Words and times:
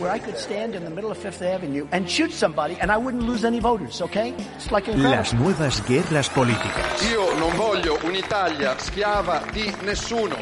where 0.00 0.10
I 0.10 0.18
could 0.18 0.38
stand 0.38 0.74
in 0.74 0.84
the 0.84 0.90
middle 0.90 1.10
of 1.10 1.18
Fifth 1.18 1.42
Avenue 1.42 1.86
and 1.92 2.08
shoot 2.08 2.32
somebody 2.32 2.76
and 2.80 2.90
I 2.90 2.96
wouldn't 2.96 3.22
lose 3.22 3.44
any 3.44 3.60
voters, 3.60 4.00
okay? 4.00 4.34
It's 4.56 4.72
like 4.72 4.88
incredible. 4.88 5.10
Las 5.10 5.34
nuevas 5.34 5.82
guerras 5.86 6.28
políticas. 6.30 7.10
Io 7.10 7.34
non 7.38 7.54
voglio 7.56 7.98
un'Italia 8.04 8.78
schiava 8.78 9.42
di 9.52 9.72
nessuno. 9.84 10.36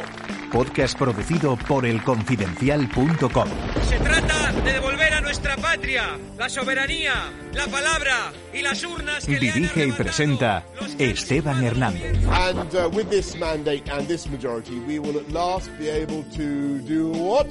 Podcast 0.50 0.96
producido 0.96 1.56
por 1.56 1.84
elconfidencial.com. 1.84 3.48
Se 3.86 3.98
trata 3.98 4.52
de 4.64 4.72
devolver 4.72 5.12
a 5.12 5.20
nuestra 5.20 5.56
patria 5.56 6.18
la 6.38 6.48
soberanía, 6.48 7.12
la 7.52 7.66
palabra 7.66 8.32
y 8.54 8.62
las 8.62 8.82
urnas 8.84 9.26
que 9.26 9.38
le 9.38 9.50
han 9.50 9.54
Dirige 9.54 9.86
y 9.86 9.92
presenta 9.92 10.64
Esteban 10.98 11.62
Hernández. 11.62 12.16
And 12.30 12.74
uh, 12.74 12.88
with 12.94 13.10
this 13.10 13.36
mandate 13.36 13.90
and 13.90 14.06
this 14.06 14.26
majority, 14.28 14.78
we 14.86 14.98
will 14.98 15.18
at 15.18 15.30
last 15.30 15.68
be 15.78 15.90
able 15.90 16.22
to 16.36 16.78
do 16.78 17.10
what? 17.10 17.46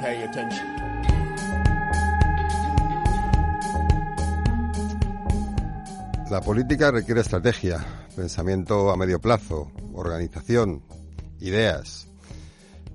Paying 0.00 0.28
attention. 0.28 0.74
La 6.30 6.40
política 6.40 6.90
requiere 6.90 7.20
estrategia, 7.20 7.84
pensamiento 8.16 8.90
a 8.90 8.96
medio 8.96 9.20
plazo, 9.20 9.70
organización, 9.92 10.82
ideas. 11.38 12.08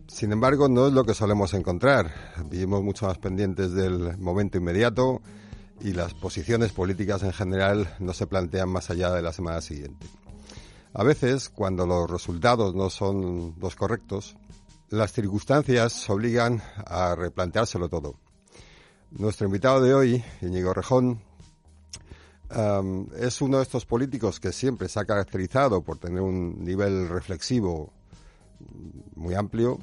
Sin 0.07 0.31
embargo, 0.31 0.67
no 0.67 0.87
es 0.87 0.93
lo 0.93 1.05
que 1.05 1.13
solemos 1.13 1.53
encontrar. 1.53 2.11
Vivimos 2.49 2.83
mucho 2.83 3.05
más 3.05 3.17
pendientes 3.17 3.71
del 3.71 4.17
momento 4.17 4.57
inmediato 4.57 5.21
y 5.79 5.93
las 5.93 6.13
posiciones 6.13 6.71
políticas 6.71 7.23
en 7.23 7.31
general 7.31 7.95
no 7.99 8.13
se 8.13 8.27
plantean 8.27 8.69
más 8.69 8.89
allá 8.89 9.11
de 9.11 9.21
la 9.21 9.31
semana 9.31 9.61
siguiente. 9.61 10.07
A 10.93 11.03
veces, 11.03 11.49
cuando 11.49 11.85
los 11.85 12.09
resultados 12.09 12.75
no 12.75 12.89
son 12.89 13.55
los 13.59 13.75
correctos, 13.75 14.35
las 14.89 15.13
circunstancias 15.13 16.09
obligan 16.09 16.61
a 16.85 17.15
replanteárselo 17.15 17.89
todo. 17.89 18.15
Nuestro 19.11 19.47
invitado 19.47 19.81
de 19.81 19.93
hoy, 19.93 20.23
Íñigo 20.41 20.73
Rejón, 20.73 21.21
Um, 22.51 23.05
es 23.15 23.43
uno 23.43 23.57
de 23.57 23.63
estos 23.63 23.85
políticos 23.85 24.39
que 24.39 24.51
siempre 24.51 24.89
se 24.89 24.99
ha 24.99 25.05
caracterizado 25.05 25.83
por 25.83 25.99
tener 25.99 26.21
un 26.21 26.63
nivel 26.63 27.07
reflexivo 27.07 27.93
muy 29.15 29.35
amplio 29.35 29.77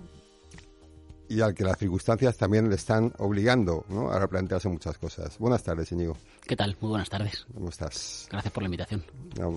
y 1.29 1.41
al 1.41 1.55
que 1.55 1.65
las 1.65 1.79
circunstancias 1.79 2.37
también 2.37 2.69
le 2.69 2.77
están 2.77 3.13
obligando 3.19 3.85
¿no? 3.89 4.11
a 4.11 4.19
replantearse 4.19 4.69
muchas 4.69 4.99
cosas. 4.99 5.39
Buenas 5.39 5.63
tardes, 5.63 5.91
Íñigo. 5.93 6.17
¿Qué 6.47 6.57
tal? 6.57 6.77
Muy 6.81 6.91
buenas 6.91 7.09
tardes. 7.09 7.47
¿Cómo 7.53 7.69
estás? 7.69 8.29
Gracias 8.31 8.53
por 8.53 8.63
la 8.63 8.67
invitación. 8.67 9.05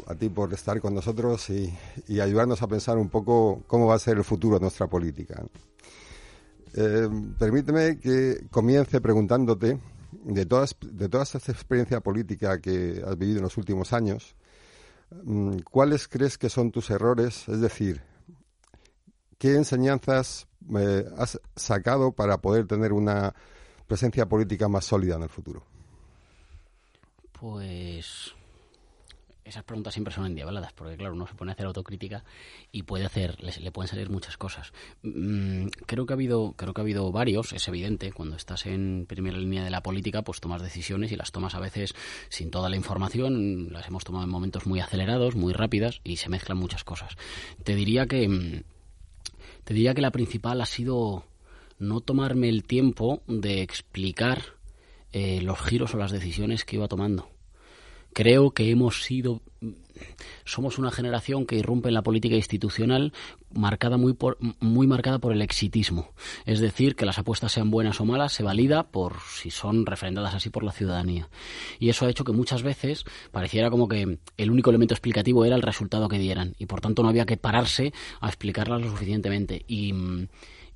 A 0.08 0.16
ti 0.16 0.30
por 0.30 0.54
estar 0.54 0.80
con 0.82 0.96
nosotros 0.96 1.50
y, 1.50 1.74
y, 2.08 2.20
ayudarnos 2.20 2.62
a 2.62 2.68
pensar 2.68 2.98
un 2.98 3.10
poco 3.10 3.64
cómo 3.68 3.88
va 3.88 3.96
a 3.96 4.00
ser 4.00 4.18
el 4.18 4.24
futuro 4.24 4.56
de 4.56 4.62
nuestra 4.62 4.88
política. 4.88 5.44
Eh, 6.76 7.10
permíteme 7.38 8.00
que 8.00 8.48
comience 8.52 9.02
preguntándote 9.02 9.80
de, 10.12 10.46
todas, 10.46 10.76
de 10.82 11.10
toda 11.10 11.24
esta 11.24 11.38
experiencia 11.52 12.00
política 12.02 12.60
que 12.60 13.04
has 13.06 13.18
vivido 13.18 13.38
en 13.38 13.44
los 13.44 13.58
últimos 13.58 13.94
años, 13.94 14.36
¿cuáles 15.70 16.08
crees 16.08 16.38
que 16.38 16.50
son 16.50 16.72
tus 16.72 16.90
errores? 16.90 17.48
Es 17.48 17.62
decir, 17.62 18.02
¿qué 19.38 19.56
enseñanzas 19.56 20.48
eh, 20.78 21.06
has 21.18 21.40
sacado 21.56 22.12
para 22.12 22.40
poder 22.40 22.68
tener 22.68 22.94
una 22.94 23.34
presencia 23.88 24.28
política 24.28 24.68
más 24.68 24.86
sólida 24.86 25.16
en 25.16 25.24
el 25.24 25.30
futuro? 25.30 25.64
Pues 27.32 28.34
esas 29.50 29.64
preguntas 29.64 29.94
siempre 29.94 30.14
son 30.14 30.26
endiabladas, 30.26 30.74
porque 30.74 30.96
claro, 30.96 31.16
uno 31.16 31.26
se 31.26 31.34
pone 31.34 31.52
a 31.52 31.54
hacer 31.54 31.66
autocrítica 31.66 32.24
y 32.72 32.84
puede 32.84 33.06
hacer, 33.06 33.38
le, 33.42 33.72
pueden 33.72 33.88
salir 33.88 34.10
muchas 34.10 34.38
cosas. 34.38 34.72
Mm, 35.02 35.68
creo 35.86 36.06
que 36.06 36.14
ha 36.14 36.16
habido, 36.16 36.54
creo 36.56 36.74
que 36.74 36.82
ha 36.82 36.84
habido 36.84 37.12
varios, 37.12 37.52
es 37.54 37.68
evidente, 37.68 38.12
cuando 38.12 38.36
estás 38.36 38.68
en 38.68 39.06
primera 39.08 39.38
línea 39.38 39.64
de 39.64 39.72
la 39.72 39.82
política, 39.82 40.22
pues 40.22 40.40
tomas 40.40 40.62
decisiones 40.62 41.12
y 41.12 41.16
las 41.16 41.32
tomas 41.32 41.56
a 41.56 41.60
veces 41.60 41.96
sin 42.30 42.52
toda 42.52 42.70
la 42.70 42.76
información, 42.76 43.74
las 43.74 43.88
hemos 43.88 44.04
tomado 44.04 44.24
en 44.26 44.30
momentos 44.30 44.68
muy 44.68 44.80
acelerados, 44.80 45.36
muy 45.36 45.54
rápidas 45.54 46.02
y 46.04 46.18
se 46.18 46.30
mezclan 46.30 46.58
muchas 46.58 46.84
cosas. 46.84 47.18
Te 47.64 47.76
diría 47.76 48.06
que 48.06 48.64
te 49.70 49.76
diría 49.76 49.94
que 49.94 50.02
la 50.02 50.10
principal 50.10 50.62
ha 50.62 50.66
sido 50.66 51.26
no 51.78 52.02
tomarme 52.02 52.50
el 52.50 52.64
tiempo 52.64 53.22
de 53.28 53.62
explicar 53.62 54.42
eh, 55.14 55.42
los 55.44 55.60
giros 55.60 55.94
o 55.94 56.00
las 56.00 56.12
decisiones 56.12 56.66
que 56.66 56.78
iba 56.78 56.88
tomando. 56.88 57.30
Creo 58.12 58.50
que 58.50 58.72
hemos 58.72 59.04
sido 59.04 59.44
somos 60.46 60.78
una 60.78 60.92
generación 60.92 61.46
que 61.46 61.56
irrumpe 61.56 61.90
en 61.90 61.96
la 61.96 62.02
política 62.02 62.36
institucional 62.36 63.14
marcada 63.52 63.98
muy 63.98 64.14
por, 64.14 64.38
muy 64.60 64.88
marcada 64.88 65.20
por 65.20 65.34
el 65.34 65.42
exitismo, 65.42 66.12
es 66.46 66.60
decir, 66.60 66.96
que 66.96 67.06
las 67.06 67.18
apuestas 67.18 67.52
sean 67.52 67.72
buenas 67.72 68.00
o 68.00 68.06
malas 68.06 68.34
se 68.34 68.44
valida 68.44 68.84
por 68.84 69.16
si 69.28 69.50
son 69.50 69.86
refrendadas 69.86 70.36
así 70.36 70.50
por 70.50 70.64
la 70.64 70.72
ciudadanía. 70.72 71.30
Y 71.80 71.90
eso 71.90 72.06
ha 72.06 72.10
hecho 72.10 72.24
que 72.24 72.32
muchas 72.32 72.64
veces 72.64 73.06
pareciera 73.32 73.70
como 73.70 73.88
que 73.88 74.20
el 74.38 74.52
único 74.52 74.70
elemento 74.70 74.94
explicativo 74.94 75.46
era 75.46 75.56
el 75.56 75.62
resultado 75.62 76.10
que 76.10 76.20
dieran 76.20 76.56
y 76.58 76.66
por 76.66 76.82
tanto 76.82 77.04
no 77.04 77.10
había 77.10 77.26
que 77.26 77.38
pararse 77.38 77.94
a 78.22 78.28
explicarlas 78.28 78.82
lo 78.82 78.90
suficientemente 78.90 79.66
y 79.68 79.94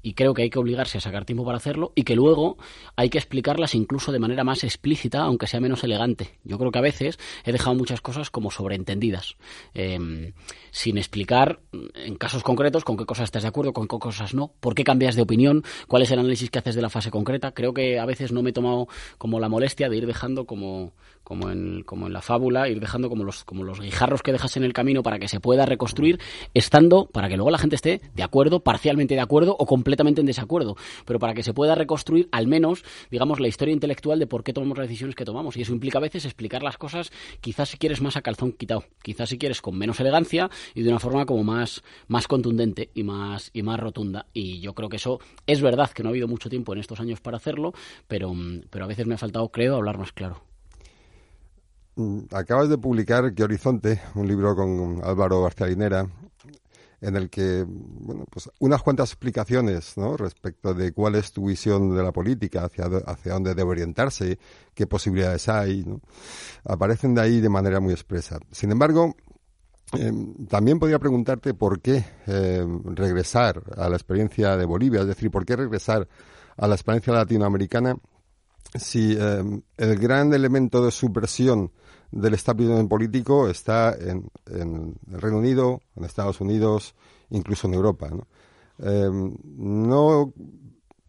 y 0.04 0.14
creo 0.14 0.34
que 0.34 0.44
hay 0.44 0.50
que 0.50 0.60
obligarse 0.60 0.98
a 0.98 1.02
sacar 1.02 1.26
tiempo 1.26 1.46
para 1.46 1.58
hacerlo 1.58 1.94
y 1.96 2.04
que 2.04 2.16
luego 2.16 2.58
hay 2.96 3.10
que 3.10 3.18
explicarlas 3.18 3.74
incluso 3.74 4.12
de 4.12 4.20
manera 4.20 4.44
más 4.44 4.64
explícita, 4.64 5.22
aunque 5.22 5.48
sea 5.48 5.62
menos 5.62 5.84
elegante. 5.84 6.38
Yo 6.44 6.60
creo 6.60 6.72
que 6.72 6.80
a 6.80 6.84
veces 6.84 7.18
he 7.46 7.54
dejado 7.54 7.76
muchas 7.76 8.02
cosas 8.02 8.30
como 8.30 8.52
sobreentendidas, 8.52 9.38
eh, 9.74 10.34
sin 10.72 10.98
explicar 10.98 11.62
en 11.96 12.16
casos 12.16 12.44
concretos 12.44 12.84
con 12.84 12.98
qué 12.98 13.06
cosas 13.06 13.26
estás 13.26 13.44
de 13.44 13.50
acuerdo, 13.50 13.72
con 13.72 13.88
qué 13.88 13.98
cosas 13.98 14.34
no, 14.34 14.52
por 14.60 14.76
qué 14.76 14.84
cambias 14.84 15.16
de 15.16 15.22
opinión, 15.22 15.64
cuál 15.88 16.04
es 16.04 16.12
el 16.12 16.20
análisis 16.20 16.50
que 16.50 16.60
haces 16.60 16.76
de 16.76 16.82
la 16.82 16.90
fase 16.90 17.10
concreta. 17.10 17.54
Creo 17.54 17.74
que 17.74 17.98
a 17.98 18.06
veces 18.06 18.34
no 18.34 18.44
me 18.44 18.50
he 18.50 18.54
tomado 18.54 18.90
como 19.18 19.40
la 19.40 19.48
molestia 19.48 19.88
de 19.88 19.98
ir 19.98 20.06
dejando 20.06 20.46
como 20.46 20.92
como 21.24 21.50
en, 21.50 21.84
como 21.84 22.08
en 22.08 22.14
la 22.14 22.22
fábula, 22.22 22.70
ir 22.70 22.80
dejando 22.80 23.10
como 23.10 23.24
los, 23.24 23.44
como 23.44 23.64
los 23.64 23.80
guijarros 23.80 24.22
que 24.22 24.32
dejas 24.32 24.58
en 24.58 24.64
el 24.64 24.74
camino 24.74 25.04
para 25.04 25.20
que 25.20 25.28
se 25.28 25.40
pueda 25.40 25.66
reconstruir, 25.66 26.20
estando, 26.54 27.06
para 27.06 27.30
que 27.30 27.36
luego 27.36 27.52
la 27.52 27.58
gente 27.58 27.76
esté 27.76 28.02
de 28.14 28.24
acuerdo, 28.24 28.62
parcialmente 28.62 29.16
de 29.16 29.22
acuerdo 29.22 29.56
o 29.58 29.66
completamente 29.66 30.22
en 30.22 30.28
desacuerdo, 30.28 30.76
pero 31.06 31.20
para 31.20 31.34
que 31.34 31.44
se 31.44 31.54
pueda 31.54 31.76
reconstruir 31.76 32.28
al 32.32 32.48
menos, 32.48 32.84
digamos, 33.10 33.40
la 33.40 33.48
historia 33.48 33.74
intelectual 33.74 34.20
de 34.20 34.28
por 34.28 34.44
qué 34.44 34.54
tomamos 34.54 34.78
las 34.78 34.88
decisiones 34.88 35.16
que 35.16 35.26
tomamos. 35.26 35.58
Y 35.58 35.62
eso 35.62 35.74
implica 35.74 35.98
a 35.98 36.02
veces 36.02 36.26
explicar 36.26 36.64
las 36.64 36.78
cosas, 36.78 37.12
quizás 37.42 37.70
si 37.70 37.78
quieres 37.78 38.02
más 38.02 38.18
a 38.18 38.22
calzón 38.22 38.52
quitado, 38.54 38.86
quizás 39.02 39.30
si 39.30 39.38
quieres 39.38 39.62
con 39.62 39.78
menos 39.78 40.00
elegancia 40.00 40.50
y 40.74 40.84
de 40.84 40.90
una 40.90 41.00
forma 41.00 41.26
como 41.26 41.44
más, 41.44 41.84
más 42.08 42.28
contundente 42.28 42.90
y 42.94 43.04
más, 43.04 43.50
y 43.54 43.64
más 43.64 43.80
rotunda. 43.80 44.28
Y 44.34 44.60
yo 44.60 44.74
creo 44.74 44.90
que 44.90 44.98
eso 44.98 45.20
es 45.48 45.62
verdad 45.62 45.92
que 45.92 46.04
no 46.04 46.10
ha 46.10 46.12
habido 46.12 46.28
mucho 46.28 46.50
tiempo 46.50 46.74
en 46.74 46.80
estos 46.80 47.00
años 47.00 47.22
para 47.22 47.38
hacerlo, 47.38 47.74
pero, 48.08 48.34
pero 48.70 48.86
a 48.86 48.88
veces 48.88 49.08
me 49.08 49.16
ha 49.16 49.18
faltado, 49.18 49.50
creo, 49.50 49.76
hablar 49.76 49.98
más 49.98 50.12
claro. 50.12 50.53
Acabas 52.32 52.70
de 52.70 52.78
publicar 52.78 53.34
Que 53.36 53.44
Horizonte, 53.44 54.02
un 54.16 54.28
libro 54.28 54.56
con 54.56 55.02
Álvaro 55.04 55.44
García 55.44 55.68
Linera, 55.68 56.08
en 57.02 57.16
el 57.16 57.30
que, 57.30 57.66
bueno, 57.68 58.26
pues 58.32 58.50
unas 58.60 58.82
cuantas 58.82 59.10
explicaciones, 59.12 59.98
¿no? 59.98 60.18
Respecto 60.18 60.74
de 60.74 60.94
cuál 60.94 61.16
es 61.16 61.32
tu 61.32 61.48
visión 61.48 61.96
de 61.96 62.02
la 62.02 62.12
política, 62.12 62.64
hacia, 62.64 62.86
hacia 62.86 63.34
dónde 63.34 63.54
debe 63.54 63.72
orientarse, 63.72 64.40
qué 64.74 64.88
posibilidades 64.88 65.50
hay, 65.50 65.84
¿no? 65.84 66.00
Aparecen 66.64 67.14
de 67.14 67.22
ahí 67.22 67.42
de 67.42 67.50
manera 67.50 67.80
muy 67.80 67.94
expresa. 67.94 68.40
Sin 68.52 68.72
embargo, 68.72 69.16
eh, 70.00 70.12
también 70.50 70.80
podría 70.80 70.98
preguntarte 70.98 71.54
por 71.54 71.80
qué 71.82 72.04
eh, 72.26 72.66
regresar 72.86 73.62
a 73.78 73.90
la 73.90 73.96
experiencia 73.96 74.58
de 74.58 74.66
Bolivia, 74.66 75.02
es 75.02 75.08
decir, 75.08 75.30
por 75.30 75.46
qué 75.46 75.56
regresar 75.56 76.08
a 76.58 76.68
la 76.68 76.74
experiencia 76.74 77.14
latinoamericana 77.14 77.96
si 78.76 79.16
eh, 79.20 79.62
el 79.78 80.00
gran 80.00 80.34
elemento 80.34 80.84
de 80.84 80.92
subversión 80.92 81.72
del 82.14 82.36
establishment 82.36 82.90
político 82.90 83.50
está 83.50 83.96
en, 84.00 84.30
en, 84.46 84.96
el 85.12 85.22
Reino 85.22 85.40
Unido, 85.40 85.82
en 85.96 86.06
Estados 86.06 86.40
Unidos, 86.42 86.94
incluso 87.32 87.68
en 87.68 87.74
Europa. 87.74 88.10
¿no? 88.10 88.28
Eh, 88.80 89.10
no 89.58 90.34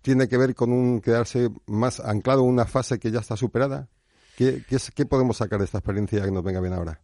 tiene 0.00 0.28
que 0.28 0.38
ver 0.38 0.54
con 0.54 0.72
un 0.72 1.00
quedarse 1.00 1.50
más 1.66 2.00
anclado 2.00 2.42
en 2.42 2.48
una 2.48 2.64
fase 2.64 2.98
que 2.98 3.10
ya 3.10 3.20
está 3.20 3.36
superada. 3.36 3.88
¿Qué, 4.36 4.62
podemos 5.08 5.36
sacar 5.36 5.58
de 5.58 5.66
esta 5.66 5.78
experiencia 5.78 6.24
que 6.24 6.30
nos 6.30 6.42
venga 6.42 6.60
bien 6.60 6.72
ahora? 6.72 7.00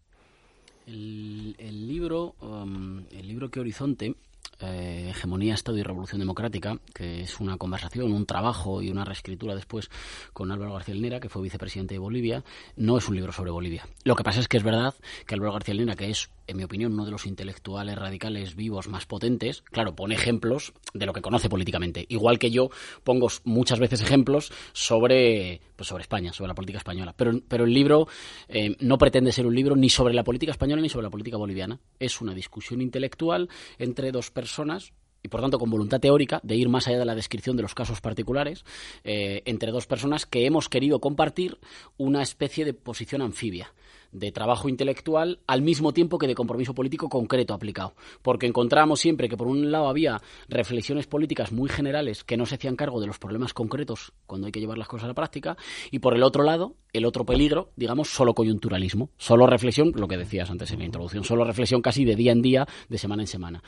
El, 0.86 1.54
el 1.58 1.86
libro, 1.86 2.34
um, 2.40 3.04
el 3.10 3.28
libro 3.28 3.50
que 3.50 3.60
Horizonte 3.60 4.16
eh, 4.60 5.08
Hegemonía, 5.10 5.54
Estado 5.54 5.78
y 5.78 5.82
Revolución 5.82 6.20
Democrática, 6.20 6.78
que 6.94 7.22
es 7.22 7.40
una 7.40 7.56
conversación, 7.56 8.12
un 8.12 8.26
trabajo 8.26 8.82
y 8.82 8.90
una 8.90 9.04
reescritura 9.04 9.54
después 9.54 9.90
con 10.32 10.52
Álvaro 10.52 10.74
García 10.74 10.94
Linera, 10.94 11.20
que 11.20 11.28
fue 11.28 11.42
vicepresidente 11.42 11.94
de 11.94 11.98
Bolivia, 11.98 12.44
no 12.76 12.98
es 12.98 13.08
un 13.08 13.16
libro 13.16 13.32
sobre 13.32 13.50
Bolivia. 13.50 13.88
Lo 14.04 14.16
que 14.16 14.24
pasa 14.24 14.40
es 14.40 14.48
que 14.48 14.56
es 14.56 14.62
verdad 14.62 14.94
que 15.26 15.34
Álvaro 15.34 15.52
García 15.52 15.74
Linera, 15.74 15.96
que 15.96 16.10
es, 16.10 16.30
en 16.50 16.56
mi 16.56 16.64
opinión, 16.64 16.92
uno 16.92 17.04
de 17.04 17.10
los 17.10 17.26
intelectuales 17.26 17.96
radicales 17.96 18.56
vivos 18.56 18.88
más 18.88 19.06
potentes, 19.06 19.62
claro, 19.62 19.94
pone 19.94 20.14
ejemplos 20.14 20.72
de 20.92 21.06
lo 21.06 21.12
que 21.12 21.22
conoce 21.22 21.48
políticamente. 21.48 22.04
Igual 22.08 22.38
que 22.38 22.50
yo 22.50 22.70
pongo 23.04 23.28
muchas 23.44 23.78
veces 23.78 24.00
ejemplos 24.02 24.52
sobre, 24.72 25.60
pues 25.76 25.88
sobre 25.88 26.02
España, 26.02 26.32
sobre 26.32 26.48
la 26.48 26.54
política 26.54 26.78
española. 26.78 27.14
Pero, 27.16 27.40
pero 27.46 27.64
el 27.64 27.72
libro 27.72 28.08
eh, 28.48 28.76
no 28.80 28.98
pretende 28.98 29.32
ser 29.32 29.46
un 29.46 29.54
libro 29.54 29.76
ni 29.76 29.88
sobre 29.88 30.12
la 30.12 30.24
política 30.24 30.52
española 30.52 30.82
ni 30.82 30.88
sobre 30.88 31.04
la 31.04 31.10
política 31.10 31.36
boliviana. 31.36 31.78
Es 31.98 32.20
una 32.20 32.34
discusión 32.34 32.80
intelectual 32.80 33.48
entre 33.78 34.10
dos 34.10 34.30
personas 34.30 34.92
y 35.22 35.28
por 35.28 35.40
tanto 35.40 35.58
con 35.58 35.70
voluntad 35.70 36.00
teórica 36.00 36.40
de 36.42 36.56
ir 36.56 36.68
más 36.68 36.88
allá 36.88 36.98
de 36.98 37.04
la 37.04 37.14
descripción 37.14 37.56
de 37.56 37.62
los 37.62 37.74
casos 37.74 38.00
particulares 38.00 38.64
eh, 39.04 39.42
entre 39.44 39.70
dos 39.70 39.86
personas 39.86 40.26
que 40.26 40.46
hemos 40.46 40.68
querido 40.68 40.98
compartir 40.98 41.58
una 41.98 42.22
especie 42.22 42.64
de 42.64 42.72
posición 42.72 43.20
anfibia 43.20 43.72
de 44.12 44.32
trabajo 44.32 44.68
intelectual 44.68 45.40
al 45.46 45.62
mismo 45.62 45.92
tiempo 45.92 46.18
que 46.18 46.26
de 46.26 46.34
compromiso 46.34 46.74
político 46.74 47.08
concreto 47.08 47.54
aplicado. 47.54 47.94
Porque 48.22 48.46
encontramos 48.46 49.00
siempre 49.00 49.28
que 49.28 49.36
por 49.36 49.46
un 49.46 49.70
lado 49.70 49.88
había 49.88 50.20
reflexiones 50.48 51.06
políticas 51.06 51.52
muy 51.52 51.68
generales 51.68 52.24
que 52.24 52.36
no 52.36 52.46
se 52.46 52.56
hacían 52.56 52.76
cargo 52.76 53.00
de 53.00 53.06
los 53.06 53.18
problemas 53.18 53.52
concretos 53.52 54.12
cuando 54.26 54.46
hay 54.46 54.52
que 54.52 54.60
llevar 54.60 54.78
las 54.78 54.88
cosas 54.88 55.04
a 55.04 55.08
la 55.08 55.14
práctica 55.14 55.56
y 55.90 55.98
por 56.00 56.14
el 56.14 56.22
otro 56.22 56.42
lado, 56.42 56.76
el 56.92 57.04
otro 57.04 57.24
peligro, 57.24 57.70
digamos, 57.76 58.08
solo 58.08 58.34
coyunturalismo, 58.34 59.10
solo 59.16 59.46
reflexión, 59.46 59.92
lo 59.94 60.08
que 60.08 60.16
decías 60.16 60.50
antes 60.50 60.70
en 60.72 60.80
la 60.80 60.84
introducción, 60.84 61.24
solo 61.24 61.44
reflexión 61.44 61.82
casi 61.82 62.04
de 62.04 62.16
día 62.16 62.32
en 62.32 62.42
día, 62.42 62.66
de 62.88 62.98
semana 62.98 63.22
en 63.22 63.28
semana. 63.28 63.62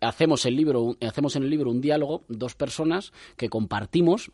Hacemos 0.00 0.46
el 0.46 0.56
libro, 0.56 0.96
hacemos 1.00 1.36
en 1.36 1.44
el 1.44 1.50
libro 1.50 1.70
un 1.70 1.80
diálogo, 1.80 2.24
dos 2.28 2.54
personas 2.54 3.12
que 3.36 3.48
compartimos 3.48 4.32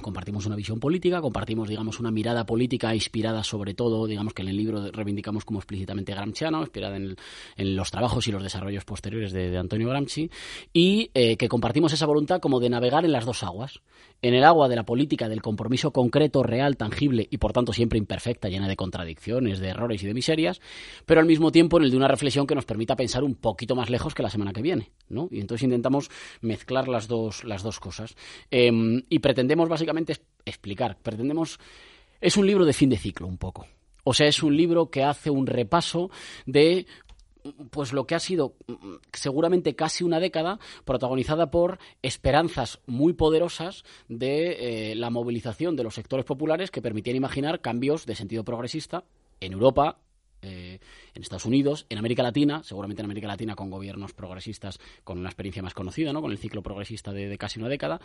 compartimos 0.00 0.46
una 0.46 0.56
visión 0.56 0.80
política, 0.80 1.20
compartimos, 1.20 1.68
digamos, 1.68 2.00
una 2.00 2.10
mirada 2.10 2.46
política 2.46 2.94
inspirada 2.94 3.44
sobre 3.44 3.74
todo, 3.74 4.06
digamos, 4.06 4.34
que 4.34 4.42
en 4.42 4.48
el 4.48 4.56
libro 4.56 4.90
reivindicamos 4.90 5.44
como 5.44 5.58
explícitamente 5.58 6.14
gramsciano, 6.14 6.60
inspirada 6.60 6.96
en, 6.96 7.16
los 7.56 7.90
trabajos 7.90 8.26
y 8.26 8.32
los 8.32 8.42
desarrollos 8.42 8.84
posteriores 8.84 9.32
de, 9.32 9.56
Antonio 9.56 9.88
Gramsci, 9.88 10.30
y 10.72 11.10
eh, 11.14 11.36
que 11.36 11.48
compartimos 11.48 11.92
esa 11.92 12.06
voluntad 12.06 12.40
como 12.40 12.60
de 12.60 12.70
navegar 12.70 13.04
en 13.04 13.12
las 13.12 13.26
dos 13.26 13.42
aguas, 13.42 13.80
en 14.22 14.34
el 14.34 14.44
agua 14.44 14.68
de 14.68 14.76
la 14.76 14.84
política, 14.84 15.28
del 15.28 15.42
compromiso 15.42 15.92
concreto, 15.92 16.42
real, 16.42 16.76
tangible 16.76 17.26
y 17.30 17.38
por 17.38 17.52
tanto 17.52 17.72
siempre 17.72 17.98
imperfecta, 17.98 18.48
llena 18.48 18.68
de 18.68 18.76
contradicciones, 18.76 19.60
de 19.60 19.68
errores 19.68 20.02
y 20.02 20.06
de 20.06 20.14
miserias, 20.14 20.60
pero 21.06 21.20
al 21.20 21.26
mismo 21.26 21.52
tiempo 21.52 21.78
en 21.78 21.84
el 21.84 21.90
de 21.90 21.96
una 21.96 22.08
reflexión 22.08 22.46
que 22.46 22.54
nos 22.54 22.64
permita 22.64 22.96
pensar 22.96 23.24
un 23.24 23.34
poquito 23.34 23.74
más 23.74 23.90
lejos 23.90 24.14
que 24.14 24.22
la 24.22 24.30
semana 24.30 24.52
que 24.52 24.62
viene, 24.62 24.90
¿no? 25.08 25.28
Y 25.30 25.40
entonces 25.40 25.64
intentamos 25.64 26.10
mezclar 26.40 26.88
las 26.88 27.08
dos, 27.08 27.44
las 27.44 27.62
dos 27.62 27.80
cosas. 27.80 28.14
Em, 28.50 29.02
y 29.08 29.18
pretendemos 29.20 29.68
básicamente 29.68 29.79
explicar, 30.44 30.98
pretendemos... 31.02 31.58
Es 32.20 32.36
un 32.36 32.46
libro 32.46 32.64
de 32.66 32.72
fin 32.72 32.90
de 32.90 32.98
ciclo, 32.98 33.26
un 33.26 33.38
poco. 33.38 33.66
O 34.04 34.12
sea, 34.12 34.26
es 34.26 34.42
un 34.42 34.56
libro 34.56 34.90
que 34.90 35.02
hace 35.02 35.30
un 35.30 35.46
repaso 35.46 36.10
de 36.46 36.86
pues 37.70 37.92
lo 37.92 38.06
que 38.06 38.14
ha 38.14 38.18
sido 38.18 38.54
mm, 38.66 38.96
seguramente 39.12 39.74
casi 39.74 40.04
una 40.04 40.20
década 40.20 40.58
protagonizada 40.84 41.50
por 41.50 41.78
esperanzas 42.02 42.80
muy 42.86 43.12
poderosas 43.12 43.84
de 44.08 44.90
eh, 44.90 44.94
la 44.94 45.10
movilización 45.10 45.76
de 45.76 45.84
los 45.84 45.94
sectores 45.94 46.26
populares 46.26 46.70
que 46.70 46.82
permitían 46.82 47.16
imaginar 47.16 47.60
cambios 47.60 48.06
de 48.06 48.14
sentido 48.14 48.44
progresista 48.44 49.04
en 49.40 49.52
Europa, 49.52 49.98
eh, 50.42 50.78
en 51.14 51.22
Estados 51.22 51.44
Unidos, 51.44 51.86
en 51.88 51.98
América 51.98 52.22
Latina, 52.22 52.62
seguramente 52.62 53.02
en 53.02 53.04
América 53.04 53.26
Latina 53.26 53.54
con 53.54 53.70
gobiernos 53.70 54.12
progresistas 54.12 54.78
con 55.04 55.18
una 55.18 55.28
experiencia 55.28 55.62
más 55.62 55.74
conocida, 55.74 56.12
¿no? 56.12 56.22
con 56.22 56.30
el 56.30 56.38
ciclo 56.38 56.62
progresista 56.62 57.12
de, 57.12 57.36
casi 57.38 57.58
una 57.58 57.68
década, 57.68 58.00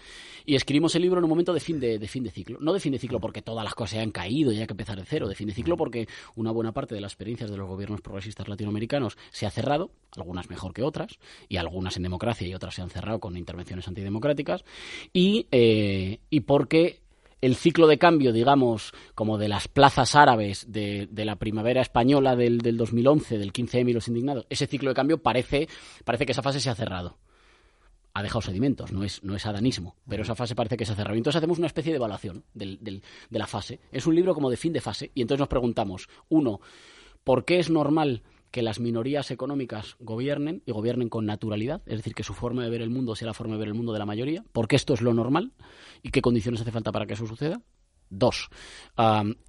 y 0.46 0.56
escribimos 0.56 0.96
el 0.96 1.04
libro 1.04 1.20
en 1.20 1.24
un 1.26 1.30
momento 1.30 1.54
de 1.54 1.60
fin 1.60 1.80
de, 1.80 2.00
fin 2.08 2.24
de 2.24 2.32
ciclo. 2.32 2.58
No 2.60 2.74
de 2.74 2.80
fin 2.80 2.92
de 2.92 3.00
ciclo 3.00 3.20
porque 3.20 3.42
todas 3.42 3.64
las 3.64 3.76
cosas 3.76 4.00
han 4.00 4.12
caído 4.12 4.52
y 4.52 4.60
hay 4.60 4.68
que 4.68 4.74
empezar 4.74 4.98
de 4.98 5.06
cero, 5.06 5.28
de 5.28 5.36
fin 5.36 5.48
de 5.48 5.54
ciclo 5.54 5.78
porque 5.78 6.08
una 6.36 6.52
buena 6.52 6.72
parte 6.72 6.96
de 6.96 7.02
las 7.02 7.14
experiencias 7.14 7.50
de 7.50 7.58
los 7.58 7.68
gobiernos 7.68 8.02
progresistas 8.02 8.48
latinoamericanos 8.48 9.18
se 9.32 9.46
ha 9.46 9.52
cerrado, 9.52 9.92
algunas 10.16 10.50
mejor 10.50 10.74
que 10.74 10.84
otras, 10.84 11.20
y 11.48 11.58
algunas 11.58 11.98
en 11.98 12.04
democracia 12.04 12.48
y 12.48 12.54
otras 12.54 12.76
se 12.76 12.82
han 12.82 12.90
cerrado 12.90 13.20
con 13.20 13.38
intervenciones 13.38 13.88
antidemocráticas, 13.88 14.64
y, 15.14 15.48
eh, 15.52 16.20
y 16.30 16.42
porque 16.42 17.05
el 17.42 17.56
ciclo 17.56 17.88
de 17.88 17.98
cambio, 17.98 18.32
digamos, 18.32 18.94
como 19.14 19.38
de 19.38 19.48
las 19.48 19.68
plazas 19.68 20.16
árabes 20.16 20.72
de, 20.72 21.08
la 21.14 21.36
primavera 21.36 21.82
española 21.82 22.36
del, 22.36 22.60
del 22.60 22.78
2011, 22.78 23.38
del 23.38 23.54
15M 23.54 23.90
y 23.90 23.94
los 23.94 24.08
indignados, 24.08 24.46
ese 24.50 24.68
ciclo 24.68 24.90
de 24.90 24.96
cambio 24.96 25.22
parece, 25.22 25.68
parece 26.04 26.26
que 26.26 26.32
esa 26.32 26.42
fase 26.42 26.60
se 26.60 26.70
ha 26.70 26.76
cerrado. 26.76 27.18
Ha 28.14 28.24
dejado 28.24 28.42
sedimentos, 28.42 28.94
no 28.94 29.04
es, 29.04 29.22
no 29.24 29.36
es 29.36 29.46
adanismo, 29.46 29.96
pero 30.08 30.24
esa 30.24 30.36
fase 30.36 30.56
parece 30.56 30.78
que 30.78 30.86
se 30.86 30.94
ha 30.94 30.96
cerrado. 30.96 31.18
Entonces 31.18 31.38
hacemos 31.38 31.58
una 31.58 31.68
especie 31.68 31.92
de 31.92 31.98
evaluación 31.98 32.46
de 32.54 33.02
la 33.30 33.46
fase. 33.46 33.82
Es 33.92 34.08
un 34.08 34.16
libro 34.16 34.34
como 34.34 34.50
de 34.50 34.56
fin 34.56 34.72
de 34.72 34.80
fase 34.80 35.12
y 35.14 35.22
entonces 35.22 35.40
nos 35.40 35.50
preguntamos, 35.50 36.08
uno, 36.30 36.62
¿por 37.26 37.44
qué 37.44 37.60
es 37.60 37.70
normal 37.70 38.24
que 38.56 38.62
las 38.62 38.80
minorías 38.80 39.32
económicas 39.32 39.98
gobiernen 40.00 40.64
y 40.66 40.72
gobiernen 40.72 41.10
con 41.10 41.26
naturalidad, 41.26 41.82
es 41.86 41.98
decir, 41.98 42.16
que 42.16 42.24
su 42.24 42.34
forma 42.34 42.64
de 42.64 42.70
ver 42.70 42.82
el 42.82 42.90
mundo 42.90 43.14
sea 43.14 43.26
la 43.26 43.34
forma 43.34 43.56
de 43.56 43.60
ver 43.60 43.68
el 43.68 43.74
mundo 43.74 43.92
de 43.92 44.00
la 44.00 44.06
mayoría, 44.06 44.46
porque 44.54 44.78
esto 44.78 44.94
es 44.94 45.02
lo 45.02 45.14
normal 45.14 45.52
y 46.02 46.12
qué 46.12 46.22
condiciones 46.22 46.62
hace 46.62 46.72
falta 46.72 46.94
para 46.94 47.06
que 47.06 47.16
eso 47.16 47.28
suceda. 47.28 47.62
Dos, 48.10 48.48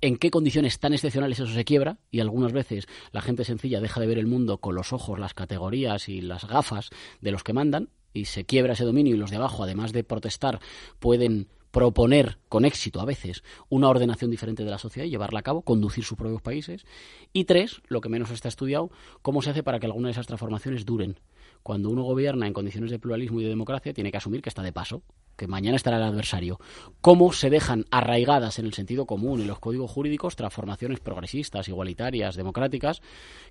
en 0.01 0.17
qué 0.17 0.33
condiciones 0.33 0.81
tan 0.81 0.93
excepcionales 0.93 1.39
eso 1.39 1.53
se 1.53 1.65
quiebra 1.65 2.01
y 2.11 2.19
algunas 2.19 2.53
veces 2.53 2.89
la 3.13 3.23
gente 3.23 3.45
sencilla 3.45 3.81
deja 3.81 4.01
de 4.01 4.09
ver 4.09 4.19
el 4.19 4.27
mundo 4.27 4.59
con 4.59 4.75
los 4.75 4.93
ojos, 4.93 5.21
las 5.21 5.35
categorías 5.35 6.09
y 6.09 6.21
las 6.21 6.45
gafas 6.45 6.91
de 7.21 7.31
los 7.31 7.45
que 7.45 7.53
mandan 7.53 7.91
y 8.13 8.25
se 8.25 8.45
quiebra 8.45 8.73
ese 8.73 8.85
dominio 8.85 9.15
y 9.15 9.19
los 9.19 9.31
de 9.31 9.37
abajo, 9.37 9.63
además 9.63 9.93
de 9.93 10.03
protestar, 10.03 10.59
pueden 10.99 11.47
proponer 11.77 12.39
con 12.49 12.65
éxito 12.65 13.03
a 13.03 13.05
veces 13.05 13.45
una 13.69 13.91
ordenación 13.91 14.31
diferente 14.31 14.65
de 14.65 14.71
la 14.71 14.79
sociedad 14.79 15.05
y 15.05 15.11
llevarla 15.11 15.41
a 15.41 15.43
cabo, 15.43 15.61
conducir 15.61 16.05
sus 16.05 16.17
propios 16.17 16.41
países. 16.41 16.87
Y 17.35 17.45
tres, 17.45 17.83
lo 17.89 18.01
que 18.01 18.09
menos 18.09 18.31
está 18.31 18.49
estudiado, 18.49 18.91
cómo 19.21 19.43
se 19.43 19.51
hace 19.51 19.63
para 19.63 19.79
que 19.79 19.85
alguna 19.85 20.09
de 20.09 20.13
esas 20.13 20.27
transformaciones 20.27 20.87
duren. 20.87 21.21
Cuando 21.63 21.91
uno 21.91 22.03
gobierna 22.03 22.47
en 22.47 22.55
condiciones 22.55 22.91
de 22.91 22.99
pluralismo 22.99 23.43
y 23.43 23.45
de 23.45 23.51
democracia, 23.51 23.93
tiene 23.93 24.11
que 24.11 24.17
asumir 24.17 24.41
que 24.41 24.49
está 24.49 24.63
de 24.63 24.73
paso 24.73 25.03
que 25.37 25.47
mañana 25.47 25.77
estará 25.77 25.99
el 25.99 26.03
adversario. 26.03 26.59
Cómo 27.01 27.33
se 27.33 27.51
dejan 27.51 27.85
arraigadas 27.91 28.59
en 28.59 28.67
el 28.67 28.75
sentido 28.75 29.07
común, 29.07 29.41
en 29.41 29.47
los 29.47 29.59
códigos 29.59 29.91
jurídicos, 29.91 30.37
transformaciones 30.37 31.01
progresistas, 31.01 31.69
igualitarias, 31.69 32.37
democráticas, 32.37 33.03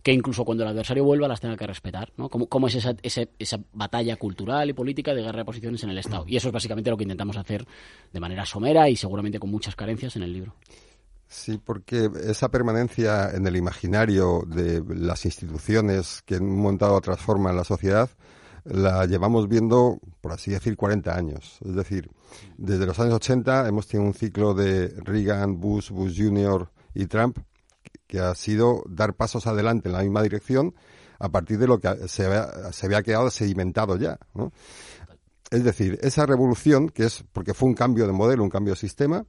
que 0.04 0.12
incluso 0.12 0.46
cuando 0.46 0.64
el 0.64 0.70
adversario 0.70 1.04
vuelva 1.04 1.28
las 1.28 1.40
tenga 1.40 1.58
que 1.58 1.68
respetar. 1.68 2.12
¿no? 2.18 2.30
¿Cómo, 2.30 2.68
es 2.68 2.76
esa, 2.76 2.96
esa, 3.02 3.60
batalla 3.74 4.16
cultural 4.18 4.70
y 4.70 4.74
política 4.74 5.14
de 5.14 5.22
guerra 5.22 5.40
de 5.40 5.46
posiciones 5.46 5.84
en 5.84 5.92
el 5.92 5.98
Estado? 5.98 6.26
Y 6.28 6.36
eso 6.36 6.50
es 6.50 6.54
básicamente 6.54 6.90
lo 6.90 6.98
que 6.98 7.04
intentamos 7.04 7.38
hacer 7.38 7.66
de 8.12 8.20
manera 8.20 8.46
somera 8.46 8.90
y 8.90 8.96
seguramente 8.96 9.40
con 9.40 9.52
muchas 9.52 9.76
carencias 9.76 10.16
en 10.16 10.24
el 10.24 10.34
libro. 10.34 10.56
Sí, 11.28 11.60
porque 11.64 12.10
esa 12.24 12.50
permanencia 12.50 13.32
en 13.32 13.48
el 13.48 13.56
imaginario 13.56 14.44
de 14.48 14.84
las 14.96 15.26
instituciones 15.26 16.22
que 16.26 16.36
en 16.36 16.44
un 16.44 16.62
montado 16.62 17.02
transforman 17.02 17.56
la 17.56 17.64
sociedad 17.64 18.10
la 18.66 19.06
llevamos 19.06 19.48
viendo, 19.48 20.00
por 20.22 20.34
así 20.34 20.52
decir, 20.52 20.76
40 20.76 21.16
años. 21.16 21.60
Es 21.64 21.76
decir, 21.76 22.10
desde 22.58 22.86
los 22.86 23.00
años 23.00 23.16
80 23.16 23.68
hemos 23.68 23.88
tenido 23.88 24.08
un 24.08 24.14
ciclo 24.14 24.54
de 24.54 24.90
Reagan, 25.04 25.60
Bush, 25.60 25.92
Bush 25.92 26.22
Jr. 26.22 26.70
y 26.94 27.06
Trump 27.06 27.38
que 28.08 28.20
ha 28.20 28.36
sido 28.36 28.84
dar 28.88 29.16
pasos 29.16 29.48
adelante 29.48 29.90
en 29.90 29.94
la 29.94 30.02
misma 30.02 30.22
dirección 30.22 30.76
a 31.20 31.30
partir 31.30 31.58
de 31.58 31.68
lo 31.68 31.80
que 31.80 32.08
se 32.08 32.26
había, 32.26 32.72
se 32.72 32.86
había 32.86 33.02
quedado 33.02 33.30
sedimentado 33.30 33.98
ya. 33.98 34.20
Es 35.50 35.64
decir, 35.64 35.98
esa 36.02 36.26
revolución, 36.26 36.90
que 36.90 37.06
es 37.06 37.24
porque 37.32 37.54
fue 37.54 37.70
un 37.70 37.76
cambio 37.76 38.06
de 38.06 38.14
modelo, 38.14 38.44
un 38.44 38.50
cambio 38.50 38.74
de 38.74 38.80
sistema, 38.80 39.25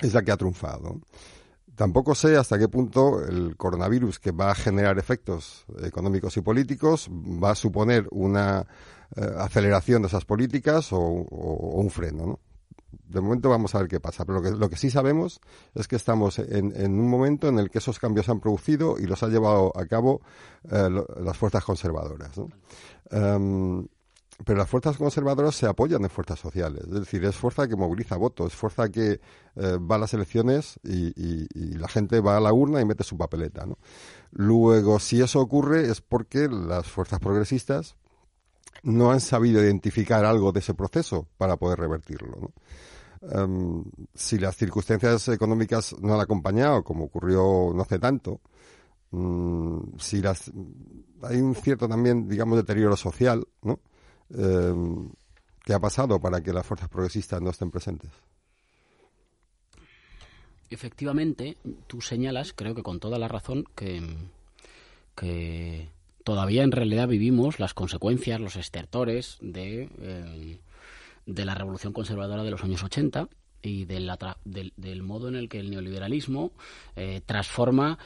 es 0.00 0.14
la 0.14 0.22
que 0.22 0.30
ha 0.30 0.36
triunfado. 0.36 1.00
Tampoco 1.80 2.14
sé 2.14 2.36
hasta 2.36 2.58
qué 2.58 2.68
punto 2.68 3.24
el 3.24 3.56
coronavirus, 3.56 4.18
que 4.18 4.32
va 4.32 4.50
a 4.50 4.54
generar 4.54 4.98
efectos 4.98 5.64
económicos 5.82 6.36
y 6.36 6.42
políticos, 6.42 7.08
va 7.10 7.52
a 7.52 7.54
suponer 7.54 8.06
una 8.10 8.66
eh, 9.16 9.22
aceleración 9.38 10.02
de 10.02 10.08
esas 10.08 10.26
políticas 10.26 10.92
o, 10.92 10.98
un 10.98 11.88
freno. 11.88 12.26
¿no? 12.26 12.40
De 13.08 13.22
momento 13.22 13.48
vamos 13.48 13.74
a 13.74 13.78
ver 13.78 13.88
qué 13.88 13.98
pasa, 13.98 14.26
pero 14.26 14.42
lo 14.42 14.68
que, 14.68 14.76
sí 14.76 14.90
sabemos 14.90 15.40
es 15.74 15.88
que 15.88 15.96
estamos 15.96 16.38
en, 16.38 16.74
un 16.76 17.08
momento 17.08 17.48
en 17.48 17.58
el 17.58 17.70
que 17.70 17.78
esos 17.78 17.98
cambios 17.98 18.26
se 18.26 18.32
han 18.32 18.40
producido 18.40 18.98
y 18.98 19.06
los 19.06 19.22
ha 19.22 19.28
llevado 19.28 19.72
a 19.74 19.86
cabo 19.86 20.20
eh, 20.70 20.86
las 21.22 21.38
fuerzas 21.38 21.64
conservadoras. 21.64 22.36
¿no? 22.36 22.50
Em, 23.10 23.88
pero 24.44 24.58
las 24.58 24.68
fuerzas 24.68 24.96
conservadoras 24.96 25.54
se 25.54 25.66
apoyan 25.66 26.02
en 26.02 26.10
fuerzas 26.10 26.38
sociales, 26.38 26.84
es 26.84 27.00
decir, 27.00 27.24
es 27.24 27.36
fuerza 27.36 27.68
que 27.68 27.76
moviliza 27.76 28.16
votos, 28.16 28.52
es 28.52 28.54
fuerza 28.54 28.88
que 28.88 29.20
eh, 29.56 29.78
va 29.78 29.96
a 29.96 29.98
las 29.98 30.14
elecciones 30.14 30.78
y, 30.82 31.10
la 31.76 31.88
gente 31.88 32.20
va 32.20 32.36
a 32.36 32.40
la 32.40 32.52
urna 32.52 32.80
y 32.80 32.84
mete 32.84 33.04
su 33.04 33.16
papeleta. 33.16 33.64
¿no? 33.64 33.78
Luego, 34.32 34.98
si 34.98 35.20
eso 35.20 35.40
ocurre 35.40 35.90
es 35.90 36.00
porque 36.00 36.48
las 36.48 36.86
fuerzas 36.86 37.20
progresistas 37.20 37.96
no 38.82 39.10
han 39.10 39.20
sabido 39.20 39.62
identificar 39.62 40.24
algo 40.24 40.52
de 40.52 40.60
ese 40.60 40.74
proceso 40.74 41.26
para 41.38 41.56
poder 41.56 41.78
revertirlo. 41.78 42.38
¿no? 42.40 42.52
Em, 43.22 43.84
si 44.14 44.38
las 44.38 44.56
circunstancias 44.56 45.28
económicas 45.28 45.94
no 46.00 46.14
han 46.14 46.20
acompañado, 46.20 46.84
como 46.84 47.04
ocurrió 47.04 47.72
no 47.74 47.82
hace 47.82 47.98
tanto, 47.98 48.40
mm, 49.10 49.98
si 49.98 50.20
las 50.20 50.50
hay 51.22 51.40
un 51.40 51.54
cierto 51.54 51.88
también, 51.88 52.28
digamos, 52.28 52.56
deterioro 52.56 52.96
social, 52.96 53.46
¿no? 53.62 53.80
Eh, 54.36 54.74
¿qué 55.64 55.74
ha 55.74 55.80
pasado 55.80 56.20
para 56.20 56.42
que 56.42 56.52
las 56.52 56.66
fuerzas 56.66 56.88
progresistas 56.88 57.40
no 57.40 57.50
estén 57.50 57.70
presentes? 57.70 58.10
Efectivamente, 60.70 61.56
tú 61.88 62.00
señalas, 62.00 62.52
creo 62.52 62.74
que 62.74 62.84
con 62.84 63.00
toda 63.00 63.18
la 63.18 63.26
razón, 63.26 63.64
que, 63.74 65.88
todavía 66.22 66.62
en 66.62 66.70
realidad 66.70 67.08
vivimos 67.08 67.58
las 67.58 67.74
consecuencias, 67.74 68.40
los 68.40 68.54
estertores 68.54 69.36
de, 69.40 69.88
eh, 69.98 70.60
de 71.26 71.44
la 71.44 71.56
revolución 71.56 71.92
conservadora 71.92 72.44
de 72.44 72.52
los 72.52 72.62
años 72.62 72.84
80 72.84 73.28
y 73.62 73.84
del, 73.84 74.10
del, 74.44 75.02
modo 75.02 75.28
en 75.28 75.34
el 75.34 75.48
que 75.48 75.58
el 75.58 75.70
neoliberalismo 75.70 76.52
eh, 76.96 77.20
transforma 77.26 77.98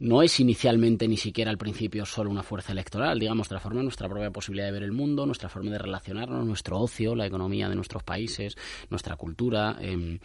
no 0.00 0.22
es 0.22 0.38
inicialmente 0.38 1.08
ni 1.08 1.16
siquiera 1.16 1.50
al 1.50 1.58
principio 1.58 2.06
solo 2.06 2.30
una 2.30 2.42
fuerza 2.42 2.72
electoral, 2.72 3.18
digamos, 3.18 3.48
transforma 3.48 3.82
nuestra 3.82 4.08
propia 4.08 4.30
posibilidad 4.30 4.66
de 4.66 4.72
ver 4.72 4.82
el 4.84 4.92
mundo, 4.92 5.26
nuestra 5.26 5.48
forma 5.48 5.72
de 5.72 5.78
relacionarnos, 5.78 6.46
nuestro 6.46 6.78
ocio, 6.78 7.14
la 7.14 7.26
economía 7.26 7.68
de 7.68 7.74
nuestros 7.74 8.04
países, 8.04 8.56
nuestra 8.90 9.16
cultura, 9.16 9.76
em, 9.80 10.18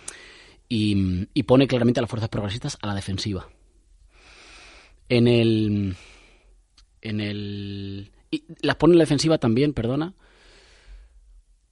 y, 0.70 1.28
y 1.34 1.44
pone 1.44 1.68
claramente 1.68 2.00
a 2.00 2.04
las 2.04 2.10
fuerzas 2.10 2.30
progresistas 2.30 2.78
a 2.82 2.88
la 2.88 2.96
defensiva. 2.96 3.48
En 5.10 5.28
el. 5.28 5.96
En 7.02 7.20
el. 7.20 8.12
y 8.32 8.44
las 8.62 8.76
pone 8.76 8.94
en 8.94 9.00
la 9.00 9.04
defensiva 9.04 9.38
también, 9.38 9.74
perdona, 9.74 10.14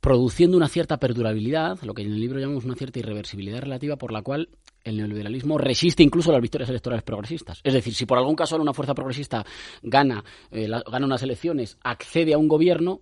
produciendo 0.02 0.58
una 0.58 0.68
cierta 0.68 1.00
perdurabilidad, 1.00 1.82
lo 1.84 1.94
que 1.94 2.02
en 2.02 2.12
el 2.12 2.20
libro 2.20 2.40
llamamos 2.40 2.66
una 2.66 2.76
cierta 2.76 3.00
irreversibilidad 3.00 3.62
relativa, 3.62 3.96
por 3.98 4.12
la 4.12 4.24
cual 4.24 4.50
el 4.84 4.98
neoliberalismo 4.98 5.58
resiste 5.58 6.04
incluso 6.04 6.32
las 6.32 6.42
victorias 6.42 6.70
electorales 6.70 7.04
progresistas. 7.04 7.62
Es 7.64 7.74
decir, 7.74 7.94
si 7.94 8.06
por 8.06 8.18
algún 8.18 8.36
caso 8.36 8.56
una 8.58 8.74
fuerza 8.74 8.94
progresista 8.94 9.46
gana, 9.82 10.24
eh, 10.52 10.68
gana 10.68 11.06
unas 11.06 11.24
elecciones, 11.24 11.78
accede 11.84 12.34
a 12.34 12.38
un 12.38 12.48
gobierno, 12.48 13.02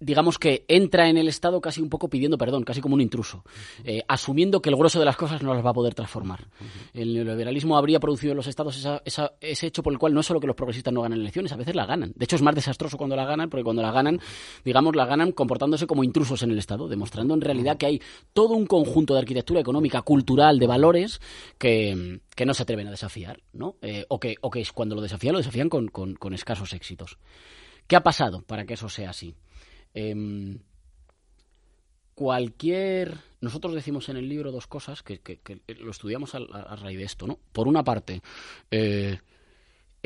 digamos 0.00 0.38
que 0.38 0.64
entra 0.68 1.08
en 1.08 1.16
el 1.16 1.28
Estado 1.28 1.60
casi 1.60 1.80
un 1.80 1.88
poco 1.88 2.08
pidiendo 2.08 2.36
perdón, 2.38 2.64
casi 2.64 2.80
como 2.80 2.94
un 2.94 3.00
intruso, 3.00 3.44
eh, 3.84 4.02
asumiendo 4.08 4.60
que 4.60 4.68
el 4.70 4.76
grueso 4.76 4.98
de 4.98 5.04
las 5.04 5.16
cosas 5.16 5.42
no 5.42 5.54
las 5.54 5.64
va 5.64 5.70
a 5.70 5.74
poder 5.74 5.94
transformar. 5.94 6.48
El 6.92 7.14
neoliberalismo 7.14 7.76
habría 7.78 7.98
producido 8.00 8.32
en 8.32 8.36
los 8.36 8.46
Estados 8.46 8.76
esa- 8.76 9.00
esa- 9.04 9.32
ese 9.40 9.66
hecho 9.68 9.82
por 9.82 9.92
el 9.92 9.98
cual 9.98 10.12
no 10.14 10.20
es 10.20 10.26
solo 10.26 10.40
que 10.40 10.46
los 10.46 10.56
progresistas 10.56 10.92
no 10.92 11.02
ganan 11.02 11.20
elecciones, 11.20 11.52
a 11.52 11.56
veces 11.56 11.74
la 11.74 11.86
ganan. 11.86 12.12
De 12.14 12.24
hecho, 12.24 12.36
es 12.36 12.42
más 12.42 12.54
desastroso 12.54 12.96
cuando 12.98 13.16
la 13.16 13.24
ganan, 13.24 13.48
porque 13.48 13.64
cuando 13.64 13.82
la 13.82 13.90
ganan, 13.92 14.20
digamos, 14.64 14.94
la 14.96 15.06
ganan 15.06 15.32
comportándose 15.32 15.86
como 15.86 16.04
intrusos 16.04 16.42
en 16.42 16.50
el 16.50 16.58
Estado, 16.58 16.88
demostrando 16.88 17.34
en 17.34 17.40
realidad 17.40 17.76
que 17.78 17.86
hay 17.86 18.02
todo 18.32 18.54
un 18.54 18.66
conjunto 18.66 19.14
de 19.14 19.20
arquitectura 19.20 19.60
económica, 19.60 20.02
cultural, 20.02 20.58
de 20.58 20.66
valores 20.66 21.20
que, 21.58 22.20
que 22.34 22.46
no 22.46 22.54
se 22.54 22.62
atreven 22.64 22.88
a 22.88 22.90
desafiar, 22.90 23.40
¿no? 23.52 23.76
Eh, 23.82 24.04
o, 24.08 24.20
que, 24.20 24.34
o 24.40 24.50
que 24.50 24.64
cuando 24.74 24.94
lo 24.94 25.00
desafían, 25.00 25.32
lo 25.32 25.38
desafían 25.38 25.68
con, 25.68 25.88
con- 25.88 26.14
con 26.16 26.34
escasos 26.34 26.72
éxitos. 26.72 27.18
¿Qué 27.86 27.96
ha 27.96 28.02
pasado 28.02 28.42
para 28.42 28.64
que 28.66 28.74
eso 28.74 28.88
sea 28.88 29.10
así? 29.10 29.34
Em, 29.96 30.58
cualquier... 32.14 33.14
Nosotros 33.40 33.74
decimos 33.74 34.08
en 34.08 34.16
el 34.16 34.28
libro 34.28 34.52
dos 34.52 34.66
cosas 34.66 35.02
que, 35.02 35.20
que- 35.20 35.38
que 35.38 35.60
lo 35.74 35.90
estudiamos 35.90 36.34
a, 36.34 36.38
a- 36.38 36.62
a 36.72 36.76
raíz 36.76 36.98
de 36.98 37.04
esto, 37.04 37.26
¿no? 37.26 37.38
Por 37.52 37.68
una 37.68 37.82
parte, 37.84 38.22
eh, 38.70 39.18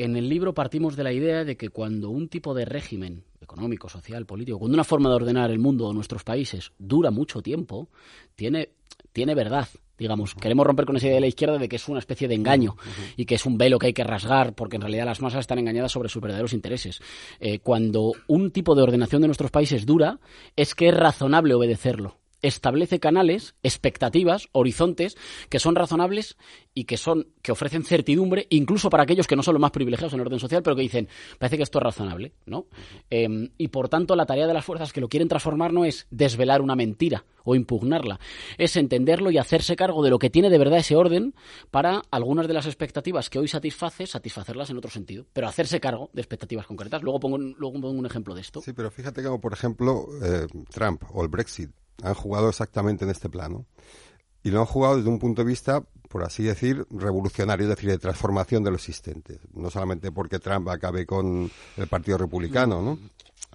en 0.03 0.15
el 0.15 0.29
libro 0.29 0.53
partimos 0.53 0.95
de 0.95 1.03
la 1.03 1.13
idea 1.13 1.43
de 1.43 1.57
que 1.57 1.69
cuando 1.69 2.09
un 2.09 2.27
tipo 2.27 2.53
de 2.53 2.65
régimen 2.65 3.23
económico, 3.41 3.89
social, 3.89 4.25
político, 4.25 4.59
cuando 4.59 4.75
una 4.75 4.83
forma 4.83 5.09
de 5.09 5.15
ordenar 5.15 5.51
el 5.51 5.59
mundo 5.59 5.87
o 5.87 5.93
nuestros 5.93 6.23
países 6.23 6.71
dura 6.77 7.11
mucho 7.11 7.41
tiempo, 7.41 7.89
tiene, 8.35 8.69
tiene 9.11 9.35
verdad. 9.35 9.67
Digamos, 9.97 10.33
queremos 10.33 10.65
romper 10.65 10.85
con 10.85 10.97
esa 10.97 11.05
idea 11.07 11.15
de 11.15 11.21
la 11.21 11.27
izquierda 11.27 11.59
de 11.59 11.69
que 11.69 11.75
es 11.75 11.87
una 11.87 11.99
especie 11.99 12.27
de 12.27 12.33
engaño 12.33 12.75
y 13.17 13.25
que 13.25 13.35
es 13.35 13.45
un 13.45 13.57
velo 13.57 13.77
que 13.77 13.87
hay 13.87 13.93
que 13.93 14.03
rasgar 14.03 14.55
porque 14.55 14.77
en 14.77 14.81
realidad 14.81 15.05
las 15.05 15.21
masas 15.21 15.41
están 15.41 15.59
engañadas 15.59 15.91
sobre 15.91 16.09
sus 16.09 16.21
verdaderos 16.21 16.53
intereses. 16.53 17.01
Eh, 17.39 17.59
cuando 17.59 18.13
un 18.27 18.49
tipo 18.49 18.73
de 18.73 18.81
ordenación 18.81 19.21
de 19.21 19.27
nuestros 19.27 19.51
países 19.51 19.85
dura, 19.85 20.19
es 20.55 20.73
que 20.73 20.87
es 20.87 20.95
razonable 20.95 21.53
obedecerlo 21.53 22.20
establece 22.41 22.99
canales, 22.99 23.55
expectativas, 23.63 24.49
horizontes 24.51 25.17
que 25.49 25.59
son 25.59 25.75
razonables 25.75 26.37
y 26.73 26.85
que 26.85 26.97
son 26.97 27.27
que 27.41 27.51
ofrecen 27.51 27.83
certidumbre 27.83 28.47
incluso 28.49 28.89
para 28.89 29.03
aquellos 29.03 29.27
que 29.27 29.35
no 29.35 29.43
son 29.43 29.55
los 29.55 29.61
más 29.61 29.71
privilegiados 29.71 30.13
en 30.13 30.19
el 30.19 30.27
orden 30.27 30.39
social, 30.39 30.63
pero 30.63 30.75
que 30.75 30.83
dicen 30.83 31.07
parece 31.37 31.57
que 31.57 31.63
esto 31.63 31.79
es 31.79 31.83
razonable, 31.83 32.33
¿no? 32.45 32.67
Eh, 33.09 33.49
y 33.57 33.67
por 33.67 33.89
tanto 33.89 34.15
la 34.15 34.25
tarea 34.25 34.47
de 34.47 34.53
las 34.53 34.65
fuerzas 34.65 34.93
que 34.93 35.01
lo 35.01 35.09
quieren 35.09 35.27
transformar 35.27 35.73
no 35.73 35.85
es 35.85 36.07
desvelar 36.09 36.61
una 36.61 36.75
mentira 36.75 37.25
o 37.43 37.55
impugnarla, 37.55 38.19
es 38.57 38.75
entenderlo 38.75 39.31
y 39.31 39.37
hacerse 39.37 39.75
cargo 39.75 40.03
de 40.03 40.11
lo 40.11 40.19
que 40.19 40.29
tiene 40.29 40.49
de 40.49 40.57
verdad 40.57 40.79
ese 40.79 40.95
orden 40.95 41.33
para 41.71 42.03
algunas 42.11 42.47
de 42.47 42.53
las 42.53 42.67
expectativas 42.67 43.29
que 43.29 43.39
hoy 43.39 43.47
satisface 43.47 44.05
satisfacerlas 44.07 44.69
en 44.69 44.77
otro 44.77 44.91
sentido, 44.91 45.25
pero 45.33 45.47
hacerse 45.47 45.79
cargo 45.79 46.09
de 46.13 46.21
expectativas 46.21 46.67
concretas. 46.67 47.01
Luego 47.01 47.19
pongo, 47.19 47.37
luego 47.37 47.73
pongo 47.73 47.91
un 47.91 48.05
ejemplo 48.05 48.35
de 48.35 48.41
esto. 48.41 48.61
Sí, 48.61 48.73
pero 48.73 48.91
fíjate 48.91 49.23
como, 49.23 49.41
por 49.41 49.53
ejemplo, 49.53 50.05
eh, 50.23 50.47
Trump 50.69 51.03
o 51.11 51.23
el 51.23 51.29
Brexit 51.29 51.71
han 52.01 52.13
jugado 52.13 52.49
exactamente 52.49 53.05
en 53.05 53.11
este 53.11 53.29
plano. 53.29 53.65
Y 54.43 54.49
lo 54.49 54.59
han 54.59 54.65
jugado 54.65 54.97
desde 54.97 55.09
un 55.09 55.19
punto 55.19 55.43
de 55.43 55.47
vista, 55.47 55.83
por 56.09 56.23
así 56.23 56.43
decir, 56.43 56.85
revolucionario, 56.89 57.65
es 57.65 57.75
decir, 57.75 57.89
de 57.89 57.99
transformación 57.99 58.63
de 58.63 58.71
lo 58.71 58.75
existente. 58.75 59.39
No 59.53 59.69
solamente 59.69 60.11
porque 60.11 60.39
Trump 60.39 60.67
acabe 60.69 61.05
con 61.05 61.49
el 61.77 61.87
Partido 61.87 62.17
Republicano, 62.17 62.81
¿no? 62.81 62.97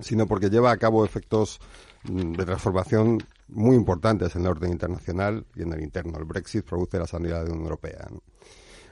sino 0.01 0.27
porque 0.27 0.51
lleva 0.51 0.71
a 0.71 0.77
cabo 0.77 1.05
efectos 1.05 1.59
mm, 2.05 2.33
de 2.33 2.45
transformación 2.45 3.19
muy 3.49 3.77
importantes 3.77 4.35
en 4.37 4.43
el 4.43 4.49
orden 4.49 4.73
internacional 4.73 5.47
y 5.55 5.63
en 5.63 5.73
el 5.73 5.83
interno. 5.83 6.19
El 6.19 6.25
Brexit 6.25 6.65
produce 6.65 6.99
la 6.99 7.07
salida 7.07 7.39
de 7.41 7.47
la 7.47 7.51
Unión 7.51 7.65
Europea. 7.65 8.07
¿no? 8.11 8.23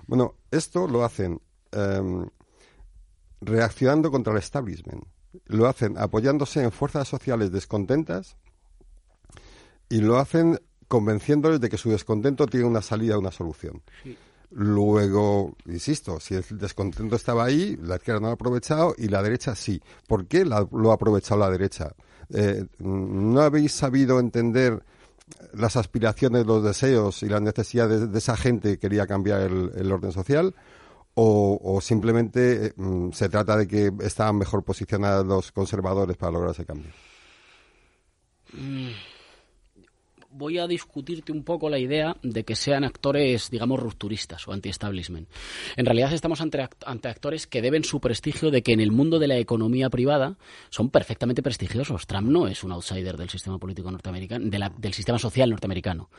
Bueno, 0.07 0.35
esto 0.51 0.87
lo 0.87 1.05
hacen 1.05 1.41
em, 1.73 2.27
reaccionando 3.41 4.11
contra 4.11 4.33
el 4.33 4.39
establishment. 4.39 5.05
Lo 5.47 5.67
hacen 5.67 5.99
apoyándose 5.99 6.63
en 6.63 6.73
fuerzas 6.73 7.09
sociales 7.09 7.51
descontentas 7.51 8.37
y 9.89 9.99
lo 10.01 10.19
hacen 10.19 10.59
convenciéndoles 10.89 11.61
de 11.61 11.69
que 11.69 11.79
su 11.79 11.91
descontento 11.91 12.47
tiene 12.47 12.67
una 12.67 12.83
salida, 12.83 13.19
una 13.19 13.31
solución. 13.31 13.83
Luego, 14.51 15.57
insisto, 15.67 16.21
si 16.21 16.35
el 16.35 16.45
descontento 16.59 17.17
estaba 17.17 17.45
ahí, 17.45 17.77
la 17.83 17.97
izquierda 17.97 18.21
no 18.21 18.27
lo 18.27 18.31
ha 18.33 18.35
aprovechado 18.35 18.95
y 18.97 19.09
la 19.09 19.23
derecha 19.23 19.55
sí. 19.57 19.81
¿Por 20.07 20.27
qué 20.27 20.45
la- 20.45 20.67
lo 20.71 20.91
ha 20.91 20.95
aprovechado 20.95 21.41
la 21.41 21.51
derecha? 21.51 21.93
Eh, 22.33 22.65
¿No 22.79 23.41
habéis 23.41 23.73
sabido 23.73 24.21
entender 24.21 24.83
las 25.55 25.77
aspiraciones, 25.77 26.47
los 26.47 26.63
deseos 26.63 27.23
y 27.23 27.29
las 27.29 27.43
necesidades 27.43 28.13
de 28.13 28.19
esa 28.19 28.37
gente 28.37 28.73
que 28.73 28.79
quería 28.79 29.07
cambiar 29.07 29.41
el, 29.41 29.73
el 29.75 29.91
orden 29.91 30.13
social? 30.13 30.55
¿O, 31.17 31.61
o 31.63 31.81
simplemente 31.81 32.67
eh, 32.67 32.73
mm, 32.77 33.11
se 33.13 33.29
trata 33.29 33.57
de 33.57 33.67
que 33.69 33.93
estaban 34.01 34.37
mejor 34.37 34.63
posicionados 34.65 35.25
los 35.27 35.53
conservadores 35.53 36.17
para 36.17 36.33
lograr 36.33 36.51
ese 36.53 36.65
cambio? 36.67 36.91
Voy 40.37 40.59
a 40.59 40.67
discutirte 40.67 41.31
un 41.31 41.45
poco 41.45 41.71
la 41.71 41.79
idea 41.79 42.17
de 42.23 42.45
que 42.45 42.57
sean 42.57 42.83
actores, 42.85 43.51
digamos, 43.51 43.79
rupturistas 43.81 44.47
o 44.49 44.53
anti-establishment. 44.53 45.29
En 45.77 45.87
realidad 45.87 46.13
estamos 46.13 46.41
ante, 46.41 46.59
act- 46.59 46.83
ante 46.87 47.09
actores 47.09 47.47
que 47.47 47.63
deben 47.63 47.85
su 47.85 48.01
prestigio 48.01 48.51
de 48.51 48.63
que 48.63 48.73
en 48.73 48.81
el 48.81 48.91
mundo 48.91 49.19
de 49.19 49.29
la 49.29 49.39
economía 49.39 49.91
privada 49.91 50.37
son 50.71 50.91
perfectamente 50.91 51.43
prestigiosos. 51.43 52.07
Trump 52.07 52.29
no 52.29 52.49
es 52.49 52.65
un 52.65 52.73
outsider 52.73 53.17
del 53.17 53.31
sistema 53.31 53.59
político 53.59 53.91
norteamericano, 53.91 54.45
de 54.51 54.59
la- 54.59 54.73
del 54.77 54.93
sistema 54.93 55.19
social 55.19 55.49
norteamericano. 55.51 56.11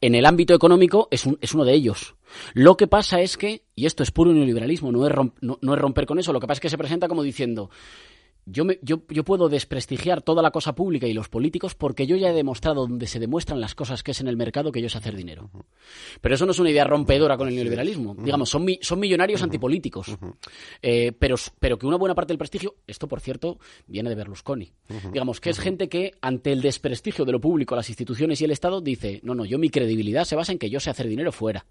En 0.00 0.14
el 0.14 0.26
ámbito 0.26 0.54
económico 0.54 1.08
es, 1.10 1.26
un- 1.26 1.38
es 1.40 1.52
uno 1.52 1.64
de 1.64 1.74
ellos. 1.74 2.14
Lo 2.54 2.76
que 2.76 2.86
pasa 2.86 3.20
es 3.20 3.36
que, 3.36 3.62
y 3.74 3.86
esto 3.86 4.02
es 4.04 4.10
puro 4.12 4.32
neoliberalismo, 4.32 4.92
no 4.92 5.06
es, 5.06 5.12
rom- 5.12 5.32
no- 5.40 5.58
no 5.60 5.74
es 5.74 5.80
romper 5.80 6.06
con 6.06 6.18
eso, 6.20 6.32
lo 6.32 6.38
que 6.40 6.46
pasa 6.46 6.58
es 6.58 6.60
que 6.62 6.70
se 6.70 6.78
presenta 6.78 7.08
como 7.08 7.22
diciendo, 7.24 7.68
yo, 8.46 8.64
me- 8.64 8.78
yo, 8.80 9.02
yo 9.10 9.24
puedo 9.24 9.48
desprestigiar 9.48 10.22
toda 10.22 10.40
la 10.42 10.50
cosa 10.52 10.74
pública 10.74 11.06
y 11.06 11.12
los 11.12 11.28
políticos 11.28 11.74
porque 11.74 12.06
yo 12.06 12.16
ya 12.16 12.30
he 12.30 12.32
demostrado 12.32 12.86
donde 12.86 13.06
se 13.06 13.18
demuestran 13.18 13.60
las 13.60 13.74
cosas 13.74 14.02
que 14.02 14.12
es 14.12 14.20
en 14.20 14.28
el 14.28 14.36
mercado 14.36 14.72
que 14.72 14.80
yo 14.80 14.88
sé 14.88 14.98
hacer 14.98 15.14
dinero. 15.16 15.50
Pero 16.20 16.34
eso 16.34 16.46
no 16.46 16.52
es 16.52 16.58
una 16.58 16.70
idea 16.70 16.84
rompedora 16.84 17.36
con 17.36 17.48
el 17.48 17.54
neoliberalismo. 17.56 18.14
Digamos, 18.24 18.48
son, 18.48 18.64
mi- 18.64 18.78
son 18.80 19.00
millonarios 19.00 19.42
antipolíticos. 19.42 20.16
Eh, 20.82 21.12
pero, 21.18 21.36
pero 21.58 21.78
que 21.78 21.86
una 21.86 21.96
buena 21.96 22.14
parte 22.14 22.32
del 22.32 22.38
prestigio, 22.38 22.76
esto 22.86 23.08
por 23.08 23.20
cierto, 23.20 23.58
viene 23.86 24.08
de 24.08 24.14
Berlusconi. 24.14 24.72
Digamos, 25.12 25.40
que 25.40 25.50
es 25.50 25.58
gente 25.58 25.88
que 25.88 26.12
ante 26.20 26.52
el 26.52 26.62
desprestigio 26.62 27.24
de 27.24 27.32
lo 27.32 27.40
público, 27.40 27.74
las 27.76 27.88
instituciones 27.88 28.40
y 28.40 28.44
el 28.44 28.52
Estado 28.52 28.80
dice, 28.80 29.20
no, 29.24 29.34
no, 29.34 29.44
yo 29.44 29.58
mi 29.58 29.70
credibilidad 29.70 30.24
se 30.24 30.36
basa 30.36 30.52
en 30.52 30.58
que 30.58 30.70
yo 30.70 30.80
sé 30.80 30.90
hacer 30.90 31.08
dinero 31.08 31.32
fuera. 31.32 31.66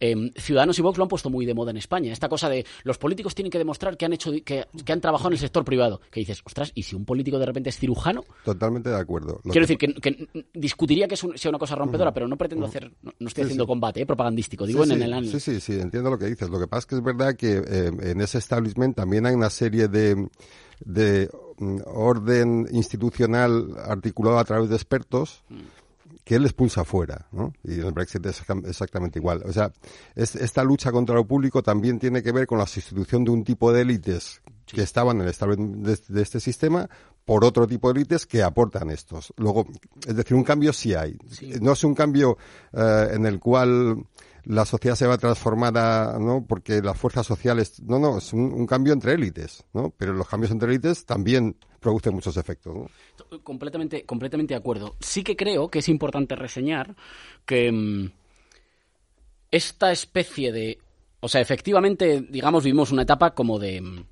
Eh, 0.00 0.30
Ciudadanos 0.36 0.78
y 0.78 0.82
Vox 0.82 0.98
lo 0.98 1.04
han 1.04 1.08
puesto 1.08 1.30
muy 1.30 1.46
de 1.46 1.54
moda 1.54 1.70
en 1.70 1.76
España. 1.76 2.12
Esta 2.12 2.28
cosa 2.28 2.48
de 2.48 2.64
los 2.84 2.98
políticos 2.98 3.34
tienen 3.34 3.50
que 3.50 3.58
demostrar 3.58 3.96
que 3.96 4.04
han 4.04 4.12
hecho 4.12 4.32
que, 4.44 4.66
que 4.84 4.92
han 4.92 5.00
trabajado 5.00 5.28
en 5.28 5.34
el 5.34 5.38
sector 5.38 5.64
privado. 5.64 6.00
Que 6.10 6.20
dices, 6.20 6.42
ostras, 6.44 6.72
¿y 6.74 6.82
si 6.82 6.94
un 6.96 7.04
político 7.04 7.38
de 7.38 7.46
repente 7.46 7.70
es 7.70 7.78
cirujano? 7.78 8.24
Totalmente 8.44 8.90
de 8.90 8.96
acuerdo. 8.96 9.40
Lo 9.44 9.52
Quiero 9.52 9.66
que- 9.66 9.76
decir 9.76 9.94
que, 9.94 9.94
que 10.00 10.44
discutiría 10.54 11.08
que 11.08 11.14
es 11.14 11.24
un- 11.24 11.36
sea 11.38 11.48
una 11.50 11.58
cosa 11.58 11.74
rompedora, 11.74 12.12
pero 12.12 12.28
no 12.28 12.36
pretendo 12.36 12.66
hacer, 12.66 12.90
no, 13.02 13.12
no 13.18 13.28
estoy 13.28 13.42
Sí, 13.44 13.46
haciendo 13.46 13.64
sí. 13.64 13.68
combate 13.68 14.00
eh, 14.02 14.06
propagandístico, 14.06 14.66
digo 14.66 14.84
sí, 14.84 14.92
en, 14.92 14.98
sí, 14.98 15.04
el 15.04 15.12
año. 15.12 15.30
sí, 15.30 15.40
sí, 15.40 15.60
sí, 15.60 15.78
entiendo 15.80 16.10
lo 16.10 16.18
que 16.18 16.26
dices. 16.26 16.48
Lo 16.50 16.58
que 16.58 16.66
pasa 16.66 16.80
es 16.80 16.86
que 16.86 16.94
es 16.96 17.02
verdad 17.02 17.34
que 17.36 17.62
eh, 17.66 17.90
en 18.02 18.20
ese 18.20 18.38
establishment 18.38 18.96
también 18.96 19.26
hay 19.26 19.34
una 19.34 19.50
serie 19.50 19.88
de, 19.88 20.28
de 20.84 21.28
mm, 21.58 21.78
orden 21.86 22.66
institucional 22.72 23.74
articulado 23.84 24.38
a 24.38 24.44
través 24.44 24.68
de 24.68 24.76
expertos 24.76 25.42
que 26.24 26.36
él 26.36 26.44
expulsa 26.44 26.84
fuera, 26.84 27.26
¿no? 27.32 27.52
Y 27.62 27.74
en 27.74 27.86
el 27.86 27.92
Brexit 27.92 28.24
es 28.26 28.42
exac- 28.42 28.66
exactamente 28.66 29.18
igual. 29.18 29.42
O 29.44 29.52
sea, 29.52 29.70
es- 30.14 30.36
esta 30.36 30.64
lucha 30.64 30.90
contra 30.90 31.14
lo 31.14 31.26
público 31.26 31.62
también 31.62 31.98
tiene 31.98 32.22
que 32.22 32.32
ver 32.32 32.46
con 32.46 32.58
la 32.58 32.66
sustitución 32.66 33.24
de 33.24 33.30
un 33.30 33.44
tipo 33.44 33.72
de 33.72 33.82
élites 33.82 34.40
que 34.66 34.82
estaban 34.82 35.16
en 35.18 35.24
el 35.24 35.28
establishment 35.28 35.86
de, 35.86 35.98
de 36.08 36.22
este 36.22 36.40
sistema 36.40 36.88
por 37.26 37.44
otro 37.44 37.66
tipo 37.66 37.92
de 37.92 38.00
élites 38.00 38.26
que 38.26 38.42
aportan 38.42 38.90
estos. 38.90 39.32
Luego, 39.36 39.66
es 40.06 40.16
decir, 40.16 40.34
un 40.36 40.44
cambio 40.44 40.72
sí 40.72 40.94
hay. 40.94 41.16
No 41.60 41.72
es 41.72 41.84
un 41.84 41.94
cambio 41.94 42.38
eh, 42.72 43.08
en 43.12 43.26
el 43.26 43.38
cual 43.38 44.04
la 44.46 44.64
sociedad 44.64 44.96
se 44.96 45.06
va 45.06 45.18
transformada, 45.18 46.18
¿no? 46.18 46.44
Porque 46.46 46.82
las 46.82 46.98
fuerzas 46.98 47.26
sociales, 47.26 47.80
no, 47.82 47.98
no, 47.98 48.18
es 48.18 48.32
un, 48.32 48.66
cambio 48.66 48.92
entre 48.92 49.12
élites, 49.12 49.64
¿no? 49.72 49.94
Pero 49.96 50.12
los 50.12 50.28
cambios 50.28 50.50
entre 50.50 50.70
élites 50.70 51.06
también 51.06 51.56
producen 51.80 52.14
muchos 52.14 52.36
efectos. 52.36 52.90
Completamente, 53.42 54.04
completamente 54.04 54.54
de 54.54 54.58
acuerdo. 54.58 54.96
Sí 55.00 55.22
que 55.22 55.36
creo 55.36 55.68
que 55.68 55.80
es 55.80 55.88
importante 55.88 56.36
reseñar 56.36 56.94
que 57.44 57.70
mm, 57.72 58.12
esta 59.50 59.92
especie 59.92 60.52
de 60.52 60.78
O 61.20 61.28
sea, 61.28 61.40
efectivamente, 61.40 62.20
digamos, 62.28 62.64
vivimos 62.64 62.92
una 62.92 63.02
etapa 63.02 63.34
como 63.34 63.58
de 63.58 63.80
mm, 63.80 64.04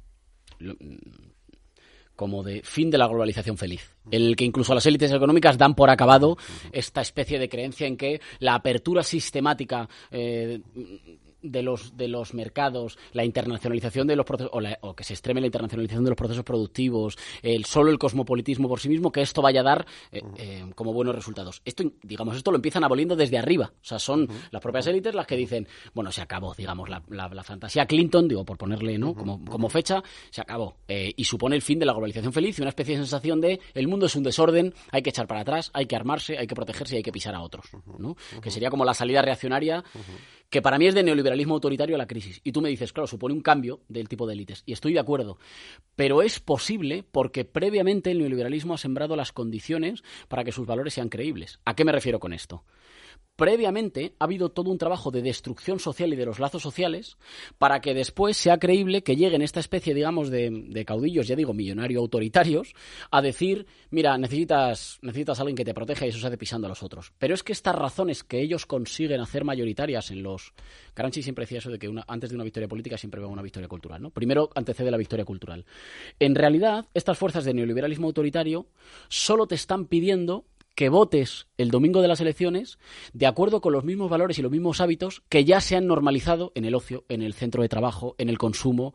como 2.17 2.43
de 2.43 2.63
fin 2.63 2.91
de 2.91 2.99
la 2.99 3.07
globalización 3.07 3.57
feliz, 3.57 3.95
en 4.11 4.23
el 4.23 4.37
que 4.37 4.45
incluso 4.45 4.75
las 4.75 4.87
élites 4.87 5.13
económicas 5.13 5.59
dan 5.59 5.75
por 5.75 5.91
acabado 5.91 6.37
esta 6.73 7.01
especie 7.01 7.39
de 7.39 7.49
creencia 7.49 7.87
en 7.87 7.97
que 7.97 8.21
la 8.39 8.55
apertura 8.55 9.03
sistemática 9.03 9.89
eh, 10.11 10.61
de 11.43 11.63
los 11.63 11.97
de 11.97 12.09
los 12.09 12.35
mercados, 12.35 12.99
la 13.13 13.25
internacionalización 13.25 14.07
de 14.07 14.17
los 14.17 14.25
procesos 14.27 14.51
o, 14.55 14.61
la- 14.61 14.79
o 14.83 14.95
que 14.95 15.05
se 15.05 15.13
extreme 15.15 15.41
la 15.41 15.47
internacionalización 15.47 16.05
de 16.05 16.11
los 16.11 16.17
procesos 16.17 16.45
productivos, 16.45 17.17
el 17.43 17.65
solo 17.65 17.91
el 17.91 17.99
cosmopolitismo 17.99 18.69
por 18.69 18.81
sí 18.81 18.89
mismo, 18.89 19.11
que 19.13 19.21
esto 19.23 19.43
vaya 19.43 19.61
a 19.61 19.65
dar 19.65 19.87
eh, 20.13 20.23
eh, 20.37 20.65
como 20.75 20.93
buenos 20.93 21.15
resultados. 21.15 21.63
Esto, 21.65 21.85
digamos, 22.03 22.37
esto 22.37 22.51
lo 22.51 22.57
empiezan 22.57 22.85
aboliendo 22.85 23.17
desde 23.17 23.39
arriba. 23.39 23.73
O 23.75 23.85
sea, 23.85 23.99
son 23.99 24.29
las 24.51 24.63
propias 24.63 24.87
élites 24.87 25.15
las 25.15 25.27
que 25.27 25.37
dicen, 25.37 25.67
bueno, 25.95 26.13
se 26.13 26.21
acabó, 26.23 26.55
digamos, 26.55 26.89
la, 26.89 27.03
la- 27.09 27.29
la 27.29 27.43
fantasía 27.43 27.87
Clinton, 27.87 28.29
digo, 28.29 28.45
por 28.45 28.57
ponerle, 28.59 28.99
¿no? 28.99 29.15
Como, 29.15 29.45
como 29.45 29.69
fecha, 29.69 30.03
se 30.31 30.41
acabó. 30.41 30.77
Eh, 30.89 31.13
y 31.17 31.25
supone 31.25 31.57
el 31.57 31.63
fin 31.63 31.79
de 31.79 31.87
la 31.87 31.93
globalización 31.93 32.33
feliz 32.33 32.59
y 32.59 32.63
una 32.63 32.69
especie 32.71 32.95
de 32.97 33.03
sensación 33.03 33.41
de 33.41 33.61
el 33.75 33.89
mundo 33.89 34.07
es 34.07 34.17
un 34.17 34.23
desorden, 34.23 34.75
hay 34.91 35.03
que 35.03 35.11
echar 35.11 35.27
para 35.27 35.41
atrás, 35.41 35.71
hay 35.75 35.87
que 35.87 35.97
armarse, 35.97 36.39
hay 36.39 36.47
que 36.47 36.55
protegerse 36.55 36.95
y 36.95 36.99
hay 36.99 37.03
que 37.03 37.13
pisar 37.13 37.35
a 37.35 37.41
otros, 37.43 37.67
¿no? 37.99 38.17
Que 38.41 38.51
sería 38.51 38.71
como 38.71 38.85
la 38.85 38.95
salida 38.95 39.23
reaccionaria 39.23 39.83
que 40.53 40.61
para 40.61 40.79
mí 40.79 40.87
es 40.87 40.95
de 40.95 41.03
neoliberalismo 41.03 41.55
autoritario 41.55 41.95
a 41.95 41.99
la 41.99 42.07
crisis. 42.07 42.43
Y 42.45 42.53
tú 42.53 42.61
me 42.61 42.69
dices, 42.69 42.93
claro, 42.93 43.07
supone 43.07 43.33
un 43.33 43.41
cambio 43.41 43.81
del 43.89 44.07
tipo 44.07 44.27
de 44.27 44.35
élites. 44.35 44.63
Y 44.67 44.75
estoy 44.75 44.93
de 44.93 44.99
acuerdo. 44.99 45.39
Pero 45.97 46.21
es 46.21 46.41
posible 46.41 47.05
porque 47.11 47.47
previamente 47.47 48.11
el 48.11 48.19
neoliberalismo 48.19 48.75
ha 48.75 48.79
sembrado 48.79 49.17
las 49.17 49.33
condiciones 49.33 50.05
para 50.29 50.45
que 50.45 50.53
sus 50.53 50.67
valores 50.67 50.93
sean 50.93 51.09
creíbles. 51.09 51.59
¿A 51.65 51.75
qué 51.75 51.87
me 51.87 51.93
refiero 51.93 52.21
con 52.21 52.35
esto? 52.35 52.65
Previamente 53.37 54.15
ha 54.19 54.25
habido 54.25 54.51
todo 54.51 54.71
un 54.71 54.77
trabajo 54.77 55.11
de 55.11 55.23
destrucción 55.23 55.79
social 55.79 56.13
y 56.13 56.17
de 56.17 56.27
los 56.27 56.39
lazos 56.39 56.63
sociales 56.63 57.17
para 57.57 57.81
que 57.81 57.95
después 57.95 58.37
sea 58.37 58.59
creíble 58.59 59.03
que 59.03 59.17
lleguen 59.17 59.41
esta 59.41 59.59
especie, 59.59 59.95
digamos, 59.95 60.31
de, 60.31 60.51
de 60.51 60.85
caudillos, 60.85 61.27
ya 61.27 61.35
digo, 61.35 61.55
millonario 61.55 62.01
autoritarios, 62.01 62.75
a 63.11 63.23
decir, 63.23 63.67
mira, 63.91 64.19
necesitas, 64.19 64.99
necesitas 65.01 65.41
alguien 65.41 65.57
que 65.57 65.65
te 65.65 65.73
proteja 65.73 66.05
y 66.05 66.11
eso 66.11 66.19
se 66.19 66.27
hace 66.27 66.37
pisando 66.37 66.67
a 66.67 66.69
los 66.69 66.83
otros. 66.83 67.13
Pero 67.19 67.35
es 67.35 67.43
que 67.43 67.53
estas 67.53 67.75
razones 67.75 68.23
que 68.23 68.41
ellos 68.41 68.67
consiguen 68.67 69.21
hacer 69.21 69.45
mayoritarias 69.45 70.11
en 70.11 70.23
los... 70.23 70.53
Gramsci 70.95 71.23
siempre 71.23 71.45
decía 71.45 71.59
eso 71.59 71.71
de 71.71 71.79
que 71.79 71.91
antes 72.07 72.29
de 72.29 72.37
una 72.37 72.45
victoria 72.45 72.69
política 72.69 72.99
siempre 72.99 73.21
va 73.21 73.29
una 73.29 73.41
victoria 73.41 73.69
cultural, 73.69 74.03
¿no? 74.03 74.11
Primero 74.11 74.51
antecede 74.55 74.91
la 74.91 74.99
victoria 74.99 75.25
cultural. 75.25 75.65
En 76.19 76.35
realidad, 76.35 76.87
estas 76.93 77.17
fuerzas 77.17 77.45
de 77.45 77.55
neoliberalismo 77.55 78.09
autoritario 78.09 78.67
solo 79.09 79.47
te 79.47 79.55
están 79.55 79.87
pidiendo 79.87 80.45
que 80.75 80.89
votes 80.89 81.47
el 81.59 81.71
domingo 81.71 82.03
de 82.03 82.09
las 82.09 82.21
elecciones 82.21 82.79
de 83.13 83.27
acuerdo 83.27 83.61
con 83.61 83.73
los 83.73 83.85
mismos 83.85 84.11
valores 84.11 84.39
y 84.39 84.43
los 84.43 84.51
mismos 84.51 84.81
hábitos 84.81 85.23
que 85.29 85.45
ya 85.45 85.61
se 85.61 85.77
han 85.77 85.87
normalizado 85.87 86.53
en 86.55 86.65
el 86.65 86.75
ocio, 86.75 87.05
en 87.09 87.23
el 87.23 87.35
centro 87.35 87.63
de 87.63 87.69
trabajo, 87.69 88.15
en 88.19 88.29
el 88.29 88.39
consumo. 88.39 88.95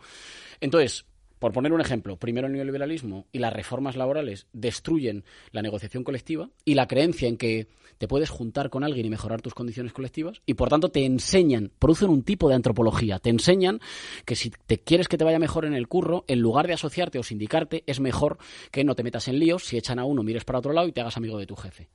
Entonces, 0.59 1.05
por 1.39 1.53
poner 1.53 1.73
un 1.73 1.81
ejemplo, 1.81 2.17
primero 2.17 2.47
el 2.47 2.53
neoliberalismo 2.53 3.27
y 3.31 3.39
las 3.39 3.53
reformas 3.53 3.95
laborales 3.95 4.47
destruyen 4.53 5.23
la 5.51 5.61
negociación 5.61 6.03
colectiva 6.03 6.49
y 6.65 6.73
la 6.73 6.87
creencia 6.87 7.27
en 7.27 7.37
que 7.37 7.67
te 7.97 8.07
puedes 8.07 8.29
juntar 8.29 8.69
con 8.69 8.83
alguien 8.83 9.05
y 9.05 9.09
mejorar 9.09 9.41
tus 9.41 9.53
condiciones 9.53 9.93
colectivas 9.93 10.41
y 10.45 10.53
por 10.55 10.69
tanto 10.69 10.89
te 10.89 11.05
enseñan, 11.05 11.71
producen 11.79 12.09
un 12.09 12.23
tipo 12.23 12.49
de 12.49 12.55
antropología, 12.55 13.19
te 13.19 13.29
enseñan 13.29 13.79
que 14.25 14.35
si 14.35 14.51
te 14.51 14.79
quieres 14.79 15.07
que 15.07 15.17
te 15.17 15.23
vaya 15.23 15.39
mejor 15.39 15.65
en 15.65 15.73
el 15.73 15.87
curro, 15.87 16.25
en 16.27 16.39
lugar 16.39 16.67
de 16.67 16.73
asociarte 16.73 17.19
o 17.19 17.23
sindicarte, 17.23 17.83
es 17.87 17.99
mejor 17.99 18.37
que 18.71 18.83
no 18.83 18.95
te 18.95 19.03
metas 19.03 19.27
en 19.27 19.39
líos, 19.39 19.65
si 19.65 19.77
echan 19.77 19.99
a 19.99 20.05
uno 20.05 20.23
mires 20.23 20.45
para 20.45 20.59
otro 20.59 20.73
lado 20.73 20.87
y 20.87 20.91
te 20.91 21.01
hagas 21.01 21.17
amigo 21.17 21.37
de 21.37 21.47
tu 21.47 21.55
jefe. 21.55 21.89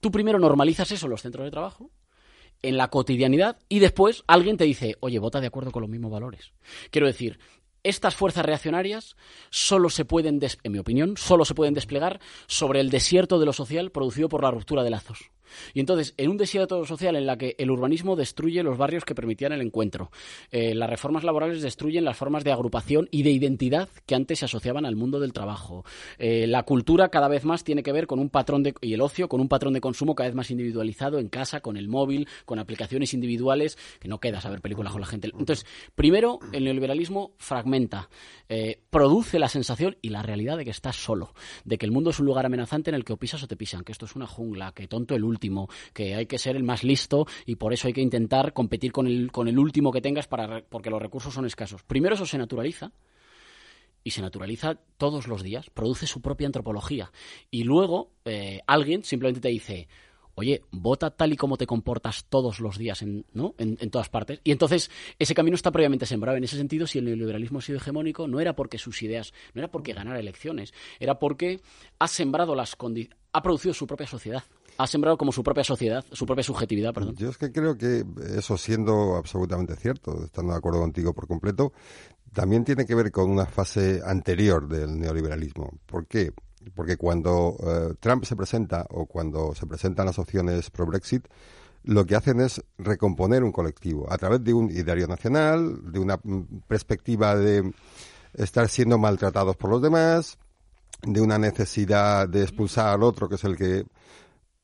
Tú 0.00 0.10
primero 0.10 0.38
normalizas 0.38 0.90
eso 0.90 1.06
en 1.06 1.10
los 1.10 1.22
centros 1.22 1.44
de 1.44 1.50
trabajo 1.50 1.90
en 2.62 2.76
la 2.76 2.88
cotidianidad 2.88 3.58
y 3.68 3.78
después 3.78 4.24
alguien 4.26 4.56
te 4.56 4.64
dice, 4.64 4.96
oye, 5.00 5.18
vota 5.18 5.40
de 5.40 5.46
acuerdo 5.46 5.70
con 5.70 5.82
los 5.82 5.90
mismos 5.90 6.10
valores. 6.10 6.52
Quiero 6.90 7.06
decir, 7.06 7.38
estas 7.88 8.14
fuerzas 8.14 8.44
reaccionarias 8.44 9.16
solo 9.50 9.90
se 9.90 10.04
pueden, 10.04 10.40
en 10.62 10.72
mi 10.72 10.78
opinión, 10.78 11.16
solo 11.16 11.44
se 11.44 11.54
pueden 11.54 11.74
desplegar 11.74 12.20
sobre 12.46 12.80
el 12.80 12.90
desierto 12.90 13.38
de 13.38 13.46
lo 13.46 13.52
social 13.52 13.90
producido 13.90 14.28
por 14.28 14.42
la 14.42 14.50
ruptura 14.50 14.82
de 14.82 14.90
lazos. 14.90 15.30
Y 15.74 15.80
entonces, 15.80 16.14
en 16.16 16.30
un 16.30 16.36
desierto 16.36 16.84
social 16.84 17.16
en 17.16 17.26
la 17.26 17.36
que 17.36 17.54
el 17.58 17.70
urbanismo 17.70 18.16
destruye 18.16 18.62
los 18.62 18.78
barrios 18.78 19.04
que 19.04 19.14
permitían 19.14 19.52
el 19.52 19.60
encuentro, 19.60 20.10
eh, 20.50 20.74
las 20.74 20.90
reformas 20.90 21.24
laborales 21.24 21.62
destruyen 21.62 22.04
las 22.04 22.16
formas 22.16 22.44
de 22.44 22.52
agrupación 22.52 23.08
y 23.10 23.22
de 23.22 23.30
identidad 23.30 23.88
que 24.06 24.14
antes 24.14 24.40
se 24.40 24.44
asociaban 24.44 24.86
al 24.86 24.96
mundo 24.96 25.20
del 25.20 25.32
trabajo, 25.32 25.84
eh, 26.18 26.46
la 26.46 26.62
cultura 26.62 27.08
cada 27.08 27.28
vez 27.28 27.44
más 27.44 27.64
tiene 27.64 27.82
que 27.82 27.92
ver 27.92 28.06
con 28.06 28.18
un 28.18 28.30
patrón 28.30 28.62
de, 28.62 28.74
y 28.80 28.94
el 28.94 29.00
ocio 29.00 29.28
con 29.28 29.40
un 29.40 29.48
patrón 29.48 29.74
de 29.74 29.80
consumo 29.80 30.14
cada 30.14 30.28
vez 30.28 30.34
más 30.34 30.50
individualizado 30.50 31.18
en 31.18 31.28
casa, 31.28 31.60
con 31.60 31.76
el 31.76 31.88
móvil, 31.88 32.28
con 32.44 32.58
aplicaciones 32.58 33.14
individuales, 33.14 33.78
que 34.00 34.08
no 34.08 34.18
queda 34.18 34.40
saber 34.40 34.60
películas 34.60 34.92
con 34.92 35.00
la 35.00 35.06
gente. 35.06 35.30
Entonces, 35.32 35.66
primero, 35.94 36.38
el 36.52 36.64
neoliberalismo 36.64 37.32
fragmenta, 37.38 38.08
eh, 38.48 38.80
produce 38.90 39.38
la 39.38 39.48
sensación 39.48 39.96
y 40.02 40.10
la 40.10 40.22
realidad 40.22 40.56
de 40.56 40.64
que 40.64 40.70
estás 40.70 40.96
solo, 40.96 41.34
de 41.64 41.78
que 41.78 41.86
el 41.86 41.92
mundo 41.92 42.10
es 42.10 42.20
un 42.20 42.26
lugar 42.26 42.46
amenazante 42.46 42.90
en 42.90 42.94
el 42.94 43.04
que 43.04 43.12
o 43.12 43.16
pisas 43.16 43.42
o 43.42 43.48
te 43.48 43.56
pisan, 43.56 43.82
que 43.84 43.92
esto 43.92 44.06
es 44.06 44.16
una 44.16 44.26
jungla, 44.26 44.72
que 44.72 44.88
tonto 44.88 45.14
el 45.14 45.24
último, 45.24 45.35
que 45.92 46.14
hay 46.14 46.26
que 46.26 46.38
ser 46.38 46.56
el 46.56 46.62
más 46.62 46.84
listo 46.84 47.26
y 47.44 47.56
por 47.56 47.72
eso 47.72 47.88
hay 47.88 47.92
que 47.94 48.00
intentar 48.00 48.52
competir 48.52 48.92
con 48.92 49.06
el, 49.06 49.30
con 49.32 49.48
el 49.48 49.58
último 49.58 49.92
que 49.92 50.00
tengas 50.00 50.26
para, 50.26 50.62
porque 50.68 50.90
los 50.90 51.00
recursos 51.00 51.32
son 51.34 51.46
escasos. 51.46 51.82
Primero 51.82 52.14
eso 52.14 52.26
se 52.26 52.38
naturaliza 52.38 52.92
y 54.04 54.10
se 54.10 54.22
naturaliza 54.22 54.76
todos 54.98 55.26
los 55.26 55.42
días, 55.42 55.68
produce 55.70 56.06
su 56.06 56.20
propia 56.20 56.46
antropología. 56.46 57.10
Y 57.50 57.64
luego 57.64 58.12
eh, 58.24 58.60
alguien 58.66 59.02
simplemente 59.02 59.40
te 59.40 59.48
dice, 59.48 59.88
oye, 60.36 60.62
vota 60.70 61.10
tal 61.10 61.32
y 61.32 61.36
como 61.36 61.56
te 61.56 61.66
comportas 61.66 62.26
todos 62.28 62.60
los 62.60 62.78
días 62.78 63.02
en, 63.02 63.24
¿no? 63.32 63.54
en, 63.58 63.76
en 63.80 63.90
todas 63.90 64.08
partes. 64.08 64.40
Y 64.44 64.52
entonces 64.52 64.90
ese 65.18 65.34
camino 65.34 65.56
está 65.56 65.72
previamente 65.72 66.06
sembrado. 66.06 66.36
En 66.38 66.44
ese 66.44 66.56
sentido, 66.56 66.86
si 66.86 66.98
el 66.98 67.06
neoliberalismo 67.06 67.58
ha 67.58 67.62
sido 67.62 67.78
hegemónico, 67.78 68.28
no 68.28 68.38
era 68.38 68.54
porque 68.54 68.78
sus 68.78 69.02
ideas, 69.02 69.32
no 69.54 69.60
era 69.60 69.72
porque 69.72 69.92
ganara 69.92 70.20
elecciones, 70.20 70.72
era 71.00 71.18
porque 71.18 71.60
ha 71.98 72.06
sembrado 72.06 72.54
las 72.54 72.78
condi- 72.78 73.10
ha 73.32 73.42
producido 73.42 73.74
su 73.74 73.88
propia 73.88 74.06
sociedad. 74.06 74.44
Ha 74.78 74.86
sembrado 74.86 75.16
como 75.16 75.32
su 75.32 75.42
propia 75.42 75.64
sociedad, 75.64 76.04
su 76.12 76.26
propia 76.26 76.42
subjetividad, 76.42 76.92
perdón. 76.92 77.14
Yo 77.16 77.30
es 77.30 77.38
que 77.38 77.50
creo 77.50 77.76
que 77.76 78.04
eso 78.36 78.56
siendo 78.56 79.16
absolutamente 79.16 79.76
cierto, 79.76 80.24
estando 80.24 80.52
de 80.52 80.58
acuerdo 80.58 80.80
contigo 80.80 81.14
por 81.14 81.26
completo, 81.26 81.72
también 82.32 82.64
tiene 82.64 82.84
que 82.84 82.94
ver 82.94 83.10
con 83.10 83.30
una 83.30 83.46
fase 83.46 84.02
anterior 84.04 84.68
del 84.68 84.98
neoliberalismo. 84.98 85.78
¿Por 85.86 86.06
qué? 86.06 86.32
Porque 86.74 86.96
cuando 86.96 87.56
eh, 87.60 87.94
Trump 88.00 88.24
se 88.24 88.36
presenta 88.36 88.84
o 88.90 89.06
cuando 89.06 89.54
se 89.54 89.66
presentan 89.66 90.06
las 90.06 90.18
opciones 90.18 90.68
pro 90.70 90.84
Brexit, 90.84 91.26
lo 91.84 92.04
que 92.04 92.16
hacen 92.16 92.40
es 92.40 92.62
recomponer 92.78 93.44
un 93.44 93.52
colectivo 93.52 94.12
a 94.12 94.18
través 94.18 94.42
de 94.42 94.52
un 94.52 94.70
ideario 94.70 95.06
nacional, 95.06 95.90
de 95.90 95.98
una 95.98 96.18
mm, 96.22 96.62
perspectiva 96.66 97.36
de 97.36 97.72
estar 98.34 98.68
siendo 98.68 98.98
maltratados 98.98 99.56
por 99.56 99.70
los 99.70 99.80
demás, 99.80 100.36
de 101.02 101.20
una 101.20 101.38
necesidad 101.38 102.28
de 102.28 102.42
expulsar 102.42 102.88
al 102.88 103.02
otro, 103.02 103.28
que 103.28 103.36
es 103.36 103.44
el 103.44 103.56
que... 103.56 103.86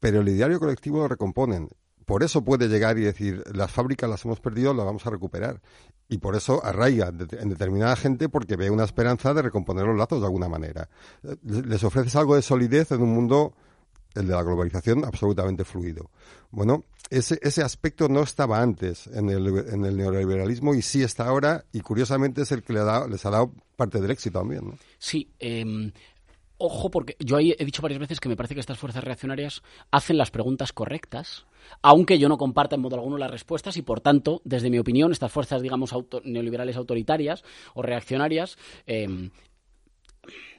Pero 0.03 0.21
el 0.21 0.29
ideario 0.29 0.59
colectivo 0.59 0.99
lo 0.99 1.07
recomponen. 1.07 1.69
Por 2.05 2.25
eso 2.25 2.43
puede 2.43 2.67
llegar 2.67 2.99
y 2.99 3.03
decir, 3.03 3.45
las 3.55 3.71
fábricas 3.71 4.11
las 4.11 4.25
hemos 4.25 4.41
perdido, 4.41 4.75
las 4.75 4.85
vamos 4.85 5.07
a 5.07 5.11
recuperar. 5.11 5.63
Y 6.09 6.19
por 6.19 6.35
eso 6.35 6.61
arraiga 6.65 7.13
en 7.41 7.49
determinada 7.49 7.95
gente 7.95 8.29
porque 8.29 8.57
ve 8.57 8.69
una 8.69 8.83
esperanza 8.83 9.33
de 9.33 9.43
recomponer 9.43 9.87
los 9.87 9.97
lazos 9.97 10.19
de 10.19 10.27
alguna 10.27 10.49
manera. 10.49 10.89
Les 11.45 11.85
ofreces 11.85 12.17
algo 12.17 12.35
de 12.35 12.43
solidez 12.43 12.91
en 12.91 13.01
un 13.03 13.15
mundo, 13.15 13.55
el 14.17 14.27
de 14.27 14.33
la 14.35 14.43
globalización, 14.43 15.05
absolutamente 15.05 15.65
fluido. 15.65 16.11
Bueno, 16.51 16.85
ese, 17.09 17.39
ese 17.41 17.63
aspecto 17.63 18.09
no 18.09 18.23
estaba 18.25 18.61
antes 18.61 19.07
en 19.07 19.31
el, 19.31 19.47
en 19.73 19.85
el 19.85 19.97
neoliberalismo 19.97 20.75
y 20.75 20.83
sí 20.83 21.05
está 21.05 21.27
ahora, 21.29 21.65
y 21.73 21.81
curiosamente 21.81 22.43
es 22.43 22.51
el 22.51 22.65
que 22.65 22.73
le 22.73 22.81
dado- 22.81 23.07
les 23.07 23.25
ha 23.25 23.31
dado 23.31 23.53
parte 23.77 24.01
del 24.01 24.11
éxito 24.11 24.41
también. 24.41 24.67
¿no? 24.67 24.79
Sí, 24.99 25.31
eh, 25.39 25.93
ojo, 26.65 26.91
porque 26.91 27.17
yo 27.19 27.39
he 27.39 27.65
dicho 27.65 27.83
varias 27.83 28.01
veces 28.01 28.21
que 28.21 28.29
me 28.29 28.37
parece 28.37 28.55
que 28.55 28.61
estas 28.61 28.79
fuerzas 28.79 29.03
reaccionarias 29.05 29.63
hacen 29.91 30.17
las 30.17 30.31
preguntas 30.31 30.73
correctas, 30.73 31.47
aunque 31.83 32.19
yo 32.19 32.29
no 32.29 32.39
comparta 32.39 32.77
en 32.77 32.83
modo 32.83 32.97
alguno 32.97 33.19
las 33.19 33.31
respuestas 33.31 33.77
y, 33.77 33.83
por 33.83 34.01
tanto, 34.01 34.41
desde 34.45 34.71
mi 34.71 34.79
opinión, 34.79 35.13
estas 35.13 35.33
fuerzas, 35.33 35.63
digamos, 35.63 35.93
auto- 35.93 36.23
neoliberales 36.25 36.77
autoritarias 36.77 37.45
o 37.75 37.83
reaccionarias 37.83 38.57
eh, 38.87 39.31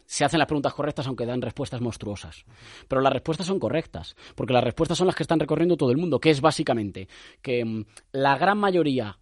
se 0.05 0.25
hacen 0.25 0.39
las 0.39 0.47
preguntas 0.47 0.73
correctas 0.73 1.07
aunque 1.07 1.25
dan 1.25 1.41
respuestas 1.41 1.81
monstruosas. 1.81 2.45
Pero 2.87 3.01
las 3.01 3.13
respuestas 3.13 3.47
son 3.47 3.59
correctas, 3.59 4.15
porque 4.35 4.53
las 4.53 4.63
respuestas 4.63 4.97
son 4.97 5.07
las 5.07 5.15
que 5.15 5.23
están 5.23 5.39
recorriendo 5.39 5.77
todo 5.77 5.91
el 5.91 5.97
mundo, 5.97 6.19
que 6.19 6.29
es 6.29 6.41
básicamente 6.41 7.07
que 7.41 7.63
mm, 7.63 7.85
la 8.11 8.37
gran 8.37 8.57
mayoría 8.57 9.17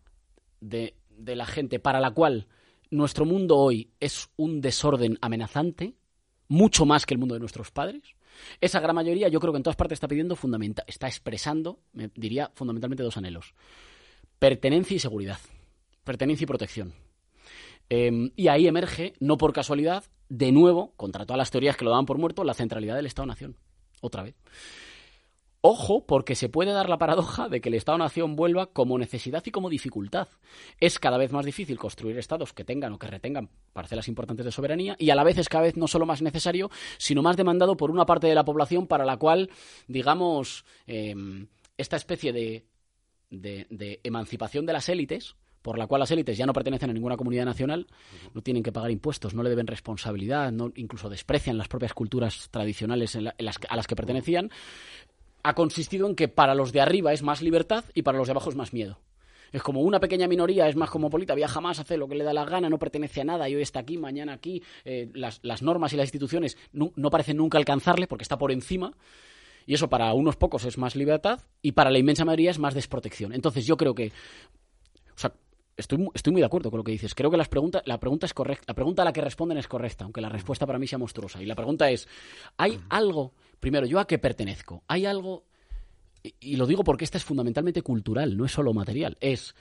de 0.59 0.95
la 1.17 1.45
gente 1.45 1.79
para 1.79 1.99
la 1.99 2.11
cual 2.11 2.47
nuestro 2.89 3.25
mundo 3.25 3.57
hoy 3.57 3.91
es 3.99 4.29
un 4.35 4.59
desorden 4.59 5.17
amenazante, 5.21 5.95
mucho 6.51 6.85
más 6.85 7.05
que 7.05 7.13
el 7.13 7.17
mundo 7.17 7.33
de 7.33 7.39
nuestros 7.39 7.71
padres, 7.71 8.03
esa 8.59 8.81
gran 8.81 8.93
mayoría 8.93 9.29
yo 9.29 9.39
creo 9.39 9.53
que 9.53 9.57
en 9.57 9.63
todas 9.63 9.77
partes 9.77 9.95
está 9.95 10.09
pidiendo 10.09 10.37
está 10.85 11.07
expresando, 11.07 11.79
me 11.93 12.09
diría 12.13 12.51
fundamentalmente 12.55 13.03
dos 13.03 13.15
anhelos. 13.15 13.53
Pertenencia 14.37 14.95
y 14.95 14.99
seguridad. 14.99 15.39
Pertenencia 16.03 16.43
y 16.43 16.47
protección. 16.47 16.93
Eh, 17.89 18.31
y 18.35 18.49
ahí 18.49 18.67
emerge, 18.67 19.13
no 19.21 19.37
por 19.37 19.53
casualidad, 19.53 20.03
de 20.27 20.51
nuevo, 20.51 20.91
contra 20.97 21.25
todas 21.25 21.37
las 21.37 21.51
teorías 21.51 21.77
que 21.77 21.85
lo 21.85 21.91
daban 21.91 22.05
por 22.05 22.17
muerto, 22.17 22.43
la 22.43 22.53
centralidad 22.53 22.97
del 22.97 23.05
Estado-Nación. 23.05 23.55
Otra 24.01 24.23
vez. 24.23 24.35
Ojo, 25.63 26.07
porque 26.07 26.33
se 26.33 26.49
puede 26.49 26.71
dar 26.71 26.89
la 26.89 26.97
paradoja 26.97 27.47
de 27.47 27.61
que 27.61 27.69
el 27.69 27.75
Estado-nación 27.75 28.35
vuelva 28.35 28.73
como 28.73 28.97
necesidad 28.97 29.43
y 29.45 29.51
como 29.51 29.69
dificultad. 29.69 30.27
Es 30.79 30.97
cada 30.97 31.19
vez 31.19 31.31
más 31.31 31.45
difícil 31.45 31.77
construir 31.77 32.17
estados 32.17 32.51
que 32.51 32.63
tengan 32.63 32.93
o 32.93 32.97
que 32.97 33.05
retengan 33.05 33.47
parcelas 33.71 34.07
importantes 34.07 34.43
de 34.43 34.51
soberanía 34.51 34.95
y 34.97 35.11
a 35.11 35.15
la 35.15 35.23
vez 35.23 35.37
es 35.37 35.49
cada 35.49 35.65
vez 35.65 35.77
no 35.77 35.87
solo 35.87 36.07
más 36.07 36.23
necesario, 36.23 36.71
sino 36.97 37.21
más 37.21 37.37
demandado 37.37 37.77
por 37.77 37.91
una 37.91 38.07
parte 38.07 38.25
de 38.25 38.33
la 38.33 38.43
población 38.43 38.87
para 38.87 39.05
la 39.05 39.17
cual, 39.17 39.51
digamos, 39.87 40.65
em, 40.87 41.45
esta 41.77 41.95
especie 41.95 42.33
de, 42.33 42.65
de, 43.29 43.67
de 43.69 43.99
emancipación 44.03 44.65
de 44.65 44.73
las 44.73 44.89
élites, 44.89 45.35
por 45.61 45.77
la 45.77 45.85
cual 45.85 45.99
las 45.99 46.09
élites 46.09 46.39
ya 46.39 46.47
no 46.47 46.53
pertenecen 46.53 46.89
a 46.89 46.93
ninguna 46.93 47.17
comunidad 47.17 47.45
nacional, 47.45 47.85
no 48.33 48.41
tienen 48.41 48.63
que 48.63 48.71
pagar 48.71 48.89
impuestos, 48.89 49.35
no 49.35 49.43
le 49.43 49.51
deben 49.51 49.67
responsabilidad, 49.67 50.51
no, 50.51 50.71
incluso 50.75 51.07
desprecian 51.07 51.59
las 51.59 51.67
propias 51.67 51.93
culturas 51.93 52.49
tradicionales 52.49 53.13
en 53.13 53.25
la- 53.25 53.35
en 53.37 53.45
las- 53.45 53.59
a 53.69 53.75
las 53.75 53.85
que 53.85 53.95
pertenecían, 53.95 54.49
ha 55.43 55.53
consistido 55.53 56.07
en 56.07 56.15
que 56.15 56.27
para 56.27 56.55
los 56.55 56.71
de 56.71 56.81
arriba 56.81 57.13
es 57.13 57.23
más 57.23 57.41
libertad 57.41 57.85
y 57.93 58.01
para 58.01 58.17
los 58.17 58.27
de 58.27 58.31
abajo 58.31 58.49
es 58.49 58.55
más 58.55 58.73
miedo. 58.73 58.99
Es 59.51 59.61
como 59.61 59.81
una 59.81 59.99
pequeña 59.99 60.27
minoría, 60.27 60.69
es 60.69 60.75
más 60.77 60.89
cosmopolita, 60.89 61.35
viaja 61.35 61.59
más, 61.59 61.79
hace 61.79 61.97
lo 61.97 62.07
que 62.07 62.15
le 62.15 62.23
da 62.23 62.33
la 62.33 62.45
gana, 62.45 62.69
no 62.69 62.79
pertenece 62.79 63.19
a 63.21 63.25
nada, 63.25 63.49
y 63.49 63.55
hoy 63.55 63.61
está 63.61 63.79
aquí, 63.81 63.97
mañana 63.97 64.31
aquí, 64.33 64.63
eh, 64.85 65.09
las, 65.13 65.39
las 65.43 65.61
normas 65.61 65.91
y 65.91 65.97
las 65.97 66.05
instituciones 66.05 66.57
nu- 66.71 66.93
no 66.95 67.09
parecen 67.09 67.35
nunca 67.37 67.57
alcanzarle 67.57 68.07
porque 68.07 68.23
está 68.23 68.37
por 68.37 68.51
encima. 68.51 68.93
Y 69.65 69.73
eso 69.73 69.89
para 69.89 70.13
unos 70.13 70.37
pocos 70.37 70.65
es 70.65 70.77
más 70.77 70.95
libertad 70.95 71.41
y 71.61 71.73
para 71.73 71.91
la 71.91 71.99
inmensa 71.99 72.25
mayoría 72.25 72.49
es 72.49 72.59
más 72.59 72.73
desprotección. 72.73 73.33
Entonces 73.33 73.65
yo 73.65 73.77
creo 73.77 73.93
que 73.93 74.07
o 74.07 75.17
sea, 75.17 75.33
estoy, 75.77 76.07
estoy 76.15 76.31
muy 76.31 76.41
de 76.41 76.45
acuerdo 76.47 76.71
con 76.71 76.79
lo 76.79 76.83
que 76.83 76.93
dices. 76.93 77.13
Creo 77.13 77.29
que 77.29 77.37
las 77.37 77.47
preguntas, 77.49 77.83
la 77.85 77.99
pregunta 77.99 78.25
es 78.25 78.33
correcta. 78.33 78.65
La 78.67 78.73
pregunta 78.73 79.03
a 79.03 79.05
la 79.05 79.13
que 79.13 79.21
responden 79.21 79.57
es 79.59 79.67
correcta, 79.67 80.03
aunque 80.05 80.21
la 80.21 80.29
respuesta 80.29 80.65
para 80.65 80.79
mí 80.79 80.87
sea 80.87 80.97
monstruosa. 80.97 81.43
Y 81.43 81.45
la 81.45 81.55
pregunta 81.55 81.91
es, 81.91 82.07
¿hay 82.57 82.79
algo, 82.89 83.33
primero, 83.61 83.85
yo 83.85 83.99
a 83.99 84.05
qué 84.07 84.17
pertenezco? 84.19 84.83
¿Hay 84.89 85.05
algo, 85.05 85.45
y, 86.41 86.57
lo 86.57 86.67
digo 86.67 86.83
porque 86.83 87.05
esta 87.05 87.17
es 87.17 87.23
fundamentalmente 87.23 87.81
cultural, 87.81 88.35
no 88.35 88.43
es 88.43 88.51
solo 88.51 88.73
material, 88.73 89.17
es... 89.21 89.55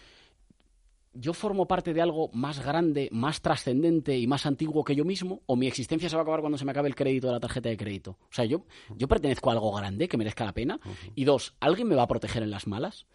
¿Yo 1.12 1.32
formo 1.34 1.66
parte 1.66 1.92
de 1.92 2.00
algo 2.00 2.30
más 2.32 2.64
grande, 2.64 3.08
más 3.10 3.40
trascendente 3.42 4.16
y 4.16 4.28
más 4.28 4.46
antiguo 4.46 4.84
que 4.84 4.94
yo 4.94 5.04
mismo? 5.04 5.42
¿O 5.46 5.56
mi 5.56 5.66
existencia 5.66 6.08
se 6.08 6.14
va 6.14 6.20
a 6.20 6.22
acabar 6.22 6.38
cuando 6.38 6.56
se 6.56 6.64
me 6.64 6.70
acabe 6.70 6.88
el 6.88 6.94
crédito 6.94 7.26
de 7.26 7.32
la 7.32 7.40
tarjeta 7.40 7.68
de 7.68 7.76
crédito? 7.76 8.12
O 8.22 8.28
sea, 8.32 8.44
yo, 8.44 8.64
yo 8.96 9.08
pertenezco 9.08 9.50
a 9.50 9.54
algo 9.54 9.72
grande 9.74 10.06
que 10.06 10.16
merezca 10.16 10.44
la 10.44 10.52
pena. 10.54 10.78
Y 11.16 11.24
dos, 11.24 11.56
¿alguien 11.58 11.88
me 11.88 11.96
va 11.96 12.04
a 12.04 12.06
proteger 12.06 12.44
en 12.44 12.52
las 12.52 12.68
malas? 12.68 13.06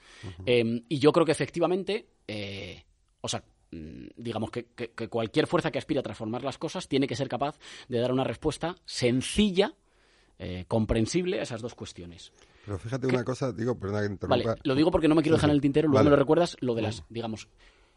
Eh, 0.45 0.83
y 0.89 0.99
yo 0.99 1.13
creo 1.13 1.25
que 1.25 1.31
efectivamente, 1.31 2.09
eh, 2.27 2.83
o 3.21 3.29
sea, 3.29 3.45
mm, 3.71 4.07
digamos 4.17 4.51
que, 4.51 4.65
que- 4.75 4.91
que 4.91 5.07
cualquier 5.07 5.47
fuerza 5.47 5.71
que 5.71 5.79
aspire 5.79 6.01
a 6.01 6.03
transformar 6.03 6.43
las 6.43 6.57
cosas 6.57 6.89
tiene 6.89 7.07
que 7.07 7.15
ser 7.15 7.29
capaz 7.29 7.57
de 7.87 7.99
dar 7.99 8.11
una 8.11 8.25
respuesta 8.25 8.75
sencilla, 8.83 9.73
eh, 10.39 10.65
comprensible 10.67 11.39
a 11.39 11.43
esas 11.43 11.61
dos 11.61 11.75
cuestiones. 11.75 12.31
Pero 12.65 12.77
fíjate 12.79 13.07
una 13.07 13.23
cosa, 13.23 13.51
digo, 13.51 13.75
perdona 13.77 14.01
que 14.01 14.07
interrumpa. 14.13 14.43
Vale, 14.49 14.61
lo 14.63 14.75
digo 14.75 14.91
porque 14.91 15.07
no 15.07 15.15
me 15.15 15.21
quiero 15.21 15.35
dejar 15.37 15.49
en 15.49 15.55
el 15.55 15.61
tintero, 15.61 15.87
luego 15.87 15.97
Vale. 15.99 16.05
me 16.05 16.09
lo 16.11 16.15
recuerdas, 16.15 16.57
lo 16.61 16.73
de 16.73 16.81
las, 16.81 17.03
digamos, 17.09 17.47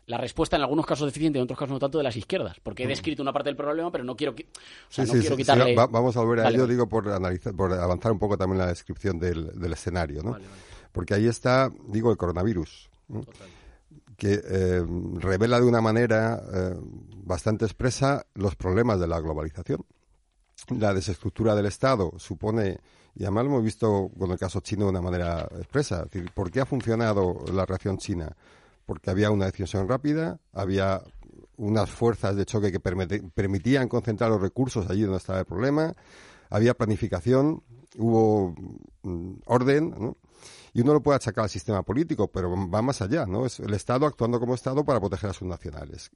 la 0.07 0.19
respuesta 0.19 0.57
en 0.57 0.63
algunos 0.63 0.87
casos 0.87 1.07
deficiente, 1.07 1.39
en 1.39 1.45
otros 1.45 1.59
casos 1.59 1.73
no 1.73 1.79
tanto, 1.79 1.99
de 1.99 2.05
las 2.05 2.17
izquierdas. 2.17 2.59
Porque 2.63 2.85
he 2.85 2.87
descrito 2.87 3.23
una 3.23 3.33
parte 3.33 3.49
del 3.49 3.57
problema, 3.57 3.91
pero 3.91 4.05
no 4.05 4.15
quiero, 4.17 4.35
qui- 4.35 4.45
o 4.47 4.91
sea, 4.91 5.05
Sí, 5.05 5.11
no 5.11 5.15
sí, 5.15 5.21
quiero 5.21 5.37
sí, 5.37 5.43
quitarle... 5.43 5.75
va- 5.75 5.87
vamos 5.87 6.17
a 6.17 6.21
volver 6.21 6.41
a 6.41 6.43
Vale, 6.45 6.55
ello, 6.57 6.63
vale. 6.65 6.75
digo, 6.75 6.89
por 6.89 7.09
analizar, 7.09 7.55
por 7.55 7.73
avanzar 7.73 8.13
un 8.13 8.19
poco 8.19 8.37
también 8.39 8.59
la 8.59 8.67
descripción 8.67 9.19
del, 9.19 9.59
del 9.59 9.73
escenario, 9.73 10.23
¿no? 10.23 10.37
Porque 10.93 11.15
ahí 11.15 11.27
está, 11.27 11.71
digo, 11.87 12.11
el 12.11 12.17
coronavirus, 12.17 12.89
¿no? 13.09 13.23
que 14.17 14.41
eh, 14.45 14.83
revela 15.15 15.61
de 15.61 15.67
una 15.67 15.81
manera 15.81 16.43
eh, 16.53 16.75
bastante 17.25 17.65
expresa 17.67 18.27
los 18.35 18.57
problemas 18.57 18.99
de 18.99 19.07
la 19.07 19.21
globalización. 19.21 19.85
La 20.71 20.93
desestructura 20.93 21.55
del 21.55 21.67
Estado 21.67 22.13
supone, 22.19 22.79
y 23.15 23.23
además 23.25 23.45
lo 23.45 23.51
hemos 23.51 23.65
visto 23.65 24.11
con 24.19 24.31
el 24.31 24.39
caso 24.39 24.61
chino 24.61 24.85
de 24.85 24.91
una 24.91 25.03
manera 25.03 25.49
expresa, 25.57 26.03
es 26.03 26.11
decir, 26.11 26.31
¿por 26.33 26.51
qué 26.51 26.61
ha 26.61 26.67
funcionado 26.67 27.45
la 27.53 27.65
reacción 27.65 27.99
china? 27.99 28.37
Porque 28.85 29.11
había 29.11 29.31
una 29.31 29.47
decisión 29.47 29.89
rápida, 29.89 30.41
había 30.53 31.03
unas 31.57 31.91
fuerzas 31.91 32.37
de 32.37 32.47
choque 32.47 32.71
que 32.71 32.81
permitían 32.81 33.89
concentrar 33.89 34.31
los 34.31 34.41
recursos 34.41 34.89
allí 34.89 35.03
donde 35.03 35.19
estaba 35.19 35.41
el 35.41 35.45
problema, 35.45 35.95
había 36.51 36.75
planificación, 36.75 37.63
hubo 37.97 38.55
mm, 39.03 39.33
orden, 39.47 39.95
¿no? 39.99 40.17
Y 40.73 40.83
uno 40.83 40.93
lo 40.93 41.03
puede 41.03 41.17
achacar 41.17 41.45
al 41.45 41.51
sistema 41.51 41.83
político, 41.83 42.29
pero 42.29 42.51
va 42.71 42.83
más 42.83 43.03
allá, 43.03 43.27
¿no? 43.27 43.47
Es 43.47 43.59
el 43.59 43.75
Estado 43.75 44.07
actuando 44.07 44.39
como 44.39 44.55
Estado 44.55 44.85
para 44.85 45.01
proteger 45.01 45.31
a 45.31 45.33
sus 45.33 45.49
nacionales, 45.49 46.11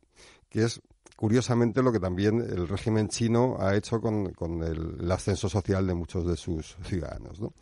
que 0.48 0.62
es 0.64 0.80
curiosamente 1.16 1.82
lo 1.82 1.92
que 1.92 2.00
también 2.00 2.40
el 2.40 2.68
régimen 2.68 3.08
chino 3.08 3.56
ha 3.58 3.74
hecho 3.74 4.00
con, 4.00 4.32
el, 4.62 5.10
ascenso 5.10 5.48
social 5.48 5.86
de 5.86 5.94
muchos 5.94 6.26
de 6.26 6.36
sus 6.36 6.76
ciudadanos, 6.84 7.40
¿no? 7.40 7.52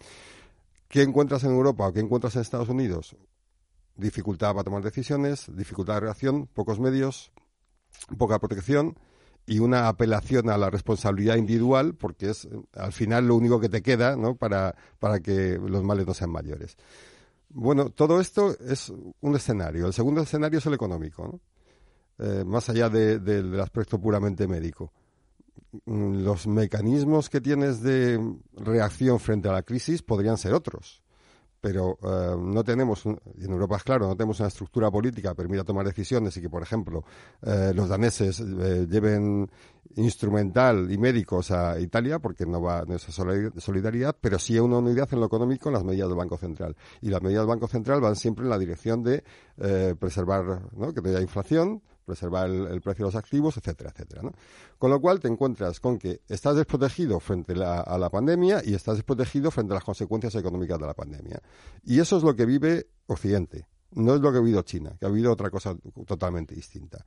¿Qué 0.89 1.03
encuentras 1.03 1.45
en 1.45 1.51
Europa 1.51 1.87
o 1.87 1.93
qué 1.93 2.01
encuentras 2.01 2.35
en 2.35 2.43
Estados 2.43 2.69
Unidos? 2.69 3.17
Dificultad 3.97 4.53
para 4.53 4.65
tomar 4.65 4.83
decisiones, 4.83 5.47
dificultad 5.55 5.95
de 5.95 6.01
reacción, 6.01 6.47
pocos 6.47 6.81
medios, 6.81 7.31
poca 8.19 8.39
protección 8.39 8.97
y 9.47 9.59
una 9.61 9.89
apelación 9.89 10.51
a 10.51 10.59
la 10.59 10.71
responsabilidad 10.71 11.37
individual, 11.37 11.95
porque 11.95 12.31
es 12.31 12.49
al 12.75 12.93
final 12.93 13.29
lo 13.29 13.37
único 13.37 13.61
que 13.61 13.69
te 13.69 13.83
queda 13.83 14.17
¿no? 14.17 14.35
para, 14.35 14.75
para 14.99 15.21
que 15.21 15.59
los 15.59 15.83
males 15.85 16.07
no 16.07 16.15
sean 16.15 16.31
mayores. 16.31 16.77
Bueno, 17.49 17.91
todo 17.91 18.21
esto 18.21 18.57
es 18.61 18.93
un 19.21 19.35
escenario. 19.35 19.87
El 19.87 19.93
segundo 19.93 20.23
escenario 20.23 20.59
es 20.59 20.67
el 20.67 20.75
económico. 20.75 21.41
Eh, 22.23 22.45
más 22.45 22.69
allá 22.69 22.89
de- 22.91 23.19
de- 23.19 23.43
del 23.43 23.61
aspecto 23.61 23.99
puramente 23.99 24.47
médico. 24.47 24.93
Mm, 25.87 26.23
Los 26.25 26.47
mecanismos 26.47 27.31
que 27.31 27.41
tienes 27.41 27.81
de 27.83 28.21
reacción 28.57 29.19
frente 29.21 29.49
a 29.49 29.53
la 29.53 29.63
crisis 29.63 30.03
podrían 30.03 30.37
ser 30.37 30.53
otros 30.55 31.03
pero 31.63 31.99
eh, 32.03 32.37
no 32.39 32.65
tenemos, 32.65 33.05
en 33.05 33.19
Europa 33.37 33.77
es 33.77 33.83
claro, 33.85 34.07
no 34.07 34.17
tenemos 34.17 34.41
una 34.41 34.49
estructura 34.49 34.91
política 34.91 35.29
que 35.29 35.35
permita 35.35 35.63
tomar 35.63 35.85
decisiones 35.85 36.35
y 36.39 36.41
que, 36.41 36.49
por 36.49 36.63
ejemplo, 36.63 37.05
eh, 37.43 37.73
los 37.75 37.87
daneses 37.87 38.41
lleven 38.41 39.47
instrumental 39.97 40.91
y 40.91 40.97
médicos 40.97 41.51
a 41.51 41.79
Italia, 41.79 42.19
porque 42.19 42.47
no 42.47 42.63
va 42.63 42.85
solidar- 42.87 43.53
solidaridad, 43.61 44.17
pero 44.19 44.39
sí 44.39 44.59
una 44.59 44.79
unidad 44.79 45.07
en 45.13 45.21
lo 45.21 45.27
económico 45.27 45.69
en 45.69 45.75
las 45.75 45.85
medidas 45.85 46.09
del 46.09 46.17
Banco 46.17 46.39
Central. 46.39 46.75
Y 47.03 47.11
las 47.11 47.21
medidas 47.21 47.43
del 47.43 47.49
Banco 47.49 47.69
Central 47.69 48.01
van 48.01 48.17
siempre 48.17 48.45
en 48.45 48.49
la 48.51 48.59
dirección 48.59 49.03
de 49.03 49.23
preservar 49.99 50.63
¿no? 50.75 50.95
que 50.95 51.03
no 51.03 51.11
haya 51.11 51.21
inflación, 51.21 51.83
preservar 52.11 52.51
el, 52.51 52.81
precio 52.81 53.05
de 53.07 53.09
los 53.13 53.17
activos, 53.17 53.57
etcétera, 53.57 53.91
etcétera. 53.91 54.23
¿no? 54.23 54.33
Con 54.79 54.91
lo 54.91 55.01
cual 55.01 55.21
te 55.21 55.29
encuentras 55.29 55.81
con 55.81 55.99
que 55.99 56.21
estás 56.29 56.57
desprotegido 56.57 57.21
frente 57.21 57.53
a 57.63 57.97
la 57.99 58.11
pandemia 58.11 58.63
y 58.65 58.75
estás 58.75 58.97
desprotegido 58.97 59.51
frente 59.51 59.73
a 59.73 59.77
las 59.77 59.85
consecuencias 59.85 60.35
económicas 60.35 60.79
de 60.79 60.87
la 60.87 60.95
pandemia. 60.95 61.41
Y 61.85 62.01
eso 62.01 62.17
es 62.17 62.23
lo 62.23 62.35
que 62.35 62.47
vive 62.47 62.87
Occidente. 63.07 63.67
No 63.93 64.15
es 64.15 64.21
lo 64.21 64.31
que 64.31 64.39
ha 64.39 64.41
vivido 64.41 64.63
China, 64.63 64.97
que 64.99 65.07
ha 65.07 65.09
vivido 65.09 65.33
otra 65.33 65.51
cosa 65.51 65.77
totalmente 66.07 66.55
distinta. 66.55 67.05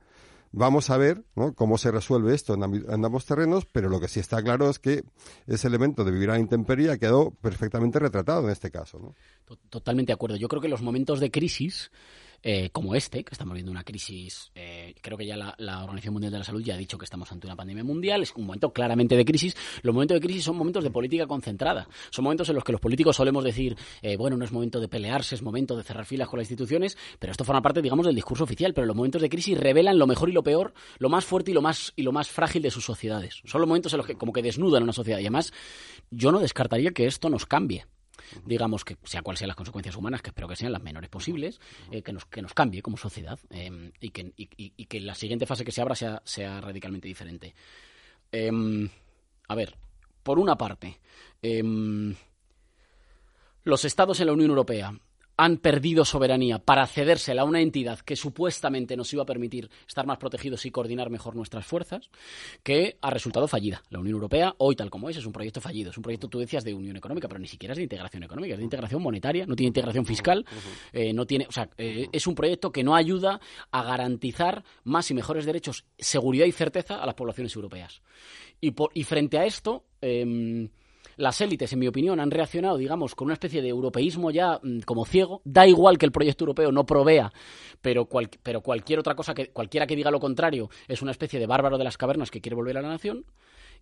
Vamos 0.56 0.88
a 0.90 0.96
ver 0.98 1.24
cómo 1.56 1.78
se 1.78 1.90
resuelve 1.90 2.32
esto 2.32 2.54
en, 2.54 2.62
ambos 3.04 3.26
terrenos, 3.26 3.66
pero 3.66 3.88
lo 3.88 3.98
que 3.98 4.06
sí 4.06 4.20
está 4.20 4.40
claro 4.40 4.70
es 4.70 4.78
que 4.78 5.02
ese 5.48 5.66
elemento 5.66 6.04
de 6.04 6.12
vivir 6.12 6.30
a 6.30 6.34
la 6.34 6.38
intemperie 6.38 6.92
ha 6.92 6.98
quedado 6.98 7.32
perfectamente 7.32 7.98
retratado 7.98 8.44
en 8.44 8.50
este 8.50 8.70
caso. 8.70 9.00
¿no? 9.00 9.14
To- 9.46 9.56
Totalmente 9.68 10.10
de 10.10 10.14
acuerdo. 10.14 10.36
Yo 10.36 10.46
creo 10.46 10.62
que 10.62 10.68
los 10.68 10.80
momentos 10.80 11.18
de 11.18 11.32
crisis, 11.32 11.90
eh, 12.46 12.68
como 12.70 12.94
este, 12.94 13.24
que 13.24 13.32
estamos 13.32 13.54
viendo 13.54 13.72
una 13.72 13.84
crisis, 13.84 14.52
eh, 14.54 14.94
creo 15.00 15.16
que 15.16 15.24
ya 15.24 15.34
la, 15.34 15.82
Organización 15.82 16.12
Mundial 16.12 16.30
de 16.30 16.38
la 16.38 16.44
Salud 16.44 16.62
ya 16.62 16.74
ha 16.74 16.76
dicho 16.76 16.98
que 16.98 17.06
estamos 17.06 17.32
ante 17.32 17.46
una 17.46 17.56
pandemia 17.56 17.82
mundial, 17.82 18.22
es 18.22 18.34
un 18.36 18.44
momento 18.44 18.70
claramente 18.70 19.16
de 19.16 19.24
crisis. 19.24 19.56
Los 19.80 19.94
momentos 19.94 20.16
de 20.16 20.20
crisis 20.20 20.44
son 20.44 20.56
momentos 20.56 20.84
de 20.84 20.90
política 20.90 21.26
concentrada. 21.26 21.88
Son 22.10 22.22
momentos 22.22 22.46
en 22.50 22.54
los 22.54 22.62
que 22.62 22.72
los 22.72 22.82
políticos 22.82 23.16
solemos 23.16 23.44
decir, 23.44 23.78
eh, 24.02 24.18
bueno, 24.18 24.36
no 24.36 24.44
es 24.44 24.52
momento 24.52 24.78
de 24.78 24.88
pelearse, 24.88 25.34
es 25.34 25.42
momento 25.42 25.74
de 25.74 25.84
cerrar 25.84 26.04
filas 26.04 26.28
con 26.28 26.38
las 26.38 26.50
instituciones, 26.50 26.98
pero 27.18 27.30
esto 27.30 27.44
forma 27.44 27.62
parte, 27.62 27.80
digamos, 27.80 28.04
del 28.04 28.14
discurso 28.14 28.44
oficial. 28.44 28.74
Pero 28.74 28.86
los 28.86 28.94
momentos 28.94 29.22
de 29.22 29.30
crisis 29.30 29.58
revelan 29.58 29.98
lo 29.98 30.06
mejor 30.06 30.28
y 30.28 30.32
lo 30.32 30.42
peor, 30.42 30.74
lo 30.98 31.08
más 31.08 31.24
fuerte 31.24 31.50
y 31.52 31.54
lo 31.54 31.62
más, 31.62 31.94
y 31.96 32.02
lo 32.02 32.12
más 32.12 32.28
frágil 32.28 32.60
de 32.60 32.70
sus 32.70 32.84
sociedades. 32.84 33.40
Son 33.46 33.62
los 33.62 33.68
momentos 33.68 33.94
en 33.94 33.96
los 33.96 34.06
que 34.06 34.16
como 34.16 34.34
que 34.34 34.42
desnudan 34.42 34.82
una 34.82 34.92
sociedad. 34.92 35.18
Y 35.18 35.22
además, 35.22 35.50
yo 36.10 36.30
no 36.30 36.40
descartaría 36.40 36.90
que 36.90 37.06
esto 37.06 37.30
nos 37.30 37.46
cambie 37.46 37.86
digamos 38.44 38.84
que 38.84 38.96
sea 39.04 39.22
cual 39.22 39.36
sean 39.36 39.48
las 39.48 39.56
consecuencias 39.56 39.96
humanas, 39.96 40.22
que 40.22 40.30
espero 40.30 40.48
que 40.48 40.56
sean 40.56 40.72
las 40.72 40.82
menores 40.82 41.10
posibles, 41.10 41.60
eh, 41.90 42.02
que, 42.02 42.12
nos, 42.12 42.26
que 42.26 42.42
nos 42.42 42.54
cambie 42.54 42.82
como 42.82 42.96
sociedad 42.96 43.38
eh, 43.50 43.92
y, 44.00 44.10
que, 44.10 44.32
y 44.36 44.86
que 44.86 45.00
la 45.00 45.14
siguiente 45.14 45.46
fase 45.46 45.64
que 45.64 45.72
se 45.72 45.80
abra 45.80 45.94
sea, 45.94 46.22
sea 46.24 46.60
radicalmente 46.60 47.08
diferente. 47.08 47.54
Em, 48.32 48.88
a 49.46 49.54
ver, 49.54 49.76
por 50.24 50.40
una 50.40 50.56
parte, 50.56 50.98
em, 51.40 52.14
los 53.62 53.84
estados 53.84 54.18
en 54.18 54.26
la 54.26 54.32
Unión 54.32 54.50
Europea 54.50 54.92
han 55.36 55.56
perdido 55.56 56.04
soberanía 56.04 56.58
para 56.58 56.86
cedérsela 56.86 57.42
a 57.42 57.44
una 57.44 57.60
entidad 57.60 57.98
que 58.00 58.14
supuestamente 58.16 58.96
nos 58.96 59.12
iba 59.12 59.24
a 59.24 59.26
permitir 59.26 59.68
estar 59.88 60.06
más 60.06 60.18
protegidos 60.18 60.64
y 60.66 60.70
coordinar 60.70 61.10
mejor 61.10 61.34
nuestras 61.34 61.66
fuerzas, 61.66 62.08
que 62.62 62.98
ha 63.00 63.10
resultado 63.10 63.48
fallida. 63.48 63.82
La 63.90 63.98
Unión 63.98 64.14
Europea, 64.14 64.54
hoy 64.58 64.76
tal 64.76 64.90
como 64.90 65.10
es, 65.10 65.16
es 65.16 65.26
un 65.26 65.32
proyecto 65.32 65.60
fallido. 65.60 65.90
Es 65.90 65.96
un 65.96 66.02
proyecto, 66.02 66.28
tú 66.28 66.38
decías, 66.38 66.62
de 66.64 66.72
unión 66.74 66.96
económica, 66.96 67.26
pero 67.28 67.40
ni 67.40 67.48
siquiera 67.48 67.72
es 67.72 67.78
de 67.78 67.82
integración 67.84 68.22
económica, 68.22 68.54
es 68.54 68.58
de 68.58 68.64
integración 68.64 69.02
monetaria, 69.02 69.44
no 69.46 69.56
tiene 69.56 69.68
integración 69.68 70.06
fiscal, 70.06 70.44
eh, 70.92 71.12
no 71.12 71.26
tiene, 71.26 71.46
o 71.48 71.52
sea, 71.52 71.68
eh, 71.78 72.06
es 72.12 72.26
un 72.26 72.34
proyecto 72.34 72.70
que 72.70 72.84
no 72.84 72.94
ayuda 72.94 73.40
a 73.72 73.82
garantizar 73.82 74.62
más 74.84 75.10
y 75.10 75.14
mejores 75.14 75.44
derechos, 75.46 75.84
seguridad 75.98 76.46
y 76.46 76.52
certeza 76.52 77.02
a 77.02 77.06
las 77.06 77.14
poblaciones 77.14 77.54
europeas. 77.56 78.02
Y, 78.60 78.70
por- 78.70 78.90
y 78.94 79.02
frente 79.02 79.38
a 79.38 79.44
esto, 79.46 79.84
em, 80.00 80.68
las 81.16 81.40
élites, 81.40 81.72
en 81.72 81.78
mi 81.78 81.86
opinión, 81.86 82.20
han 82.20 82.30
reaccionado, 82.30 82.76
digamos, 82.76 83.14
con 83.14 83.26
una 83.26 83.34
especie 83.34 83.62
de 83.62 83.68
europeísmo 83.68 84.30
ya 84.30 84.60
mm, 84.62 84.80
como 84.80 85.04
ciego. 85.04 85.42
Da 85.44 85.66
igual 85.66 85.98
que 85.98 86.06
el 86.06 86.12
proyecto 86.12 86.44
europeo 86.44 86.72
no 86.72 86.86
provea, 86.86 87.32
pero, 87.80 88.08
pero 88.42 88.60
cualquier 88.60 88.98
otra 88.98 89.14
cosa, 89.14 89.34
que 89.34 89.50
cualquiera 89.50 89.86
que 89.86 89.96
diga 89.96 90.10
lo 90.10 90.20
contrario, 90.20 90.70
es 90.88 91.02
una 91.02 91.10
especie 91.10 91.38
de 91.40 91.46
bárbaro 91.46 91.78
de 91.78 91.84
las 91.84 91.96
cavernas 91.96 92.30
que 92.30 92.40
quiere 92.40 92.56
volver 92.56 92.78
a 92.78 92.82
la 92.82 92.88
nación. 92.88 93.24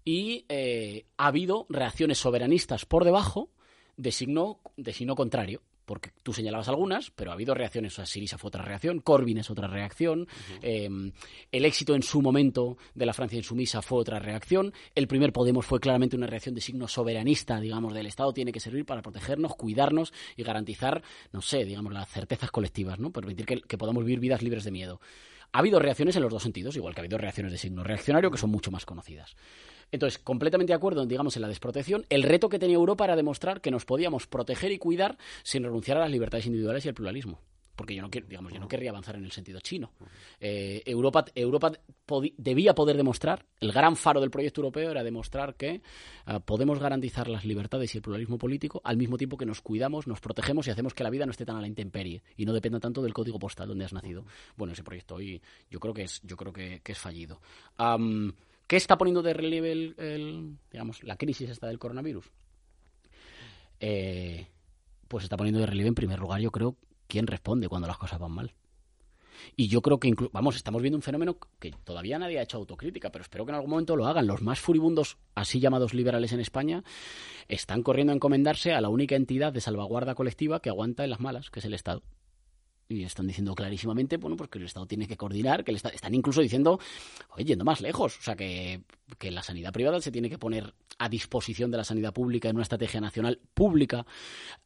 Y 0.04 0.44
eh, 0.48 1.06
ha 1.16 1.28
habido 1.28 1.66
reacciones 1.68 2.18
soberanistas 2.18 2.86
por 2.86 3.04
debajo 3.04 3.50
de 3.96 4.10
signo, 4.10 4.60
de 4.76 4.92
signo 4.92 5.14
contrario 5.14 5.62
porque 5.84 6.10
tú 6.22 6.32
señalabas 6.32 6.68
algunas, 6.68 7.10
pero 7.10 7.30
ha 7.30 7.34
habido 7.34 7.54
reacciones. 7.54 7.92
O 7.92 7.96
sea, 7.96 8.06
Sirisa 8.06 8.38
fue 8.38 8.48
otra 8.48 8.62
reacción, 8.62 9.00
Corbyn 9.00 9.38
es 9.38 9.50
otra 9.50 9.66
reacción, 9.66 10.26
em, 10.60 11.12
el 11.50 11.64
éxito 11.64 11.94
en 11.94 12.02
su 12.02 12.22
momento 12.22 12.76
de 12.94 13.06
la 13.06 13.12
Francia 13.12 13.36
insumisa 13.36 13.82
fue 13.82 13.98
otra 13.98 14.18
reacción, 14.18 14.72
el 14.94 15.08
primer 15.08 15.32
Podemos 15.32 15.64
fue 15.64 15.80
claramente 15.80 16.16
una 16.16 16.26
reacción 16.26 16.54
de 16.54 16.60
signo 16.60 16.88
soberanista, 16.88 17.58
digamos, 17.58 17.94
del 17.94 18.06
Estado 18.06 18.32
tiene 18.32 18.52
que 18.52 18.60
servir 18.60 18.84
para 18.84 19.02
protegernos, 19.02 19.54
cuidarnos 19.54 20.12
y 20.36 20.42
garantizar, 20.42 21.02
no 21.32 21.40
sé, 21.40 21.64
digamos, 21.64 21.92
las 21.92 22.08
certezas 22.08 22.50
colectivas, 22.50 22.98
¿no? 22.98 23.10
Permitir 23.10 23.46
que, 23.46 23.60
que 23.62 23.78
podamos 23.78 24.04
vivir 24.04 24.20
vidas 24.20 24.42
libres 24.42 24.64
de 24.64 24.70
miedo. 24.70 25.00
Ha 25.52 25.58
habido 25.58 25.78
reacciones 25.78 26.16
en 26.16 26.22
los 26.22 26.32
dos 26.32 26.42
sentidos, 26.42 26.76
igual 26.76 26.94
que 26.94 27.00
ha 27.00 27.02
habido 27.02 27.18
reacciones 27.18 27.52
de 27.52 27.58
signo 27.58 27.84
reaccionario 27.84 28.30
que 28.30 28.38
son 28.38 28.50
mucho 28.50 28.70
más 28.70 28.86
conocidas. 28.86 29.36
Entonces, 29.92 30.18
completamente 30.18 30.72
de 30.72 30.76
acuerdo, 30.76 31.06
digamos, 31.06 31.36
en 31.36 31.42
la 31.42 31.48
desprotección. 31.48 32.04
El 32.08 32.22
reto 32.22 32.48
que 32.48 32.58
tenía 32.58 32.76
Europa 32.76 33.04
era 33.04 33.14
demostrar 33.14 33.60
que 33.60 33.70
nos 33.70 33.84
podíamos 33.84 34.26
proteger 34.26 34.72
y 34.72 34.78
cuidar 34.78 35.18
sin 35.42 35.62
renunciar 35.62 35.98
a 35.98 36.00
las 36.00 36.10
libertades 36.10 36.46
individuales 36.46 36.84
y 36.84 36.88
al 36.88 36.94
pluralismo. 36.94 37.38
Porque 37.76 37.94
yo 37.94 38.02
no 38.02 38.08
digamos 38.08 38.52
yo 38.52 38.60
no 38.60 38.68
querría 38.68 38.90
avanzar 38.90 39.16
en 39.16 39.24
el 39.24 39.32
sentido 39.32 39.58
chino. 39.60 39.92
Eh, 40.38 40.82
Europa 40.84 41.24
Europa 41.34 41.72
debía 42.36 42.74
poder 42.74 42.96
demostrar 42.96 43.46
el 43.60 43.72
gran 43.72 43.96
faro 43.96 44.20
del 44.20 44.30
proyecto 44.30 44.60
europeo 44.60 44.90
era 44.90 45.02
demostrar 45.02 45.54
que 45.54 45.80
ah, 46.26 46.38
podemos 46.40 46.78
garantizar 46.78 47.28
las 47.28 47.46
libertades 47.46 47.94
y 47.94 47.98
el 47.98 48.02
pluralismo 48.02 48.36
político 48.36 48.82
al 48.84 48.98
mismo 48.98 49.16
tiempo 49.16 49.38
que 49.38 49.46
nos 49.46 49.62
cuidamos 49.62 50.06
nos 50.06 50.20
protegemos 50.20 50.66
y 50.66 50.70
hacemos 50.70 50.92
que 50.92 51.02
la 51.02 51.10
vida 51.10 51.24
no 51.24 51.30
esté 51.30 51.46
tan 51.46 51.56
a 51.56 51.62
la 51.62 51.66
intemperie 51.66 52.22
y 52.36 52.44
no 52.44 52.52
dependa 52.52 52.78
tanto 52.78 53.02
del 53.02 53.14
código 53.14 53.38
postal 53.38 53.68
donde 53.68 53.86
has 53.86 53.92
nacido. 53.94 54.26
Bueno 54.56 54.74
ese 54.74 54.84
proyecto 54.84 55.14
hoy 55.14 55.40
yo 55.70 55.80
creo 55.80 55.94
que 55.94 56.02
es 56.02 56.20
yo 56.24 56.36
creo 56.36 56.52
que, 56.52 56.82
es 56.84 56.98
fallido 56.98 57.40
¿Qué 58.72 58.78
está 58.78 58.96
poniendo 58.96 59.20
de 59.20 59.34
relieve 59.34 59.94
la 61.02 61.16
crisis 61.18 61.50
esta 61.50 61.66
del 61.66 61.78
coronavirus? 61.78 62.24
Eh, 63.78 64.46
pues 65.08 65.24
está 65.24 65.36
poniendo 65.36 65.60
de 65.60 65.66
relieve 65.66 65.88
en 65.88 65.94
primer 65.94 66.18
lugar, 66.18 66.40
yo 66.40 66.50
creo, 66.50 66.78
quién 67.06 67.26
responde 67.26 67.68
cuando 67.68 67.86
las 67.86 67.98
cosas 67.98 68.18
van 68.18 68.32
mal. 68.32 68.54
Y 69.56 69.68
yo 69.68 69.82
creo 69.82 70.00
que, 70.00 70.14
vamos, 70.32 70.56
estamos 70.56 70.80
viendo 70.80 70.96
un 70.96 71.02
fenómeno 71.02 71.36
que 71.58 71.72
todavía 71.84 72.18
nadie 72.18 72.38
ha 72.38 72.44
hecho 72.44 72.56
autocrítica, 72.56 73.12
pero 73.12 73.20
espero 73.20 73.44
que 73.44 73.50
en 73.50 73.56
algún 73.56 73.72
momento 73.72 73.94
lo 73.94 74.06
hagan. 74.06 74.26
Los 74.26 74.40
más 74.40 74.58
furibundos, 74.58 75.18
así 75.34 75.60
llamados 75.60 75.92
liberales 75.92 76.32
en 76.32 76.40
España, 76.40 76.82
están 77.48 77.82
corriendo 77.82 78.14
a 78.14 78.16
encomendarse 78.16 78.72
a 78.72 78.80
la 78.80 78.88
única 78.88 79.16
entidad 79.16 79.52
de 79.52 79.60
salvaguarda 79.60 80.14
colectiva 80.14 80.62
que 80.62 80.70
aguanta 80.70 81.04
en 81.04 81.10
las 81.10 81.20
malas, 81.20 81.50
que 81.50 81.58
es 81.58 81.66
el 81.66 81.74
Estado 81.74 82.02
y 82.96 83.04
están 83.04 83.26
diciendo 83.26 83.54
clarísimamente, 83.54 84.16
bueno, 84.16 84.36
pues 84.36 84.50
que 84.50 84.58
el 84.58 84.64
Estado 84.64 84.86
tiene 84.86 85.06
que 85.06 85.16
coordinar, 85.16 85.64
que 85.64 85.72
están 85.72 86.14
incluso 86.14 86.40
diciendo, 86.40 86.78
oye, 87.30 87.44
yendo 87.44 87.64
más 87.64 87.80
lejos, 87.80 88.18
o 88.18 88.22
sea, 88.22 88.36
que, 88.36 88.82
que, 89.18 89.30
la 89.30 89.42
sanidad 89.42 89.72
privada 89.72 90.00
se 90.00 90.10
tiene 90.10 90.28
que 90.28 90.38
poner 90.38 90.74
a 90.98 91.08
disposición 91.08 91.70
de 91.70 91.78
la 91.78 91.84
sanidad 91.84 92.12
pública 92.12 92.48
en 92.48 92.56
una 92.56 92.62
estrategia 92.62 93.00
nacional 93.00 93.40
pública. 93.54 94.06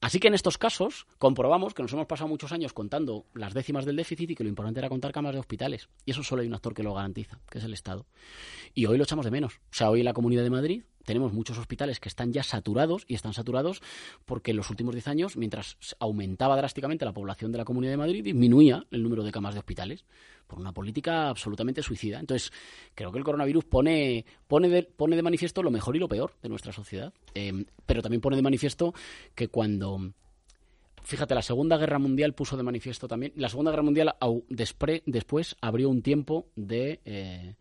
Así 0.00 0.18
que 0.18 0.28
en 0.28 0.34
estos 0.34 0.58
casos 0.58 1.06
comprobamos 1.18 1.74
que 1.74 1.82
nos 1.82 1.92
hemos 1.92 2.06
pasado 2.06 2.28
muchos 2.28 2.52
años 2.52 2.72
contando 2.72 3.26
las 3.34 3.54
décimas 3.54 3.84
del 3.84 3.96
déficit 3.96 4.30
y 4.30 4.34
que 4.34 4.44
lo 4.44 4.48
importante 4.48 4.80
era 4.80 4.88
contar 4.88 5.12
camas 5.12 5.34
de 5.34 5.40
hospitales. 5.40 5.88
Y 6.04 6.10
eso 6.10 6.22
solo 6.22 6.42
hay 6.42 6.48
un 6.48 6.54
actor 6.54 6.74
que 6.74 6.82
lo 6.82 6.94
garantiza, 6.94 7.40
que 7.50 7.58
es 7.58 7.64
el 7.64 7.72
Estado. 7.72 8.06
Y 8.74 8.86
hoy 8.86 8.98
lo 8.98 9.04
echamos 9.04 9.24
de 9.24 9.30
menos. 9.30 9.54
O 9.56 9.74
sea, 9.74 9.90
hoy 9.90 10.02
la 10.02 10.12
Comunidad 10.12 10.42
de 10.42 10.50
Madrid 10.50 10.82
tenemos 11.06 11.32
muchos 11.32 11.56
hospitales 11.56 12.00
que 12.00 12.10
están 12.10 12.32
ya 12.32 12.42
saturados 12.42 13.04
y 13.08 13.14
están 13.14 13.32
saturados 13.32 13.80
porque 14.26 14.50
en 14.50 14.58
los 14.58 14.68
últimos 14.68 14.94
10 14.94 15.08
años, 15.08 15.36
mientras 15.36 15.78
aumentaba 15.98 16.56
drásticamente 16.56 17.06
la 17.06 17.14
población 17.14 17.52
de 17.52 17.58
la 17.58 17.64
Comunidad 17.64 17.92
de 17.92 17.96
Madrid, 17.96 18.24
disminuía 18.24 18.84
el 18.90 19.02
número 19.02 19.24
de 19.24 19.32
camas 19.32 19.54
de 19.54 19.60
hospitales 19.60 20.04
por 20.46 20.58
una 20.58 20.72
política 20.72 21.28
absolutamente 21.28 21.82
suicida. 21.82 22.20
Entonces, 22.20 22.52
creo 22.94 23.10
que 23.10 23.18
el 23.18 23.24
coronavirus 23.24 23.64
pone, 23.64 24.24
pone, 24.46 24.68
de, 24.68 24.82
pone 24.82 25.16
de 25.16 25.22
manifiesto 25.22 25.62
lo 25.62 25.70
mejor 25.70 25.96
y 25.96 25.98
lo 25.98 26.08
peor 26.08 26.34
de 26.42 26.48
nuestra 26.48 26.72
sociedad, 26.72 27.12
eh, 27.34 27.64
pero 27.86 28.02
también 28.02 28.20
pone 28.20 28.36
de 28.36 28.42
manifiesto 28.42 28.92
que 29.34 29.48
cuando 29.48 30.12
fíjate, 31.02 31.36
la 31.36 31.42
Segunda 31.42 31.76
Guerra 31.76 32.00
Mundial 32.00 32.34
puso 32.34 32.56
de 32.56 32.64
manifiesto 32.64 33.06
también. 33.06 33.32
La 33.36 33.48
Segunda 33.48 33.70
Guerra 33.70 33.84
Mundial 33.84 34.16
después 34.48 35.56
abrió 35.60 35.88
un 35.88 36.02
tiempo 36.02 36.48
de, 36.56 37.00
eh, 37.04 37.54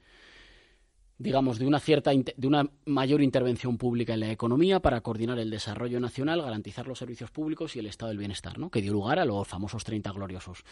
digamos, 1.17 1.59
de 1.59 1.65
una 1.65 1.79
cierta 1.79 2.11
de 2.11 2.47
una 2.47 2.69
mayor 2.85 3.21
intervención 3.21 3.77
pública 3.77 4.13
en 4.13 4.19
la 4.19 4.31
economía 4.31 4.81
para 4.81 5.01
coordinar 5.01 5.39
el 5.39 5.49
desarrollo 5.49 5.99
nacional, 5.99 6.41
garantizar 6.41 6.87
los 6.87 6.99
servicios 6.99 7.31
públicos 7.31 7.75
y 7.75 7.79
el 7.79 7.85
estado 7.85 8.09
del 8.09 8.17
bienestar, 8.17 8.59
¿no? 8.59 8.69
que 8.69 8.81
dio 8.81 8.91
lugar 8.91 9.19
a 9.19 9.25
los 9.25 9.47
famosos 9.47 9.83
30 9.83 10.11
gloriosos. 10.11 10.63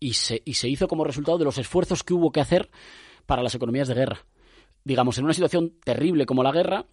Y 0.00 0.14
se, 0.14 0.40
y 0.44 0.54
se 0.54 0.68
hizo 0.68 0.88
como 0.88 1.04
resultado 1.04 1.38
de 1.38 1.44
los 1.44 1.58
esfuerzos 1.58 2.02
que 2.02 2.14
hubo 2.14 2.32
que 2.32 2.40
hacer 2.40 2.70
para 3.26 3.42
las 3.42 3.54
economías 3.54 3.88
de 3.88 3.94
guerra. 3.94 4.24
Digamos, 4.84 5.18
en 5.18 5.24
una 5.24 5.34
situación 5.34 5.74
terrible 5.84 6.26
como 6.26 6.42
la 6.42 6.52
guerra, 6.52 6.86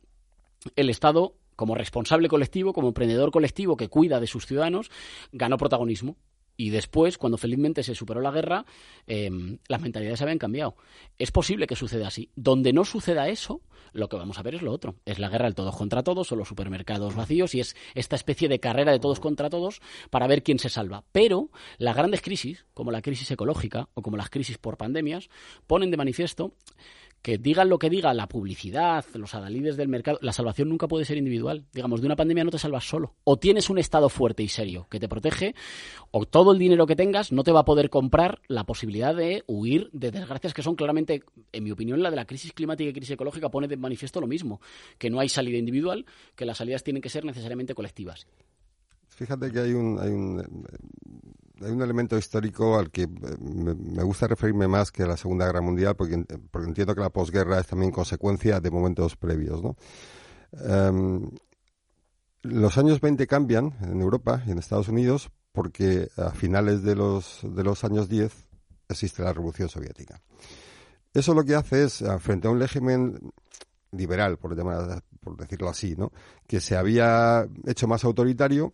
el 0.75 0.89
Estado, 0.89 1.35
como 1.55 1.75
responsable 1.75 2.27
colectivo, 2.27 2.73
como 2.73 2.89
emprendedor 2.89 3.31
colectivo 3.31 3.77
que 3.77 3.87
cuida 3.87 4.19
de 4.19 4.27
sus 4.27 4.45
ciudadanos, 4.45 4.91
ganó 5.31 5.57
protagonismo 5.57 6.17
y 6.59 6.71
después, 6.71 7.17
cuando 7.17 7.37
felizmente 7.37 7.83
se 7.83 7.95
superó 7.95 8.19
la 8.19 8.31
guerra, 8.31 8.65
em, 9.07 9.59
las 9.69 9.79
mentalidades 9.79 10.21
habían 10.21 10.37
cambiado. 10.37 10.75
Es 11.17 11.31
posible 11.31 11.67
que 11.67 11.77
suceda 11.77 12.07
así. 12.07 12.31
Donde 12.35 12.73
no 12.73 12.83
suceda 12.83 13.29
eso, 13.29 13.61
lo 13.93 14.09
que 14.09 14.17
vamos 14.17 14.37
a 14.39 14.43
ver 14.43 14.55
es 14.55 14.61
lo 14.61 14.73
otro. 14.73 14.95
Es 15.05 15.19
la 15.19 15.29
guerra 15.29 15.45
del 15.45 15.55
todos 15.55 15.73
contra 15.77 16.03
todos 16.03 16.29
o 16.33 16.35
los 16.35 16.49
supermercados 16.49 17.15
vacíos 17.15 17.55
y 17.55 17.61
es 17.61 17.77
esta 17.95 18.17
especie 18.17 18.49
de 18.49 18.59
carrera 18.59 18.91
de 18.91 18.99
todos 18.99 19.21
contra 19.21 19.49
todos 19.49 19.79
para 20.09 20.27
ver 20.27 20.43
quién 20.43 20.59
se 20.59 20.67
salva. 20.67 21.05
Pero 21.13 21.49
las 21.77 21.95
grandes 21.95 22.21
crisis, 22.21 22.65
como 22.73 22.91
la 22.91 23.01
crisis 23.01 23.31
ecológica 23.31 23.87
o 23.93 24.01
como 24.01 24.17
las 24.17 24.29
crisis 24.29 24.57
por 24.57 24.75
pandemias, 24.75 25.29
ponen 25.65 25.91
de 25.91 25.97
manifiesto 25.97 26.55
que 27.21 27.37
digan 27.37 27.69
lo 27.69 27.79
que 27.79 27.89
diga 27.89 28.13
la 28.13 28.27
publicidad, 28.27 29.05
los 29.13 29.35
adalides 29.35 29.77
del 29.77 29.87
mercado, 29.87 30.19
la 30.21 30.31
salvación 30.31 30.69
nunca 30.69 30.87
puede 30.87 31.05
ser 31.05 31.17
individual. 31.17 31.65
Digamos, 31.73 32.01
de 32.01 32.07
una 32.07 32.15
pandemia 32.15 32.43
no 32.43 32.51
te 32.51 32.59
salvas 32.59 32.87
solo. 32.87 33.15
O 33.23 33.37
tienes 33.37 33.69
un 33.69 33.77
Estado 33.77 34.09
fuerte 34.09 34.43
y 34.43 34.47
serio 34.47 34.87
que 34.89 34.99
te 34.99 35.09
protege, 35.09 35.55
o 36.11 36.25
todo 36.25 36.53
el 36.53 36.59
dinero 36.59 36.87
que 36.87 36.95
tengas 36.95 37.31
no 37.31 37.43
te 37.43 37.51
va 37.51 37.61
a 37.61 37.65
poder 37.65 37.89
comprar 37.89 38.41
la 38.47 38.65
posibilidad 38.65 39.15
de 39.15 39.43
huir 39.47 39.89
de 39.91 40.11
desgracias 40.11 40.53
que 40.53 40.61
son 40.61 40.75
claramente, 40.75 41.23
en 41.51 41.63
mi 41.63 41.71
opinión, 41.71 42.01
la 42.01 42.09
de 42.09 42.15
la 42.15 42.25
crisis 42.25 42.53
climática 42.53 42.89
y 42.89 42.93
crisis 42.93 43.11
ecológica 43.11 43.49
pone 43.49 43.67
de 43.67 43.77
manifiesto 43.77 44.21
lo 44.21 44.27
mismo, 44.27 44.61
que 44.97 45.09
no 45.09 45.19
hay 45.19 45.29
salida 45.29 45.57
individual, 45.57 46.05
que 46.35 46.45
las 46.45 46.57
salidas 46.57 46.83
tienen 46.83 47.01
que 47.01 47.09
ser 47.09 47.25
necesariamente 47.25 47.75
colectivas. 47.75 48.27
Fíjate 49.07 49.51
que 49.51 49.59
hay 49.59 49.73
un, 49.73 49.99
hay 49.99 50.11
un 50.11 50.63
hay 51.61 51.71
un 51.71 51.81
elemento 51.81 52.17
histórico 52.17 52.77
al 52.77 52.91
que 52.91 53.03
eh, 53.03 53.07
me, 53.39 54.03
gusta 54.03 54.27
referirme 54.27 54.67
más 54.67 54.91
que 54.91 55.03
a 55.03 55.07
la 55.07 55.17
Segunda 55.17 55.45
Guerra 55.45 55.61
Mundial, 55.61 55.95
porque, 55.95 56.23
porque 56.51 56.67
entiendo 56.67 56.95
que 56.95 57.01
la 57.01 57.09
posguerra 57.09 57.59
es 57.59 57.67
también 57.67 57.91
consecuencia 57.91 58.59
de 58.59 58.71
momentos 58.71 59.15
previos. 59.15 59.61
¿no? 59.63 59.75
Em, 60.51 61.29
los 62.43 62.77
años 62.77 63.01
20 63.01 63.27
cambian 63.27 63.75
en 63.81 64.01
Europa 64.01 64.43
y 64.45 64.51
en 64.51 64.59
Estados 64.59 64.87
Unidos 64.87 65.29
porque 65.51 66.09
a 66.15 66.31
finales 66.31 66.83
de 66.83 66.95
los, 66.95 67.39
de 67.43 67.63
los 67.63 67.83
años 67.83 68.07
10 68.07 68.31
existe 68.87 69.23
la 69.23 69.33
Revolución 69.33 69.67
Soviética. 69.69 70.21
Eso 71.13 71.33
lo 71.33 71.43
que 71.43 71.55
hace 71.55 71.83
es, 71.83 72.03
frente 72.19 72.47
a 72.47 72.51
un 72.51 72.59
régimen 72.59 73.19
liberal, 73.91 74.37
por, 74.37 74.55
por 75.19 75.37
decirlo 75.37 75.69
así, 75.69 75.95
¿no? 75.97 76.11
que 76.47 76.61
se 76.61 76.77
había 76.77 77.47
hecho 77.65 77.87
más 77.87 78.03
autoritario, 78.03 78.71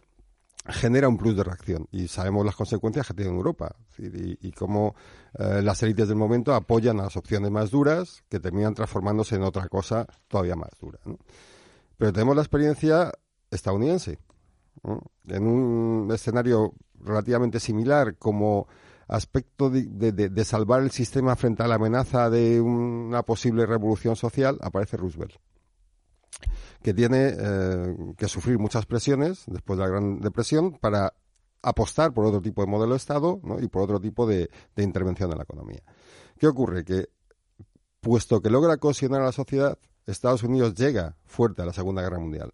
genera 0.67 1.07
un 1.07 1.17
plus 1.17 1.35
de 1.35 1.43
reacción. 1.43 1.87
Y 1.91 2.07
sabemos 2.07 2.45
las 2.45 2.55
consecuencias 2.55 3.07
que 3.07 3.13
tiene 3.13 3.31
en 3.31 3.37
Europa. 3.37 3.75
Y, 3.97 4.51
cómo 4.51 4.95
eh, 5.37 5.61
las 5.61 5.81
élites 5.83 6.07
del 6.07 6.17
momento 6.17 6.53
apoyan 6.53 6.99
a 6.99 7.03
las 7.03 7.17
opciones 7.17 7.51
más 7.51 7.71
duras 7.71 8.23
que 8.29 8.39
terminan 8.39 8.73
transformándose 8.73 9.35
en 9.35 9.43
otra 9.43 9.67
cosa 9.67 10.07
todavía 10.27 10.55
más 10.55 10.71
dura. 10.79 10.99
Pero 11.97 12.11
tenemos 12.11 12.35
la 12.35 12.41
experiencia 12.41 13.11
estadounidense 13.51 14.19
en 15.27 15.47
un 15.47 16.11
escenario 16.11 16.73
relativamente 16.99 17.59
similar 17.59 18.17
como 18.17 18.67
aspecto 19.07 19.69
de 19.69 20.45
salvar 20.45 20.81
el 20.81 20.91
sistema 20.91 21.35
frente 21.35 21.63
a 21.63 21.67
la 21.67 21.75
amenaza 21.75 22.29
de 22.29 22.59
una 22.59 23.21
posible 23.23 23.65
revolución 23.65 24.15
social 24.15 24.57
aparece 24.61 24.97
Roosevelt 24.97 25.35
que 26.81 26.93
tiene 26.93 27.33
eh, 27.37 27.95
que 28.17 28.27
sufrir 28.27 28.59
muchas 28.59 28.85
presiones 28.85 29.43
después 29.47 29.77
de 29.77 29.85
la 29.85 29.89
Gran 29.89 30.19
Depresión 30.19 30.73
para 30.73 31.13
apostar 31.61 32.13
por 32.13 32.25
otro 32.25 32.41
tipo 32.41 32.61
de 32.61 32.67
modelo 32.67 32.91
de 32.91 32.97
Estado 32.97 33.41
y 33.59 33.67
por 33.67 33.81
otro 33.81 33.99
tipo 33.99 34.27
de, 34.27 34.49
intervención 34.77 35.31
en 35.31 35.37
la 35.37 35.43
economía. 35.43 35.81
¿Qué 36.37 36.47
ocurre? 36.47 36.85
Que 36.85 37.09
puesto 38.01 38.41
que 38.41 38.51
logra 38.51 38.77
cohesionar 38.77 39.21
a 39.21 39.25
la 39.25 39.31
sociedad, 39.31 39.79
Estados 40.05 40.43
Unidos 40.43 40.75
llega 40.75 41.17
fuerte 41.25 41.63
a 41.63 41.65
la 41.65 41.73
Segunda 41.73 42.03
Guerra 42.03 42.19
Mundial. 42.19 42.53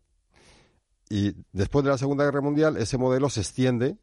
Y 1.10 1.36
después 1.52 1.84
de 1.84 1.92
la 1.92 1.98
Segunda 1.98 2.24
Guerra 2.24 2.40
Mundial, 2.40 2.78
ese 2.78 2.98
modelo 2.98 3.30
se 3.30 3.42
extiende 3.42 3.98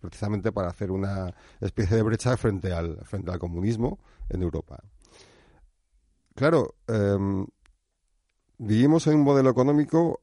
precisamente 0.00 0.52
para 0.52 0.68
hacer 0.68 0.90
una 0.90 1.34
especie 1.60 1.96
de 1.96 2.02
brecha 2.02 2.36
frente 2.36 2.72
al, 2.72 2.98
frente 3.04 3.30
al 3.30 3.38
comunismo 3.38 3.98
en 4.28 4.42
Europa. 4.42 4.82
Claro, 6.34 6.74
em, 6.86 7.46
vivimos 8.58 9.06
en 9.06 9.16
un 9.16 9.22
modelo 9.22 9.50
económico 9.50 10.20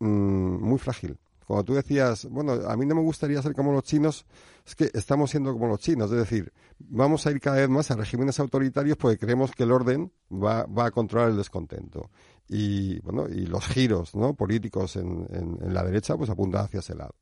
mm, 0.00 0.06
muy 0.06 0.78
frágil. 0.78 1.18
Cuando 1.46 1.64
tú 1.64 1.74
decías, 1.74 2.26
bueno, 2.30 2.52
a 2.52 2.76
mí 2.76 2.86
no 2.86 2.94
me 2.94 3.02
gustaría 3.02 3.42
ser 3.42 3.54
como 3.54 3.72
los 3.72 3.82
chinos, 3.82 4.24
es 4.64 4.74
que 4.74 4.90
estamos 4.94 5.30
siendo 5.30 5.52
como 5.52 5.66
los 5.66 5.80
chinos, 5.80 6.10
es 6.10 6.16
decir, 6.16 6.52
vamos 6.78 7.26
a 7.26 7.30
ir 7.30 7.40
cada 7.40 7.56
vez 7.56 7.68
más 7.68 7.90
a 7.90 7.96
regímenes 7.96 8.38
autoritarios 8.40 8.96
porque 8.96 9.18
creemos 9.18 9.50
que 9.52 9.64
el 9.64 9.72
orden 9.72 10.12
va, 10.32 10.64
va 10.64 10.86
a 10.86 10.90
controlar 10.90 11.30
el 11.30 11.36
descontento. 11.36 12.10
Y, 12.48 13.00
bueno, 13.00 13.28
y 13.28 13.46
los 13.46 13.66
giros 13.66 14.14
¿no? 14.14 14.34
políticos 14.34 14.96
en, 14.96 15.26
en, 15.30 15.74
la 15.74 15.82
derecha 15.84 16.16
pues 16.16 16.30
apuntan 16.30 16.64
hacia 16.64 16.80
ese 16.80 16.94
lado. 16.94 17.14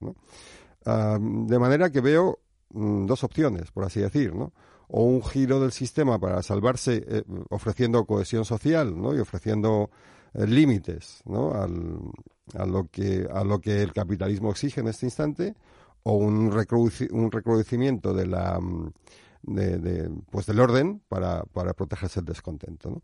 de 0.85 1.59
manera 1.59 1.91
que 1.91 2.01
veo 2.01 2.41
mm, 2.71 3.07
dos 3.07 3.25
opciones, 3.25 3.71
por 3.71 3.85
así 3.85 4.01
decir, 4.01 4.35
¿no? 4.35 4.53
O 4.93 5.05
un 5.05 5.23
giro 5.23 5.61
del 5.61 5.71
sistema 5.71 6.19
para 6.19 6.43
salvarse 6.43 7.05
eh, 7.07 7.23
ofreciendo 7.51 8.05
cohesión 8.07 8.45
social, 8.45 9.01
¿no? 9.01 9.15
Y 9.15 9.21
ofreciendo 9.21 9.91
eh, 10.35 10.47
límites, 10.47 11.23
¿no? 11.25 11.53
Al, 11.55 11.99
a 12.55 12.67
lo 12.67 12.89
que 12.89 13.27
a 13.33 13.45
lo 13.45 13.61
que 13.61 13.83
el 13.83 13.93
capitalismo 13.93 14.51
exige 14.51 14.81
en 14.81 14.89
este 14.89 15.07
instante 15.07 15.55
o 16.03 16.15
un, 16.15 16.53
un 17.11 17.33
recrudecimiento 17.33 18.15
de 18.15 18.27
la 18.27 18.61
mm, 18.61 18.93
de, 19.43 20.11
pues 20.31 20.47
del 20.47 20.61
orden 20.61 21.01
para, 21.09 21.45
para 21.45 21.73
protegerse 21.73 22.21
el 22.21 22.27
descontento 22.27 22.91
¿no? 22.91 23.03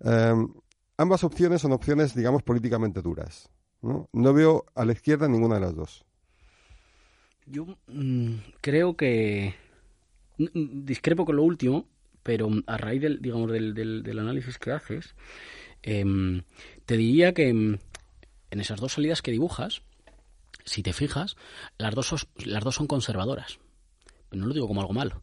Em, 0.00 0.52
ambas 0.98 1.24
opciones 1.24 1.62
son 1.62 1.72
opciones 1.72 2.14
digamos 2.14 2.42
políticamente 2.42 3.02
duras 3.02 3.50
¿no? 3.82 4.08
no 4.12 4.32
veo 4.32 4.66
a 4.74 4.84
la 4.84 4.92
izquierda 4.92 5.28
ninguna 5.28 5.56
de 5.56 5.60
las 5.62 5.74
dos 5.74 6.04
yo 7.46 7.66
mm, 7.86 8.34
creo 8.60 8.96
que 8.96 9.54
discrepo 10.38 11.24
con 11.24 11.36
lo 11.36 11.42
último 11.42 11.86
pero 12.22 12.50
a 12.66 12.76
raíz 12.76 13.00
del 13.00 13.20
digamos 13.22 13.50
del, 13.50 13.74
del, 13.74 14.18
análisis 14.18 14.58
que 14.58 14.72
haces 14.72 15.14
em, 15.82 16.42
te 16.86 16.96
diría 16.96 17.32
que 17.32 17.48
en 17.48 17.80
esas 18.50 18.80
dos 18.80 18.94
salidas 18.94 19.22
que 19.22 19.30
dibujas, 19.30 19.82
si 20.64 20.82
te 20.82 20.92
fijas, 20.92 21.36
las 21.78 21.94
dos, 21.94 22.06
son, 22.06 22.86
conservadoras. 22.86 23.58
No 24.30 24.46
lo 24.46 24.54
digo 24.54 24.68
como 24.68 24.80
algo 24.80 24.92
malo. 24.92 25.22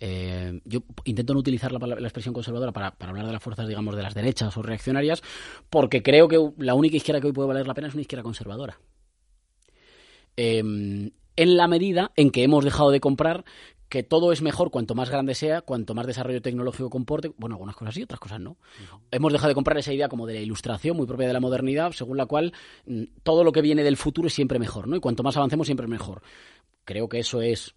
Eh, 0.00 0.60
yo 0.64 0.84
intento 1.04 1.34
no 1.34 1.40
utilizar 1.40 1.72
la, 1.72 1.78
la 1.86 2.06
expresión 2.06 2.32
conservadora 2.32 2.72
para, 2.72 2.94
hablar 3.00 3.26
de 3.26 3.32
las 3.32 3.42
fuerzas, 3.42 3.66
digamos, 3.66 3.96
de 3.96 4.02
las 4.02 4.14
derechas 4.14 4.56
o 4.56 4.62
reaccionarias, 4.62 5.22
porque 5.70 6.02
creo 6.02 6.28
que 6.28 6.38
la 6.58 6.74
única 6.74 6.96
izquierda 6.96 7.20
que 7.20 7.26
hoy 7.26 7.32
puede 7.32 7.48
valer 7.48 7.66
la 7.66 7.74
pena 7.74 7.88
es 7.88 7.94
una 7.94 8.02
izquierda 8.02 8.22
conservadora. 8.22 8.78
Eh, 10.36 10.58
en 11.38 11.56
la 11.56 11.68
medida 11.68 12.10
en 12.16 12.30
que 12.30 12.42
hemos 12.42 12.64
dejado 12.64 12.90
de 12.90 13.00
comprar 13.00 13.44
que 13.88 14.02
todo 14.02 14.32
es 14.32 14.42
mejor 14.42 14.70
cuanto 14.70 14.94
más 14.94 15.08
grande 15.10 15.34
sea, 15.34 15.62
cuanto 15.62 15.94
más 15.94 16.06
desarrollo 16.06 16.42
tecnológico 16.42 16.90
comporte. 16.90 17.32
Bueno, 17.36 17.54
algunas 17.54 17.76
cosas 17.76 17.94
sí, 17.94 18.02
otras 18.02 18.20
cosas 18.20 18.40
no. 18.40 18.56
Hemos 19.10 19.32
dejado 19.32 19.48
de 19.48 19.54
comprar 19.54 19.78
esa 19.78 19.92
idea 19.92 20.08
como 20.08 20.26
de 20.26 20.34
la 20.34 20.40
ilustración 20.40 20.96
muy 20.96 21.06
propia 21.06 21.26
de 21.26 21.32
la 21.32 21.40
modernidad, 21.40 21.92
según 21.92 22.16
la 22.16 22.26
cual 22.26 22.52
mm, 22.86 23.04
todo 23.22 23.44
lo 23.44 23.52
que 23.52 23.62
viene 23.62 23.82
del 23.82 23.96
futuro 23.96 24.28
es 24.28 24.34
siempre 24.34 24.58
mejor, 24.58 24.88
¿no? 24.88 24.96
Y 24.96 25.00
cuanto 25.00 25.22
más 25.22 25.36
avancemos 25.36 25.66
siempre 25.66 25.86
mejor. 25.86 26.22
Creo 26.84 27.08
que 27.08 27.20
eso 27.20 27.40
es 27.40 27.74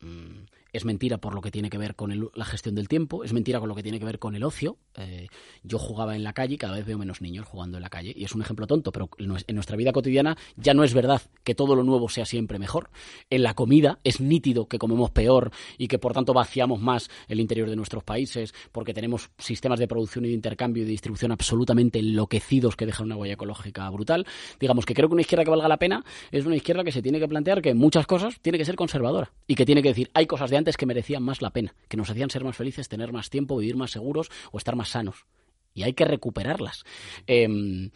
mm, 0.00 0.44
es 0.72 0.84
mentira 0.84 1.18
por 1.18 1.34
lo 1.34 1.40
que 1.40 1.50
tiene 1.50 1.68
que 1.70 1.78
ver 1.78 1.94
con 1.94 2.30
la 2.34 2.44
gestión 2.44 2.74
del 2.74 2.88
tiempo, 2.88 3.24
es 3.24 3.32
mentira 3.32 3.60
con 3.60 3.68
lo 3.68 3.74
que 3.74 3.82
tiene 3.82 3.98
que 3.98 4.04
ver 4.04 4.18
con 4.18 4.34
el 4.34 4.42
ocio. 4.42 4.78
Eh, 4.96 5.28
yo 5.62 5.78
jugaba 5.78 6.16
en 6.16 6.24
la 6.24 6.32
calle 6.32 6.54
y 6.54 6.58
cada 6.58 6.76
vez 6.76 6.86
veo 6.86 6.98
menos 6.98 7.20
niños 7.20 7.46
jugando 7.46 7.76
en 7.76 7.82
la 7.82 7.90
calle. 7.90 8.12
Y 8.16 8.24
es 8.24 8.34
un 8.34 8.42
ejemplo 8.42 8.66
tonto, 8.66 8.92
pero 8.92 9.10
en 9.18 9.54
nuestra 9.54 9.76
vida 9.76 9.92
cotidiana 9.92 10.36
ya 10.56 10.74
no 10.74 10.84
es 10.84 10.94
verdad 10.94 11.22
que 11.44 11.54
todo 11.54 11.76
lo 11.76 11.82
nuevo 11.82 12.08
sea 12.08 12.24
siempre 12.24 12.58
mejor. 12.58 12.90
En 13.28 13.42
la 13.42 13.54
comida 13.54 13.98
es 14.04 14.20
nítido 14.20 14.66
que 14.66 14.78
comemos 14.78 15.10
peor 15.10 15.50
y 15.76 15.88
que 15.88 15.98
por 15.98 16.14
tanto 16.14 16.32
vaciamos 16.32 16.80
más 16.80 17.10
el 17.28 17.40
interior 17.40 17.68
de 17.68 17.76
nuestros 17.76 18.02
países 18.02 18.54
porque 18.72 18.94
tenemos 18.94 19.30
sistemas 19.38 19.78
de 19.78 19.88
producción 19.88 20.24
y 20.24 20.28
de 20.28 20.34
intercambio 20.34 20.82
y 20.82 20.86
de 20.86 20.92
distribución 20.92 21.32
absolutamente 21.32 21.98
enloquecidos 21.98 22.76
que 22.76 22.86
dejan 22.86 23.06
una 23.06 23.16
huella 23.16 23.34
ecológica 23.34 23.88
brutal. 23.90 24.26
Digamos 24.58 24.86
que 24.86 24.94
creo 24.94 25.08
que 25.08 25.14
una 25.14 25.22
izquierda 25.22 25.44
que 25.44 25.50
valga 25.50 25.68
la 25.68 25.78
pena 25.78 26.04
es 26.30 26.46
una 26.46 26.56
izquierda 26.56 26.84
que 26.84 26.92
se 26.92 27.02
tiene 27.02 27.18
que 27.18 27.28
plantear 27.28 27.60
que 27.60 27.74
muchas 27.74 28.06
cosas 28.06 28.40
tiene 28.40 28.58
que 28.58 28.64
ser 28.64 28.76
conservadora 28.76 29.32
y 29.46 29.54
que 29.54 29.66
tiene 29.66 29.82
que 29.82 29.88
decir 29.88 30.10
hay 30.14 30.26
cosas 30.26 30.50
de 30.50 30.61
que 30.64 30.86
merecían 30.86 31.22
más 31.22 31.42
la 31.42 31.50
pena, 31.50 31.74
que 31.88 31.96
nos 31.96 32.10
hacían 32.10 32.30
ser 32.30 32.44
más 32.44 32.56
felices, 32.56 32.88
tener 32.88 33.12
más 33.12 33.30
tiempo, 33.30 33.56
vivir 33.56 33.76
más 33.76 33.90
seguros 33.90 34.30
o 34.50 34.58
estar 34.58 34.76
más 34.76 34.90
sanos. 34.90 35.26
Y 35.74 35.82
hay 35.82 35.94
que 35.94 36.04
recuperarlas. 36.04 36.84
Em, 37.26 37.90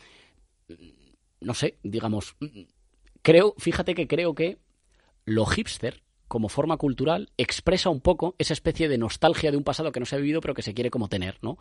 no 1.41 1.55
sé, 1.55 1.79
digamos, 1.83 2.37
creo, 3.23 3.55
fíjate 3.59 3.95
que 3.95 4.09
creo 4.09 4.35
que 4.35 4.59
lo 5.25 5.47
hipster 5.47 6.03
como 6.29 6.49
forma 6.49 6.77
cultural 6.77 7.31
expresa 7.37 7.91
un 7.91 8.01
poco 8.01 8.35
esa 8.39 8.53
especie 8.53 8.89
de 8.89 8.99
nostalgia 8.99 9.51
de 9.51 9.57
un 9.57 9.65
pasado 9.65 9.93
que 9.93 10.01
no 10.01 10.07
se 10.07 10.17
ha 10.17 10.19
vivido 10.19 10.41
pero 10.41 10.55
que 10.55 10.63
se 10.63 10.75
quiere 10.75 10.91
como 10.91 11.09
tener, 11.09 11.39
¿no? 11.43 11.59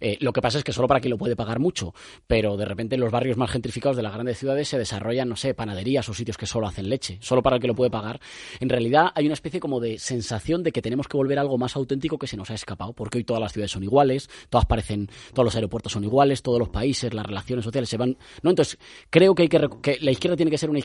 Eh, 0.00 0.16
lo 0.20 0.32
que 0.32 0.40
pasa 0.40 0.58
es 0.58 0.64
que 0.64 0.72
solo 0.72 0.88
para 0.88 1.00
quien 1.00 1.10
lo 1.10 1.18
puede 1.18 1.36
pagar 1.36 1.58
mucho, 1.58 1.94
pero 2.26 2.56
de 2.56 2.64
repente 2.64 2.94
en 2.94 3.00
los 3.00 3.10
barrios 3.10 3.36
más 3.36 3.50
gentrificados 3.50 3.96
de 3.96 4.02
las 4.02 4.12
grandes 4.12 4.38
ciudades 4.38 4.68
se 4.68 4.78
desarrollan, 4.78 5.28
no 5.28 5.36
sé, 5.36 5.54
panaderías 5.54 6.08
o 6.08 6.14
sitios 6.14 6.36
que 6.36 6.46
solo 6.46 6.66
hacen 6.66 6.88
leche, 6.88 7.18
solo 7.20 7.42
para 7.42 7.56
el 7.56 7.62
que 7.62 7.68
lo 7.68 7.74
puede 7.74 7.90
pagar. 7.90 8.20
En 8.60 8.68
realidad 8.68 9.12
hay 9.14 9.26
una 9.26 9.34
especie 9.34 9.60
como 9.60 9.80
de 9.80 9.98
sensación 9.98 10.62
de 10.62 10.72
que 10.72 10.82
tenemos 10.82 11.08
que 11.08 11.16
volver 11.16 11.38
algo 11.38 11.58
más 11.58 11.76
auténtico 11.76 12.18
que 12.18 12.26
se 12.26 12.36
nos 12.36 12.50
ha 12.50 12.54
escapado, 12.54 12.92
porque 12.92 13.18
hoy 13.18 13.24
todas 13.24 13.40
las 13.40 13.52
ciudades 13.52 13.70
son 13.70 13.82
iguales, 13.82 14.28
todas 14.50 14.66
parecen, 14.66 15.08
todos 15.32 15.44
los 15.44 15.54
aeropuertos 15.54 15.92
son 15.92 16.04
iguales, 16.04 16.42
todos 16.42 16.58
los 16.58 16.68
países, 16.68 17.12
las 17.12 17.26
relaciones 17.26 17.64
sociales 17.64 17.88
se 17.88 17.96
van, 17.96 18.16
¿no? 18.42 18.50
Entonces, 18.50 18.78
creo 19.10 19.34
que 19.34 19.42
hay 19.42 19.48
que, 19.48 19.68
que 19.82 19.98
la 20.00 20.10
izquierda 20.10 20.36
tiene 20.36 20.50
que 20.50 20.58
ser 20.58 20.70
una 20.70 20.78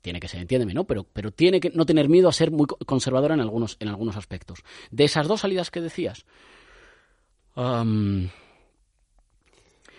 tiene 0.00 0.20
que 0.20 0.28
ser, 0.28 0.40
entiéndeme, 0.40 0.74
¿no? 0.74 0.84
Pero, 0.84 1.04
pero 1.04 1.30
tiene 1.30 1.60
que 1.60 1.70
no 1.70 1.86
tener 1.86 2.08
miedo 2.08 2.28
a 2.28 2.32
ser 2.32 2.50
muy 2.50 2.66
conservadora 2.66 3.34
en 3.34 3.40
algunos, 3.40 3.76
en 3.80 3.88
algunos 3.88 4.16
aspectos. 4.16 4.60
De 4.90 5.04
esas 5.04 5.28
dos 5.28 5.40
salidas 5.40 5.70
que 5.70 5.80
decías, 5.80 6.24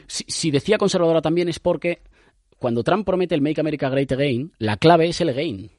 si, 0.07 0.51
decía 0.51 0.77
conservadora 0.77 1.21
también 1.21 1.49
es 1.49 1.59
porque 1.59 2.01
cuando 2.57 2.83
Trump 2.83 3.05
promete 3.05 3.35
el 3.35 3.41
Make 3.41 3.61
America 3.61 3.89
Great 3.89 4.11
Again, 4.11 4.53
la 4.57 4.77
clave 4.77 5.07
es 5.07 5.21
el 5.21 5.29
again. 5.29 5.71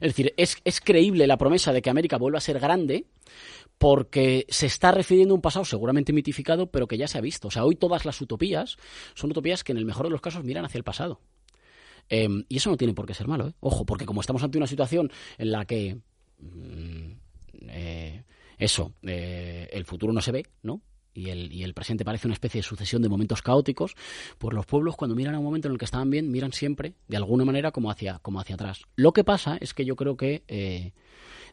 Es 0.00 0.10
decir, 0.10 0.34
es, 0.36 0.58
es 0.64 0.80
creíble 0.80 1.26
la 1.26 1.38
promesa 1.38 1.72
de 1.72 1.80
que 1.80 1.88
América 1.90 2.18
vuelva 2.18 2.38
a 2.38 2.42
ser 2.42 2.60
grande 2.60 3.06
porque 3.78 4.46
se 4.48 4.66
está 4.66 4.92
refiriendo 4.92 5.32
a 5.32 5.36
un 5.36 5.40
pasado 5.40 5.64
seguramente 5.64 6.12
mitificado, 6.12 6.70
pero 6.70 6.86
que 6.86 6.98
ya 6.98 7.08
se 7.08 7.18
ha 7.18 7.22
visto. 7.22 7.48
O 7.48 7.50
sea, 7.50 7.64
hoy 7.64 7.76
todas 7.76 8.04
las 8.04 8.20
utopías 8.20 8.76
son 9.14 9.30
utopías 9.30 9.64
que 9.64 9.72
en 9.72 9.78
el 9.78 9.86
mejor 9.86 10.06
de 10.06 10.10
los 10.10 10.20
casos 10.20 10.44
miran 10.44 10.64
hacia 10.64 10.78
el 10.78 10.84
pasado. 10.84 11.20
Em, 12.14 12.44
y 12.46 12.58
eso 12.58 12.68
no 12.68 12.76
tiene 12.76 12.92
por 12.92 13.06
qué 13.06 13.14
ser 13.14 13.26
malo, 13.26 13.48
¿eh? 13.48 13.54
Ojo, 13.60 13.86
porque 13.86 14.04
como 14.04 14.20
estamos 14.20 14.42
ante 14.42 14.58
una 14.58 14.66
situación 14.66 15.10
en 15.38 15.50
la 15.50 15.64
que 15.64 15.96
mm, 16.40 17.12
eh, 17.68 18.24
eso, 18.58 18.92
eh, 19.00 19.66
el 19.72 19.86
futuro 19.86 20.12
no 20.12 20.20
se 20.20 20.30
ve, 20.30 20.46
¿no? 20.62 20.82
Y 21.14 21.30
el, 21.30 21.50
y 21.50 21.62
el, 21.62 21.72
presente 21.72 22.04
parece 22.04 22.26
una 22.26 22.34
especie 22.34 22.58
de 22.58 22.64
sucesión 22.64 23.00
de 23.00 23.08
momentos 23.08 23.40
caóticos, 23.40 23.94
pues 24.36 24.54
los 24.54 24.66
pueblos 24.66 24.94
cuando 24.94 25.16
miran 25.16 25.36
a 25.36 25.38
un 25.38 25.44
momento 25.46 25.68
en 25.68 25.72
el 25.72 25.78
que 25.78 25.86
estaban 25.86 26.10
bien, 26.10 26.30
miran 26.30 26.52
siempre, 26.52 26.92
de 27.08 27.16
alguna 27.16 27.46
manera, 27.46 27.70
como 27.70 27.90
hacia, 27.90 28.18
como 28.18 28.40
hacia 28.40 28.56
atrás. 28.56 28.82
Lo 28.94 29.14
que 29.14 29.24
pasa 29.24 29.56
es 29.58 29.72
que 29.72 29.86
yo 29.86 29.96
creo 29.96 30.18
que 30.18 30.92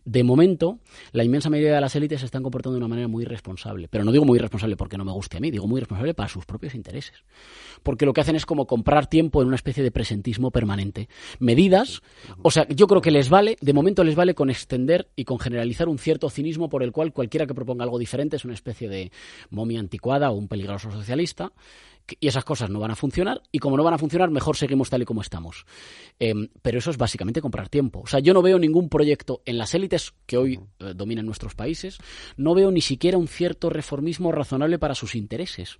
de 0.05 0.23
momento, 0.23 0.79
la 1.11 1.23
inmensa 1.23 1.49
mayoría 1.49 1.75
de 1.75 1.81
las 1.81 1.95
élites 1.95 2.21
se 2.21 2.25
están 2.25 2.43
comportando 2.43 2.75
de 2.75 2.79
una 2.79 2.87
manera 2.87 3.07
muy 3.07 3.23
irresponsable. 3.23 3.87
Pero 3.87 4.03
no 4.03 4.11
digo 4.11 4.25
muy 4.25 4.37
irresponsable 4.37 4.75
porque 4.75 4.97
no 4.97 5.05
me 5.05 5.11
guste 5.11 5.37
a 5.37 5.39
mí, 5.39 5.51
digo 5.51 5.67
muy 5.67 5.79
irresponsable 5.79 6.13
para 6.13 6.29
sus 6.29 6.45
propios 6.45 6.75
intereses. 6.75 7.23
Porque 7.83 8.05
lo 8.05 8.13
que 8.13 8.21
hacen 8.21 8.35
es 8.35 8.45
como 8.45 8.65
comprar 8.67 9.07
tiempo 9.07 9.41
en 9.41 9.47
una 9.47 9.55
especie 9.55 9.83
de 9.83 9.91
presentismo 9.91 10.51
permanente. 10.51 11.09
Medidas, 11.39 12.01
o 12.41 12.51
sea, 12.51 12.67
yo 12.67 12.87
creo 12.87 13.01
que 13.01 13.11
les 13.11 13.29
vale, 13.29 13.57
de 13.61 13.73
momento 13.73 14.03
les 14.03 14.15
vale 14.15 14.33
con 14.33 14.49
extender 14.49 15.09
y 15.15 15.25
con 15.25 15.39
generalizar 15.39 15.87
un 15.89 15.97
cierto 15.97 16.29
cinismo 16.29 16.69
por 16.69 16.83
el 16.83 16.91
cual 16.91 17.13
cualquiera 17.13 17.45
que 17.45 17.53
proponga 17.53 17.83
algo 17.83 17.99
diferente 17.99 18.35
es 18.35 18.45
una 18.45 18.53
especie 18.53 18.89
de 18.89 19.11
momia 19.49 19.79
anticuada 19.79 20.31
o 20.31 20.35
un 20.35 20.47
peligroso 20.47 20.91
socialista 20.91 21.51
y 22.19 22.27
esas 22.27 22.45
cosas 22.45 22.69
no 22.69 22.79
van 22.79 22.91
a 22.91 22.95
funcionar 22.95 23.41
y 23.51 23.59
como 23.59 23.77
no 23.77 23.83
van 23.83 23.93
a 23.93 23.97
funcionar 23.97 24.29
mejor 24.29 24.55
seguimos 24.55 24.89
tal 24.89 25.01
y 25.01 25.05
como 25.05 25.21
estamos. 25.21 25.65
Em, 26.19 26.49
pero 26.61 26.79
eso 26.79 26.91
es 26.91 26.97
básicamente 26.97 27.41
comprar 27.41 27.69
tiempo. 27.69 28.01
O 28.01 28.07
sea, 28.07 28.19
yo 28.19 28.33
no 28.33 28.41
veo 28.41 28.59
ningún 28.59 28.89
proyecto 28.89 29.41
en 29.45 29.57
las 29.57 29.73
élites 29.73 30.13
que 30.25 30.37
hoy 30.37 30.59
eh, 30.79 30.93
dominan 30.95 31.25
nuestros 31.25 31.55
países, 31.55 31.97
no 32.37 32.53
veo 32.53 32.71
ni 32.71 32.81
siquiera 32.81 33.17
un 33.17 33.27
cierto 33.27 33.69
reformismo 33.69 34.31
razonable 34.31 34.79
para 34.79 34.95
sus 34.95 35.15
intereses. 35.15 35.79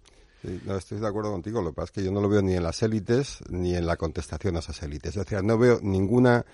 no, 0.65 0.77
estoy 0.77 0.99
de 0.99 1.07
acuerdo 1.07 1.31
contigo. 1.31 1.61
Lo 1.61 1.71
que 1.71 1.75
pasa 1.75 1.85
es 1.85 1.91
que 1.91 2.03
yo 2.03 2.11
no 2.11 2.21
lo 2.21 2.29
veo 2.29 2.41
ni 2.41 2.53
en 2.53 2.63
las 2.63 2.81
élites 2.83 3.39
ni 3.49 3.75
en 3.75 3.85
la 3.85 3.97
contestación 3.97 4.55
a 4.55 4.59
esas 4.59 4.81
élites. 4.83 5.15
Es 5.15 5.25
decir, 5.25 5.43
no 5.43 5.57
veo 5.57 5.79
ninguna 5.81 6.45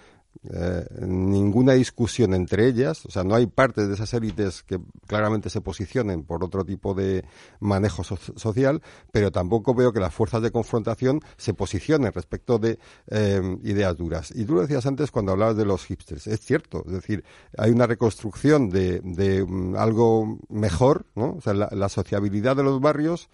eh, 0.54 0.86
ninguna 1.02 1.74
discusión 1.74 2.34
entre 2.34 2.68
ellas, 2.68 3.06
o 3.06 3.12
sea, 3.12 3.24
no 3.24 3.36
hay 3.36 3.48
partes 3.48 3.88
de 3.88 3.96
esas 3.96 4.14
élites 4.14 4.64
que 4.64 4.80
claramente 5.08 5.50
se 5.50 5.62
posicionen 5.62 6.24
por 6.24 6.44
otro 6.44 6.64
tipo 6.64 6.94
de 6.94 7.26
manejo 7.60 8.04
social, 8.04 8.82
pero 9.12 9.32
tampoco 9.32 9.74
veo 9.74 9.92
que 9.92 10.00
las 10.00 10.14
fuerzas 10.14 10.42
de 10.42 10.52
confrontación 10.52 11.22
se 11.38 11.54
posicionen 11.54 12.14
respecto 12.14 12.60
de 12.60 12.78
eh, 13.08 13.58
ideas 13.64 13.98
duras. 13.98 14.32
Y 14.36 14.46
tú 14.46 14.56
lo 14.56 14.62
decías 14.62 14.86
antes 14.86 15.12
cuando 15.12 15.32
hablabas 15.32 15.58
de 15.58 15.66
los 15.66 15.86
hipsters, 15.86 16.28
es 16.28 16.40
cierto, 16.42 16.84
es 16.86 16.94
decir, 16.94 17.24
hay 17.58 17.72
una 17.72 17.88
reconstrucción 17.88 18.70
de, 18.70 19.02
de 19.02 19.44
um, 19.44 19.76
algo 19.76 20.38
mejor, 20.50 21.06
¿no? 21.16 21.36
O 21.38 21.42
sea, 21.42 21.54
la, 21.54 21.90
sociabilidad 21.90 22.56
de 22.56 22.64
los 22.64 22.82
barrios 22.82 23.30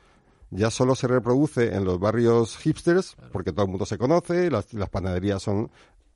ya 0.51 0.69
solo 0.69 0.95
se 0.95 1.07
reproduce 1.07 1.73
en 1.73 1.85
los 1.85 1.99
barrios 1.99 2.57
hipsters, 2.57 3.15
porque 3.31 3.53
todo 3.53 3.65
el 3.65 3.71
mundo 3.71 3.85
se 3.85 3.97
conoce, 3.97 4.51
las, 4.51 4.73
las 4.73 4.89
panaderías 4.89 5.41
son 5.41 5.71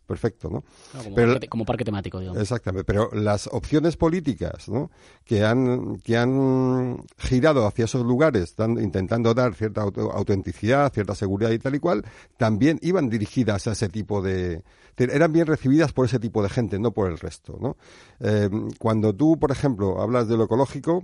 perfecto, 0.05 0.49
¿no? 0.49 0.63
Como, 1.03 1.15
Pero- 1.15 1.31
parque, 1.33 1.47
como 1.47 1.65
parque 1.65 1.83
temático, 1.85 2.19
digamos. 2.19 2.41
Exactamente, 2.41 2.85
pero 2.85 3.09
las 3.13 3.47
opciones 3.47 3.97
políticas 3.97 4.69
¿no? 4.69 4.91
que, 5.23 5.43
han, 5.43 5.97
que 5.97 6.15
han 6.17 7.03
girado 7.17 7.65
hacia 7.67 7.85
esos 7.85 8.05
lugares, 8.05 8.55
dan- 8.55 8.79
intentando 8.81 9.33
dar 9.33 9.53
cierta 9.55 9.81
auto- 9.81 10.11
autenticidad, 10.11 10.91
cierta 10.93 11.15
seguridad 11.15 11.51
y 11.51 11.59
tal 11.59 11.75
y 11.75 11.79
cual, 11.79 12.05
también 12.37 12.79
iban 12.81 13.09
dirigidas 13.09 13.67
a 13.67 13.71
ese 13.73 13.89
tipo 13.89 14.21
de... 14.21 14.63
Eran 14.97 15.33
bien 15.33 15.45
recibidas 15.47 15.91
por 15.91 16.05
ese 16.05 16.19
tipo 16.19 16.41
de 16.41 16.49
gente, 16.49 16.79
no 16.79 16.91
por 16.91 17.11
el 17.11 17.19
resto. 17.19 17.57
¿no? 17.59 17.75
Eh, 18.19 18.49
cuando 18.79 19.13
tú, 19.13 19.37
por 19.37 19.51
ejemplo, 19.51 20.01
hablas 20.01 20.27
de 20.29 20.37
lo 20.37 20.45
ecológico, 20.45 21.03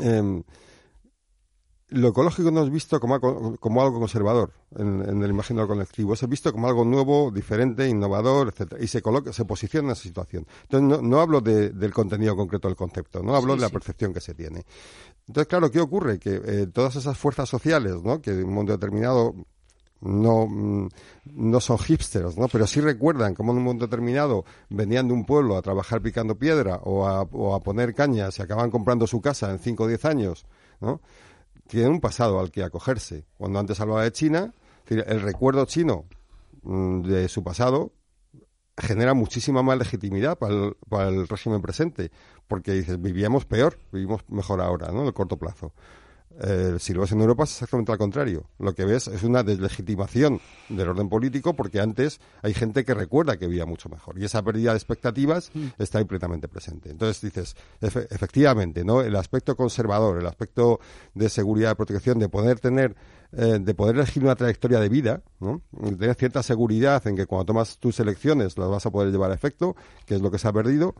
em, 0.00 0.42
lo 1.88 2.08
ecológico 2.08 2.50
no 2.50 2.64
es 2.64 2.70
visto 2.70 2.98
como, 2.98 3.14
algo- 3.14 3.56
como 3.60 3.80
algo 3.82 4.00
conservador 4.00 4.52
en, 4.76 5.08
en 5.08 5.22
el 5.22 5.30
imaginario 5.30 5.68
colectivo, 5.68 6.14
es 6.14 6.28
visto 6.28 6.52
como 6.52 6.66
algo 6.66 6.84
nuevo, 6.84 7.30
diferente, 7.30 7.88
innovador, 7.88 8.48
etcétera, 8.48 8.82
y 8.82 8.88
se 8.88 9.00
coloca, 9.02 9.32
se 9.32 9.44
posiciona 9.44 9.88
en 9.88 9.92
esa 9.92 10.02
situación. 10.02 10.46
Entonces 10.62 10.88
no, 10.88 11.00
no 11.08 11.20
hablo 11.20 11.40
de- 11.40 11.70
del 11.70 11.92
contenido 11.92 12.34
concreto 12.34 12.66
del 12.68 12.76
concepto, 12.76 13.22
no 13.22 13.36
hablo 13.36 13.52
Sí, 13.54 13.58
de 13.58 13.62
la 13.62 13.68
sí. 13.68 13.72
percepción 13.72 14.12
que 14.12 14.20
se 14.20 14.34
tiene. 14.34 14.64
Entonces, 15.28 15.48
claro, 15.48 15.70
¿qué 15.70 15.80
ocurre? 15.80 16.18
Que 16.18 16.40
eh, 16.44 16.66
todas 16.72 16.96
esas 16.96 17.16
fuerzas 17.16 17.48
sociales, 17.48 18.02
¿no? 18.02 18.20
que 18.20 18.30
en 18.32 18.44
un 18.44 18.52
mundo 18.54 18.72
determinado 18.72 19.34
no, 20.00 20.46
mm, 20.46 20.88
no 21.34 21.60
son 21.60 21.78
hipsters, 21.78 22.36
¿no? 22.36 22.48
Pero 22.48 22.66
sí 22.66 22.80
recuerdan 22.80 23.34
cómo 23.34 23.52
en 23.52 23.58
un 23.58 23.64
momento 23.64 23.86
determinado 23.86 24.44
venían 24.68 25.08
de 25.08 25.14
un 25.14 25.24
pueblo 25.24 25.56
a 25.56 25.62
trabajar 25.62 26.02
picando 26.02 26.36
piedra 26.36 26.80
o 26.84 27.06
a, 27.06 27.22
o 27.22 27.54
a 27.54 27.60
poner 27.60 27.94
cañas 27.94 28.38
y 28.38 28.42
acaban 28.42 28.70
comprando 28.70 29.06
su 29.06 29.20
casa 29.20 29.50
en 29.50 29.58
5 29.58 29.84
o 29.84 29.88
10 29.88 30.04
años, 30.04 30.46
¿no? 30.80 31.00
Tienen 31.66 31.92
un 31.92 32.00
pasado 32.00 32.40
al 32.40 32.50
que 32.50 32.62
acogerse. 32.62 33.26
Cuando 33.36 33.58
antes 33.58 33.80
hablaba 33.80 34.02
de 34.02 34.12
China, 34.12 34.54
el 34.86 35.20
recuerdo 35.20 35.64
chino 35.64 36.04
mm, 36.62 37.02
de 37.02 37.28
su 37.28 37.42
pasado 37.42 37.92
genera 38.78 39.14
muchísima 39.14 39.62
más 39.62 39.78
legitimidad 39.78 40.38
para 40.38 40.54
el, 40.54 40.76
para 40.88 41.08
el 41.08 41.26
régimen 41.28 41.62
presente, 41.62 42.10
porque 42.46 42.72
dices, 42.72 43.00
vivíamos 43.00 43.46
peor, 43.46 43.78
vivimos 43.90 44.22
mejor 44.28 44.60
ahora, 44.60 44.92
¿no? 44.92 45.00
En 45.00 45.06
el 45.06 45.14
corto 45.14 45.38
plazo. 45.38 45.72
Eh, 46.38 46.76
si 46.78 46.92
lo 46.92 47.00
ves 47.00 47.12
en 47.12 47.20
Europa 47.20 47.44
es 47.44 47.52
exactamente 47.52 47.92
al 47.92 47.98
contrario. 47.98 48.44
Lo 48.58 48.74
que 48.74 48.84
ves 48.84 49.08
es 49.08 49.22
una 49.22 49.42
deslegitimación 49.42 50.40
del 50.68 50.88
orden 50.88 51.08
político 51.08 51.54
porque 51.54 51.80
antes 51.80 52.20
hay 52.42 52.52
gente 52.52 52.84
que 52.84 52.92
recuerda 52.94 53.38
que 53.38 53.46
vivía 53.46 53.64
mucho 53.64 53.88
mejor 53.88 54.18
y 54.18 54.24
esa 54.24 54.42
pérdida 54.42 54.72
de 54.72 54.76
expectativas 54.76 55.50
está 55.78 55.98
ahí 55.98 56.04
plenamente 56.04 56.48
presente. 56.48 56.90
Entonces 56.90 57.22
dices, 57.22 57.56
efe- 57.80 58.06
efectivamente, 58.10 58.84
¿no? 58.84 59.00
El 59.00 59.16
aspecto 59.16 59.56
conservador, 59.56 60.18
el 60.18 60.26
aspecto 60.26 60.80
de 61.14 61.28
seguridad, 61.28 61.70
de 61.70 61.76
protección, 61.76 62.18
de 62.18 62.28
poder 62.28 62.60
tener, 62.60 62.94
eh, 63.32 63.58
de 63.60 63.74
poder 63.74 63.96
elegir 63.96 64.22
una 64.22 64.34
trayectoria 64.36 64.78
de 64.80 64.88
vida, 64.88 65.22
¿no? 65.40 65.62
Tener 65.98 66.14
cierta 66.16 66.42
seguridad 66.42 67.06
en 67.06 67.16
que 67.16 67.26
cuando 67.26 67.46
tomas 67.46 67.78
tus 67.78 67.98
elecciones 68.00 68.58
las 68.58 68.68
vas 68.68 68.84
a 68.84 68.90
poder 68.90 69.10
llevar 69.10 69.30
a 69.30 69.34
efecto, 69.34 69.74
que 70.04 70.14
es 70.16 70.20
lo 70.20 70.30
que 70.30 70.38
se 70.38 70.48
ha 70.48 70.52
perdido. 70.52 70.94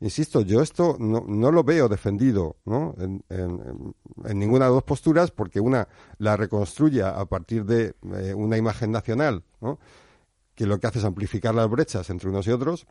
Insisto, 0.00 0.42
yo 0.42 0.60
esto 0.60 0.96
no, 0.98 1.24
no 1.26 1.50
lo 1.50 1.64
veo 1.64 1.88
defendido 1.88 2.56
en, 2.66 3.24
ninguna 4.34 4.66
de 4.66 4.70
las 4.70 4.76
dos 4.76 4.82
posturas 4.84 5.30
porque 5.30 5.58
una 5.58 5.88
la 6.18 6.36
reconstruye 6.36 7.02
a 7.02 7.24
partir 7.24 7.64
de 7.64 7.94
eh, 8.14 8.34
una 8.34 8.58
imagen 8.58 8.92
nacional 8.92 9.42
¿no? 9.60 9.78
que 10.54 10.66
lo 10.66 10.78
que 10.78 10.86
hace 10.86 10.98
es 10.98 11.04
amplificar 11.04 11.54
las 11.54 11.70
brechas 11.70 12.10
entre 12.10 12.28
unos 12.28 12.46
y 12.46 12.50
otros 12.50 12.86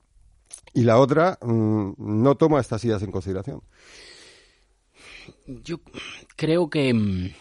y 0.74 0.84
la 0.84 0.99
otra 0.99 1.38
mm, 1.41 1.93
no 1.97 2.36
toma 2.36 2.60
estas 2.60 2.84
ideas 2.86 3.03
en 3.03 3.12
consideración. 3.12 3.62
Yo 5.47 5.80
creo 6.36 6.70
que, 6.70 6.93
mm, 6.93 7.34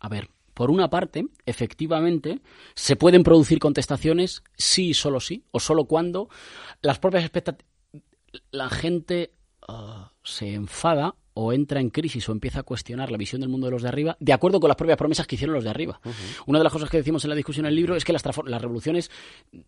a 0.00 0.08
ver, 0.08 0.30
por 0.54 0.70
una 0.70 0.90
parte, 0.90 1.26
efectivamente, 1.46 2.40
se 2.74 2.96
pueden 2.96 3.22
producir 3.22 3.58
contestaciones 3.58 4.42
sí 4.56 4.88
y 4.90 4.94
solo 4.94 5.20
sí, 5.20 5.44
o 5.50 5.60
solo 5.60 5.86
cuando 5.86 6.28
las 6.82 6.98
propias 6.98 7.24
expectativas, 7.24 7.71
la 8.50 8.70
gente 8.70 9.34
ah, 9.66 10.12
se 10.22 10.54
enfada 10.54 11.14
o 11.34 11.52
entra 11.52 11.80
en 11.80 11.90
crisis 11.90 12.28
o 12.28 12.32
empieza 12.32 12.60
a 12.60 12.62
cuestionar 12.62 13.10
la 13.10 13.18
visión 13.18 13.40
del 13.40 13.50
mundo 13.50 13.66
de 13.66 13.72
los 13.72 13.82
de 13.82 13.88
arriba, 13.88 14.16
de 14.20 14.32
acuerdo 14.32 14.60
con 14.60 14.68
las 14.68 14.76
propias 14.76 14.98
promesas 14.98 15.26
que 15.26 15.36
hicieron 15.36 15.54
los 15.54 15.64
de 15.64 15.70
arriba. 15.70 16.00
Una 16.46 16.58
de 16.58 16.64
las 16.64 16.72
cosas 16.72 16.90
que 16.90 16.98
decimos 16.98 17.24
en 17.24 17.30
la 17.30 17.36
discusión 17.36 17.64
del 17.64 17.74
libro 17.74 17.96
es 17.96 18.04
que 18.04 18.12
las, 18.12 18.22
las 18.44 18.62
revoluciones, 18.62 19.10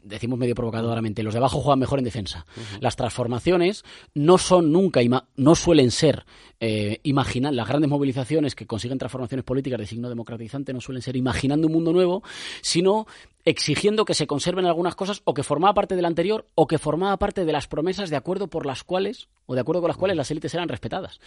decimos 0.02 0.38
medio 0.38 0.54
provocadoramente, 0.54 1.22
los 1.22 1.34
de 1.34 1.38
abajo 1.38 1.60
juegan 1.60 1.78
mejor 1.78 1.98
en 1.98 2.04
defensa. 2.04 2.46
Las 2.80 2.96
transformaciones 2.96 3.84
no 4.14 4.38
son 4.38 4.72
nunca, 4.72 5.00
no 5.36 5.54
suelen 5.54 5.90
ser 5.90 6.24
eh, 6.60 7.00
imaginar 7.02 7.52
las 7.52 7.68
grandes 7.68 7.90
movilizaciones 7.90 8.54
que 8.54 8.66
consiguen 8.66 8.96
transformaciones 8.96 9.44
políticas 9.44 9.78
de 9.78 9.86
signo 9.86 10.08
democratizante 10.08 10.72
no 10.72 10.80
suelen 10.80 11.02
ser 11.02 11.16
imaginando 11.16 11.66
un 11.66 11.72
mundo 11.72 11.92
nuevo, 11.92 12.22
sino 12.62 13.06
exigiendo 13.44 14.04
que 14.04 14.14
se 14.14 14.26
conserven 14.26 14.64
algunas 14.64 14.94
cosas 14.94 15.20
o 15.24 15.34
que 15.34 15.42
formaba 15.42 15.74
parte 15.74 15.96
del 15.96 16.06
anterior 16.06 16.46
o 16.54 16.66
que 16.66 16.78
formaba 16.78 17.18
parte 17.18 17.44
de 17.44 17.52
las 17.52 17.66
promesas 17.66 18.08
de 18.08 18.16
acuerdo 18.16 18.46
por 18.46 18.64
las 18.64 18.84
cuales 18.84 19.28
o 19.46 19.54
de 19.54 19.60
acuerdo 19.60 19.82
con 19.82 19.88
las 19.88 19.98
cuales 19.98 20.16
las 20.16 20.30
élites 20.30 20.54
eran 20.54 20.68
respetadas. 20.68 21.20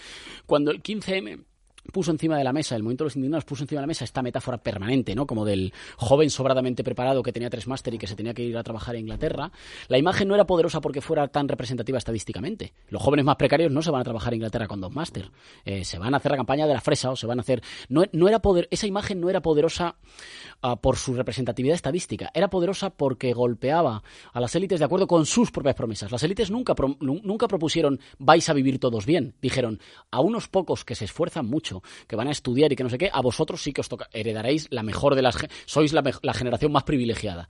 Cuando 0.45 0.71
el 0.71 0.82
15M 0.82 1.43
puso 1.91 2.11
encima 2.11 2.38
de 2.38 2.43
la 2.43 2.53
mesa, 2.53 2.75
el 2.75 2.83
movimiento 2.83 3.03
de 3.03 3.07
los 3.07 3.15
indignados 3.15 3.45
puso 3.45 3.63
encima 3.63 3.79
de 3.81 3.83
la 3.83 3.88
mesa 3.88 4.03
esta 4.03 4.21
metáfora 4.21 4.57
permanente, 4.57 5.15
¿no? 5.15 5.25
Como 5.25 5.45
del 5.45 5.73
joven 5.97 6.29
sobradamente 6.29 6.83
preparado 6.83 7.23
que 7.23 7.31
tenía 7.33 7.49
tres 7.49 7.67
máster 7.67 7.93
y 7.93 7.97
que 7.97 8.07
se 8.07 8.15
tenía 8.15 8.33
que 8.33 8.43
ir 8.43 8.57
a 8.57 8.63
trabajar 8.63 8.95
a 8.95 8.99
Inglaterra. 8.99 9.51
La 9.88 9.97
imagen 9.97 10.27
no 10.27 10.35
era 10.35 10.45
poderosa 10.45 10.81
porque 10.81 11.01
fuera 11.01 11.27
tan 11.27 11.47
representativa 11.47 11.97
estadísticamente. 11.97 12.73
Los 12.89 13.01
jóvenes 13.01 13.25
más 13.25 13.35
precarios 13.38 13.71
no 13.71 13.81
se 13.81 13.91
van 13.91 14.01
a 14.01 14.03
trabajar 14.03 14.33
a 14.33 14.35
Inglaterra 14.35 14.67
con 14.67 14.81
dos 14.81 14.93
máster. 14.93 15.31
Eh, 15.65 15.83
se 15.85 15.97
van 15.97 16.13
a 16.13 16.17
hacer 16.17 16.31
la 16.31 16.38
campaña 16.38 16.67
de 16.67 16.73
la 16.73 16.81
fresa 16.81 17.11
o 17.11 17.15
se 17.15 17.27
van 17.27 17.39
a 17.39 17.41
hacer... 17.41 17.61
No, 17.89 18.03
no 18.11 18.27
era 18.27 18.39
poder... 18.39 18.67
Esa 18.71 18.88
imagen 18.88 19.19
no 19.19 19.29
era 19.29 19.41
poderosa 19.41 19.95
ah, 20.61 20.75
por 20.75 20.97
su 20.97 21.13
representatividad 21.13 21.75
estadística. 21.75 22.31
Era 22.33 22.49
poderosa 22.49 22.89
porque 22.89 23.33
golpeaba 23.33 24.03
a 24.33 24.39
las 24.39 24.55
élites 24.55 24.79
de 24.79 24.85
acuerdo 24.85 25.07
con 25.07 25.25
sus 25.25 25.51
propias 25.51 25.75
promesas. 25.75 26.11
Las 26.11 26.23
élites 26.23 26.51
nunca, 26.51 26.75
pro- 26.75 26.97
nu- 26.99 27.21
nunca 27.23 27.47
propusieron 27.47 27.99
vais 28.19 28.47
a 28.49 28.53
vivir 28.53 28.79
todos 28.79 29.05
bien. 29.05 29.35
Dijeron 29.41 29.79
a 30.11 30.19
unos 30.21 30.47
pocos 30.47 30.83
que 30.85 30.95
se 30.95 31.05
esfuerzan 31.05 31.45
mucho, 31.45 31.76
que 32.07 32.15
van 32.15 32.28
a 32.28 32.32
estudiar 32.32 32.71
y 32.71 32.75
que 32.75 32.84
no 32.84 32.89
sé 32.89 32.97
qué, 32.97 33.09
a 33.11 33.21
vosotros 33.21 33.61
sí 33.61 33.73
que 33.73 33.82
os 33.82 33.89
toca, 33.89 34.09
heredaréis 34.11 34.67
la 34.71 34.84
mejor 34.84 35.15
de 35.15 35.21
las... 35.21 35.38
Sois 35.65 35.93
la, 35.93 36.03
la 36.21 36.34
generación 36.34 36.71
más 36.71 36.84
privilegiada. 36.84 37.49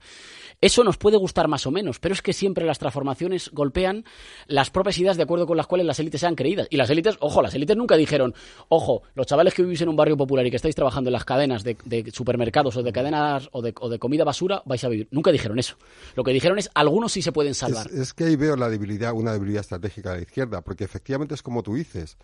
Eso 0.60 0.82
nos 0.82 0.96
puede 0.96 1.16
gustar 1.16 1.46
más 1.46 1.66
o 1.66 1.70
menos, 1.70 2.00
pero 2.00 2.12
es 2.12 2.20
que 2.20 2.32
siempre 2.32 2.66
las 2.66 2.80
transformaciones 2.80 3.50
golpean 3.52 4.04
las 4.48 4.70
propias 4.70 4.98
ideas 4.98 5.16
de 5.16 5.22
acuerdo 5.22 5.46
con 5.46 5.56
las 5.56 5.68
cuales 5.68 5.86
las 5.86 6.00
élites 6.00 6.20
sean 6.20 6.34
creídas. 6.34 6.66
Y 6.70 6.76
las 6.76 6.90
élites, 6.90 7.16
ojo, 7.20 7.42
las 7.42 7.54
élites 7.54 7.76
nunca 7.76 7.96
dijeron, 7.96 8.34
ojo, 8.68 9.02
los 9.14 9.26
chavales 9.26 9.54
que 9.54 9.62
vivís 9.62 9.80
en 9.82 9.88
un 9.88 9.94
barrio 9.94 10.16
popular 10.16 10.44
y 10.44 10.50
que 10.50 10.56
estáis 10.56 10.74
trabajando 10.74 11.10
en 11.10 11.12
las 11.12 11.24
cadenas 11.24 11.62
de, 11.62 11.76
de 11.84 12.10
supermercados 12.10 12.76
o 12.76 12.82
de 12.82 12.92
cadenas 12.92 13.48
o 13.52 13.62
de, 13.62 13.72
o 13.78 13.88
de 13.88 14.00
comida 14.00 14.24
basura, 14.24 14.62
vais 14.66 14.82
a 14.82 14.88
vivir. 14.88 15.06
Nunca 15.12 15.30
dijeron 15.30 15.60
eso. 15.60 15.76
Lo 16.16 16.24
que 16.24 16.32
dijeron 16.32 16.58
es, 16.58 16.68
algunos 16.74 17.12
sí 17.12 17.22
se 17.22 17.30
pueden 17.30 17.54
salvar. 17.54 17.86
Es, 17.86 17.92
es 17.92 18.14
que 18.14 18.24
ahí 18.24 18.34
veo 18.34 18.56
la 18.56 18.68
debilidad, 18.68 19.12
una 19.12 19.32
debilidad 19.32 19.60
estratégica 19.60 20.10
de 20.10 20.16
la 20.16 20.22
izquierda, 20.22 20.62
porque 20.62 20.82
efectivamente 20.82 21.34
es 21.34 21.42
como 21.42 21.62
tú 21.62 21.76
dices. 21.76 22.16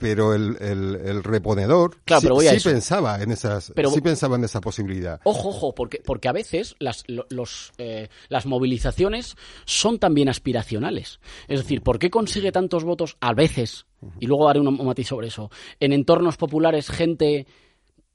Pero 0.00 0.34
el, 0.34 0.56
el, 0.60 0.96
el 1.04 1.22
reponedor 1.22 1.98
Claro, 2.04 2.20
sí, 2.22 2.26
pero 2.26 2.34
voy 2.34 2.46
a 2.48 2.50
sí 2.50 2.56
eso. 2.56 2.70
pensaba 2.70 3.22
en 3.22 3.30
esas, 3.30 3.72
Pero- 3.76 3.90
sí 3.90 4.00
pensaba 4.00 4.34
en 4.36 4.44
esa 4.44 4.60
posibilidad. 4.60 5.20
Ojo, 5.24 5.50
ojo, 5.50 5.74
porque, 5.74 6.00
porque 6.04 6.28
a 6.28 6.32
veces 6.32 6.74
las, 6.80 7.04
lo- 7.06 7.26
los, 7.28 7.72
eh, 7.78 8.08
las 8.28 8.46
movilizaciones 8.46 9.36
son 9.66 9.98
también 9.98 10.28
aspiracionales. 10.28 11.20
Es 11.48 11.60
decir, 11.60 11.82
¿por 11.82 11.98
qué 11.98 12.10
consigue 12.10 12.50
tantos 12.50 12.82
votos 12.82 13.16
a 13.20 13.34
veces, 13.34 13.86
y 14.18 14.26
luego 14.26 14.48
haré 14.48 14.58
un, 14.60 14.68
un 14.68 14.86
matiz 14.86 15.08
sobre 15.08 15.28
eso, 15.28 15.50
en 15.78 15.92
entornos 15.92 16.36
populares 16.38 16.88
gente, 16.88 17.46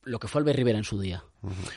lo 0.06 0.20
que 0.20 0.28
fue 0.28 0.40
Albert 0.40 0.58
Rivera 0.58 0.78
en 0.78 0.84
su 0.84 1.00
día? 1.00 1.24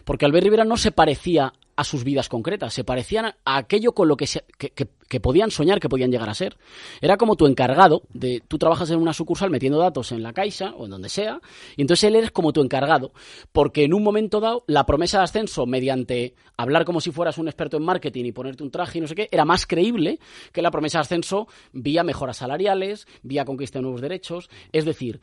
Porque 0.04 0.24
Albert 0.24 0.44
Rivera 0.44 0.64
no 0.64 0.76
se 0.76 0.92
parecía 0.92 1.52
a 1.76 1.84
sus 1.84 2.02
vidas 2.02 2.28
concretas, 2.28 2.74
se 2.74 2.82
parecían 2.82 3.26
a 3.44 3.56
aquello 3.56 3.92
con 3.92 4.08
lo 4.08 4.16
que, 4.16 4.26
se- 4.26 4.44
que, 4.58 4.70
que- 4.70 4.88
que 5.08 5.20
podían 5.20 5.50
soñar 5.52 5.78
que 5.78 5.88
podían 5.88 6.10
llegar 6.10 6.28
a 6.28 6.34
ser. 6.34 6.56
Era 7.00 7.16
como 7.16 7.36
tu 7.36 7.46
encargado, 7.46 8.02
de 8.12 8.42
tú 8.48 8.58
trabajas 8.58 8.90
en 8.90 8.98
una 8.98 9.12
sucursal 9.12 9.50
metiendo 9.50 9.78
datos 9.78 10.10
en 10.10 10.22
la 10.24 10.32
caixa 10.32 10.74
o 10.76 10.86
en 10.86 10.90
donde 10.90 11.08
sea, 11.08 11.40
y 11.76 11.82
entonces 11.82 12.04
él 12.04 12.16
eres 12.16 12.32
como 12.32 12.52
tu 12.52 12.60
encargado, 12.62 13.12
porque 13.52 13.84
en 13.84 13.94
un 13.94 14.02
momento 14.02 14.40
dado 14.40 14.64
la 14.66 14.86
promesa 14.86 15.18
de 15.18 15.24
ascenso 15.24 15.66
mediante 15.66 16.34
hablar 16.56 16.84
como 16.84 17.00
si 17.00 17.12
fueras 17.12 17.38
un 17.38 17.46
experto 17.46 17.76
en 17.76 17.84
marketing 17.84 18.24
y 18.24 18.32
ponerte 18.32 18.64
un 18.64 18.70
traje 18.72 18.98
y 18.98 19.00
no 19.00 19.06
sé 19.06 19.14
qué, 19.14 19.28
era 19.30 19.44
más 19.44 19.64
creíble 19.66 20.18
que 20.52 20.62
la 20.62 20.72
promesa 20.72 20.98
de 20.98 21.02
ascenso 21.02 21.46
vía 21.72 22.02
mejoras 22.02 22.38
salariales, 22.38 23.06
vía 23.22 23.44
conquista 23.44 23.78
de 23.78 23.82
nuevos 23.84 24.00
derechos, 24.00 24.50
es 24.72 24.84
decir, 24.84 25.20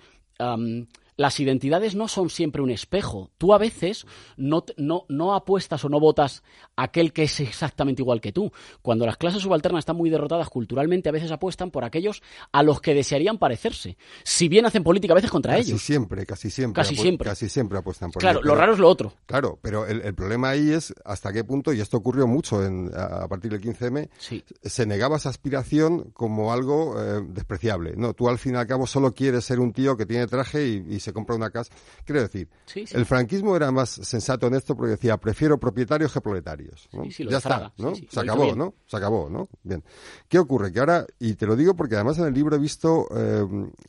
las 1.18 1.40
identidades 1.40 1.96
no 1.96 2.08
son 2.08 2.30
siempre 2.30 2.62
un 2.62 2.70
espejo. 2.70 3.32
Tú 3.38 3.54
a 3.54 3.58
veces 3.58 4.06
no, 4.38 4.66
no, 4.78 5.06
no 5.10 5.34
apuestas 5.36 5.84
o 5.86 5.90
no 5.90 6.00
votas 6.00 6.44
a 6.76 6.84
aquel 6.84 7.14
que 7.14 7.24
es 7.24 7.40
exactamente 7.40 8.02
igual 8.02 8.20
que 8.22 8.32
tú. 8.32 8.52
Cuando 8.82 9.06
las 9.06 9.18
clases 9.18 9.42
subalternas 9.42 9.80
están 9.80 9.96
muy 9.96 10.10
derrotadas 10.10 10.50
culturalmente, 10.50 11.10
a 11.10 11.12
veces 11.14 11.32
apuestan 11.32 11.72
por 11.72 11.84
aquellos 11.86 12.22
a 12.52 12.64
los 12.64 12.82
que 12.82 12.94
desearían 12.94 13.38
parecerse. 13.38 13.98
Si 14.24 14.48
bien 14.50 14.66
hacen 14.66 14.84
política 14.84 15.14
a 15.14 15.16
veces 15.16 15.32
contra 15.32 15.56
Casi 15.56 15.70
ellos. 15.72 15.82
siempre, 15.82 16.26
casi 16.26 16.50
siempre. 16.50 16.82
Casi 16.82 16.96
siempre. 16.96 17.30
Casi 17.30 17.50
siempre 17.50 17.78
apuestan 17.78 18.12
por 18.12 18.22
Claro, 18.22 18.42
lo 18.44 18.56
raro 18.56 18.74
es 18.74 18.80
lo 18.80 18.90
otro. 18.90 19.14
Claro, 19.26 19.58
pero 19.62 19.86
el, 19.88 20.02
el 20.02 20.14
problema 20.16 20.50
ahí 20.50 20.72
es 20.72 20.94
hasta 21.06 21.32
qué 21.32 21.44
punto, 21.44 21.72
y 21.74 21.80
esto 21.82 21.98
ocurrió 21.98 22.28
mucho 22.28 22.64
en, 22.66 22.92
a, 22.94 23.24
a 23.24 23.28
partir 23.28 23.52
del 23.52 23.62
15M, 23.62 24.10
Sí. 24.18 24.44
se 24.62 24.86
negaba 24.86 25.18
esa 25.18 25.30
aspiración 25.30 26.12
como 26.14 26.52
algo 26.52 26.96
eh, 27.02 27.22
despreciable. 27.30 27.94
No, 27.96 28.14
tú 28.14 28.28
al 28.30 28.38
fin 28.38 28.56
y 28.56 28.58
al 28.58 28.68
cabo 28.68 28.86
solo 28.88 29.14
quieres 29.14 29.46
ser 29.46 29.60
un 29.60 29.72
tío 29.74 29.96
que 29.98 30.06
tiene 30.06 30.28
traje 30.28 30.68
y, 30.68 30.86
y 30.96 31.00
se 31.06 31.14
compra 31.14 31.36
una 31.36 31.50
casa. 31.50 31.72
Quiero 32.04 32.22
decir, 32.22 32.50
Sí, 32.66 32.86
sí. 32.86 32.96
el 32.98 33.06
franquismo 33.06 33.56
era 33.56 33.72
más 33.72 33.90
sensato 33.90 34.48
en 34.48 34.56
esto 34.56 34.76
porque 34.76 34.92
decía, 34.92 35.18
prefiero 35.18 35.58
propietarios 35.58 36.12
que 36.12 36.20
proletarios. 36.22 36.90
¿no? 36.92 37.06
Sí, 37.12 37.26
ya 37.30 37.38
está, 37.38 37.72
¿no? 37.78 37.94
se 37.96 38.20
acabó. 38.20 38.54
¿no? 38.56 38.74
Se 38.86 38.98
acabó, 38.98 39.30
¿no? 39.30 39.48
Bien. 39.64 39.84
¿Qué 40.28 40.38
ocurre? 40.40 40.72
Que 40.74 40.80
ahora, 40.80 41.06
y 41.20 41.36
te 41.36 41.46
lo 41.46 41.56
digo 41.56 41.76
porque 41.76 41.96
además 41.96 42.18
en 42.20 42.26
el 42.26 42.34
libro 42.34 42.56
he 42.56 42.60
visto 42.60 43.08
eh, 43.16 43.46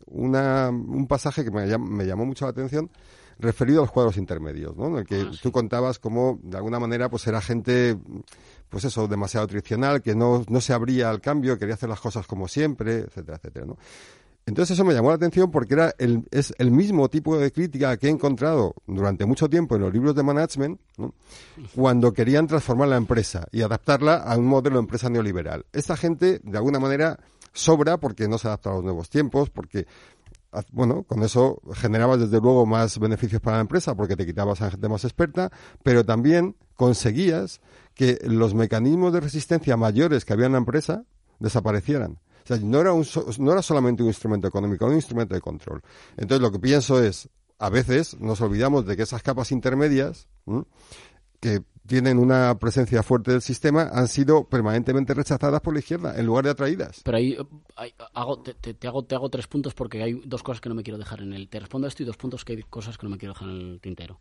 una, 0.07 0.69
un 0.71 1.07
pasaje 1.07 1.45
que 1.45 1.51
me, 1.51 1.67
llam- 1.67 1.87
me 1.89 2.05
llamó 2.07 2.25
mucho 2.27 2.45
la 2.45 2.51
atención 2.53 2.91
referido 3.39 3.81
a 3.81 3.83
los 3.85 3.93
cuadros 3.93 4.17
intermedios, 4.17 4.75
¿no? 4.77 4.87
En 4.87 4.97
el 4.97 5.05
que 5.07 5.21
Ah, 5.21 5.31
sí. 5.33 5.41
tú 5.43 5.53
contabas 5.53 5.99
cómo, 5.99 6.39
de 6.43 6.57
alguna 6.57 6.79
manera, 6.81 7.11
pues 7.11 7.27
era 7.27 7.43
gente, 7.43 7.99
pues 8.71 8.85
eso, 8.85 9.07
demasiado 9.09 9.47
tradicional, 9.47 10.01
que 10.01 10.15
no, 10.15 10.43
no 10.49 10.61
se 10.63 10.73
abría 10.73 11.11
al 11.11 11.21
cambio, 11.21 11.59
quería 11.59 11.75
hacer 11.75 11.89
las 11.91 12.01
cosas 12.01 12.27
como 12.27 12.49
siempre, 12.49 13.01
etcétera, 13.01 13.37
etcétera, 13.37 13.67
¿no? 13.67 13.77
Entonces 14.47 14.75
eso 14.75 14.85
me 14.85 14.95
llamó 14.95 15.09
la 15.09 15.17
atención 15.17 15.51
porque 15.51 15.75
era 15.75 15.93
el, 15.99 16.25
es 16.31 16.55
el 16.59 16.71
mismo 16.71 17.09
tipo 17.09 17.37
de 17.37 17.51
crítica 17.51 17.97
que 17.97 18.07
he 18.07 18.11
encontrado 18.11 18.75
durante 18.87 19.27
mucho 19.27 19.51
tiempo 19.51 19.75
en 19.75 19.83
los 19.83 19.93
libros 19.93 20.15
de 20.15 20.23
management, 20.23 20.81
cuando 21.75 22.13
querían 22.13 22.47
transformar 22.47 22.89
la 22.89 22.97
empresa 22.97 23.49
y 23.51 23.63
adaptarla 23.63 24.19
a 24.19 24.37
un 24.39 24.47
modelo 24.47 24.77
de 24.77 24.83
empresa 24.83 25.11
neoliberal. 25.11 25.67
Esta 25.73 25.97
gente, 25.97 26.41
de 26.45 26.57
alguna 26.57 26.79
manera, 26.79 27.19
sobra 27.53 27.99
porque 27.99 28.29
no 28.29 28.39
se 28.39 28.47
adapta 28.47 28.71
a 28.71 28.75
los 28.75 28.85
nuevos 28.85 29.11
tiempos, 29.11 29.51
porque 29.51 29.87
bueno, 30.71 31.03
con 31.03 31.23
eso 31.23 31.61
generabas 31.75 32.21
desde 32.21 32.41
luego 32.41 32.67
más 32.67 32.99
beneficios 32.99 33.41
para 33.41 33.57
la 33.57 33.63
empresa 33.63 33.95
porque 33.95 34.17
te 34.17 34.25
quitabas 34.25 34.63
a 34.63 34.71
gente 34.71 34.89
más 34.89 35.05
experta, 35.05 35.51
pero 35.83 36.05
también 36.05 36.57
conseguías 36.77 37.61
que 37.95 38.19
los 38.23 38.55
mecanismos 38.55 39.13
de 39.13 39.21
resistencia 39.21 39.77
mayores 39.77 40.25
que 40.25 40.33
había 40.33 40.47
en 40.47 40.53
la 40.53 40.59
empresa 40.59 41.05
desaparecieran. 41.41 42.19
O 42.47 42.49
sea, 42.49 42.59
no 42.59 42.81
era, 42.81 42.93
un 42.93 43.05
no 43.39 43.53
era 43.53 43.61
solamente 43.61 44.05
un 44.05 44.09
instrumento 44.09 44.47
económico, 44.47 44.85
era 44.85 44.93
un 44.93 44.99
instrumento 44.99 45.35
de 45.35 45.41
control. 45.41 45.83
Entonces, 46.17 46.41
lo 46.41 46.53
que 46.53 46.61
pienso 46.61 47.03
es, 47.03 47.29
a 47.59 47.71
veces 47.71 48.21
nos 48.21 48.41
olvidamos 48.41 48.87
de 48.87 48.97
que 48.97 49.03
esas 49.03 49.21
capas 49.21 49.51
intermedias, 49.51 50.29
que 51.41 51.65
tienen 51.87 52.19
una 52.19 52.57
presencia 52.59 53.03
fuerte 53.03 53.33
del 53.33 53.43
sistema, 53.43 53.91
han 53.93 54.07
sido 54.07 54.45
permanentemente 54.45 55.13
rechazadas 55.13 55.61
por 55.61 55.75
la 55.75 55.81
izquierda, 55.81 56.17
en 56.17 56.25
lugar 56.25 56.45
de 56.45 56.51
atraídas. 56.51 57.01
Pero 57.03 57.17
ahí, 57.17 57.37
te 58.61 58.87
hago, 58.87 59.05
te 59.05 59.17
hago 59.17 59.29
tres 59.29 59.49
puntos 59.49 59.75
porque 59.75 60.05
hay 60.05 60.21
dos 60.25 60.45
cosas 60.45 60.61
que 60.61 60.69
no 60.69 60.77
me 60.77 60.85
quiero 60.85 60.99
dejar 60.99 61.23
en 61.23 61.33
el... 61.33 61.49
Te 61.49 61.59
respondo 61.59 61.87
a 61.87 61.89
esto 61.89 62.05
y 62.05 62.07
dos 62.07 62.17
puntos 62.17 62.45
que 62.45 62.53
hay 62.53 62.63
cosas 62.63 62.97
que 62.97 63.07
no 63.07 63.11
me 63.11 63.19
quiero 63.19 63.35
dejar 63.35 63.49
en 63.49 63.57
el 63.57 63.81
tintero. 63.81 64.21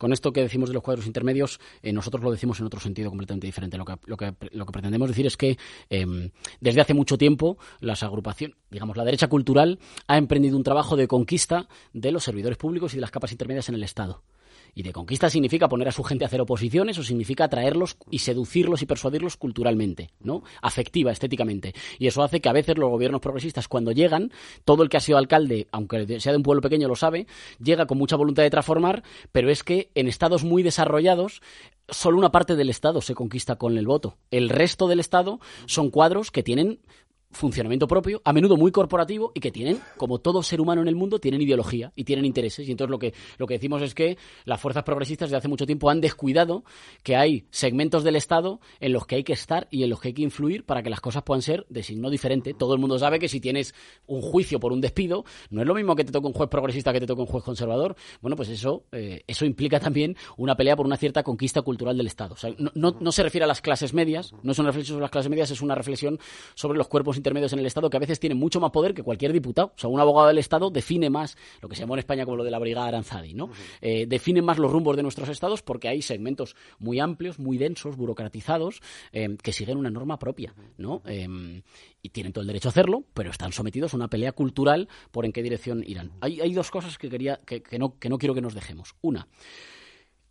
Con 0.00 0.14
esto 0.14 0.32
que 0.32 0.40
decimos 0.40 0.70
de 0.70 0.72
los 0.72 0.82
cuadros 0.82 1.06
intermedios, 1.06 1.60
eh, 1.82 1.92
nosotros 1.92 2.24
lo 2.24 2.30
decimos 2.30 2.58
en 2.58 2.64
otro 2.64 2.80
sentido 2.80 3.10
completamente 3.10 3.46
diferente. 3.46 3.76
Lo 3.76 3.84
que, 3.84 3.96
lo 4.06 4.16
que, 4.16 4.32
lo 4.50 4.64
que 4.64 4.72
pretendemos 4.72 5.06
decir 5.10 5.26
es 5.26 5.36
que 5.36 5.58
eh, 5.90 6.30
desde 6.58 6.80
hace 6.80 6.94
mucho 6.94 7.18
tiempo 7.18 7.58
las 7.80 8.02
agrupaciones, 8.02 8.56
digamos, 8.70 8.96
la 8.96 9.04
derecha 9.04 9.28
cultural 9.28 9.78
ha 10.06 10.16
emprendido 10.16 10.56
un 10.56 10.62
trabajo 10.62 10.96
de 10.96 11.06
conquista 11.06 11.68
de 11.92 12.12
los 12.12 12.24
servidores 12.24 12.56
públicos 12.56 12.94
y 12.94 12.96
de 12.96 13.02
las 13.02 13.10
capas 13.10 13.32
intermedias 13.32 13.68
en 13.68 13.74
el 13.74 13.84
Estado. 13.84 14.22
Y 14.74 14.82
de 14.82 14.92
conquista 14.92 15.30
significa 15.30 15.68
poner 15.68 15.88
a 15.88 15.92
su 15.92 16.02
gente 16.02 16.24
a 16.24 16.26
hacer 16.26 16.40
oposiciones 16.40 16.98
o 16.98 17.02
significa 17.02 17.44
atraerlos 17.44 17.96
y 18.10 18.20
seducirlos 18.20 18.82
y 18.82 18.86
persuadirlos 18.86 19.36
culturalmente, 19.36 20.10
¿no? 20.20 20.42
Afectiva, 20.62 21.12
estéticamente. 21.12 21.74
Y 21.98 22.06
eso 22.06 22.22
hace 22.22 22.40
que 22.40 22.48
a 22.48 22.52
veces 22.52 22.78
los 22.78 22.90
gobiernos 22.90 23.20
progresistas, 23.20 23.68
cuando 23.68 23.92
llegan, 23.92 24.32
todo 24.64 24.82
el 24.82 24.88
que 24.88 24.96
ha 24.96 25.00
sido 25.00 25.18
alcalde, 25.18 25.68
aunque 25.72 26.20
sea 26.20 26.32
de 26.32 26.38
un 26.38 26.42
pueblo 26.42 26.62
pequeño, 26.62 26.88
lo 26.88 26.96
sabe, 26.96 27.26
llega 27.62 27.86
con 27.86 27.98
mucha 27.98 28.16
voluntad 28.16 28.42
de 28.42 28.50
transformar, 28.50 29.02
pero 29.32 29.50
es 29.50 29.64
que 29.64 29.90
en 29.94 30.08
estados 30.08 30.44
muy 30.44 30.62
desarrollados 30.62 31.42
solo 31.88 32.18
una 32.18 32.30
parte 32.30 32.56
del 32.56 32.70
Estado 32.70 33.00
se 33.00 33.14
conquista 33.14 33.56
con 33.56 33.76
el 33.76 33.86
voto. 33.86 34.16
El 34.30 34.48
resto 34.48 34.88
del 34.88 35.00
Estado 35.00 35.40
son 35.66 35.90
cuadros 35.90 36.30
que 36.30 36.42
tienen 36.42 36.80
funcionamiento 37.30 37.86
propio, 37.86 38.20
a 38.24 38.32
menudo 38.32 38.56
muy 38.56 38.72
corporativo 38.72 39.32
y 39.34 39.40
que 39.40 39.50
tienen, 39.50 39.80
como 39.96 40.18
todo 40.18 40.42
ser 40.42 40.60
humano 40.60 40.82
en 40.82 40.88
el 40.88 40.96
mundo, 40.96 41.18
tienen 41.18 41.40
ideología 41.40 41.92
y 41.94 42.04
tienen 42.04 42.24
intereses. 42.24 42.68
Y 42.68 42.72
entonces 42.72 42.90
lo 42.90 42.98
que, 42.98 43.14
lo 43.38 43.46
que 43.46 43.54
decimos 43.54 43.82
es 43.82 43.94
que 43.94 44.18
las 44.44 44.60
fuerzas 44.60 44.82
progresistas 44.82 45.30
de 45.30 45.36
hace 45.36 45.48
mucho 45.48 45.66
tiempo 45.66 45.90
han 45.90 46.00
descuidado 46.00 46.64
que 47.02 47.16
hay 47.16 47.46
segmentos 47.50 48.04
del 48.04 48.16
Estado 48.16 48.60
en 48.80 48.92
los 48.92 49.06
que 49.06 49.16
hay 49.16 49.24
que 49.24 49.32
estar 49.32 49.68
y 49.70 49.84
en 49.84 49.90
los 49.90 50.00
que 50.00 50.08
hay 50.08 50.14
que 50.14 50.22
influir 50.22 50.64
para 50.64 50.82
que 50.82 50.90
las 50.90 51.00
cosas 51.00 51.22
puedan 51.22 51.42
ser 51.42 51.66
de 51.68 51.82
signo 51.82 52.10
diferente. 52.10 52.54
Todo 52.54 52.74
el 52.74 52.80
mundo 52.80 52.98
sabe 52.98 53.18
que 53.18 53.28
si 53.28 53.40
tienes 53.40 53.74
un 54.06 54.22
juicio 54.22 54.58
por 54.58 54.72
un 54.72 54.80
despido, 54.80 55.24
no 55.50 55.60
es 55.60 55.66
lo 55.66 55.74
mismo 55.74 55.94
que 55.94 56.04
te 56.04 56.12
toque 56.12 56.26
un 56.26 56.32
juez 56.32 56.48
progresista 56.48 56.92
que 56.92 57.00
te 57.00 57.06
toque 57.06 57.22
un 57.22 57.28
juez 57.28 57.44
conservador. 57.44 57.96
Bueno, 58.20 58.36
pues 58.36 58.48
eso, 58.48 58.84
eh, 58.92 59.22
eso 59.26 59.44
implica 59.44 59.78
también 59.78 60.16
una 60.36 60.56
pelea 60.56 60.76
por 60.76 60.86
una 60.86 60.96
cierta 60.96 61.22
conquista 61.22 61.62
cultural 61.62 61.96
del 61.96 62.06
Estado. 62.06 62.34
O 62.34 62.38
sea, 62.38 62.50
no, 62.58 62.70
no, 62.74 62.96
no 62.98 63.12
se 63.12 63.22
refiere 63.22 63.44
a 63.44 63.48
las 63.48 63.60
clases 63.60 63.94
medias, 63.94 64.32
no 64.42 64.52
es 64.52 64.58
una 64.58 64.68
reflexión 64.68 64.96
sobre 64.96 65.02
las 65.02 65.10
clases 65.10 65.30
medias, 65.30 65.50
es 65.50 65.62
una 65.62 65.74
reflexión 65.74 66.18
sobre 66.54 66.76
los 66.76 66.88
cuerpos 66.88 67.19
intermedios 67.20 67.52
en 67.52 67.58
el 67.60 67.66
Estado 67.66 67.88
que 67.90 67.96
a 67.96 68.00
veces 68.00 68.18
tienen 68.18 68.38
mucho 68.38 68.60
más 68.60 68.70
poder 68.70 68.94
que 68.94 69.02
cualquier 69.02 69.32
diputado. 69.32 69.72
O 69.76 69.78
sea, 69.78 69.88
un 69.88 70.00
abogado 70.00 70.28
del 70.28 70.38
Estado 70.38 70.70
define 70.70 71.10
más 71.10 71.36
lo 71.60 71.68
que 71.68 71.76
se 71.76 71.82
llamó 71.82 71.94
en 71.94 72.00
España 72.00 72.24
como 72.24 72.36
lo 72.36 72.44
de 72.44 72.50
la 72.50 72.58
brigada 72.58 72.88
Aranzadi, 72.88 73.34
¿no? 73.34 73.50
Eh, 73.80 74.06
define 74.06 74.42
más 74.42 74.58
los 74.58 74.72
rumbos 74.72 74.96
de 74.96 75.02
nuestros 75.02 75.28
estados 75.28 75.62
porque 75.62 75.88
hay 75.88 76.02
segmentos 76.02 76.56
muy 76.78 76.98
amplios, 77.00 77.38
muy 77.38 77.58
densos, 77.58 77.96
burocratizados, 77.96 78.80
eh, 79.12 79.36
que 79.42 79.52
siguen 79.52 79.76
una 79.78 79.90
norma 79.90 80.18
propia, 80.18 80.54
¿no? 80.78 81.02
Eh, 81.06 81.62
y 82.02 82.08
tienen 82.08 82.32
todo 82.32 82.42
el 82.42 82.48
derecho 82.48 82.68
a 82.68 82.70
hacerlo, 82.70 83.04
pero 83.14 83.30
están 83.30 83.52
sometidos 83.52 83.92
a 83.92 83.96
una 83.96 84.08
pelea 84.08 84.32
cultural 84.32 84.88
por 85.10 85.24
en 85.24 85.32
qué 85.32 85.42
dirección 85.42 85.84
irán. 85.86 86.12
Hay, 86.20 86.40
hay 86.40 86.52
dos 86.52 86.70
cosas 86.70 86.96
que 86.98 87.10
quería 87.10 87.38
que, 87.46 87.62
que 87.62 87.78
no, 87.78 87.98
que 87.98 88.08
no 88.08 88.18
quiero 88.18 88.34
que 88.34 88.40
nos 88.40 88.54
dejemos. 88.54 88.94
Una, 89.02 89.28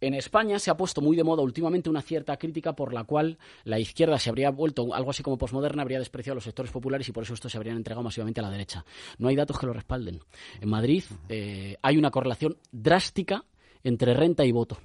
en 0.01 0.13
España 0.13 0.59
se 0.59 0.71
ha 0.71 0.77
puesto 0.77 1.01
muy 1.01 1.15
de 1.15 1.23
moda 1.23 1.41
últimamente 1.41 1.89
una 1.89 2.01
cierta 2.01 2.37
crítica 2.37 2.73
por 2.73 2.93
la 2.93 3.03
cual 3.03 3.37
la 3.63 3.79
izquierda 3.79 4.17
se 4.19 4.29
habría 4.29 4.51
vuelto 4.51 4.93
algo 4.93 5.11
así 5.11 5.23
como 5.23 5.37
posmoderna, 5.37 5.81
habría 5.81 5.99
despreciado 5.99 6.33
a 6.33 6.35
los 6.35 6.43
sectores 6.43 6.71
populares 6.71 7.07
y 7.09 7.11
por 7.11 7.23
eso 7.23 7.33
estos 7.33 7.51
se 7.51 7.57
habrían 7.57 7.77
entregado 7.77 8.03
masivamente 8.03 8.39
a 8.39 8.43
la 8.43 8.51
derecha. 8.51 8.85
No 9.17 9.27
hay 9.27 9.35
datos 9.35 9.59
que 9.59 9.65
lo 9.65 9.73
respalden. 9.73 10.21
En 10.61 10.69
Madrid 10.69 11.03
eh, 11.27 11.77
hay 11.81 11.97
una 11.97 12.11
correlación 12.11 12.57
drástica 12.71 13.45
entre 13.83 14.13
renta 14.13 14.45
y 14.45 14.51
voto. 14.51 14.77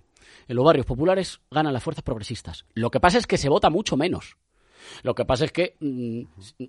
En 0.49 0.57
los 0.57 0.65
barrios 0.65 0.87
populares 0.87 1.41
ganan 1.51 1.73
las 1.73 1.83
fuerzas 1.83 2.05
progresistas. 2.05 2.65
Lo 2.75 2.91
que 2.91 3.01
pasa 3.01 3.19
es 3.19 3.27
que 3.27 3.39
se 3.39 3.49
vota 3.49 3.71
mucho 3.71 3.97
menos. 3.97 4.37
Lo 5.03 5.15
que 5.15 5.25
pasa 5.25 5.45
es 5.45 5.53
que 5.53 5.77
mm, 5.81 6.23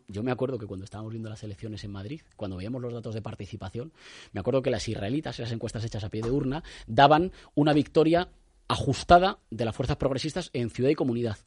yo 0.07 0.24
me 0.24 0.32
acuerdo 0.32 0.57
que 0.57 0.66
cuando 0.66 0.84
estábamos 0.84 1.11
viendo 1.11 1.30
las 1.30 1.43
elecciones 1.43 1.84
en 1.84 1.91
Madrid, 1.91 2.22
cuando 2.36 2.57
veíamos 2.57 2.82
los 2.82 2.93
datos 2.93 3.13
de 3.13 3.22
participación, 3.22 3.93
me 4.32 4.39
acuerdo 4.39 4.61
que 4.61 4.70
las 4.70 4.88
israelitas, 4.88 5.39
esas 5.39 5.51
encuestas 5.51 5.84
hechas 5.84 6.03
a 6.03 6.09
pie 6.09 6.22
de 6.22 6.32
urna, 6.32 6.63
daban 6.88 7.32
una 7.53 7.74
victoria 7.74 8.30
ajustada 8.68 9.39
de 9.49 9.66
las 9.66 9.76
fuerzas 9.76 9.97
progresistas 9.97 10.49
en 10.53 10.70
ciudad 10.70 10.89
y 10.89 10.95
comunidad. 10.95 11.38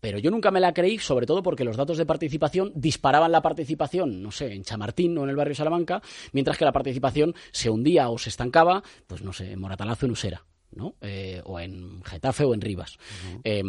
Pero 0.00 0.18
yo 0.18 0.30
nunca 0.30 0.50
me 0.50 0.60
la 0.60 0.72
creí, 0.72 0.98
sobre 0.98 1.26
todo 1.26 1.42
porque 1.42 1.64
los 1.64 1.76
datos 1.76 1.98
de 1.98 2.06
participación 2.06 2.72
disparaban 2.74 3.32
la 3.32 3.42
participación, 3.42 4.22
no 4.22 4.30
sé, 4.30 4.52
en 4.52 4.62
Chamartín 4.62 5.18
o 5.18 5.24
en 5.24 5.30
el 5.30 5.36
barrio 5.36 5.54
Salamanca, 5.54 6.00
mientras 6.32 6.56
que 6.56 6.64
la 6.64 6.72
participación 6.72 7.34
se 7.50 7.68
hundía 7.68 8.08
o 8.08 8.18
se 8.18 8.28
estancaba, 8.28 8.82
pues 9.06 9.22
no 9.22 9.32
sé, 9.32 9.52
en 9.52 9.60
Moratalazo, 9.60 10.06
en 10.06 10.12
Usera. 10.12 10.44
¿no? 10.70 10.94
Eh, 11.00 11.40
o 11.44 11.58
en 11.58 12.04
Getafe 12.04 12.44
o 12.44 12.52
en 12.52 12.60
Rivas. 12.60 12.98
Eh, 13.42 13.62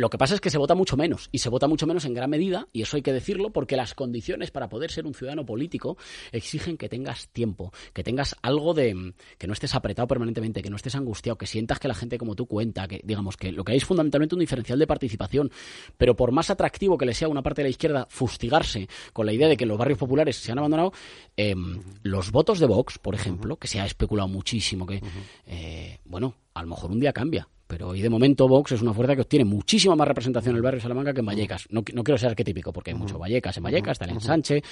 lo 0.00 0.10
que 0.10 0.18
pasa 0.18 0.34
es 0.34 0.40
que 0.40 0.50
se 0.50 0.58
vota 0.58 0.74
mucho 0.74 0.96
menos 0.96 1.28
y 1.30 1.38
se 1.38 1.48
vota 1.48 1.68
mucho 1.68 1.86
menos 1.86 2.04
en 2.04 2.14
gran 2.14 2.30
medida, 2.30 2.68
y 2.72 2.82
eso 2.82 2.96
hay 2.96 3.02
que 3.02 3.12
decirlo, 3.12 3.50
porque 3.50 3.76
las 3.76 3.94
condiciones 3.94 4.50
para 4.50 4.68
poder 4.68 4.90
ser 4.90 5.06
un 5.06 5.14
ciudadano 5.14 5.44
político 5.44 5.96
exigen 6.32 6.76
que 6.76 6.88
tengas 6.88 7.28
tiempo, 7.28 7.72
que 7.92 8.02
tengas 8.02 8.34
algo 8.42 8.74
de 8.74 9.14
que 9.38 9.46
no 9.46 9.52
estés 9.52 9.74
apretado 9.74 10.08
permanentemente, 10.08 10.62
que 10.62 10.70
no 10.70 10.76
estés 10.76 10.94
angustiado, 10.94 11.36
que 11.36 11.46
sientas 11.46 11.78
que 11.78 11.88
la 11.88 11.94
gente 11.94 12.18
como 12.18 12.34
tú 12.34 12.46
cuenta, 12.46 12.88
que 12.88 13.00
digamos 13.04 13.36
que 13.36 13.52
lo 13.52 13.62
que 13.62 13.72
hay 13.72 13.78
es 13.78 13.84
fundamentalmente 13.84 14.34
un 14.34 14.40
diferencial 14.40 14.78
de 14.78 14.86
participación, 14.86 15.50
pero 15.96 16.16
por 16.16 16.32
más 16.32 16.50
atractivo 16.50 16.96
que 16.96 17.06
le 17.06 17.14
sea 17.14 17.28
a 17.28 17.30
una 17.30 17.42
parte 17.42 17.62
de 17.62 17.68
la 17.68 17.70
izquierda 17.70 18.06
fustigarse 18.08 18.88
con 19.12 19.26
la 19.26 19.32
idea 19.32 19.48
de 19.48 19.56
que 19.56 19.66
los 19.66 19.78
barrios 19.78 19.98
populares 19.98 20.36
se 20.36 20.50
han 20.50 20.58
abandonado, 20.58 20.92
eh, 21.36 21.54
los 22.02 22.30
votos 22.32 22.58
de 22.58 22.66
Vox, 22.66 22.98
por 22.98 23.14
ejemplo, 23.14 23.56
que 23.56 23.68
se 23.68 23.80
ha 23.80 23.86
especulado 23.86 24.28
muchísimo, 24.28 24.86
que 24.86 25.02
eh, 25.46 25.98
bueno, 26.04 26.34
a 26.54 26.62
lo 26.62 26.68
mejor 26.68 26.90
un 26.90 27.00
día 27.00 27.12
cambia. 27.12 27.48
Pero 27.70 27.90
hoy 27.90 28.02
de 28.02 28.10
momento 28.10 28.48
Vox 28.48 28.72
es 28.72 28.82
una 28.82 28.92
fuerza 28.92 29.14
que 29.14 29.22
obtiene 29.22 29.44
muchísima 29.44 29.94
más 29.94 30.08
representación 30.08 30.54
en 30.54 30.56
el 30.56 30.62
barrio 30.62 30.78
de 30.78 30.82
Salamanca 30.82 31.14
que 31.14 31.20
en 31.20 31.26
Vallecas. 31.26 31.68
No, 31.70 31.84
no 31.94 32.02
quiero 32.02 32.18
ser 32.18 32.30
arquetípico, 32.30 32.72
porque 32.72 32.90
hay 32.90 32.96
mucho 32.96 33.16
Vallecas 33.16 33.56
en 33.58 33.62
Vallecas, 33.62 33.92
está 33.92 34.06
en 34.06 34.20
Sánchez. 34.20 34.64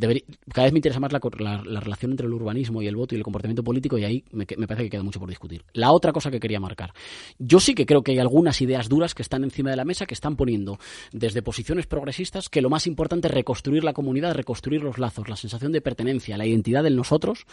Cada 0.00 0.64
vez 0.64 0.72
me 0.72 0.78
interesa 0.78 1.00
más 1.00 1.12
la, 1.12 1.80
relación 1.80 2.12
entre 2.12 2.26
el 2.26 2.32
urbanismo 2.32 2.82
y 2.82 2.86
el 2.86 2.96
voto 2.96 3.14
y 3.14 3.18
el 3.18 3.24
comportamiento 3.24 3.62
político 3.62 3.98
y 3.98 4.04
ahí 4.04 4.24
me 4.32 4.46
parece 4.46 4.84
que 4.84 4.90
queda 4.90 5.02
mucho 5.02 5.20
por 5.20 5.28
discutir. 5.28 5.64
La 5.72 5.92
otra 5.92 6.12
cosa 6.12 6.30
que 6.30 6.40
quería 6.40 6.60
marcar. 6.60 6.92
Yo 7.38 7.60
sí 7.60 7.74
que 7.74 7.86
creo 7.86 8.02
que 8.02 8.12
hay 8.12 8.18
algunas 8.18 8.60
ideas 8.60 8.88
duras 8.88 9.14
que 9.14 9.22
están 9.22 9.44
encima 9.44 9.70
de 9.70 9.76
la 9.76 9.84
mesa 9.84 10.06
que 10.06 10.14
están 10.14 10.36
poniendo 10.36 10.78
desde 11.12 11.42
posiciones 11.42 11.86
progresistas 11.86 12.48
que 12.48 12.62
lo 12.62 12.70
más 12.70 12.86
importante 12.86 13.28
es 13.28 13.34
reconstruir 13.34 13.84
la 13.84 13.92
comunidad, 13.92 14.34
reconstruir 14.34 14.82
los 14.82 14.98
lazos, 14.98 15.28
la 15.28 15.36
sensación 15.36 15.72
de 15.72 15.80
pertenencia, 15.80 16.38
la 16.38 16.46
identidad 16.46 16.82
del 16.82 16.96
nosotros 16.96 17.46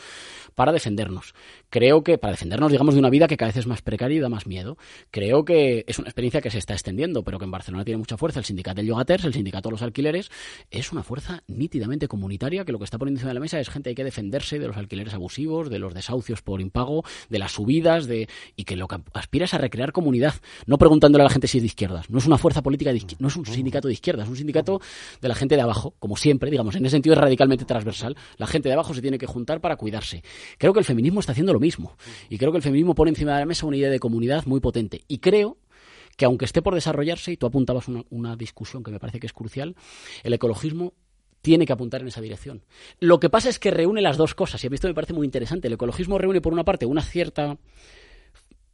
para 0.56 0.72
defendernos. 0.72 1.34
Creo 1.70 2.04
que, 2.04 2.18
para 2.18 2.32
defendernos, 2.32 2.72
digamos, 2.72 2.94
de 2.94 3.00
una 3.00 3.10
vida 3.10 3.28
que 3.28 3.38
cada 3.38 3.50
vez 3.50 3.58
es 3.58 3.68
más 3.68 3.82
precaria 3.82 4.18
y 4.18 4.20
da 4.20 4.30
más 4.30 4.48
miedo. 4.48 4.78
Creo 5.12 5.44
que 5.44 5.84
es 5.88 6.00
una 6.00 6.08
experiencia 6.08 6.42
que 6.42 6.50
se 6.50 6.60
está 6.60 6.74
extendiendo, 6.74 7.24
pero 7.24 7.40
que 7.40 7.46
en 7.46 7.52
Barcelona 7.52 7.84
tiene 7.84 7.98
mucha 7.98 8.18
fuerza. 8.18 8.40
El 8.40 8.46
sindicato 8.46 8.78
del 8.78 8.88
Yogaters, 8.88 9.26
el 9.26 9.34
sindicato 9.34 9.70
de 9.70 9.74
los 9.74 9.82
alquileres, 9.82 10.32
es 10.72 10.92
una 10.92 11.04
fuerza 11.04 11.44
nítidamente 11.48 12.08
comunitaria 12.08 12.37
que 12.38 12.72
lo 12.72 12.78
que 12.78 12.86
está 12.86 12.98
poniendo 12.98 13.18
encima 13.18 13.30
de 13.30 13.34
la 13.34 13.40
mesa 13.40 13.60
es 13.60 13.70
gente 13.70 13.88
que 13.88 13.90
hay 13.90 13.96
que 13.96 14.04
defenderse 14.04 14.60
de 14.60 14.68
los 14.68 14.78
alquileres 14.78 15.14
abusivos, 15.14 15.70
de 15.70 15.80
los 15.80 15.94
desahucios 15.94 16.42
por 16.42 16.62
impago, 16.62 17.04
de 17.30 17.40
las 17.40 17.52
subidas, 17.52 18.08
de 18.08 18.30
y 18.56 18.64
que 18.64 18.76
lo 18.76 18.88
que 18.88 18.98
aspira 19.14 19.46
es 19.46 19.54
a 19.54 19.58
recrear 19.58 19.92
comunidad, 19.92 20.36
no 20.66 20.78
preguntándole 20.78 21.24
a 21.24 21.26
la 21.26 21.30
gente 21.30 21.48
si 21.48 21.58
es 21.58 21.64
de 21.64 21.68
izquierdas. 21.68 22.10
No 22.10 22.20
es 22.20 22.26
una 22.26 22.38
fuerza 22.38 22.62
política, 22.62 22.94
de 22.94 23.02
no 23.20 23.28
es 23.28 23.36
un 23.36 23.46
sindicato 23.46 23.88
de 23.88 23.94
izquierdas, 23.94 24.26
es 24.26 24.30
un 24.30 24.38
sindicato 24.38 24.80
de 25.22 25.28
la 25.28 25.36
gente 25.36 25.56
de 25.56 25.62
abajo, 25.62 25.96
como 26.00 26.16
siempre, 26.16 26.52
digamos, 26.52 26.76
en 26.76 26.86
ese 26.86 26.96
sentido 26.96 27.14
es 27.14 27.20
radicalmente 27.20 27.66
transversal. 27.66 28.16
La 28.38 28.48
gente 28.48 28.70
de 28.70 28.74
abajo 28.74 28.94
se 28.94 29.02
tiene 29.02 29.18
que 29.18 29.26
juntar 29.26 29.62
para 29.62 29.76
cuidarse. 29.76 30.24
Creo 30.58 30.74
que 30.74 30.80
el 30.80 30.86
feminismo 30.86 31.20
está 31.20 31.32
haciendo 31.32 31.54
lo 31.54 31.60
mismo 31.60 31.98
y 32.30 32.38
creo 32.38 32.52
que 32.52 32.58
el 32.58 32.64
feminismo 32.64 32.96
pone 32.96 33.10
encima 33.10 33.34
de 33.34 33.40
la 33.40 33.46
mesa 33.46 33.66
una 33.66 33.78
idea 33.78 33.90
de 33.90 34.00
comunidad 34.00 34.46
muy 34.46 34.60
potente 34.60 35.02
y 35.08 35.20
creo 35.20 35.58
que 36.18 36.26
aunque 36.26 36.46
esté 36.46 36.62
por 36.62 36.74
desarrollarse, 36.74 37.32
y 37.32 37.38
tú 37.38 37.46
apuntabas 37.46 37.88
una, 37.88 38.04
una 38.10 38.36
discusión 38.36 38.84
que 38.84 38.92
me 38.92 39.00
parece 39.00 39.20
que 39.20 39.28
es 39.28 39.34
crucial, 39.34 39.76
el 40.24 40.34
ecologismo 40.34 40.94
tiene 41.42 41.66
que 41.66 41.74
apuntar 41.74 42.02
en 42.02 42.08
esa 42.08 42.22
dirección. 42.22 42.64
Lo 43.00 43.20
que 43.20 43.30
pasa 43.30 43.50
es 43.50 43.60
que 43.60 43.72
reúne 43.72 44.02
las 44.02 44.18
dos 44.18 44.36
cosas, 44.36 44.64
y 44.64 44.68
a 44.68 44.70
mí 44.70 44.76
esto 44.76 44.88
me 44.88 44.94
parece 44.94 45.14
muy 45.14 45.26
interesante. 45.26 45.68
El 45.68 45.74
ecologismo 45.74 46.18
reúne, 46.18 46.42
por 46.42 46.54
una 46.54 46.66
parte, 46.66 46.86
una 46.86 47.02
cierta 47.02 47.58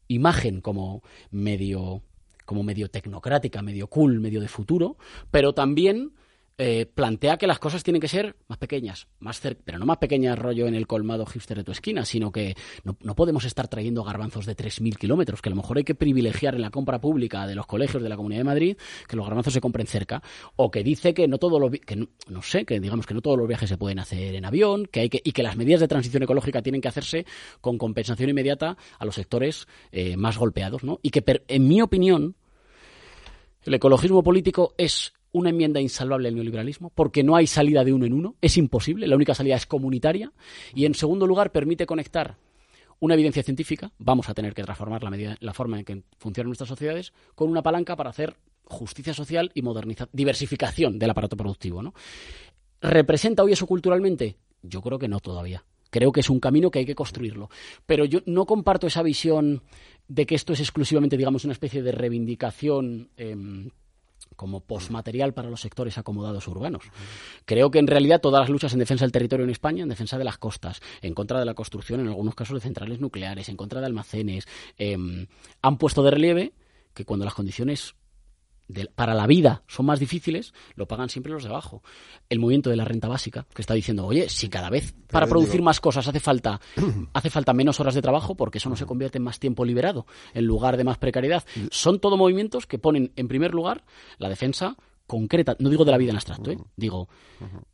imagen 0.08 0.62
como 0.62 1.02
medio 1.32 2.02
como 2.46 2.62
medio 2.62 2.90
tecnocrática, 2.90 3.62
medio 3.62 3.88
cool, 3.88 4.20
medio 4.20 4.42
de 4.42 4.50
futuro, 4.50 4.98
pero 5.32 5.54
también 5.54 6.12
eh, 6.58 6.86
plantea 6.86 7.38
que 7.38 7.48
las 7.48 7.58
cosas 7.58 7.84
tienen 7.84 8.00
que 8.00 8.08
ser 8.08 8.36
más 8.48 8.60
pequeñas, 8.60 9.08
más 9.20 9.42
pero 9.66 9.80
no 9.80 9.86
más 9.86 9.98
pequeñas 9.98 10.38
rollo 10.38 10.68
en 10.68 10.76
el 10.76 10.86
colmado 10.86 11.26
hipster 11.26 11.58
de 11.58 11.64
tu 11.64 11.72
esquina, 11.72 12.06
sino 12.06 12.32
que 12.32 12.56
no, 12.84 13.16
podemos 13.16 13.46
estar 13.46 13.68
trayendo 13.68 14.04
garbanzos 14.04 14.46
de 14.46 14.56
3.000 14.56 14.98
kilómetros, 14.98 15.42
que 15.42 15.50
a 15.50 15.52
lo 15.52 15.56
mejor 15.56 15.78
hay 15.78 15.84
que 15.84 15.96
privilegiar 15.96 16.54
en 16.54 16.62
la 16.62 16.70
compra 16.70 17.02
pública 17.02 17.48
de 17.48 17.56
los 17.56 17.66
colegios 17.66 18.04
de 18.04 18.10
la 18.10 18.16
Comunidad 18.16 18.42
de 18.42 18.46
Madrid 18.46 18.78
que 19.08 19.16
los 19.16 19.26
garbanzos 19.26 19.54
se 19.54 19.62
compren 19.62 19.88
cerca, 19.88 20.22
o 20.56 20.70
que 20.70 20.84
dice 20.84 21.16
que 21.16 21.28
no 21.28 21.40
todos 21.40 21.60
los 21.60 21.72
que 21.72 21.96
no, 21.96 22.42
sé, 22.44 22.66
que 22.66 22.80
digamos 22.80 23.08
que 23.08 23.16
no 23.16 23.22
todos 23.22 23.38
los 23.38 23.48
viajes 23.48 23.68
se 23.68 23.78
pueden 23.78 23.98
hacer 23.98 24.36
en 24.36 24.46
avión, 24.46 24.86
que 24.86 25.00
hay 25.00 25.10
que 25.10 25.22
y 25.24 25.32
que 25.32 25.42
las 25.42 25.58
medidas 25.58 25.82
de 25.82 25.88
transición 25.88 26.22
ecológica 26.22 26.62
tienen 26.62 26.82
que 26.82 26.88
hacerse 26.88 27.26
con 27.62 27.80
compensación 27.80 28.30
inmediata 28.30 28.78
a 29.00 29.06
los 29.06 29.16
sectores 29.16 29.68
eh, 29.92 30.18
más 30.18 30.38
golpeados, 30.38 30.84
¿no? 30.84 31.00
Y 31.02 31.10
que 31.10 31.24
en 31.48 31.68
mi 31.68 31.82
opinión 31.82 32.36
el 33.64 33.74
ecologismo 33.74 34.24
político 34.24 34.76
es 34.78 35.14
una 35.34 35.50
enmienda 35.50 35.82
insalvable 35.82 36.30
al 36.30 36.36
neoliberalismo, 36.36 36.92
porque 36.96 37.24
no 37.24 37.36
hay 37.36 37.48
salida 37.48 37.84
de 37.84 37.92
uno 37.92 38.06
en 38.06 38.14
uno, 38.14 38.36
es 38.40 38.58
imposible, 38.58 39.08
la 39.08 39.16
única 39.16 39.36
salida 39.36 39.56
es 39.56 39.66
comunitaria, 39.66 40.32
y 40.74 40.86
en 40.86 40.96
segundo 40.96 41.28
lugar 41.28 41.52
permite 41.52 41.86
conectar 41.86 42.38
una 43.00 43.16
evidencia 43.16 43.44
científica, 43.44 43.92
vamos 43.98 44.30
a 44.30 44.34
tener 44.34 44.54
que 44.54 44.64
transformar 44.64 45.04
la, 45.04 45.10
medida, 45.10 45.36
la 45.42 45.54
forma 45.54 45.78
en 45.78 45.84
que 45.84 46.04
funcionan 46.18 46.48
nuestras 46.48 46.70
sociedades, 46.70 47.12
con 47.36 47.50
una 47.50 47.62
palanca 47.62 47.98
para 47.98 48.12
hacer 48.12 48.38
justicia 48.64 49.14
social 49.14 49.52
y 49.54 49.62
diversificación 50.14 50.98
del 50.98 51.10
aparato 51.10 51.36
productivo. 51.36 51.84
¿no? 51.84 51.94
¿Representa 52.82 53.44
hoy 53.44 53.54
eso 53.54 53.68
culturalmente? 53.68 54.38
Yo 54.62 54.82
creo 54.82 54.98
que 55.00 55.10
no 55.10 55.20
todavía. 55.20 55.66
Creo 55.90 56.12
que 56.12 56.22
es 56.22 56.30
un 56.30 56.40
camino 56.40 56.72
que 56.72 56.80
hay 56.80 56.86
que 56.86 56.96
construirlo. 56.96 57.50
Pero 57.86 58.06
yo 58.06 58.22
no 58.26 58.46
comparto 58.46 58.88
esa 58.88 59.04
visión 59.04 59.62
de 60.08 60.26
que 60.26 60.36
esto 60.36 60.54
es 60.54 60.60
exclusivamente, 60.60 61.18
digamos, 61.18 61.44
una 61.44 61.54
especie 61.54 61.84
de 61.84 61.92
reivindicación. 61.92 63.10
Em, 63.18 63.70
como 64.36 64.62
posmaterial 64.62 65.34
para 65.34 65.50
los 65.50 65.62
sectores 65.62 65.98
acomodados 65.98 66.48
urbanos. 66.48 66.84
Creo 67.46 67.72
que 67.72 67.80
en 67.80 67.88
realidad 67.88 68.22
todas 68.22 68.42
las 68.42 68.50
luchas 68.50 68.74
en 68.74 68.80
defensa 68.80 69.06
del 69.06 69.12
territorio 69.12 69.44
en 69.44 69.50
España, 69.50 69.84
en 69.84 69.90
defensa 69.90 70.18
de 70.18 70.24
las 70.24 70.38
costas, 70.38 70.82
en 71.02 71.14
contra 71.14 71.40
de 71.40 71.46
la 71.46 71.54
construcción, 71.54 72.00
en 72.00 72.08
algunos 72.08 72.36
casos 72.36 72.56
de 72.56 72.62
centrales 72.62 73.00
nucleares, 73.00 73.50
en 73.50 73.58
contra 73.58 73.80
de 73.80 73.86
almacenes, 73.86 74.48
em, 74.78 75.28
han 75.62 75.78
puesto 75.78 76.04
de 76.04 76.12
relieve 76.12 76.54
que 76.94 77.06
cuando 77.06 77.26
las 77.26 77.34
condiciones 77.34 77.96
para 78.96 79.14
la 79.14 79.28
vida 79.28 79.64
son 79.68 79.86
más 79.86 80.00
difíciles, 80.00 80.54
lo 80.76 80.88
pagan 80.88 81.10
siempre 81.10 81.32
los 81.32 81.44
de 81.44 81.50
abajo. 81.50 81.84
El 82.30 82.40
movimiento 82.40 82.70
de 82.70 82.76
la 82.76 82.86
renta 82.86 83.08
básica, 83.08 83.46
que 83.54 83.62
está 83.62 83.74
diciendo, 83.74 84.06
oye, 84.06 84.30
si 84.30 84.50
cada 84.50 84.70
vez 84.70 84.96
para 85.12 85.28
producir 85.28 85.62
más 85.62 85.80
cosas 85.80 86.08
hace 86.08 86.20
falta, 86.20 86.60
hace 87.14 87.30
falta 87.30 87.54
menos 87.54 87.80
horas 87.80 87.96
de 87.96 88.02
trabajo, 88.02 88.36
porque 88.36 88.58
eso 88.58 88.70
no 88.70 88.76
se 88.76 88.86
convierte 88.86 89.18
en 89.18 89.24
más 89.24 89.40
tiempo 89.40 89.66
liberado, 89.66 90.06
en 90.34 90.46
lugar 90.46 90.78
de 90.78 90.84
más 90.84 90.98
precariedad. 90.98 91.44
Son 91.72 92.00
todo 92.00 92.18
movimientos 92.18 92.66
que 92.66 92.80
ponen 92.80 93.12
en 93.16 93.28
primer 93.28 93.54
lugar 93.54 93.84
la 94.18 94.30
defensa 94.30 94.76
concreta, 95.08 95.56
no 95.60 95.70
digo 95.70 95.86
de 95.86 95.92
la 95.92 95.98
vida 95.98 96.12
en 96.12 96.16
abstracto, 96.16 96.52
¿eh? 96.52 96.58
digo 96.76 97.10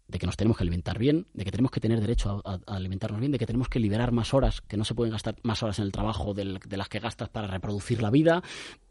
de 0.08 0.18
que 0.18 0.26
nos 0.26 0.36
tenemos 0.36 0.58
que 0.58 0.64
alimentar 0.64 0.98
bien, 0.98 1.28
de 1.34 1.46
que 1.46 1.52
tenemos 1.52 1.72
que 1.72 1.80
tener 1.80 2.02
derecho 2.02 2.42
a, 2.44 2.60
alimentarnos 2.66 3.20
bien, 3.20 3.32
de 3.32 3.38
que 3.38 3.46
tenemos 3.46 3.70
que 3.70 3.80
liberar 3.80 4.12
más 4.12 4.34
horas, 4.34 4.62
que 4.62 4.78
no 4.78 4.84
se 4.84 4.96
pueden 4.96 5.12
gastar 5.12 5.36
más 5.44 5.62
horas 5.62 5.78
en 5.80 5.86
el 5.86 5.92
trabajo 5.92 6.34
de 6.34 6.46
las 6.46 6.90
que 6.90 7.00
gastas 7.00 7.30
para 7.30 7.48
reproducir 7.48 8.02
la 8.02 8.10
vida, 8.10 8.42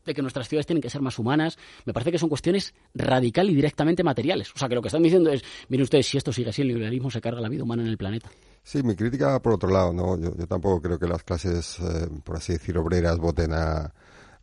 de 0.06 0.14
que 0.14 0.22
nuestras 0.22 0.48
ciudades 0.48 0.66
tienen 0.66 0.80
que 0.80 0.90
ser 0.90 1.02
más 1.02 1.18
humanas. 1.18 1.58
Me 1.84 1.92
parece 1.92 2.12
que 2.12 2.18
son 2.18 2.28
cuestiones 2.28 2.74
radical 2.94 3.50
y 3.50 3.54
directamente 3.54 4.04
materiales. 4.04 4.52
O 4.54 4.58
sea, 4.58 4.68
que 4.68 4.76
lo 4.76 4.82
que 4.82 4.88
están 4.88 5.02
diciendo 5.02 5.30
es, 5.30 5.42
miren 5.68 5.82
ustedes, 5.82 6.06
si 6.06 6.16
esto 6.16 6.32
sigue 6.32 6.50
así, 6.50 6.62
el 6.62 6.68
liberalismo 6.68 7.10
se 7.10 7.20
carga 7.20 7.40
la 7.40 7.48
vida 7.48 7.64
humana 7.64 7.82
en 7.82 7.88
el 7.88 7.98
planeta. 7.98 8.30
Sí, 8.62 8.82
mi 8.82 8.94
crítica 8.94 9.40
por 9.40 9.54
otro 9.54 9.70
lado, 9.70 9.92
¿no? 9.92 10.18
Yo, 10.18 10.46
tampoco 10.46 10.80
creo 10.80 10.98
que 10.98 11.06
las 11.06 11.24
clases, 11.24 11.78
eh, 11.80 12.08
por 12.22 12.36
así 12.36 12.52
decir, 12.52 12.78
obreras 12.78 13.18
voten 13.18 13.52
a 13.52 13.92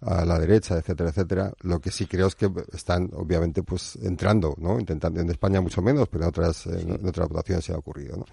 a 0.06 0.24
la 0.24 0.40
derecha, 0.40 0.78
etcétera, 0.78 1.10
etcétera. 1.10 1.54
Lo 1.62 1.80
que 1.80 1.92
sí 1.92 2.06
creo 2.06 2.28
es 2.28 2.36
que 2.36 2.50
están, 2.74 3.10
obviamente, 3.14 3.64
pues 3.64 3.96
entrando, 3.98 4.56
¿no? 4.58 4.80
Intentando, 4.80 5.20
en 5.20 5.30
España 5.30 5.62
mucho 5.62 5.82
menos, 5.82 6.08
pero 6.10 6.26
en 6.26 6.30
otras, 6.30 6.68
en 6.68 7.06
otras 7.08 7.28
votaciones 7.28 7.66
se 7.66 7.74
ha 7.74 7.78
ocurrido, 7.78 8.18
¿no? 8.18 8.26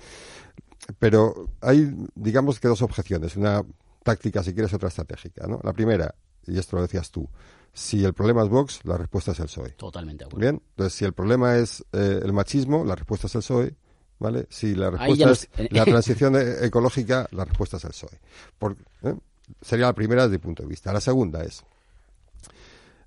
Pero 0.99 1.49
hay, 1.61 1.95
digamos 2.15 2.61
que 2.61 2.69
dos 2.69 2.83
objeciones, 2.83 3.37
una 3.37 3.65
táctica, 4.03 4.43
si 4.43 4.53
quieres, 4.53 4.73
otra 4.75 4.89
estratégica, 4.89 5.47
¿no? 5.47 5.61
La 5.63 5.73
primera, 5.73 6.15
y 6.47 6.59
esto 6.59 6.77
lo 6.77 6.83
decías 6.83 7.11
tú, 7.11 7.29
si 7.73 8.05
el 8.05 8.13
problema 8.13 8.43
es 8.43 8.51
Vox, 8.51 8.81
la 8.85 8.99
respuesta 8.99 9.33
es 9.33 9.41
el 9.41 9.47
PSOE. 9.47 9.71
Totalmente. 9.71 10.27
Bien, 10.37 10.61
entonces 10.71 10.93
si 10.93 11.05
el 11.07 11.15
problema 11.15 11.57
es 11.57 11.83
eh, 11.93 12.21
el 12.23 12.33
machismo, 12.33 12.85
la 12.85 12.95
respuesta 12.95 13.29
es 13.29 13.35
el 13.35 13.41
PSOE. 13.41 13.77
¿Vale? 14.19 14.47
Si 14.51 14.77
la 14.77 14.89
respuesta 14.91 15.33
es 15.33 15.49
la 15.73 15.85
transición 15.85 16.37
e-, 16.37 16.65
ecológica, 16.67 17.27
la 17.33 17.45
respuesta 17.45 17.79
es 17.79 17.85
el 17.85 17.91
PSOE. 17.91 18.21
Por, 18.57 18.77
¿eh? 19.03 19.17
Sería 19.61 19.87
la 19.87 19.95
primera 19.95 20.23
desde 20.23 20.39
mi 20.39 20.43
punto 20.43 20.63
de 20.63 20.69
vista. 20.69 20.93
La 20.93 21.01
segunda 21.01 21.43
es, 21.43 21.65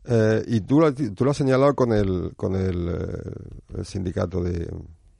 eh, 0.07 0.43
y 0.47 0.61
tú 0.61 0.79
lo, 0.79 0.93
tú 0.93 1.25
lo 1.25 1.31
has 1.31 1.38
señalado 1.38 1.75
con 1.75 1.91
el, 1.91 2.33
con 2.36 2.55
el, 2.55 2.88
eh, 3.77 3.83
sindicato 3.83 4.43
de... 4.43 4.69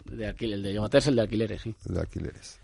De 0.06 0.28
alquiler, 0.28 0.62
de 0.62 0.70
el 0.70 1.16
de 1.16 1.22
alquileres, 1.22 1.62
sí. 1.62 1.76
De 1.86 2.00
alquileres. 2.00 2.60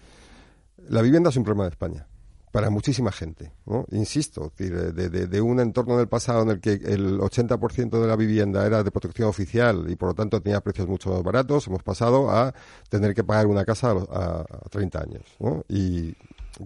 La 0.90 1.02
vivienda 1.02 1.30
es 1.30 1.38
un 1.38 1.44
problema 1.44 1.64
de 1.64 1.72
España 1.72 2.06
para 2.52 2.70
muchísima 2.70 3.12
gente. 3.12 3.52
¿no? 3.66 3.86
Insisto, 3.92 4.52
de, 4.58 4.92
de, 4.92 5.10
de, 5.10 5.42
un 5.42 5.60
entorno 5.60 5.98
del 5.98 6.08
pasado 6.08 6.44
en 6.44 6.50
el 6.50 6.60
que 6.60 6.74
el 6.74 7.18
80% 7.20 8.00
de 8.00 8.08
la 8.08 8.16
vivienda 8.16 8.66
era 8.66 8.84
de 8.84 8.92
protección 8.92 9.30
oficial 9.30 9.88
y 9.90 9.96
por 9.96 10.10
lo 10.10 10.14
tanto 10.14 10.42
tenía 10.42 10.62
precios 10.62 10.88
mucho 10.88 11.10
más 11.12 11.24
baratos, 11.24 11.68
hemos 11.68 11.82
pasado 11.82 12.30
a 12.30 12.54
tener 12.90 13.16
que 13.16 13.24
pagar 13.24 13.48
una 13.48 13.66
casa 13.66 13.92
a, 13.92 14.42
a 14.42 14.70
30 14.70 15.00
años. 15.02 15.24
¿no? 15.40 15.64
Y 15.68 16.14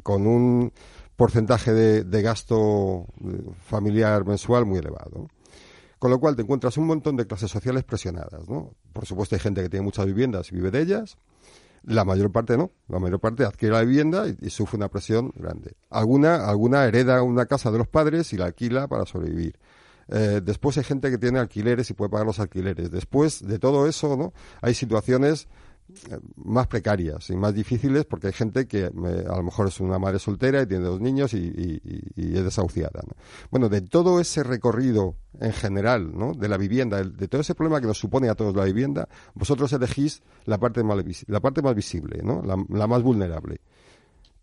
con 0.03 0.27
un 0.27 0.73
porcentaje 1.15 1.73
de, 1.73 2.21
gasto 2.21 3.07
eh, 3.23 3.51
familiar 3.59 4.25
mensual 4.25 4.65
muy 4.65 4.79
elevado. 4.79 5.27
Con 5.99 6.11
lo 6.11 6.19
cual 6.19 6.35
te 6.35 6.41
encuentras 6.41 6.77
un 6.77 6.87
montón 6.87 7.15
de 7.15 7.25
clases 7.25 7.49
sociales 7.49 7.83
presionadas. 7.83 8.47
¿no? 8.49 8.73
Por 8.93 9.05
supuesto 9.05 9.35
hay 9.35 9.39
gente 9.39 9.61
que 9.63 9.69
tiene 9.69 9.83
muchas 9.83 10.05
viviendas 10.05 10.51
y 10.51 10.55
vive 10.55 10.71
de 10.71 10.81
ellas. 10.81 11.17
La 11.83 12.03
mayor 12.03 12.31
parte 12.31 12.57
no. 12.57 12.71
La 12.87 12.99
mayor 12.99 13.19
parte 13.19 13.45
adquiere 13.45 13.75
la 13.75 13.81
vivienda 13.81 14.25
y, 14.27 14.49
sufre 14.49 14.77
una 14.77 14.89
presión 14.89 15.31
grande. 15.35 15.75
Alguna, 15.89 16.47
alguna 16.47 16.85
hereda 16.85 17.21
una 17.21 17.45
casa 17.45 17.71
de 17.71 17.77
los 17.77 17.87
padres 17.87 18.33
y 18.33 18.37
la 18.37 18.45
alquila 18.45 18.87
para 18.87 19.05
sobrevivir. 19.05 19.57
Eh, 20.07 20.41
después 20.43 20.77
hay 20.77 20.83
gente 20.83 21.09
que 21.09 21.17
tiene 21.17 21.39
alquileres 21.39 21.89
y 21.89 21.93
puede 21.93 22.09
pagar 22.09 22.27
los 22.27 22.39
alquileres. 22.39 22.91
Después 22.91 23.45
de 23.47 23.59
todo 23.59 23.87
eso, 23.87 24.17
¿no? 24.17 24.33
Hay 24.61 24.73
situaciones 24.73 25.47
más 26.35 26.67
precarias 26.67 27.29
y 27.29 27.35
más 27.35 27.53
difíciles 27.53 28.05
porque 28.05 28.27
hay 28.27 28.33
gente 28.33 28.67
que 28.67 28.85
a 28.85 29.35
lo 29.37 29.43
mejor 29.43 29.67
es 29.67 29.79
una 29.79 29.99
madre 29.99 30.19
soltera 30.19 30.61
y 30.61 30.67
tiene 30.67 30.85
dos 30.85 31.01
niños 31.01 31.33
y, 31.33 31.81
es 32.15 32.43
desahuciada. 32.43 33.01
Bueno, 33.51 33.69
de 33.69 33.81
todo 33.81 34.19
ese 34.19 34.43
recorrido 34.43 35.15
en 35.39 35.53
general 35.53 36.17
¿no? 36.17 36.33
de 36.33 36.47
la 36.47 36.57
vivienda, 36.57 37.03
de 37.03 37.27
todo 37.27 37.41
ese 37.41 37.55
problema 37.55 37.81
que 37.81 37.87
nos 37.87 37.97
supone 37.97 38.29
a 38.29 38.35
todos 38.35 38.55
la 38.55 38.65
vivienda, 38.65 39.07
vosotros 39.33 39.71
elegís 39.73 40.21
la 40.45 40.57
parte 40.57 40.83
más, 40.83 40.97
la 41.27 41.39
parte 41.39 41.61
más 41.61 41.75
visible, 41.75 42.21
¿no? 42.23 42.41
la, 42.43 42.87
más 42.87 43.03
vulnerable. 43.03 43.61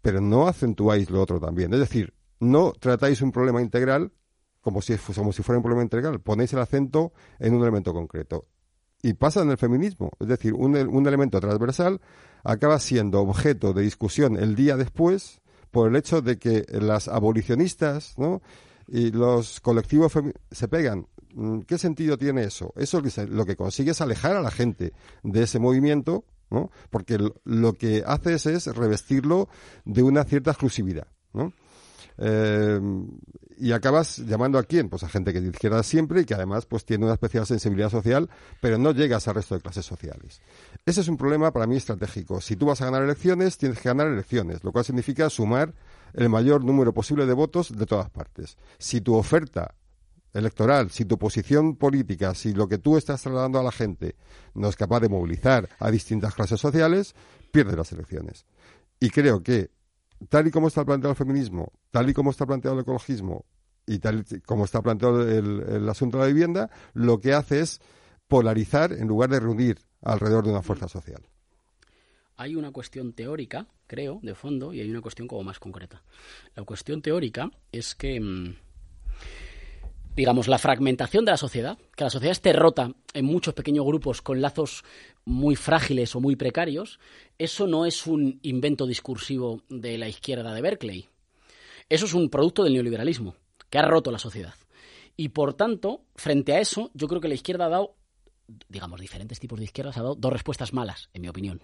Pero 0.01 0.21
no 0.21 0.49
acentuáis 0.49 1.11
lo 1.11 1.21
otro 1.23 1.39
también. 1.39 1.73
Es 1.73 1.81
decir, 1.81 2.13
no 2.41 2.73
tratáis 2.73 3.23
un 3.23 3.31
problema 3.31 3.63
integral 3.63 4.13
como 4.61 4.83
si, 4.83 4.97
como 4.97 5.33
si 5.33 5.43
fuera 5.43 5.59
un 5.59 5.63
problema 5.63 5.83
integral. 5.83 6.21
Ponéis 6.21 6.53
el 6.53 6.61
acento 6.61 7.13
en 7.39 7.55
un 7.55 7.63
elemento 7.63 7.93
concreto 7.93 8.47
y 9.03 9.15
pasa 9.15 9.43
en 9.43 9.51
el 9.51 9.59
feminismo. 9.59 10.11
Es 10.21 10.29
decir, 10.29 10.55
un, 10.55 10.77
un, 10.77 11.07
elemento 11.07 11.41
transversal 11.41 12.01
acaba 12.45 12.79
siendo 12.79 13.21
objeto 13.21 13.73
de 13.73 13.83
discusión 13.83 14.37
el 14.37 14.55
día 14.55 14.77
después 14.77 15.41
por 15.73 15.89
el 15.89 15.97
hecho 15.97 16.23
de 16.23 16.39
que 16.39 16.65
las 16.71 17.09
abolicionistas 17.09 18.15
¿no? 18.17 18.43
y 18.87 19.11
los 19.11 19.61
colectivos 19.61 20.13
se 20.51 20.69
pegan. 20.69 21.09
Mm, 21.35 21.61
¿Qué 21.61 21.79
sentido 21.79 22.17
tiene 22.17 22.45
eso? 22.45 22.73
Eso 22.77 23.01
lo 23.01 23.09
que, 23.09 23.27
lo 23.27 23.47
que 23.47 23.57
consigue 23.57 23.91
es 23.91 24.01
alejar 24.01 24.37
a 24.37 24.43
la 24.43 24.51
gente 24.51 24.93
de 25.23 25.43
ese 25.43 25.59
movimiento, 25.59 26.25
¿no? 26.51 26.71
porque 26.91 27.19
lo, 27.45 27.73
que 27.73 28.05
haces 28.07 28.47
es 28.47 28.67
revestirlo 28.67 29.49
de 29.85 30.03
una 30.03 30.25
cierta 30.25 30.51
exclusividad. 30.51 31.09
¿no? 31.33 31.53
Eh, 32.19 32.81
y 33.59 33.73
acabas 33.73 34.19
llamando 34.19 34.59
a 34.59 34.65
quién? 34.65 34.89
Pues 34.89 35.05
a 35.05 35.09
gente 35.09 35.33
que 35.33 35.39
es 35.39 35.45
de 35.45 35.51
izquierda 35.51 35.83
siempre 35.83 36.23
y 36.23 36.25
que 36.25 36.35
además 36.35 36.67
pues 36.67 36.85
tiene 36.85 37.05
una 37.05 37.15
especial 37.15 37.47
sensibilidad 37.47 37.91
social, 37.91 38.29
pero 38.61 38.79
no 38.79 38.93
llegas 38.93 39.29
al 39.29 39.37
resto 39.37 39.55
de 39.55 39.61
clases 39.61 39.87
sociales. 39.87 40.41
Ese 40.85 41.01
es 41.01 41.09
un 41.09 41.17
problema 41.17 41.53
para 41.53 41.67
mí 41.67 41.77
estratégico. 41.77 42.41
Si 42.41 42.57
tú 42.57 42.67
vas 42.67 42.81
a 42.81 42.87
ganar 42.87 43.03
elecciones, 43.03 43.59
tienes 43.59 43.79
que 43.79 43.89
ganar 43.89 44.09
elecciones, 44.09 44.65
lo 44.65 44.73
cual 44.73 44.85
significa 44.85 45.31
sumar 45.31 45.75
el 46.15 46.29
mayor 46.29 46.65
número 46.65 46.93
posible 46.93 47.27
de 47.27 47.35
votos 47.35 47.77
de 47.77 47.87
todas 47.87 48.11
partes. 48.11 48.57
Si 48.79 49.01
tu 49.01 49.15
oferta 49.15 49.75
electoral, 50.33 50.91
si 50.91 51.05
tu 51.05 51.19
posición 51.19 51.77
política, 51.77 52.35
si 52.35 52.55
lo 52.55 52.69
que 52.69 52.79
tú 52.79 52.97
estás 52.97 53.23
trasladando 53.23 53.59
a 53.59 53.63
la 53.63 53.73
gente 53.73 54.17
no 54.55 54.69
es 54.69 54.77
capaz 54.77 55.01
de 55.01 55.09
movilizar 55.09 55.69
a 55.79 55.91
distintas 55.91 56.35
clases 56.35 56.61
sociales, 56.61 57.15
pierdes 57.51 57.77
las 57.77 57.93
elecciones. 57.93 58.47
Y 58.99 59.11
creo 59.11 59.43
que, 59.43 59.71
tal 60.29 60.47
y 60.47 60.51
como 60.51 60.69
está 60.69 60.85
planteado 60.85 61.13
el 61.13 61.17
feminismo, 61.17 61.73
tal 61.91 62.09
y 62.09 62.15
como 62.15 62.31
está 62.31 62.47
planteado 62.47 62.77
el 62.77 62.83
ecologismo 62.83 63.45
y 63.87 63.99
tal 63.99 64.25
y 64.29 64.41
como 64.41 64.65
está 64.65 64.83
planteado 64.83 65.29
el, 65.29 65.89
asunto 65.89 66.19
de 66.19 66.25
la 66.25 66.29
vivienda, 66.29 66.71
lo 66.95 67.21
que 67.21 67.33
hace 67.33 67.61
es 67.61 67.81
polarizar 68.29 68.93
en 68.93 69.09
lugar 69.09 69.31
de 69.31 69.41
reunir 69.41 69.79
alrededor 70.01 70.45
de 70.45 70.51
una 70.51 70.63
fuerza 70.63 70.89
social. 70.89 71.23
Hay 72.37 72.57
una 72.57 72.73
cuestión 72.73 73.13
teórica, 73.13 73.67
creo, 73.87 74.19
de 74.23 74.35
fondo, 74.35 74.73
y 74.73 74.81
hay 74.81 74.91
una 74.91 75.03
cuestión 75.03 75.29
como 75.29 75.45
más 75.45 75.59
concreta. 75.59 76.03
La 76.55 76.65
cuestión 76.65 77.03
teórica 77.03 77.51
es 77.71 77.95
que, 77.95 78.19
mm, 78.21 78.57
digamos, 80.15 80.49
la 80.49 80.59
fragmentación 80.59 81.25
de 81.25 81.31
la 81.31 81.37
sociedad, 81.37 81.79
que 81.97 82.05
la 82.05 82.11
sociedad 82.11 82.33
esté 82.33 82.53
rota 82.53 82.93
en 83.15 83.25
muchos 83.25 83.55
pequeños 83.55 83.87
grupos 83.87 84.23
con 84.23 84.41
lazos 84.41 84.85
muy 85.25 85.57
frágiles 85.57 86.15
o 86.15 86.21
muy 86.21 86.37
precarios, 86.37 86.99
eso 87.39 87.67
no 87.67 87.87
es 87.87 88.07
un 88.07 88.39
invento 88.43 88.87
discursivo 88.87 89.63
de 89.69 89.99
la 89.99 90.09
izquierda 90.09 90.53
de 90.55 90.63
Berkeley. 90.63 91.09
Eso 91.89 92.07
es 92.07 92.15
un 92.15 92.29
producto 92.29 92.65
del 92.65 92.75
neoliberalismo, 92.75 93.37
que 93.71 93.79
ha 93.79 93.83
roto 93.83 94.11
la 94.11 94.19
sociedad. 94.19 94.55
Y 95.17 95.31
por 95.31 95.55
tanto, 95.55 96.05
frente 96.15 96.55
a 96.55 96.61
eso, 96.61 96.91
yo 96.95 97.09
creo 97.09 97.21
que 97.21 97.29
la 97.29 97.35
izquierda 97.35 97.67
ha 97.67 97.71
dado 97.71 97.97
digamos, 98.69 99.01
diferentes 99.01 99.41
tipos 99.41 99.59
de 99.59 99.65
izquierdas 99.65 99.97
ha 99.97 100.03
dado 100.03 100.15
dos 100.15 100.33
respuestas 100.33 100.73
malas, 100.73 101.09
en 101.15 101.23
mi 101.23 101.29
opinión. 101.29 101.61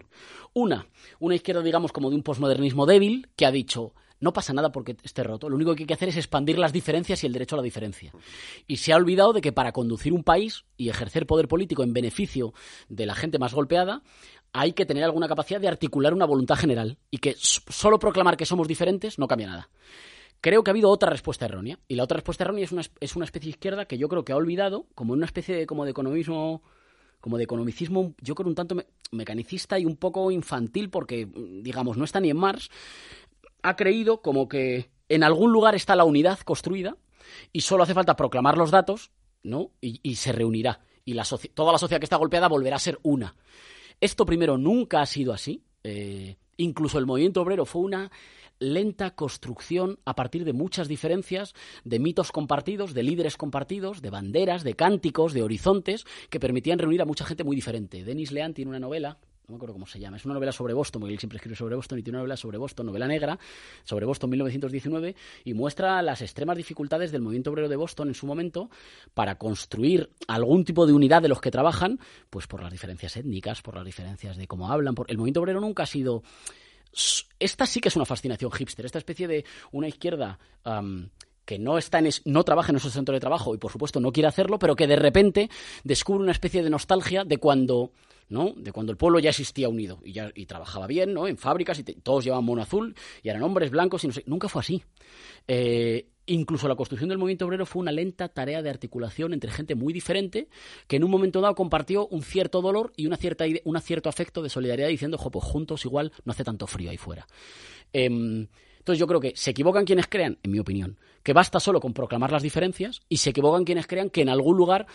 Una, 0.53 0.87
una 1.19 1.35
izquierda, 1.35 1.61
digamos, 1.61 1.91
como 1.91 2.09
de 2.09 2.15
un 2.15 2.23
posmodernismo 2.23 2.85
débil, 2.85 3.29
que 3.35 3.45
ha 3.45 3.51
dicho, 3.51 3.93
no 4.19 4.33
pasa 4.33 4.53
nada 4.53 4.71
porque 4.71 4.97
esté 5.03 5.23
roto, 5.23 5.49
lo 5.49 5.55
único 5.55 5.75
que 5.75 5.83
hay 5.83 5.87
que 5.87 5.93
hacer 5.93 6.09
es 6.09 6.17
expandir 6.17 6.57
las 6.57 6.73
diferencias 6.73 7.23
y 7.23 7.27
el 7.27 7.33
derecho 7.33 7.55
a 7.55 7.57
la 7.57 7.63
diferencia. 7.63 8.11
Y 8.67 8.77
se 8.77 8.93
ha 8.93 8.97
olvidado 8.97 9.33
de 9.33 9.41
que 9.41 9.51
para 9.51 9.71
conducir 9.71 10.13
un 10.13 10.23
país 10.23 10.65
y 10.77 10.89
ejercer 10.89 11.25
poder 11.25 11.47
político 11.47 11.83
en 11.83 11.93
beneficio 11.93 12.53
de 12.89 13.05
la 13.05 13.15
gente 13.15 13.39
más 13.39 13.53
golpeada, 13.53 14.01
hay 14.53 14.73
que 14.73 14.85
tener 14.85 15.03
alguna 15.03 15.27
capacidad 15.27 15.61
de 15.61 15.67
articular 15.67 16.13
una 16.13 16.25
voluntad 16.25 16.55
general 16.55 16.97
y 17.11 17.19
que 17.19 17.35
solo 17.37 17.99
proclamar 17.99 18.37
que 18.37 18.45
somos 18.45 18.67
diferentes 18.67 19.19
no 19.19 19.27
cambia 19.27 19.47
nada. 19.47 19.69
Creo 20.41 20.63
que 20.63 20.71
ha 20.71 20.73
habido 20.73 20.89
otra 20.89 21.09
respuesta 21.09 21.45
errónea. 21.45 21.79
Y 21.87 21.95
la 21.95 22.03
otra 22.03 22.15
respuesta 22.15 22.45
errónea 22.45 22.63
es 22.63 22.71
una, 22.71 22.81
es 22.99 23.15
una 23.15 23.25
especie 23.25 23.49
izquierda 23.49 23.85
que 23.85 23.97
yo 23.97 24.07
creo 24.07 24.23
que 24.23 24.31
ha 24.31 24.37
olvidado, 24.37 24.85
como 24.95 25.13
una 25.13 25.25
especie 25.25 25.55
de, 25.55 25.65
como 25.65 25.83
de 25.83 25.91
economismo, 25.91 26.63
como 27.19 27.37
de 27.37 27.43
economicismo, 27.43 28.13
yo 28.21 28.35
creo 28.35 28.47
un 28.47 28.55
tanto 28.55 28.77
mecanicista 29.11 29.77
y 29.77 29.85
un 29.85 29.97
poco 29.97 30.31
infantil, 30.31 30.89
porque, 30.89 31.27
digamos, 31.61 31.97
no 31.97 32.05
está 32.05 32.19
ni 32.19 32.29
en 32.29 32.37
Mars. 32.37 32.69
Ha 33.61 33.75
creído 33.75 34.21
como 34.21 34.47
que 34.47 34.89
en 35.09 35.23
algún 35.23 35.51
lugar 35.51 35.75
está 35.75 35.95
la 35.95 36.05
unidad 36.05 36.39
construida 36.39 36.97
y 37.51 37.61
solo 37.61 37.83
hace 37.83 37.93
falta 37.93 38.15
proclamar 38.15 38.57
los 38.57 38.71
datos, 38.71 39.11
¿no? 39.43 39.71
Y, 39.81 40.15
se 40.15 40.31
reunirá. 40.31 40.81
Y 41.05 41.13
la 41.13 41.25
toda 41.53 41.71
la 41.71 41.77
sociedad 41.77 41.99
que 41.99 42.05
está 42.05 42.17
golpeada 42.17 42.47
volverá 42.47 42.75
a 42.75 42.79
ser 42.79 42.99
una. 43.03 43.35
Esto 43.99 44.25
primero 44.25 44.57
nunca 44.57 45.01
ha 45.01 45.05
sido 45.05 45.33
así. 45.33 45.63
Eh, 45.83 46.37
incluso 46.57 46.99
el 46.99 47.05
movimiento 47.05 47.41
obrero 47.41 47.65
fue 47.65 47.81
una 47.81 48.11
lenta 48.59 49.11
construcción 49.11 49.99
a 50.05 50.15
partir 50.15 50.43
de 50.43 50.53
muchas 50.53 50.87
diferencias, 50.87 51.53
de 51.85 51.99
mitos 51.99 52.31
compartidos, 52.31 52.93
de 52.93 53.03
líderes 53.03 53.37
compartidos, 53.37 54.01
de 54.01 54.09
banderas, 54.09 54.63
de 54.63 54.75
cánticos, 54.75 55.33
de 55.33 55.43
horizontes, 55.43 56.05
que 56.29 56.39
permitían 56.39 56.79
reunir 56.79 57.01
a 57.01 57.05
mucha 57.05 57.25
gente 57.25 57.43
muy 57.45 57.55
diferente. 57.55 58.03
Denis 58.03 58.31
Lean 58.31 58.53
tiene 58.53 58.69
una 58.69 58.79
novela 58.79 59.17
no 59.49 59.53
me 59.53 59.57
acuerdo 59.57 59.73
cómo 59.73 59.87
se 59.87 59.99
llama, 59.99 60.17
es 60.17 60.25
una 60.25 60.35
novela 60.35 60.51
sobre 60.51 60.73
Boston, 60.73 61.01
porque 61.01 61.13
él 61.13 61.19
siempre 61.19 61.37
escribe 61.37 61.55
sobre 61.55 61.75
Boston 61.75 61.97
y 61.97 62.03
tiene 62.03 62.17
una 62.17 62.21
novela 62.21 62.37
sobre 62.37 62.57
Boston, 62.59 62.85
novela 62.85 63.07
negra, 63.07 63.39
sobre 63.83 64.05
Boston 64.05 64.29
1919, 64.29 65.15
y 65.43 65.53
muestra 65.55 66.01
las 66.03 66.21
extremas 66.21 66.55
dificultades 66.55 67.11
del 67.11 67.21
movimiento 67.21 67.49
obrero 67.49 67.67
de 67.67 67.75
Boston 67.75 68.09
en 68.09 68.13
su 68.13 68.27
momento 68.27 68.69
para 69.15 69.39
construir 69.39 70.11
algún 70.27 70.65
tipo 70.65 70.85
de 70.85 70.93
unidad 70.93 71.23
de 71.23 71.29
los 71.29 71.41
que 71.41 71.49
trabajan, 71.49 71.99
pues 72.29 72.45
por 72.45 72.61
las 72.61 72.71
diferencias 72.71 73.17
étnicas, 73.17 73.61
por 73.61 73.75
las 73.75 73.85
diferencias 73.85 74.37
de 74.37 74.47
cómo 74.47 74.71
hablan. 74.71 74.93
Por... 74.93 75.09
El 75.09 75.17
movimiento 75.17 75.39
obrero 75.39 75.59
nunca 75.59 75.83
ha 75.83 75.87
sido 75.87 76.21
esta 77.39 77.65
sí 77.67 77.81
que 77.81 77.89
es 77.89 77.95
una 77.95 78.05
fascinación 78.05 78.51
hipster, 78.51 78.85
esta 78.85 78.97
especie 78.97 79.27
de 79.27 79.45
una 79.71 79.87
izquierda 79.87 80.39
que 81.49 81.57
no, 81.57 81.79
está 81.79 81.97
en 81.97 82.07
no 82.25 82.43
trabaja 82.43 82.71
en 82.71 82.75
esos 82.75 82.93
centros 82.93 83.15
de 83.15 83.19
trabajo 83.19 83.55
y 83.55 83.57
por 83.57 83.71
supuesto 83.71 83.99
no 83.99 84.11
quiere 84.11 84.27
hacerlo, 84.27 84.59
pero 84.59 84.75
que 84.75 84.85
de 84.85 84.95
repente 84.95 85.49
descubre 85.83 86.21
una 86.21 86.31
especie 86.31 86.61
de 86.61 86.69
nostalgia 86.69 87.23
de 87.25 87.37
cuando 87.37 87.91
¿no? 88.29 88.53
De 88.55 88.71
cuando 88.71 88.91
el 88.91 88.97
pueblo 88.99 89.17
ya 89.17 89.31
existía 89.31 89.67
unido 89.67 89.99
y 90.05 90.11
ya 90.11 90.29
y 90.35 90.45
trabajaba 90.45 90.85
bien, 90.85 91.11
¿no? 91.11 91.27
En 91.27 91.39
fábricas 91.39 91.79
y 91.79 91.83
todos 91.83 92.23
llevaban 92.23 92.45
mono 92.45 92.61
azul 92.61 92.93
y 93.23 93.29
eran 93.29 93.41
hombres 93.41 93.71
blancos 93.71 94.03
y 94.03 94.07
no 94.07 94.13
sé, 94.13 94.23
nunca 94.27 94.47
fue 94.47 94.59
así. 94.59 94.83
Eh, 95.47 96.09
incluso 96.27 96.67
la 96.67 96.75
construcción 96.75 97.09
del 97.09 97.17
movimiento 97.17 97.47
obrero 97.47 97.65
fue 97.65 97.79
una 97.79 97.91
lenta 97.91 98.29
tarea 98.29 98.61
de 98.61 98.69
articulación 98.69 99.33
entre 99.33 99.49
gente 99.49 99.73
muy 99.73 99.91
diferente 99.91 100.49
que 100.85 100.97
en 100.97 101.03
un 101.03 101.09
momento 101.09 101.41
dado 101.41 101.55
compartió 101.55 102.05
un 102.09 102.21
cierto 102.21 102.61
dolor 102.61 102.93
y 102.95 103.07
una 103.07 103.17
cierta 103.17 103.45
un 103.63 103.81
cierto 103.81 104.07
afecto 104.07 104.43
de 104.43 104.49
solidaridad 104.49 104.89
diciendo, 104.89 105.17
jo, 105.17 105.31
pues 105.31 105.45
juntos 105.45 105.83
igual 105.85 106.11
no 106.25 106.31
hace 106.31 106.43
tanto 106.43 106.67
frío 106.67 106.91
ahí 106.91 106.97
fuera. 106.97 107.25
Em, 107.91 108.47
entonces 108.79 108.99
yo 108.99 109.07
creo 109.07 109.19
que 109.19 109.33
se 109.35 109.51
equivocan 109.51 109.85
quienes 109.85 110.07
crean, 110.07 110.37
en 110.41 110.51
mi 110.51 110.59
opinión, 110.59 110.97
que 111.23 111.33
basta 111.33 111.59
solo 111.59 111.79
con 111.79 111.93
proclamar 111.93 112.31
las 112.31 112.43
diferencias 112.43 113.01
y 113.07 113.17
se 113.17 113.29
equivocan 113.29 113.65
quienes 113.65 113.87
crean 113.87 114.09
que 114.09 114.21
en 114.21 114.29
algún 114.29 114.57
lugar 114.57 114.87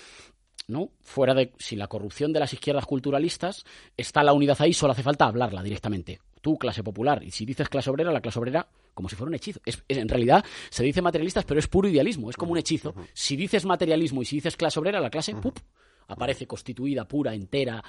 ¿no? 0.66 0.91
Fuera 1.03 1.35
de 1.35 1.53
sin 1.59 1.78
la 1.78 1.89
corrupción 1.89 2.32
de 2.32 2.41
las 2.41 2.53
izquierdas 2.53 2.87
culturalistas, 2.87 3.64
está 3.97 4.22
la 4.22 4.32
unidad 4.32 4.57
ahí, 4.61 4.72
solo 4.72 4.93
hace 4.93 5.03
falta 5.03 5.26
hablarla 5.26 5.62
directamente. 5.62 6.20
Tú, 6.41 6.59
clase 6.59 6.82
popular, 6.82 7.22
y 7.22 7.30
si 7.30 7.45
dices 7.45 7.68
clase 7.68 7.91
obrera, 7.91 8.12
la 8.12 8.20
clase 8.20 8.39
obrera, 8.39 8.66
como 8.93 9.09
si 9.09 9.16
fuera 9.16 9.28
un 9.28 9.35
hechizo. 9.35 9.61
Es, 9.64 9.82
en 9.89 10.09
realidad 10.09 10.45
se 10.70 10.85
dice 10.85 11.03
materialistas, 11.03 11.45
pero 11.45 11.59
es 11.59 11.68
puro 11.68 11.89
idealismo, 11.89 12.30
es 12.30 12.37
como 12.37 12.53
un 12.53 12.59
hechizo. 12.59 12.95
Si 13.12 13.37
dices 13.37 13.64
materialismo 13.64 14.22
y 14.22 14.24
si 14.24 14.37
dices 14.37 14.57
clase 14.57 14.78
obrera, 14.78 15.01
la 15.01 15.11
clase, 15.11 15.35
¡pup! 15.35 15.59
aparece 16.09 16.47
constituida, 16.47 17.07
pura, 17.07 17.35
entera. 17.35 17.82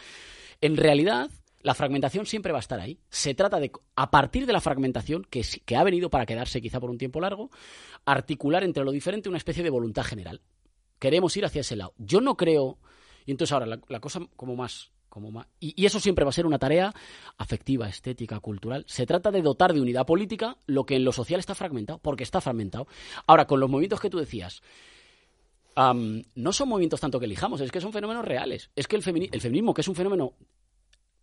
En 0.61 0.77
realidad, 0.77 1.29
la 1.65 1.73
fragmentación 1.73 2.25
siempre 2.25 2.51
va 2.51 2.59
a 2.59 2.61
estar 2.61 2.79
ahí. 2.79 2.99
Se 3.09 3.33
trata 3.33 3.59
de, 3.59 3.71
a 3.95 4.11
partir 4.11 4.45
de 4.45 4.53
la 4.53 4.61
fragmentación, 4.61 5.25
que, 5.29 5.43
que 5.65 5.75
ha 5.75 5.83
venido 5.83 6.09
para 6.09 6.25
quedarse 6.25 6.61
quizá 6.61 6.79
por 6.79 6.89
un 6.89 6.97
tiempo 6.97 7.19
largo, 7.19 7.49
articular 8.05 8.63
entre 8.63 8.83
lo 8.83 8.91
diferente 8.91 9.29
una 9.29 9.37
especie 9.37 9.63
de 9.63 9.69
voluntad 9.69 10.03
general 10.03 10.41
queremos 10.99 11.35
ir 11.37 11.45
hacia 11.45 11.61
ese 11.61 11.75
lado. 11.75 11.93
Yo 11.97 12.21
no 12.21 12.35
creo, 12.35 12.77
y 13.25 13.31
entonces 13.31 13.53
ahora 13.53 13.79
la, 13.87 13.99
cosa 13.99 14.21
como 14.35 14.55
más... 14.55 14.91
Y, 15.61 15.85
eso 15.85 16.01
siempre 16.01 16.25
va 16.25 16.29
a 16.29 16.33
ser 16.33 16.45
una 16.45 16.59
tarea 16.59 16.93
afectiva, 17.37 17.87
estética, 17.87 18.41
cultural. 18.41 18.83
Se 18.85 19.05
trata 19.05 19.31
de 19.31 19.41
dotar 19.41 19.73
de 19.73 19.79
unidad 19.79 20.05
política 20.05 20.57
lo 20.65 20.85
que 20.85 20.97
en 20.97 21.05
lo 21.05 21.13
social 21.13 21.39
está 21.39 21.55
fragmentado, 21.55 21.99
porque 21.99 22.23
está 22.23 22.41
fragmentado. 22.41 22.87
Ahora, 23.25 23.47
con 23.47 23.61
los 23.61 23.69
movimientos 23.69 24.01
que 24.01 24.09
tú 24.09 24.17
decías, 24.17 24.61
no 25.77 26.51
son 26.51 26.67
movimientos 26.67 26.99
tanto 26.99 27.17
que 27.17 27.27
elijamos, 27.27 27.61
es 27.61 27.71
que 27.71 27.79
son 27.79 27.93
fenómenos 27.93 28.25
reales. 28.25 28.71
Es 28.75 28.87
que 28.87 28.97
el 28.97 29.03
feminismo, 29.03 29.73
que 29.73 29.81
es 29.81 29.87
un 29.87 29.95
fenómeno 29.95 30.33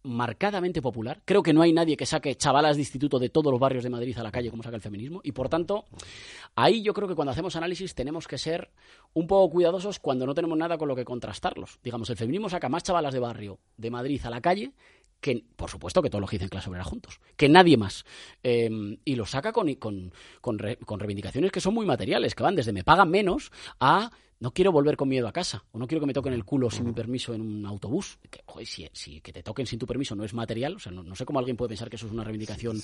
marcadamente 0.03 0.83
popular. 0.83 1.23
Creo 1.25 1.43
que 1.43 1.53
no 1.53 1.63
hay 1.63 1.73
nadie 1.73 1.97
que 1.97 2.07
saque 2.07 2.35
chavalas 2.35 2.77
de 2.77 2.83
instituto 2.83 3.19
de 3.19 3.29
todos 3.29 3.53
los 3.53 3.61
barrios 3.61 3.85
de 3.85 3.91
Madrid 3.91 4.17
a 4.19 4.23
la 4.23 4.33
calle 4.33 4.51
como 4.51 4.63
saca 4.63 4.77
el 4.77 4.83
feminismo. 4.83 5.21
Y 5.25 5.33
por 5.33 5.49
tanto, 5.49 5.85
ahí 6.55 6.83
yo 6.83 6.93
creo 6.93 7.09
que 7.09 7.15
cuando 7.15 7.33
hacemos 7.33 7.57
análisis 7.57 7.95
tenemos 7.95 8.27
que 8.27 8.39
ser 8.39 8.71
un 9.15 9.27
poco 9.27 9.53
cuidadosos 9.53 9.99
cuando 9.99 10.27
no 10.27 10.35
tenemos 10.35 10.59
nada 10.59 10.79
con 10.79 10.89
lo 10.89 10.97
que 10.97 11.05
contrastarlos. 11.05 11.79
Digamos, 11.83 12.11
el 12.11 12.17
feminismo 12.17 12.49
saca 12.49 12.69
más 12.69 12.83
chavalas 12.83 13.15
de 13.15 13.21
barrio 13.21 13.59
de 13.77 13.91
Madrid 13.91 14.21
a 14.25 14.31
la 14.31 14.41
calle 14.41 14.73
que, 15.21 15.45
por 15.57 15.71
supuesto, 15.71 16.03
que 16.03 16.11
todos 16.11 16.21
los 16.21 16.29
que 16.29 16.37
dicen 16.37 16.49
clase 16.49 16.69
obrera 16.69 16.85
juntos, 16.85 17.21
que 17.37 17.49
nadie 17.49 17.77
más. 17.77 18.05
Em, 18.43 18.99
y 19.05 19.15
lo 19.15 19.25
saca 19.25 19.53
con, 19.53 19.73
con, 19.75 20.13
con, 20.41 20.59
con 20.85 20.99
reivindicaciones 20.99 21.53
que 21.53 21.61
son 21.61 21.75
muy 21.75 21.87
materiales, 21.87 22.35
que 22.35 22.43
van 22.43 22.57
desde 22.57 22.73
me 22.73 22.83
pagan 22.83 23.09
menos 23.09 23.53
a 23.79 24.11
no 24.43 24.51
quiero 24.51 24.73
volver 24.73 24.97
con 24.97 25.09
miedo 25.09 25.29
a 25.29 25.33
casa, 25.33 25.63
o 25.71 25.79
no 25.79 25.87
quiero 25.87 26.01
que 26.01 26.07
me 26.09 26.13
toquen 26.13 26.33
el 26.33 26.45
culo 26.45 26.69
sin 26.69 26.85
mi 26.85 26.93
permiso 26.93 27.33
en 27.33 27.43
un 27.43 27.65
autobús. 27.65 28.19
Que, 28.29 28.43
si, 28.67 29.21
que 29.21 29.33
te 29.33 29.41
toquen 29.41 29.67
sin 29.67 29.79
tu 29.79 29.87
permiso 29.87 30.17
no 30.17 30.25
es 30.25 30.35
material, 30.35 30.75
o 30.75 30.79
sea, 30.81 30.91
no, 30.91 31.15
sé 31.15 31.25
cómo 31.25 31.39
alguien 31.39 31.57
puede 31.57 31.69
pensar 31.69 31.89
que 31.89 31.95
eso 31.95 32.07
es 32.07 32.13
una 32.13 32.25
reivindicación 32.25 32.77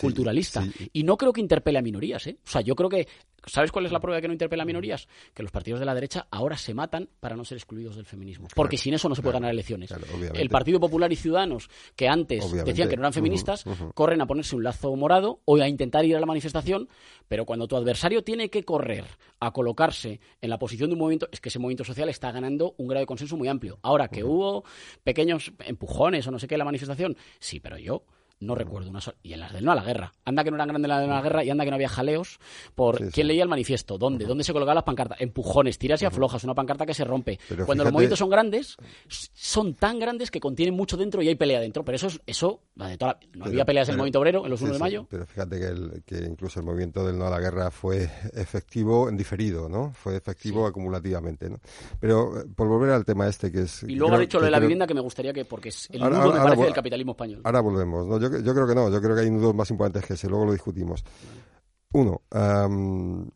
culturalista. 0.00 0.66
Y 0.94 1.02
no 1.02 1.18
creo 1.18 1.34
que 1.34 1.42
interpele 1.42 1.78
a 1.78 1.82
minorías, 1.82 2.26
¿eh? 2.26 2.38
O 2.42 2.48
sea, 2.48 2.62
yo 2.62 2.74
creo 2.74 2.88
que, 2.88 3.06
¿sabes 3.44 3.70
cuál 3.70 3.84
es 3.84 3.92
la 3.92 4.00
prueba 4.00 4.16
de 4.16 4.22
que 4.22 4.28
no 4.28 4.32
interpela 4.32 4.62
a 4.62 4.66
minorías? 4.66 5.06
Que 5.34 5.42
los 5.42 5.52
partidos 5.52 5.78
de 5.78 5.84
la 5.84 5.94
derecha 5.94 6.26
ahora 6.30 6.56
se 6.56 6.72
matan 6.72 7.10
para 7.20 7.36
no 7.36 7.44
ser 7.44 7.58
excluidos 7.58 7.96
del 7.96 8.06
feminismo. 8.06 8.48
Porque 8.54 8.78
sin 8.78 8.94
eso 8.94 9.06
no 9.06 9.14
se 9.14 9.20
puede 9.20 9.34
ganar 9.34 9.50
elecciones. 9.50 9.92
el 10.32 10.48
Partido 10.48 10.80
Popular 10.80 11.12
y 11.12 11.16
Ciudadanos, 11.16 11.68
que 11.96 12.08
antes 12.08 12.50
decían 12.64 12.88
que 12.88 12.96
no 12.96 13.02
eran 13.02 13.12
feministas, 13.12 13.66
corren 13.92 14.22
a 14.22 14.26
ponerse 14.26 14.56
un 14.56 14.64
lazo 14.64 14.96
morado 14.96 15.42
o 15.44 15.58
a 15.58 15.68
intentar 15.68 16.06
ir 16.06 16.16
a 16.16 16.20
la 16.20 16.26
manifestación, 16.26 16.88
pero 17.28 17.44
cuando 17.44 17.68
tu 17.68 17.76
adversario 17.76 18.24
tiene 18.24 18.48
que 18.48 18.64
correr 18.64 19.04
a 19.40 19.50
colocarse 19.52 20.20
en 20.40 20.48
la 20.48 20.58
posición 20.58 20.88
de 20.88 20.93
un 20.94 21.00
movimiento, 21.00 21.28
es 21.32 21.40
que 21.40 21.48
ese 21.48 21.58
movimiento 21.58 21.84
social 21.84 22.08
está 22.08 22.32
ganando 22.32 22.74
un 22.78 22.88
grado 22.88 23.00
de 23.00 23.06
consenso 23.06 23.36
muy 23.36 23.48
amplio. 23.48 23.78
Ahora 23.82 24.08
que 24.08 24.24
hubo 24.24 24.64
pequeños 25.02 25.52
empujones 25.66 26.26
o 26.26 26.30
no 26.30 26.38
sé 26.38 26.48
qué 26.48 26.54
en 26.54 26.60
la 26.60 26.64
manifestación, 26.64 27.16
sí, 27.38 27.60
pero 27.60 27.78
yo 27.78 28.04
no 28.40 28.54
recuerdo 28.54 28.90
una 28.90 29.00
sola. 29.00 29.16
Y 29.22 29.32
en 29.32 29.40
las 29.40 29.52
del 29.52 29.64
no 29.64 29.72
a 29.72 29.74
la 29.74 29.84
guerra. 29.84 30.12
Anda 30.24 30.44
que 30.44 30.50
no 30.50 30.56
eran 30.56 30.68
grandes 30.68 30.88
las 30.88 30.98
del 31.00 31.08
no 31.08 31.14
a 31.14 31.18
la 31.18 31.22
guerra 31.22 31.44
y 31.44 31.50
anda 31.50 31.64
que 31.64 31.70
no 31.70 31.76
había 31.76 31.88
jaleos 31.88 32.38
por 32.74 32.98
Sí, 32.98 33.04
sí. 33.06 33.10
quién 33.12 33.28
leía 33.28 33.42
el 33.42 33.48
manifiesto, 33.48 33.96
dónde, 33.96 34.26
dónde 34.26 34.44
se 34.44 34.52
colocaban 34.52 34.74
las 34.76 34.84
pancartas, 34.84 35.20
empujones, 35.20 35.78
tiras 35.78 36.02
y 36.02 36.04
aflojas, 36.04 36.44
una 36.44 36.54
pancarta 36.54 36.84
que 36.84 36.94
se 36.94 37.04
rompe. 37.04 37.38
Pero 37.48 37.64
Cuando 37.66 37.84
los 37.84 37.92
movimientos 37.92 38.18
son 38.18 38.28
grandes, 38.30 38.76
son 39.08 39.74
tan 39.74 39.98
grandes 39.98 40.30
que 40.30 40.40
contienen 40.40 40.74
mucho 40.74 40.96
dentro 40.96 41.22
y 41.22 41.28
hay 41.28 41.34
pelea 41.36 41.60
dentro. 41.60 41.84
Pero 41.84 41.96
eso 41.96 42.08
es, 42.08 42.20
eso, 42.26 42.60
de 42.74 42.96
toda 42.98 43.12
la- 43.12 43.18
no 43.20 43.30
Pero- 43.32 43.44
había 43.46 43.64
peleas 43.64 43.88
en 43.88 43.92
el 43.92 43.98
movimiento 43.98 44.18
obrero 44.20 44.44
en 44.44 44.50
los 44.50 44.58
sí, 44.60 44.64
1 44.66 44.74
de 44.74 44.78
mayo. 44.80 45.06
pero 45.08 45.26
fíjate 45.26 45.58
que, 45.58 45.66
el- 45.66 46.02
que 46.04 46.18
incluso 46.18 46.60
el 46.60 46.66
movimiento 46.66 47.06
del 47.06 47.18
no 47.18 47.26
a 47.26 47.30
la 47.30 47.40
guerra 47.40 47.70
fue 47.70 48.10
efectivo 48.34 49.08
en 49.08 49.16
diferido, 49.16 49.68
¿no? 49.68 49.92
Fue 49.94 50.16
efectivo 50.16 50.66
acumulativamente, 50.66 51.48
¿no? 51.48 51.58
Pero 52.00 52.40
eh, 52.40 52.44
por 52.54 52.68
volver 52.68 52.90
al 52.90 53.04
tema 53.04 53.28
este 53.28 53.50
que 53.50 53.62
es... 53.62 53.82
Y 53.84 53.94
luego 53.94 54.14
ha 54.14 54.18
dicho 54.18 54.38
lo 54.38 54.44
de 54.44 54.50
la 54.50 54.58
creo- 54.58 54.66
vivienda 54.68 54.86
que 54.86 54.94
me 54.94 55.00
gustaría 55.00 55.32
que, 55.32 55.44
porque 55.44 55.68
es 55.70 55.88
el 55.90 56.02
Ahora- 56.02 56.18
me 56.26 56.32
parece, 56.40 56.64
del 56.64 56.72
capitalismo 56.74 57.12
español. 57.12 57.40
Ahora 57.44 57.60
volvemos, 57.60 58.06
¿no? 58.06 58.18
Yo, 58.30 58.38
yo 58.38 58.54
creo 58.54 58.66
que 58.66 58.74
no, 58.74 58.90
yo 58.90 59.00
creo 59.00 59.14
que 59.14 59.22
hay 59.22 59.30
nudos 59.30 59.54
más 59.54 59.70
importantes 59.70 60.04
que 60.04 60.14
ese, 60.14 60.28
luego 60.28 60.46
lo 60.46 60.52
discutimos. 60.52 61.04
Uno, 61.94 62.22
am, 62.32 63.30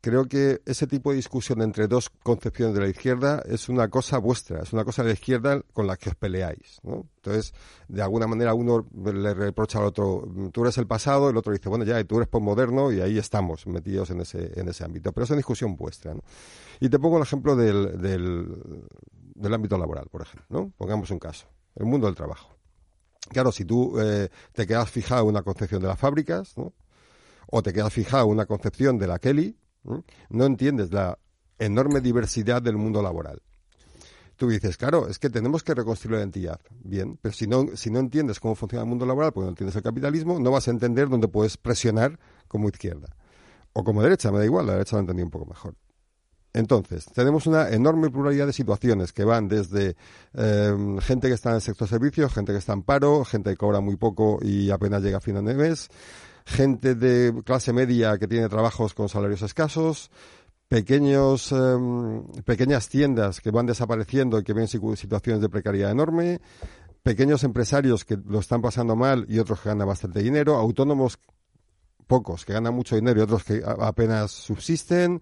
creo 0.00 0.26
que 0.26 0.60
ese 0.66 0.86
tipo 0.86 1.10
de 1.10 1.16
discusión 1.16 1.62
entre 1.62 1.88
dos 1.88 2.10
concepciones 2.10 2.72
de 2.74 2.80
la 2.82 2.88
izquierda 2.88 3.42
es 3.44 3.68
una 3.68 3.88
cosa 3.88 4.18
vuestra, 4.18 4.62
es 4.62 4.72
una 4.72 4.84
cosa 4.84 5.02
de 5.02 5.08
la 5.08 5.14
izquierda 5.14 5.60
con 5.72 5.88
la 5.88 5.96
que 5.96 6.10
os 6.10 6.14
peleáis, 6.14 6.78
¿no? 6.84 7.08
Entonces, 7.16 7.52
de 7.88 8.02
alguna 8.02 8.28
manera 8.28 8.54
uno 8.54 8.86
le 8.94 9.34
reprocha 9.34 9.80
al 9.80 9.86
otro, 9.86 10.28
tú 10.52 10.62
eres 10.62 10.78
el 10.78 10.86
pasado, 10.86 11.28
el 11.28 11.36
otro 11.36 11.52
dice, 11.52 11.68
bueno, 11.68 11.84
ya, 11.84 12.04
tú 12.04 12.18
eres 12.18 12.28
postmoderno, 12.28 12.92
y 12.92 13.00
ahí 13.00 13.18
estamos 13.18 13.66
metidos 13.66 14.10
en 14.10 14.20
ese, 14.20 14.60
en 14.60 14.68
ese 14.68 14.84
ámbito. 14.84 15.10
Pero 15.10 15.24
es 15.24 15.30
una 15.30 15.38
discusión 15.38 15.74
vuestra, 15.74 16.14
¿no? 16.14 16.20
Y 16.78 16.88
te 16.88 17.00
pongo 17.00 17.16
el 17.16 17.24
ejemplo 17.24 17.56
del, 17.56 18.00
del, 18.00 18.46
del 19.34 19.54
ámbito 19.54 19.76
laboral, 19.76 20.06
por 20.08 20.22
ejemplo, 20.22 20.46
¿no? 20.50 20.72
Pongamos 20.76 21.10
un 21.10 21.18
caso, 21.18 21.48
el 21.74 21.86
mundo 21.86 22.06
del 22.06 22.14
trabajo. 22.14 22.53
Claro, 23.30 23.52
si 23.52 23.64
tú 23.64 23.98
eh, 24.00 24.28
te 24.52 24.66
quedas 24.66 24.90
fijado 24.90 25.22
en 25.22 25.28
una 25.28 25.42
concepción 25.42 25.80
de 25.80 25.88
las 25.88 25.98
fábricas, 25.98 26.54
o 27.46 27.62
te 27.62 27.72
quedas 27.72 27.92
fijado 27.92 28.26
en 28.26 28.32
una 28.32 28.46
concepción 28.46 28.98
de 28.98 29.06
la 29.06 29.18
Kelly, 29.18 29.56
¿no? 29.84 30.44
entiendes 30.44 30.92
la 30.92 31.18
enorme 31.58 32.00
diversidad 32.00 32.62
del 32.62 32.76
mundo 32.76 33.02
laboral. 33.02 33.40
Tú 34.36 34.48
dices, 34.48 34.76
claro, 34.76 35.06
es 35.08 35.20
que 35.20 35.30
tenemos 35.30 35.62
que 35.62 35.74
reconstruir 35.74 36.16
la 36.16 36.18
identidad. 36.18 36.60
Bien, 36.82 37.16
pero 37.22 37.32
si 37.32 37.46
no, 37.46 37.68
si 37.76 37.90
no 37.90 38.00
entiendes 38.00 38.40
cómo 38.40 38.56
funciona 38.56 38.82
el 38.82 38.88
mundo 38.88 39.06
laboral, 39.06 39.32
porque 39.32 39.44
no 39.44 39.50
entiendes 39.50 39.76
el 39.76 39.82
capitalismo, 39.82 40.40
no 40.40 40.50
vas 40.50 40.66
a 40.66 40.72
entender 40.72 41.08
dónde 41.08 41.28
puedes 41.28 41.56
presionar 41.56 42.18
como 42.48 42.68
izquierda. 42.68 43.14
O 43.72 43.84
como 43.84 44.02
derecha, 44.02 44.32
me 44.32 44.38
da 44.38 44.44
igual, 44.44 44.66
la 44.66 44.72
derecha 44.72 44.96
lo 44.96 45.00
entendí 45.00 45.22
un 45.22 45.30
poco 45.30 45.46
mejor. 45.46 45.76
Entonces, 46.54 47.06
tenemos 47.12 47.48
una 47.48 47.68
enorme 47.70 48.10
pluralidad 48.10 48.46
de 48.46 48.52
situaciones 48.52 49.12
que 49.12 49.24
van 49.24 49.48
desde 49.48 49.96
eh, 50.34 50.96
gente 51.00 51.26
que 51.26 51.34
está 51.34 51.50
en 51.50 51.56
el 51.56 51.60
sector 51.60 51.88
servicios, 51.88 52.32
gente 52.32 52.52
que 52.52 52.58
está 52.58 52.72
en 52.72 52.82
paro, 52.84 53.24
gente 53.24 53.50
que 53.50 53.56
cobra 53.56 53.80
muy 53.80 53.96
poco 53.96 54.38
y 54.40 54.70
apenas 54.70 55.02
llega 55.02 55.18
a 55.18 55.20
final 55.20 55.44
de 55.44 55.54
mes, 55.54 55.88
gente 56.46 56.94
de 56.94 57.42
clase 57.44 57.72
media 57.72 58.16
que 58.18 58.28
tiene 58.28 58.48
trabajos 58.48 58.94
con 58.94 59.08
salarios 59.08 59.42
escasos, 59.42 60.12
pequeños, 60.68 61.50
eh, 61.50 62.22
pequeñas 62.44 62.88
tiendas 62.88 63.40
que 63.40 63.50
van 63.50 63.66
desapareciendo 63.66 64.38
y 64.38 64.44
que 64.44 64.52
ven 64.52 64.68
situ- 64.68 64.94
situaciones 64.96 65.42
de 65.42 65.48
precariedad 65.48 65.90
enorme, 65.90 66.40
pequeños 67.02 67.42
empresarios 67.42 68.04
que 68.04 68.16
lo 68.16 68.38
están 68.38 68.62
pasando 68.62 68.94
mal 68.94 69.26
y 69.28 69.40
otros 69.40 69.60
que 69.60 69.70
ganan 69.70 69.88
bastante 69.88 70.22
dinero, 70.22 70.54
autónomos 70.54 71.18
pocos 72.06 72.44
que 72.44 72.52
ganan 72.52 72.74
mucho 72.74 72.94
dinero 72.94 73.18
y 73.18 73.22
otros 73.24 73.42
que 73.42 73.60
apenas 73.66 74.30
subsisten. 74.30 75.20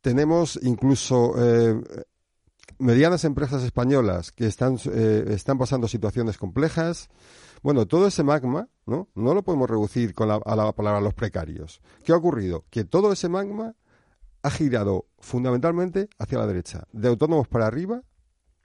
Tenemos 0.00 0.58
incluso 0.62 1.34
eh, 1.38 1.80
medianas 2.78 3.24
empresas 3.24 3.62
españolas 3.62 4.32
que 4.32 4.46
están, 4.46 4.78
eh, 4.92 5.24
están 5.28 5.58
pasando 5.58 5.88
situaciones 5.88 6.38
complejas. 6.38 7.08
Bueno, 7.62 7.86
todo 7.86 8.06
ese 8.06 8.22
magma, 8.22 8.68
¿no? 8.86 9.08
No 9.14 9.34
lo 9.34 9.42
podemos 9.42 9.68
reducir 9.68 10.14
con 10.14 10.28
la, 10.28 10.40
a 10.44 10.56
la 10.56 10.72
palabra 10.72 11.00
los 11.00 11.14
precarios. 11.14 11.80
¿Qué 12.04 12.12
ha 12.12 12.16
ocurrido? 12.16 12.64
Que 12.70 12.84
todo 12.84 13.12
ese 13.12 13.28
magma 13.28 13.74
ha 14.42 14.50
girado 14.50 15.06
fundamentalmente 15.18 16.08
hacia 16.18 16.38
la 16.38 16.46
derecha. 16.46 16.84
De 16.92 17.08
autónomos 17.08 17.48
para 17.48 17.66
arriba, 17.66 18.02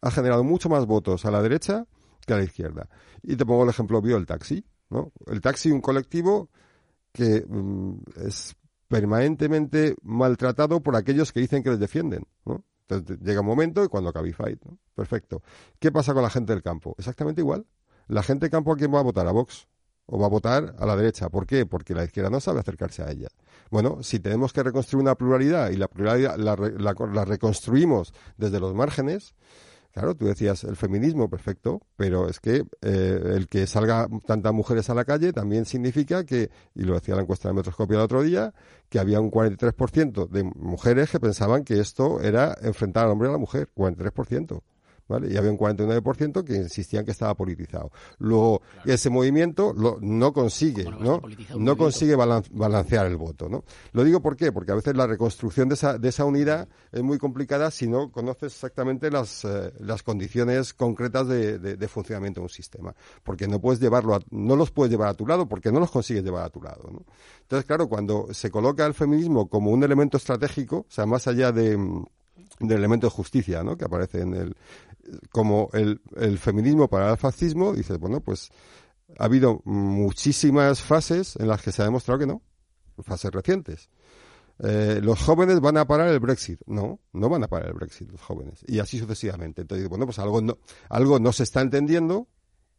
ha 0.01 0.11
generado 0.11 0.43
mucho 0.43 0.69
más 0.69 0.85
votos 0.85 1.25
a 1.25 1.31
la 1.31 1.41
derecha 1.41 1.85
que 2.25 2.33
a 2.33 2.37
la 2.37 2.43
izquierda. 2.43 2.87
Y 3.21 3.35
te 3.35 3.45
pongo 3.45 3.63
el 3.63 3.69
ejemplo 3.69 3.97
obvio 3.97 4.15
del 4.15 4.25
taxi, 4.25 4.65
¿no? 4.89 5.11
El 5.27 5.41
taxi, 5.41 5.71
un 5.71 5.81
colectivo 5.81 6.49
que 7.11 7.45
mm, 7.47 7.95
es 8.27 8.55
permanentemente 8.87 9.95
maltratado 10.01 10.81
por 10.81 10.95
aquellos 10.95 11.31
que 11.31 11.39
dicen 11.39 11.63
que 11.63 11.69
les 11.69 11.79
defienden, 11.79 12.23
¿no? 12.45 12.63
Entonces 12.87 13.19
llega 13.21 13.41
un 13.41 13.47
momento 13.47 13.83
y 13.83 13.87
cuando 13.87 14.13
Cabify, 14.13 14.57
¿no? 14.63 14.77
Perfecto. 14.93 15.41
¿Qué 15.79 15.91
pasa 15.91 16.13
con 16.13 16.21
la 16.21 16.29
gente 16.29 16.53
del 16.53 16.61
campo? 16.61 16.95
Exactamente 16.97 17.41
igual. 17.41 17.65
La 18.07 18.21
gente 18.21 18.45
del 18.45 18.51
campo 18.51 18.71
a 18.71 18.77
quién 18.77 18.93
va 18.93 18.99
a 18.99 19.03
votar, 19.03 19.27
a 19.27 19.31
Vox. 19.31 19.67
O 20.07 20.19
va 20.19 20.27
a 20.27 20.29
votar 20.29 20.75
a 20.77 20.85
la 20.85 20.95
derecha. 20.95 21.29
¿Por 21.29 21.47
qué? 21.47 21.65
Porque 21.65 21.95
la 21.95 22.03
izquierda 22.03 22.29
no 22.29 22.39
sabe 22.39 22.59
acercarse 22.59 23.01
a 23.01 23.09
ella. 23.09 23.27
Bueno, 23.71 24.03
si 24.03 24.19
tenemos 24.19 24.53
que 24.53 24.61
reconstruir 24.61 25.01
una 25.01 25.15
pluralidad 25.15 25.71
y 25.71 25.77
la 25.77 25.87
pluralidad 25.87 26.37
la, 26.37 26.55
la- 26.55 26.93
la 27.11 27.25
reconstruimos 27.25 28.13
desde 28.37 28.59
los 28.59 28.75
márgenes, 28.75 29.33
Claro, 29.95 30.13
tú 30.13 30.25
decías 30.25 30.65
el 30.65 30.75
feminismo, 30.75 31.29
perfecto, 31.29 31.79
pero 31.95 32.27
es 32.27 32.41
que 32.41 32.65
eh, 32.81 33.21
el 33.33 33.47
que 33.47 33.65
salga 33.65 34.09
tantas 34.25 34.51
mujeres 34.53 34.89
a 34.89 34.93
la 34.93 35.05
calle 35.05 35.31
también 35.31 35.63
significa 35.63 36.25
que, 36.25 36.49
y 36.73 36.83
lo 36.83 36.95
decía 36.95 37.15
la 37.15 37.21
encuesta 37.21 37.47
de 37.47 37.53
Metroscopio 37.53 37.95
el 37.95 38.03
otro 38.03 38.21
día, 38.21 38.53
que 38.89 38.99
había 38.99 39.21
un 39.21 39.31
43% 39.31 40.27
de 40.27 40.43
mujeres 40.43 41.11
que 41.11 41.21
pensaban 41.21 41.63
que 41.63 41.79
esto 41.79 42.19
era 42.19 42.57
enfrentar 42.61 43.05
al 43.05 43.11
hombre 43.11 43.29
a 43.29 43.31
la 43.31 43.37
mujer, 43.37 43.69
43%. 43.73 44.61
¿Vale? 45.07 45.31
Y 45.31 45.37
había 45.37 45.51
un 45.51 45.57
49% 45.57 46.43
que 46.43 46.55
insistían 46.55 47.05
que 47.05 47.11
estaba 47.11 47.35
politizado. 47.35 47.91
Luego, 48.17 48.63
ese 48.85 49.11
movimiento 49.11 49.71
lo- 49.71 49.99
no 50.01 50.33
consigue, 50.33 50.85
¿Cómo 50.85 50.97
no 50.99 51.21
¿no? 51.59 51.77
consigue 51.77 52.15
balan- 52.15 52.43
balancear 52.49 53.05
el 53.05 53.15
voto, 53.15 53.47
¿no? 53.47 53.63
Lo 53.93 54.03
digo 54.03 54.19
por 54.21 54.35
qué, 54.35 54.51
porque 54.51 54.71
a 54.71 54.75
veces 54.75 54.95
la 54.95 55.05
reconstrucción 55.05 55.69
de 55.69 55.75
esa, 55.75 55.99
de 55.99 56.09
esa 56.09 56.25
unidad 56.25 56.67
es 56.91 57.03
muy 57.03 57.19
complicada 57.19 57.69
si 57.69 57.87
no 57.87 58.11
conoces 58.11 58.53
exactamente 58.53 59.11
las, 59.11 59.45
eh, 59.45 59.71
las 59.79 60.01
condiciones 60.01 60.73
concretas 60.73 61.27
de, 61.27 61.59
de- 61.59 61.77
de 61.77 61.87
funcionamiento 61.87 62.39
de 62.39 62.45
un 62.45 62.49
sistema. 62.49 62.95
Porque 63.23 63.47
no 63.47 63.61
puedes 63.61 63.79
llevarlo 63.79 64.15
a- 64.15 64.21
no 64.31 64.55
los 64.55 64.71
puedes 64.71 64.89
llevar 64.91 65.09
a 65.09 65.13
tu 65.13 65.27
lado 65.27 65.47
porque 65.47 65.71
no 65.71 65.79
los 65.79 65.91
consigues 65.91 66.23
llevar 66.23 66.45
a 66.45 66.49
tu 66.49 66.63
lado, 66.63 66.89
¿no? 66.91 67.03
Entonces, 67.43 67.65
claro, 67.67 67.87
cuando 67.87 68.33
se 68.33 68.49
coloca 68.49 68.83
el 68.87 68.95
feminismo 68.95 69.49
como 69.49 69.69
un 69.69 69.83
elemento 69.83 70.17
estratégico, 70.17 70.77
o 70.77 70.85
sea, 70.91 71.05
más 71.05 71.27
allá 71.27 71.51
de, 71.51 71.77
del 72.59 72.77
elemento 72.77 73.05
de 73.07 73.11
justicia, 73.11 73.63
¿no? 73.63 73.77
Que 73.77 73.85
aparece 73.85 74.21
en 74.21 74.33
el, 74.33 74.55
como 75.31 75.69
el, 75.73 76.01
el 76.15 76.37
feminismo 76.37 76.87
para 76.87 77.11
el 77.11 77.17
fascismo, 77.17 77.73
dices, 77.73 77.97
bueno, 77.99 78.21
pues 78.21 78.49
ha 79.19 79.25
habido 79.25 79.61
muchísimas 79.65 80.81
fases 80.81 81.35
en 81.37 81.47
las 81.47 81.61
que 81.61 81.71
se 81.71 81.81
ha 81.81 81.85
demostrado 81.85 82.19
que 82.19 82.27
no, 82.27 82.41
fases 83.03 83.31
recientes. 83.31 83.89
Eh, 84.59 84.99
los 85.03 85.21
jóvenes 85.21 85.59
van 85.59 85.77
a 85.77 85.85
parar 85.85 86.07
el 86.09 86.19
Brexit. 86.19 86.61
No, 86.65 86.99
no 87.13 87.29
van 87.29 87.43
a 87.43 87.47
parar 87.47 87.69
el 87.69 87.73
Brexit 87.73 88.09
los 88.09 88.21
jóvenes. 88.21 88.63
Y 88.67 88.79
así 88.79 88.99
sucesivamente. 88.99 89.61
Entonces, 89.61 89.87
bueno, 89.89 90.05
pues 90.05 90.19
algo 90.19 90.41
no, 90.41 90.57
algo 90.89 91.19
no 91.19 91.31
se 91.33 91.43
está 91.43 91.61
entendiendo 91.61 92.27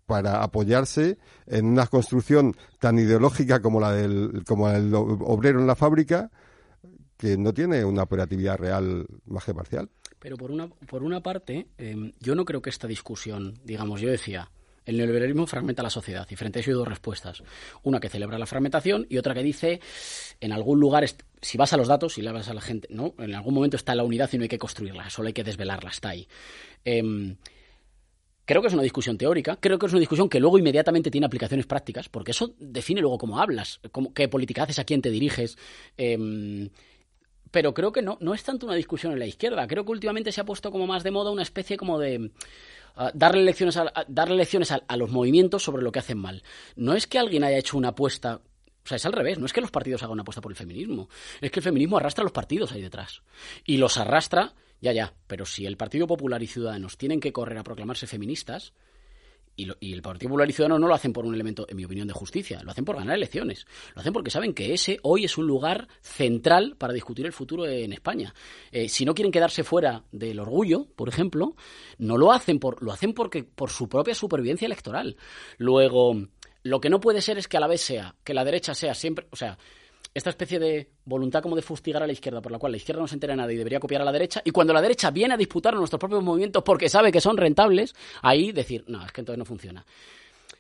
para 0.07 0.43
apoyarse 0.43 1.19
en 1.47 1.67
una 1.67 1.87
construcción 1.87 2.57
tan 2.79 2.99
ideológica 2.99 3.61
como 3.61 3.81
la 3.81 3.93
del, 3.93 4.45
como 4.47 4.71
el 4.71 4.95
obrero 4.95 5.61
en 5.61 5.67
la 5.67 5.75
fábrica, 5.75 6.31
que 7.17 7.37
no 7.37 7.53
tiene 7.53 7.85
una 7.85 8.05
operatividad 8.05 8.57
real 8.57 9.07
más 9.27 9.45
que 9.45 9.55
parcial. 9.55 9.91
Pero 10.27 10.37
por 10.39 10.51
una, 10.51 10.67
por 10.67 11.05
una 11.05 11.21
parte, 11.23 11.69
eh, 11.79 12.11
yo 12.19 12.35
no 12.35 12.45
creo 12.45 12.61
que 12.61 12.69
esta 12.69 12.89
discusión, 12.89 13.61
digamos, 13.63 14.01
yo 14.01 14.11
decía, 14.11 14.51
el 14.85 14.97
neoliberalismo 14.97 15.47
fragmenta 15.47 15.85
la 15.85 15.89
sociedad 15.91 16.27
y 16.29 16.35
frente 16.35 16.59
a 16.59 16.63
eso 16.63 16.73
hay 16.73 16.75
dos 16.75 16.89
respuestas. 16.89 17.45
Una 17.85 18.01
que 18.01 18.09
celebra 18.09 18.37
la 18.37 18.47
fragmentación 18.47 19.07
y 19.09 19.19
otra 19.19 19.35
que 19.35 19.45
dice, 19.45 19.79
en 20.41 20.51
algún 20.51 20.81
lugar, 20.81 21.09
si 21.41 21.57
vas 21.57 21.73
a 21.73 21.77
los 21.77 21.87
datos, 21.87 22.15
si 22.15 22.23
le 22.23 22.31
hablas 22.31 22.49
a 22.49 22.55
la 22.55 22.61
gente, 22.61 22.89
¿no? 22.91 23.15
En 23.21 23.37
algún 23.37 23.55
momento 23.55 23.77
está 23.77 23.95
la 23.95 24.03
unidad 24.03 24.29
y 24.33 24.39
no 24.39 24.43
hay 24.43 24.49
que 24.49 24.59
construirla, 24.59 25.09
solo 25.11 25.29
hay 25.29 25.33
que 25.33 25.45
desvelarla, 25.45 25.91
está 25.91 26.09
ahí. 26.09 26.27
Em, 26.85 27.37
Creo 28.47 28.63
que 28.63 28.69
es 28.69 28.75
una 28.75 28.83
discusión 28.85 29.19
teórica, 29.19 29.59
creo 29.61 29.77
que 29.79 29.87
es 29.87 29.93
una 29.93 29.99
discusión 30.01 30.29
que 30.29 30.39
luego 30.39 30.57
inmediatamente 30.59 31.11
tiene 31.11 31.27
aplicaciones 31.27 31.67
prácticas, 31.67 32.09
porque 32.09 32.31
eso 32.33 32.55
define 32.61 33.01
luego 33.01 33.19
cómo 33.19 33.41
hablas, 33.41 33.81
cómo- 33.93 34.13
qué 34.15 34.29
política 34.29 34.63
haces, 34.65 34.79
a 34.81 34.85
quién 34.85 35.03
te 35.03 35.11
diriges. 35.11 35.57
em, 35.97 36.69
pero 37.57 37.73
creo 37.73 37.91
que 37.91 38.03
no, 38.03 38.19
no 38.21 38.35
es 38.35 38.43
tanto 38.43 38.67
una 38.67 38.75
discusión 38.75 39.15
en 39.15 39.19
la 39.19 39.25
izquierda. 39.25 39.67
Creo 39.67 39.83
que 39.83 39.91
últimamente 39.91 40.31
se 40.31 40.43
ha 40.43 40.45
puesto 40.45 40.71
como 40.71 40.87
más 40.87 41.03
de 41.03 41.11
moda 41.11 41.31
una 41.31 41.41
especie 41.41 41.79
como 41.79 41.99
de 41.99 42.31
ah, 42.97 43.11
darle 43.15 43.45
lecciones, 43.45 43.79
a, 43.79 43.91
darle 44.09 44.37
lecciones 44.37 44.71
a 44.73 44.97
los 44.99 45.11
movimientos 45.11 45.63
sobre 45.63 45.83
lo 45.83 45.91
que 45.91 46.01
hacen 46.01 46.19
mal. 46.19 46.43
No 46.75 46.93
es 46.93 47.07
que 47.07 47.19
alguien 47.19 47.45
haya 47.45 47.57
hecho 47.57 47.79
una 47.79 47.89
apuesta. 47.89 48.43
O 48.85 48.87
sea, 48.87 48.97
es 48.97 49.07
al 49.07 49.15
revés. 49.15 49.39
No 49.39 49.47
es 49.47 49.55
que 49.55 49.63
los 49.63 49.71
partidos 49.71 50.03
hagan 50.03 50.13
una 50.13 50.21
apuesta 50.21 50.43
por 50.43 50.53
el 50.53 50.57
feminismo. 50.57 51.09
Es 51.41 51.51
que 51.51 51.61
el 51.61 51.65
feminismo 51.65 51.97
arrastra 51.97 52.21
a 52.21 52.25
los 52.27 52.33
partidos 52.33 52.73
ahí 52.73 52.83
detrás. 52.83 53.23
Y 53.65 53.79
los 53.79 53.97
arrastra, 53.97 54.53
ya, 54.83 54.93
ya. 54.93 55.15
Pero 55.27 55.47
si 55.47 55.65
el 55.65 55.79
Partido 55.79 56.07
Popular 56.07 56.43
y 56.43 56.49
Ciudadanos 56.49 56.99
tienen 56.99 57.21
que 57.21 57.33
correr 57.33 57.57
a 57.57 57.65
proclamarse 57.65 58.07
feministas, 58.07 58.75
y, 59.57 59.65
lo- 59.65 59.77
y 59.81 59.93
el 59.95 60.03
Partido 60.03 60.29
Popular 60.29 60.49
y 60.49 60.53
Ciudadanos 60.53 60.81
no 60.81 60.87
lo 60.89 60.95
hacen 60.95 61.13
por 61.13 61.25
un 61.25 61.35
elemento, 61.35 61.67
en 61.69 61.77
mi 61.77 61.85
opinión, 61.85 62.07
de 62.07 62.15
justicia. 62.15 62.63
Lo 62.63 62.71
hacen 62.71 62.85
por 62.85 62.97
ganar 62.97 63.17
elecciones. 63.17 63.67
Lo 63.95 64.01
hacen 64.01 64.13
porque 64.13 64.31
saben 64.31 64.53
que 64.55 64.75
ese 64.75 64.99
hoy 65.03 65.25
es 65.25 65.39
un 65.39 65.47
lugar 65.47 65.89
central 66.03 66.77
para 66.79 66.93
discutir 66.93 67.27
el 67.27 67.33
futuro 67.33 67.67
en 67.67 67.93
España. 67.93 68.35
Eh, 68.71 68.89
si 68.89 69.05
no 69.05 69.15
quieren 69.15 69.33
quedarse 69.33 69.65
fuera 69.65 70.05
del 70.13 70.39
orgullo, 70.41 70.87
por 70.95 71.09
ejemplo, 71.09 71.57
no 71.99 72.19
lo 72.19 72.33
hacen 72.33 72.59
por, 72.59 72.83
lo 72.83 72.93
hacen 72.93 73.13
porque 73.15 73.45
por 73.45 73.71
su 73.71 73.89
propia 73.89 74.15
supervivencia 74.15 74.67
electoral. 74.67 75.17
Luego, 75.59 76.15
Lo 76.63 76.81
que 76.81 76.91
no 76.91 76.99
puede 76.99 77.21
ser 77.23 77.39
es 77.39 77.47
que 77.47 77.57
a 77.57 77.61
la 77.61 77.69
vez 77.69 77.81
sea, 77.81 78.17
que 78.25 78.35
la 78.35 78.45
derecha 78.45 78.75
sea 78.75 78.93
siempre, 78.93 79.29
o 79.31 79.37
sea, 79.37 79.57
esta 80.17 80.31
especie 80.31 80.59
de 80.59 80.89
voluntad 81.05 81.43
como 81.43 81.55
de 81.55 81.61
fustigar 81.61 82.03
a 82.03 82.07
la 82.07 82.13
izquierda, 82.15 82.41
por 82.41 82.51
la 82.51 82.59
cual 82.59 82.73
la 82.73 82.79
izquierda 82.79 83.03
no 83.03 83.07
se 83.07 83.17
entera 83.17 83.37
nada 83.37 83.53
y 83.53 83.57
debería 83.57 83.79
copiar 83.79 84.01
a 84.01 84.05
la 84.05 84.13
derecha, 84.13 84.41
y 84.43 84.51
cuando 84.51 84.73
la 84.73 84.81
derecha 84.81 85.11
viene 85.11 85.35
a 85.35 85.37
disputar 85.37 85.75
nuestros 85.75 86.01
propios 86.01 86.23
movimientos 86.23 86.63
porque 86.63 86.89
sabe 86.89 87.13
que 87.13 87.21
son 87.21 87.37
rentables, 87.37 87.95
ahí 88.23 88.51
decir, 88.51 88.83
no, 88.89 89.05
es 89.05 89.13
que 89.13 89.21
entonces 89.21 89.39
no 89.39 89.45
funciona. 89.45 89.85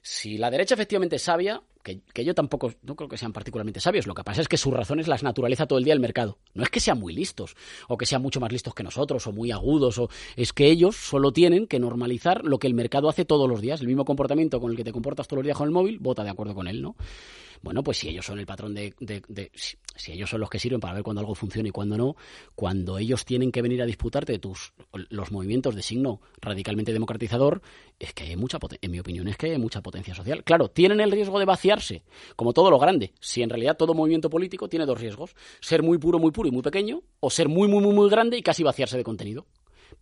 Si 0.03 0.37
la 0.37 0.51
derecha 0.51 0.75
efectivamente 0.75 1.17
es 1.17 1.23
sabia, 1.23 1.63
que, 1.83 2.01
que, 2.13 2.23
yo 2.23 2.35
tampoco 2.35 2.75
no 2.83 2.95
creo 2.95 3.09
que 3.09 3.17
sean 3.17 3.33
particularmente 3.33 3.81
sabios, 3.81 4.07
lo 4.07 4.13
que 4.13 4.23
pasa 4.23 4.43
es 4.43 4.47
que 4.47 4.59
sus 4.59 4.75
razones 4.75 5.09
las 5.09 5.23
naturaliza 5.23 5.67
todo 5.67 5.79
el 5.79 5.85
día 5.87 5.95
el 5.95 6.01
mercado. 6.01 6.37
No 6.53 6.63
es 6.63 6.69
que 6.69 6.79
sean 6.79 7.01
muy 7.01 7.15
listos, 7.15 7.57
o 7.89 7.97
que 7.97 8.05
sean 8.05 8.21
mucho 8.21 8.41
más 8.41 8.53
listos 8.53 8.75
que 8.75 8.83
nosotros, 8.83 9.27
o 9.27 9.33
muy 9.33 9.53
agudos, 9.53 9.99
o 9.99 10.11
es 10.37 10.53
que 10.53 10.67
ellos 10.67 10.97
solo 10.97 11.33
tienen 11.33 11.67
que 11.67 11.81
normalizar 11.81 12.45
lo 12.45 12.59
que 12.59 12.67
el 12.67 12.75
mercado 12.75 13.09
hace 13.09 13.25
todos 13.25 13.49
los 13.49 13.63
días, 13.63 13.81
el 13.81 13.87
mismo 13.87 14.05
comportamiento 14.05 14.61
con 14.61 14.71
el 14.71 14.77
que 14.77 14.85
te 14.85 14.93
comportas 14.93 15.27
todos 15.27 15.39
los 15.39 15.45
días 15.47 15.57
con 15.57 15.67
el 15.67 15.73
móvil, 15.73 15.99
vota 15.99 16.23
de 16.23 16.31
acuerdo 16.31 16.55
con 16.55 16.69
él, 16.69 16.83
¿no? 16.83 16.95
Bueno, 17.63 17.83
pues 17.83 17.99
si 17.99 18.09
ellos 18.09 18.27
son 18.27 18.39
el 18.39 18.47
patrón 18.47 18.75
de, 18.75 18.95
si, 19.55 20.13
ellos 20.13 20.31
son 20.31 20.41
los 20.41 20.51
que 20.51 20.59
sirven 20.59 20.81
para 20.81 20.95
ver 20.95 21.03
cuándo 21.03 21.21
algo 21.21 21.35
funciona 21.35 21.69
y 21.69 21.73
cuándo 21.73 21.97
no, 21.97 22.17
cuando 22.55 22.99
ellos 22.99 23.25
tienen 23.25 23.53
que 23.53 23.63
venir 23.63 23.83
a 23.83 23.87
disputarte 23.87 24.39
tus 24.39 24.73
los 24.93 25.31
movimientos 25.31 25.75
de 25.75 25.83
signo 25.83 26.21
radicalmente 26.41 26.93
democratizador, 26.93 27.63
es 27.99 28.13
que 28.13 28.25
hay 28.25 28.37
mucha 28.37 28.59
en 28.81 28.91
mi 28.91 28.99
opinión 28.99 29.29
es 29.29 29.37
que 29.37 29.53
hay 29.53 29.59
mucha 29.59 29.83
potencia 29.83 30.15
social. 30.15 30.45
Claro, 30.45 30.69
tienen 30.69 31.01
el 31.01 31.11
riesgo 31.11 31.39
de 31.39 31.45
vaciarse, 31.45 32.03
como 32.35 32.53
todo 32.53 32.71
lo 32.71 32.79
grande. 32.79 33.13
Si 33.21 33.43
en 33.43 33.51
realidad 33.51 33.77
todo 33.77 33.95
movimiento 33.95 34.31
político 34.31 34.69
tiene 34.69 34.87
dos 34.87 35.01
riesgos, 35.01 35.35
ser 35.61 35.83
muy 35.83 35.99
puro, 35.99 36.19
muy 36.19 36.31
puro 36.31 36.49
y 36.49 36.53
muy 36.53 36.63
pequeño, 36.63 37.03
o 37.21 37.31
ser 37.31 37.49
muy, 37.49 37.69
muy, 37.69 37.83
muy, 37.83 37.95
muy 37.95 38.11
grande 38.11 38.37
y 38.37 38.43
casi 38.43 38.63
vaciarse 38.63 38.97
de 38.97 39.05
contenido. 39.05 39.47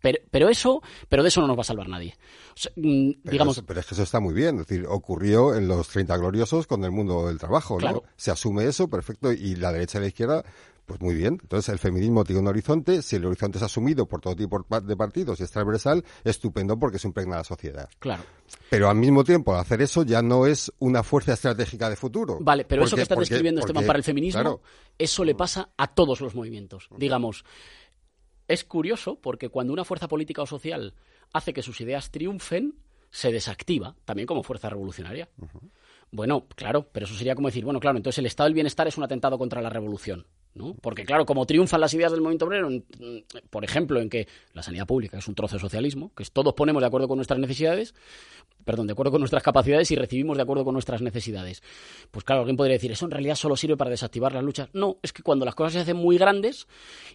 Pero, 0.01 0.19
pero, 0.31 0.49
eso, 0.51 0.83
pero 1.09 1.23
de 1.23 1.29
eso 1.31 1.41
no 1.41 1.47
nos 1.47 1.57
va 1.57 1.63
a 1.63 1.65
salvar 1.65 1.89
nadie. 1.89 2.15
O 2.55 2.57
sea, 2.59 2.73
mm, 2.77 3.11
digamos, 3.25 3.57
pero, 3.57 3.67
pero, 3.69 3.81
es 3.81 3.87
que 3.87 3.95
eso 3.95 4.03
está 4.03 4.21
muy 4.21 4.35
bien. 4.35 4.61
Es 4.61 4.67
decir, 4.67 4.87
ocurrió 4.87 5.55
en 5.55 5.67
los 5.67 5.89
30 5.89 6.17
gloriosos 6.19 6.67
con 6.67 6.85
el 6.85 6.91
mundo 6.91 7.27
del 7.27 7.39
trabajo, 7.39 7.79
Claro. 7.79 8.03
¿no? 8.05 8.13
Se 8.17 8.31
asume 8.31 8.67
eso, 8.67 8.89
perfecto, 8.89 9.33
y 9.33 9.57
la 9.57 9.73
derecha 9.73 9.99
y 9.99 10.03
la 10.03 10.07
izquierda, 10.09 10.45
pues 10.85 11.01
muy 11.01 11.15
bien. 11.15 11.39
Entonces, 11.41 11.71
el 11.71 11.79
feminismo 11.79 12.23
tiene 12.25 12.43
un 12.43 12.49
horizonte. 12.49 13.01
Si 13.01 13.17
el 13.17 13.25
horizonte 13.25 13.57
es 13.57 13.65
asumido 13.65 14.05
por 14.05 14.21
todo 14.21 14.37
tipo 14.37 14.63
de 14.83 14.97
partidos 14.97 15.41
y 15.41 15.45
es 15.45 15.51
transversal, 15.51 16.05
estupendo 16.23 16.79
porque 16.79 16.99
se 16.99 17.09
impregna 17.09 17.37
la 17.37 17.45
sociedad. 17.45 17.89
Claro. 17.99 18.23
Pero 18.69 18.91
al 18.91 18.97
mismo 18.97 19.25
tiempo, 19.25 19.55
al 19.55 19.61
hacer 19.61 19.81
eso 19.81 20.03
ya 20.03 20.21
no 20.21 20.45
es 20.47 20.71
una 20.81 21.03
fuerza 21.03 21.33
estratégica 21.33 21.89
de 21.89 21.97
futuro. 21.97 22.37
Vale, 22.43 22.67
pero 22.67 22.83
Porque- 22.83 22.89
eso 22.89 22.97
que 22.97 23.03
estás 23.03 23.17
porque- 23.17 23.31
describiendo, 23.31 23.63
porque, 23.63 23.73
Esteban, 23.73 23.87
para 23.87 23.97
el 23.97 24.05
feminismo, 24.05 24.41
claro, 24.43 24.61
eso 24.99 25.25
le 25.25 25.35
pasa 25.35 25.71
a 25.79 25.87
todos 25.87 26.21
los 26.21 26.35
movimientos. 26.35 26.89
Digamos, 26.99 27.47
es 28.49 28.65
curioso 28.65 29.19
porque 29.21 29.49
cuando 29.49 29.73
una 29.73 29.85
fuerza 29.85 30.09
política 30.09 30.43
o 30.43 30.47
social 30.47 30.95
hace 31.33 31.53
que 31.53 31.63
sus 31.63 31.81
ideas 31.81 32.11
triunfen, 32.11 32.75
se 33.11 33.31
desactiva, 33.31 33.95
también 34.05 34.27
como 34.27 34.43
fuerza 34.43 34.69
revolucionaria. 34.69 35.29
Bueno, 36.11 36.47
claro, 36.55 36.89
pero 36.93 37.07
eso 37.07 37.15
sería 37.15 37.35
como 37.35 37.49
decir, 37.49 37.65
bueno, 37.65 37.81
claro, 37.81 37.97
entonces 37.97 38.19
el 38.19 38.27
estado 38.27 38.47
del 38.47 38.55
bienestar 38.55 38.87
es 38.87 38.97
un 38.97 39.05
atentado 39.05 39.39
contra 39.39 39.63
la 39.63 39.71
revolución, 39.71 40.27
¿no? 40.55 40.75
Porque 40.81 41.05
claro, 41.05 41.27
como 41.27 41.47
triunfan 41.47 41.81
las 41.81 41.93
ideas 41.95 42.13
del 42.13 42.21
movimiento 42.21 42.47
obrero, 42.47 42.69
en- 42.71 42.85
por 43.51 43.65
ejemplo, 43.65 44.01
en 44.01 44.09
que 44.09 44.27
la 44.53 44.63
sanidad 44.63 44.87
pública 44.87 45.19
es 45.19 45.29
un 45.29 45.35
trozo 45.35 45.57
de 45.57 45.61
socialismo, 45.61 46.13
que 46.15 46.25
todos 46.33 46.55
ponemos 46.55 46.81
de 46.83 46.87
acuerdo 46.87 47.09
con 47.09 47.17
nuestras 47.19 47.39
necesidades, 47.41 47.95
perdón, 48.65 48.87
de 48.87 48.93
acuerdo 48.93 49.11
con 49.13 49.21
nuestras 49.21 49.43
capacidades 49.43 49.91
y 49.91 49.97
recibimos 49.97 50.37
de 50.37 50.43
acuerdo 50.43 50.65
con 50.65 50.73
nuestras 50.73 51.03
necesidades. 51.03 51.63
Pues 52.11 52.25
claro, 52.25 52.43
alguien 52.43 52.57
podría 52.57 52.75
decir, 52.75 52.93
eso 52.93 53.05
en 53.05 53.11
realidad 53.11 53.35
solo 53.35 53.57
sirve 53.57 53.77
para 53.77 53.91
desactivar 53.91 54.33
las 54.33 54.45
luchas. 54.45 54.69
No, 54.73 54.99
es 55.03 55.13
que 55.13 55.23
cuando 55.23 55.45
las 55.45 55.55
cosas 55.55 55.75
se 55.75 55.79
hacen 55.81 55.97
muy 55.97 56.17
grandes, 56.19 56.67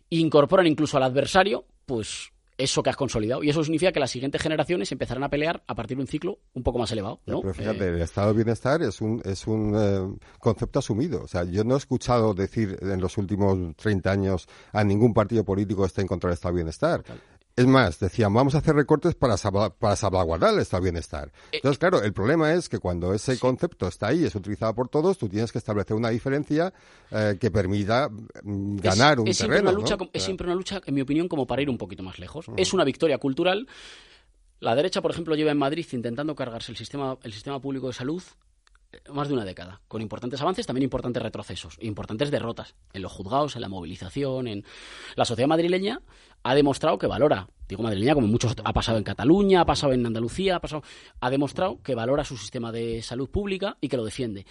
incorporan 0.10 0.68
incluso 0.68 0.98
al 0.98 1.04
adversario, 1.04 1.66
pues 1.86 2.32
eso 2.60 2.84
que 2.84 2.90
has 2.90 2.96
consolidado. 2.98 3.44
Y 3.44 3.50
eso 3.50 3.64
significa 3.64 3.92
que 3.92 4.00
las 4.00 4.12
siguientes 4.12 4.42
generaciones 4.42 4.92
empezarán 4.92 5.24
a 5.24 5.30
pelear 5.30 5.64
a 5.66 5.74
partir 5.74 5.98
de 5.98 6.04
un 6.04 6.08
ciclo 6.08 6.40
un 6.54 6.62
poco 6.62 6.78
más 6.78 6.92
elevado, 6.92 7.22
¿no? 7.26 7.42
Pero 7.42 7.54
fíjate, 7.54 7.86
Eh, 7.86 7.90
el 7.96 8.02
estado 8.02 8.28
de 8.28 8.34
bienestar 8.36 8.82
es 8.82 9.02
un, 9.02 9.22
es 9.26 9.48
un 9.48 9.74
eh, 9.76 10.20
concepto 10.40 10.80
asumido. 10.80 11.24
O 11.24 11.28
sea, 11.28 11.46
yo 11.46 11.64
no 11.64 11.76
he 11.76 11.78
escuchado 11.78 12.34
decir 12.34 12.78
en 12.82 13.00
los 13.00 13.18
últimos 13.18 13.76
30 13.78 14.12
años 14.12 14.48
a 14.74 14.84
ningún 14.84 15.14
partido 15.14 15.44
político 15.44 15.82
que 15.82 15.88
esté 15.88 16.02
en 16.02 16.08
contra 16.08 16.30
del 16.30 16.36
estado 16.36 16.54
de 16.54 16.58
bienestar. 16.58 17.04
Es 17.60 17.68
más, 17.68 18.00
decían, 18.00 18.34
vamos 18.34 18.56
a 18.56 18.60
hacer 18.60 18.74
recortes 18.74 19.16
para, 19.16 19.36
para 19.36 19.96
salvaguardar 19.98 20.54
el 20.54 20.82
bienestar. 20.82 21.30
Eh, 21.52 21.58
Entonces, 21.58 21.78
claro, 21.78 22.02
el 22.02 22.14
problema 22.14 22.54
es 22.54 22.70
que 22.70 22.80
cuando 22.80 23.14
ese 23.14 23.38
concepto 23.38 23.90
está 23.90 24.08
ahí, 24.08 24.24
es 24.24 24.34
utilizado 24.34 24.74
por 24.74 24.88
todos, 24.88 25.18
tú 25.18 25.28
tienes 25.28 25.52
que 25.52 25.58
establecer 25.58 25.98
una 25.98 26.08
diferencia 26.08 26.74
eh, 27.12 27.38
que 27.38 27.52
permita 27.52 28.08
mm, 28.44 28.78
ganar 28.78 29.16
es, 29.16 29.20
un 29.20 29.28
es 29.28 29.38
siempre 29.38 29.58
terreno. 29.58 29.72
una 29.72 29.78
lucha, 29.78 29.98
es 30.14 30.24
siempre 30.24 30.48
una 30.48 30.56
lucha, 30.56 30.80
en 30.86 30.96
mi 30.96 31.02
opinión, 31.02 31.28
como 31.28 31.46
para 31.46 31.62
ir 31.62 31.70
un 31.70 31.78
poquito 31.78 32.02
más 32.02 32.18
lejos. 32.18 32.46
Es 32.56 32.74
una 32.74 32.86
victoria 32.86 33.18
cultural. 33.18 33.68
La 34.62 34.74
derecha, 34.74 35.02
por 35.02 35.12
ejemplo, 35.12 35.36
lleva 35.36 35.52
en 35.52 35.58
Madrid 35.58 35.86
intentando 35.92 36.36
cargarse 36.36 36.72
el 36.72 36.78
sistema, 36.78 37.18
el 37.24 37.34
sistema 37.34 37.60
público 37.60 37.88
de 37.88 37.94
salud 37.94 38.24
más 39.14 39.28
de 39.28 39.34
una 39.34 39.46
década, 39.46 39.82
con 39.88 40.02
importantes 40.02 40.42
avances, 40.42 40.66
también 40.66 40.84
importantes 40.84 41.22
retrocesos, 41.22 41.78
importantes 41.82 42.32
derrotas 42.32 42.76
en 42.94 43.02
los 43.02 43.12
juzgados, 43.12 43.56
en 43.56 43.62
la 43.62 43.70
movilización, 43.70 44.48
en 44.48 44.66
la 45.16 45.26
sociedad 45.26 45.48
madrileña 45.48 46.02
ha 46.44 46.56
demostrado 46.56 46.98
que 46.98 47.08
valora, 47.08 47.48
digo 47.68 47.84
madrileña 47.84 48.16
como 48.16 48.28
muchos 48.28 48.56
ha 48.64 48.74
pasado 48.74 48.98
en 48.98 49.04
Cataluña, 49.04 49.62
ha 49.62 49.66
pasado 49.66 49.94
en 49.94 50.06
Andalucía, 50.06 50.56
ha 50.56 50.60
pasado, 50.60 50.84
ha 51.20 51.30
demostrado 51.30 51.82
que 51.84 51.96
valora 51.96 52.24
su 52.24 52.38
sistema 52.38 52.72
de 52.72 53.02
salud 53.02 53.30
pública 53.30 53.78
y 53.82 53.90
que 53.90 53.98
lo 53.98 54.06
defiende 54.06 54.46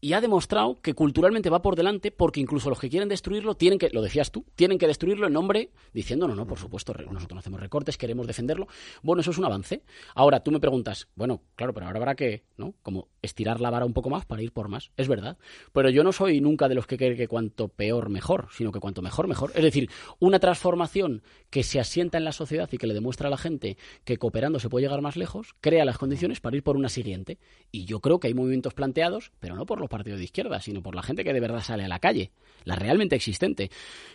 y 0.00 0.12
ha 0.12 0.20
demostrado 0.20 0.80
que 0.80 0.94
culturalmente 0.94 1.50
va 1.50 1.62
por 1.62 1.76
delante 1.76 2.10
porque 2.10 2.40
incluso 2.40 2.70
los 2.70 2.78
que 2.78 2.90
quieren 2.90 3.08
destruirlo 3.08 3.54
tienen 3.54 3.78
que, 3.78 3.90
lo 3.90 4.02
decías 4.02 4.30
tú, 4.30 4.44
tienen 4.54 4.78
que 4.78 4.86
destruirlo 4.86 5.26
en 5.26 5.32
nombre 5.32 5.70
diciendo, 5.92 6.28
no, 6.28 6.34
no, 6.34 6.46
por 6.46 6.58
supuesto, 6.58 6.92
nosotros 6.92 7.34
no 7.34 7.38
hacemos 7.40 7.60
recortes, 7.60 7.96
queremos 7.96 8.26
defenderlo. 8.26 8.68
Bueno, 9.02 9.20
eso 9.20 9.30
es 9.30 9.38
un 9.38 9.44
avance. 9.44 9.82
Ahora 10.14 10.40
tú 10.40 10.50
me 10.50 10.60
preguntas, 10.60 11.08
bueno, 11.14 11.42
claro, 11.54 11.72
pero 11.72 11.86
ahora 11.86 11.98
habrá 11.98 12.14
que, 12.14 12.44
¿no? 12.56 12.74
Como 12.82 13.08
estirar 13.22 13.60
la 13.60 13.70
vara 13.70 13.84
un 13.84 13.92
poco 13.92 14.10
más 14.10 14.24
para 14.26 14.42
ir 14.42 14.52
por 14.52 14.68
más. 14.68 14.90
Es 14.96 15.08
verdad. 15.08 15.38
Pero 15.72 15.90
yo 15.90 16.04
no 16.04 16.12
soy 16.12 16.40
nunca 16.40 16.68
de 16.68 16.74
los 16.74 16.86
que 16.86 16.96
creen 16.96 17.16
que 17.16 17.28
cuanto 17.28 17.68
peor 17.68 18.10
mejor, 18.10 18.48
sino 18.52 18.72
que 18.72 18.80
cuanto 18.80 19.02
mejor 19.02 19.28
mejor. 19.28 19.52
Es 19.54 19.62
decir, 19.62 19.90
una 20.18 20.38
transformación 20.38 21.22
que 21.50 21.62
se 21.62 21.80
asienta 21.80 22.18
en 22.18 22.24
la 22.24 22.32
sociedad 22.32 22.68
y 22.70 22.78
que 22.78 22.86
le 22.86 22.94
demuestra 22.94 23.28
a 23.28 23.30
la 23.30 23.38
gente 23.38 23.76
que 24.04 24.18
cooperando 24.18 24.58
se 24.58 24.68
puede 24.68 24.84
llegar 24.84 25.00
más 25.00 25.16
lejos, 25.16 25.54
crea 25.60 25.84
las 25.84 25.98
condiciones 25.98 26.40
para 26.40 26.56
ir 26.56 26.62
por 26.62 26.76
una 26.76 26.88
siguiente. 26.88 27.38
Y 27.72 27.84
yo 27.84 28.00
creo 28.00 28.20
que 28.20 28.28
hay 28.28 28.34
movimientos 28.34 28.74
planteados, 28.74 29.32
pero 29.40 29.56
no 29.56 29.66
por 29.66 29.80
los 29.80 29.88
partidos 29.96 30.18
de 30.18 30.24
izquierda, 30.24 30.60
sino 30.60 30.82
por 30.82 30.94
la 30.94 31.02
gente 31.02 31.24
que 31.24 31.32
de 31.32 31.40
verdad 31.40 31.62
sale 31.62 31.84
a 31.84 31.88
la 31.88 31.98
calle, 31.98 32.30
la 32.64 32.76
realmente 32.76 33.16
existente, 33.16 33.70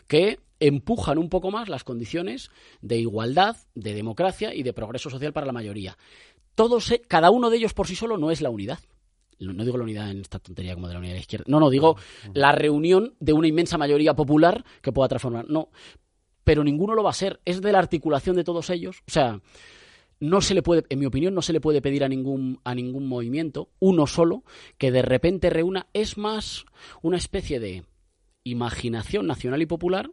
que 0.07 0.39
empujan 0.59 1.17
un 1.17 1.27
poco 1.27 1.49
más 1.49 1.69
las 1.69 1.84
condiciones 1.84 2.51
de 2.82 2.97
igualdad, 2.97 3.57
de 3.73 3.95
democracia 3.95 4.53
y 4.53 4.61
de 4.61 4.73
progreso 4.73 5.09
social 5.09 5.34
para 5.34 5.47
la 5.47 5.53
mayoría. 5.53 5.97
Todos, 6.53 6.93
cada 7.07 7.32
uno 7.32 7.49
de 7.49 7.57
ellos 7.57 7.73
por 7.73 7.88
sí 7.88 7.95
solo 7.95 8.17
no 8.17 8.29
es 8.29 8.41
la 8.41 8.51
unidad. 8.51 8.79
No 9.39 9.53
no 9.53 9.65
digo 9.65 9.77
la 9.77 9.86
unidad 9.86 10.11
en 10.11 10.21
esta 10.21 10.38
tontería 10.38 10.75
como 10.75 10.88
de 10.88 10.93
la 10.93 10.99
unidad 10.99 11.13
de 11.13 11.17
la 11.17 11.21
izquierda. 11.21 11.45
No, 11.47 11.59
no, 11.59 11.71
digo 11.71 11.97
la 12.36 12.51
reunión 12.51 13.15
de 13.19 13.34
una 13.34 13.47
inmensa 13.47 13.79
mayoría 13.79 14.13
popular 14.13 14.63
que 14.84 14.91
pueda 14.91 15.07
transformar. 15.09 15.49
No, 15.49 15.69
pero 16.43 16.63
ninguno 16.63 16.93
lo 16.93 17.01
va 17.01 17.09
a 17.09 17.13
ser. 17.13 17.39
Es 17.43 17.59
de 17.59 17.71
la 17.71 17.79
articulación 17.79 18.36
de 18.36 18.43
todos 18.43 18.69
ellos. 18.69 19.01
O 19.07 19.11
sea, 19.11 19.41
no 20.22 20.39
se 20.39 20.53
le 20.53 20.61
puede, 20.61 20.86
en 20.89 20.99
mi 20.99 21.07
opinión, 21.07 21.34
no 21.34 21.41
se 21.41 21.51
le 21.51 21.59
puede 21.59 21.82
pedir 21.82 22.03
a 22.03 22.07
ningún, 22.07 22.61
a 22.63 22.74
ningún 22.76 23.07
movimiento, 23.07 23.69
uno 23.80 24.07
solo, 24.07 24.43
que 24.78 24.91
de 24.91 25.01
repente 25.01 25.49
reúna. 25.49 25.88
Es 25.93 26.17
más 26.17 26.65
una 27.01 27.17
especie 27.17 27.59
de 27.59 27.84
imaginación 28.43 29.28
nacional 29.28 29.61
y 29.61 29.65
popular 29.65 30.11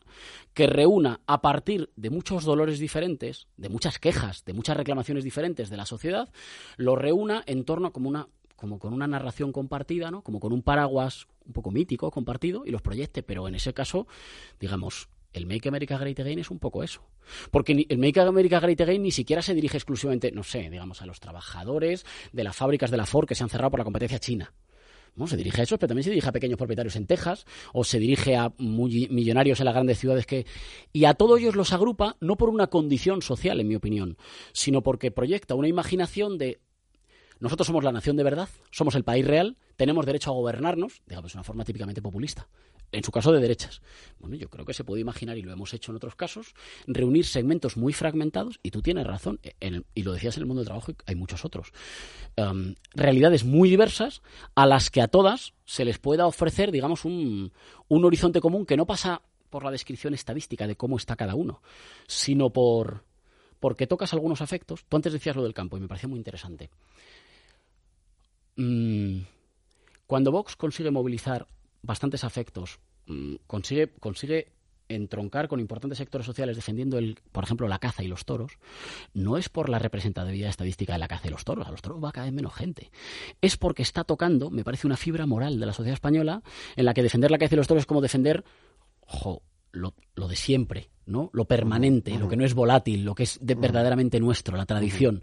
que 0.54 0.66
reúna 0.66 1.20
a 1.26 1.40
partir 1.40 1.90
de 1.96 2.10
muchos 2.10 2.44
dolores 2.44 2.78
diferentes, 2.78 3.48
de 3.56 3.68
muchas 3.68 3.98
quejas, 3.98 4.44
de 4.44 4.54
muchas 4.54 4.76
reclamaciones 4.76 5.24
diferentes 5.24 5.70
de 5.70 5.76
la 5.76 5.86
sociedad, 5.86 6.30
lo 6.76 6.96
reúna 6.96 7.42
en 7.46 7.64
torno 7.64 7.92
como 7.92 8.08
una 8.08 8.28
como 8.56 8.80
con 8.80 8.92
una 8.92 9.06
narración 9.06 9.52
compartida, 9.52 10.10
¿no? 10.10 10.22
Como 10.22 10.40
con 10.40 10.52
un 10.52 10.62
paraguas 10.62 11.28
un 11.46 11.52
poco 11.52 11.70
mítico 11.70 12.10
compartido 12.10 12.64
y 12.66 12.72
los 12.72 12.82
proyecte, 12.82 13.22
pero 13.22 13.46
en 13.46 13.54
ese 13.54 13.72
caso, 13.72 14.08
digamos, 14.58 15.08
el 15.32 15.46
Make 15.46 15.68
America 15.68 15.98
Great 15.98 16.20
Again 16.20 16.38
es 16.38 16.50
un 16.50 16.58
poco 16.58 16.82
eso. 16.82 17.02
Porque 17.50 17.86
el 17.88 17.98
Make 17.98 18.20
America 18.20 18.60
Great 18.60 18.80
Again 18.80 19.02
ni 19.02 19.10
siquiera 19.10 19.42
se 19.42 19.54
dirige 19.54 19.76
exclusivamente, 19.76 20.32
no 20.32 20.42
sé, 20.42 20.70
digamos, 20.70 21.02
a 21.02 21.06
los 21.06 21.20
trabajadores 21.20 22.04
de 22.32 22.44
las 22.44 22.56
fábricas 22.56 22.90
de 22.90 22.96
la 22.96 23.06
Ford 23.06 23.26
que 23.26 23.34
se 23.34 23.42
han 23.42 23.50
cerrado 23.50 23.70
por 23.70 23.80
la 23.80 23.84
competencia 23.84 24.18
china. 24.18 24.52
¿no? 25.18 25.26
Se 25.26 25.36
dirige 25.36 25.60
a 25.60 25.64
eso, 25.64 25.78
pero 25.78 25.88
también 25.88 26.04
se 26.04 26.10
dirige 26.10 26.28
a 26.28 26.32
pequeños 26.32 26.56
propietarios 26.56 26.96
en 26.96 27.06
Texas 27.06 27.44
o 27.72 27.84
se 27.84 27.98
dirige 27.98 28.36
a 28.36 28.52
millonarios 28.58 29.60
en 29.60 29.66
las 29.66 29.74
grandes 29.74 29.98
ciudades 29.98 30.26
que... 30.26 30.46
Y 30.92 31.04
a 31.04 31.14
todos 31.14 31.40
ellos 31.40 31.56
los 31.56 31.72
agrupa 31.72 32.16
no 32.20 32.36
por 32.36 32.48
una 32.48 32.68
condición 32.68 33.20
social, 33.20 33.60
en 33.60 33.68
mi 33.68 33.74
opinión, 33.74 34.16
sino 34.52 34.82
porque 34.82 35.10
proyecta 35.10 35.54
una 35.54 35.68
imaginación 35.68 36.38
de 36.38 36.60
nosotros 37.40 37.66
somos 37.66 37.84
la 37.84 37.92
nación 37.92 38.16
de 38.16 38.24
verdad, 38.24 38.48
somos 38.70 38.94
el 38.94 39.04
país 39.04 39.26
real, 39.26 39.56
tenemos 39.76 40.06
derecho 40.06 40.30
a 40.30 40.34
gobernarnos, 40.34 41.02
digamos, 41.06 41.32
de 41.32 41.38
una 41.38 41.44
forma 41.44 41.64
típicamente 41.64 42.02
populista. 42.02 42.48
En 42.90 43.04
su 43.04 43.12
caso, 43.12 43.32
de 43.32 43.40
derechas. 43.40 43.82
Bueno, 44.18 44.36
yo 44.36 44.48
creo 44.48 44.64
que 44.64 44.72
se 44.72 44.82
puede 44.82 45.02
imaginar, 45.02 45.36
y 45.36 45.42
lo 45.42 45.52
hemos 45.52 45.74
hecho 45.74 45.92
en 45.92 45.96
otros 45.96 46.14
casos, 46.14 46.54
reunir 46.86 47.26
segmentos 47.26 47.76
muy 47.76 47.92
fragmentados, 47.92 48.60
y 48.62 48.70
tú 48.70 48.80
tienes 48.80 49.06
razón, 49.06 49.40
en 49.60 49.74
el- 49.74 49.86
y 49.94 50.04
lo 50.04 50.12
decías 50.12 50.38
en 50.38 50.42
el 50.42 50.46
mundo 50.46 50.60
del 50.62 50.68
trabajo, 50.68 50.92
y 50.92 50.96
hay 51.04 51.14
muchos 51.14 51.44
otros. 51.44 51.70
Em, 52.36 52.76
realidades 52.94 53.44
muy 53.44 53.68
diversas 53.68 54.22
a 54.54 54.64
las 54.64 54.88
que 54.88 55.02
a 55.02 55.08
todas 55.08 55.52
se 55.66 55.84
les 55.84 55.98
pueda 55.98 56.26
ofrecer, 56.26 56.72
digamos, 56.72 57.04
un, 57.04 57.52
un 57.88 58.04
horizonte 58.06 58.40
común 58.40 58.64
que 58.64 58.78
no 58.78 58.86
pasa 58.86 59.20
por 59.50 59.64
la 59.64 59.70
descripción 59.70 60.14
estadística 60.14 60.66
de 60.66 60.76
cómo 60.76 60.96
está 60.96 61.14
cada 61.14 61.34
uno, 61.34 61.60
sino 62.06 62.50
por 62.50 63.04
porque 63.60 63.86
tocas 63.88 64.12
algunos 64.12 64.40
afectos. 64.40 64.84
Tú 64.88 64.96
antes 64.96 65.12
decías 65.12 65.34
lo 65.34 65.42
del 65.42 65.52
campo 65.52 65.76
y 65.76 65.80
me 65.80 65.88
parecía 65.88 66.08
muy 66.08 66.18
interesante 66.18 66.70
mm, 68.58 69.20
cuando 70.06 70.30
Vox 70.32 70.56
consigue 70.56 70.90
movilizar 70.90 71.46
bastantes 71.82 72.24
afectos, 72.24 72.78
mm, 73.06 73.36
consigue, 73.46 73.88
consigue 74.00 74.52
entroncar 74.90 75.48
con 75.48 75.60
importantes 75.60 75.98
sectores 75.98 76.24
sociales 76.26 76.56
defendiendo, 76.56 76.96
el, 76.96 77.18
por 77.30 77.44
ejemplo, 77.44 77.68
la 77.68 77.78
caza 77.78 78.02
y 78.02 78.08
los 78.08 78.24
toros, 78.24 78.52
no 79.12 79.36
es 79.36 79.50
por 79.50 79.68
la 79.68 79.78
representatividad 79.78 80.48
estadística 80.48 80.94
de 80.94 80.98
la 80.98 81.08
caza 81.08 81.28
y 81.28 81.30
los 81.30 81.44
toros, 81.44 81.66
a 81.66 81.70
los 81.70 81.82
toros 81.82 82.02
va 82.02 82.10
cada 82.10 82.24
vez 82.24 82.32
menos 82.34 82.54
gente. 82.54 82.90
Es 83.42 83.58
porque 83.58 83.82
está 83.82 84.04
tocando, 84.04 84.48
me 84.50 84.64
parece, 84.64 84.86
una 84.86 84.96
fibra 84.96 85.26
moral 85.26 85.60
de 85.60 85.66
la 85.66 85.74
sociedad 85.74 85.92
española 85.92 86.42
en 86.74 86.86
la 86.86 86.94
que 86.94 87.02
defender 87.02 87.30
la 87.30 87.36
caza 87.36 87.54
y 87.54 87.58
los 87.58 87.66
toros 87.68 87.82
es 87.82 87.86
como 87.86 88.00
defender 88.00 88.44
ojo, 89.02 89.42
lo, 89.72 89.92
lo 90.14 90.26
de 90.26 90.36
siempre, 90.36 90.88
¿no? 91.04 91.28
Lo 91.34 91.44
permanente, 91.44 92.18
lo 92.18 92.26
que 92.28 92.36
no 92.36 92.46
es 92.46 92.54
volátil, 92.54 93.04
lo 93.04 93.14
que 93.14 93.24
es 93.24 93.38
de- 93.42 93.54
verdaderamente 93.56 94.18
nuestro, 94.20 94.56
la 94.56 94.64
tradición. 94.64 95.22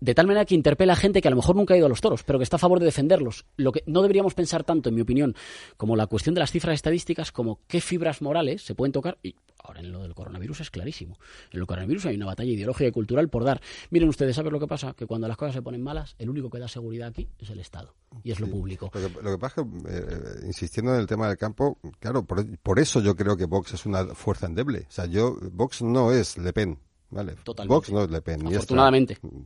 De 0.00 0.14
tal 0.14 0.26
manera 0.26 0.44
que 0.44 0.54
interpela 0.54 0.92
a 0.92 0.96
gente 0.96 1.22
que 1.22 1.28
a 1.28 1.30
lo 1.30 1.36
mejor 1.36 1.56
nunca 1.56 1.74
ha 1.74 1.76
ido 1.76 1.86
a 1.86 1.88
los 1.88 2.00
toros, 2.00 2.22
pero 2.22 2.38
que 2.38 2.42
está 2.42 2.56
a 2.56 2.58
favor 2.58 2.78
de 2.78 2.86
defenderlos. 2.86 3.46
Lo 3.56 3.72
que 3.72 3.82
no 3.86 4.02
deberíamos 4.02 4.34
pensar 4.34 4.64
tanto, 4.64 4.90
en 4.90 4.94
mi 4.94 5.00
opinión, 5.00 5.34
como 5.76 5.96
la 5.96 6.06
cuestión 6.06 6.34
de 6.34 6.40
las 6.40 6.50
cifras 6.50 6.74
estadísticas, 6.74 7.32
como 7.32 7.60
qué 7.66 7.80
fibras 7.80 8.20
morales 8.20 8.62
se 8.62 8.74
pueden 8.74 8.92
tocar. 8.92 9.18
Y 9.22 9.34
ahora 9.62 9.80
en 9.80 9.92
lo 9.92 10.02
del 10.02 10.14
coronavirus 10.14 10.60
es 10.60 10.70
clarísimo. 10.70 11.18
En 11.50 11.60
el 11.60 11.66
coronavirus 11.66 12.06
hay 12.06 12.16
una 12.16 12.26
batalla 12.26 12.50
ideológica 12.50 12.88
y 12.88 12.92
cultural 12.92 13.28
por 13.28 13.44
dar. 13.44 13.60
Miren 13.90 14.08
ustedes, 14.08 14.36
¿saben 14.36 14.52
lo 14.52 14.60
que 14.60 14.66
pasa? 14.66 14.92
Que 14.94 15.06
cuando 15.06 15.28
las 15.28 15.36
cosas 15.36 15.54
se 15.54 15.62
ponen 15.62 15.82
malas, 15.82 16.14
el 16.18 16.28
único 16.28 16.50
que 16.50 16.58
da 16.58 16.68
seguridad 16.68 17.08
aquí 17.08 17.28
es 17.38 17.50
el 17.50 17.60
Estado 17.60 17.94
y 18.22 18.32
es 18.32 18.40
lo 18.40 18.48
público. 18.48 18.90
Lo 18.94 19.00
que, 19.00 19.22
lo 19.22 19.30
que 19.32 19.38
pasa 19.38 19.62
es 19.62 19.66
que, 19.66 19.90
eh, 19.90 20.46
insistiendo 20.46 20.94
en 20.94 21.00
el 21.00 21.06
tema 21.06 21.28
del 21.28 21.36
campo, 21.36 21.78
claro, 21.98 22.24
por, 22.24 22.44
por 22.58 22.78
eso 22.78 23.00
yo 23.00 23.16
creo 23.16 23.36
que 23.36 23.46
Vox 23.46 23.74
es 23.74 23.86
una 23.86 24.04
fuerza 24.14 24.46
endeble. 24.46 24.86
O 24.88 24.92
sea, 24.92 25.06
yo, 25.06 25.36
Vox 25.52 25.82
no 25.82 26.12
es 26.12 26.38
Le 26.38 26.52
Pen. 26.52 26.78
¿Vale? 27.08 27.36
Totalmente. 27.44 27.72
Vox 27.74 27.92
no 27.92 28.02
es 28.02 28.10
Le 28.10 28.20
Pen, 28.20 28.40
ni 28.40 28.50
es. 28.54 28.66
Trump, 28.66 28.78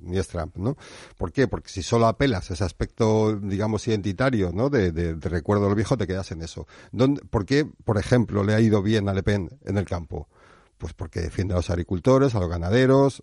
ni 0.02 0.16
es 0.18 0.28
Trump, 0.28 0.56
¿no? 0.56 0.76
¿Por 1.18 1.30
qué? 1.30 1.46
Porque 1.46 1.68
si 1.68 1.82
solo 1.82 2.06
apelas 2.06 2.50
a 2.50 2.54
ese 2.54 2.64
aspecto, 2.64 3.36
digamos, 3.36 3.86
identitario, 3.86 4.50
¿no? 4.52 4.70
De, 4.70 4.92
de- 4.92 5.14
de 5.14 5.28
recuerdo 5.28 5.66
del 5.66 5.74
viejo, 5.74 5.96
te 5.98 6.06
quedas 6.06 6.30
en 6.32 6.40
eso. 6.42 6.66
¿Dónde- 6.90 7.20
¿Por 7.28 7.44
qué, 7.44 7.66
por 7.84 7.98
ejemplo, 7.98 8.42
le 8.44 8.54
ha 8.54 8.61
ido 8.61 8.82
bien 8.82 9.08
a 9.11 9.14
Le 9.14 9.22
Pen 9.22 9.50
en 9.66 9.76
el 9.76 9.84
campo? 9.84 10.26
Pues 10.78 10.94
porque 10.94 11.20
defiende 11.20 11.52
a 11.52 11.58
los 11.58 11.68
agricultores, 11.68 12.34
a 12.34 12.40
los 12.40 12.48
ganaderos, 12.48 13.22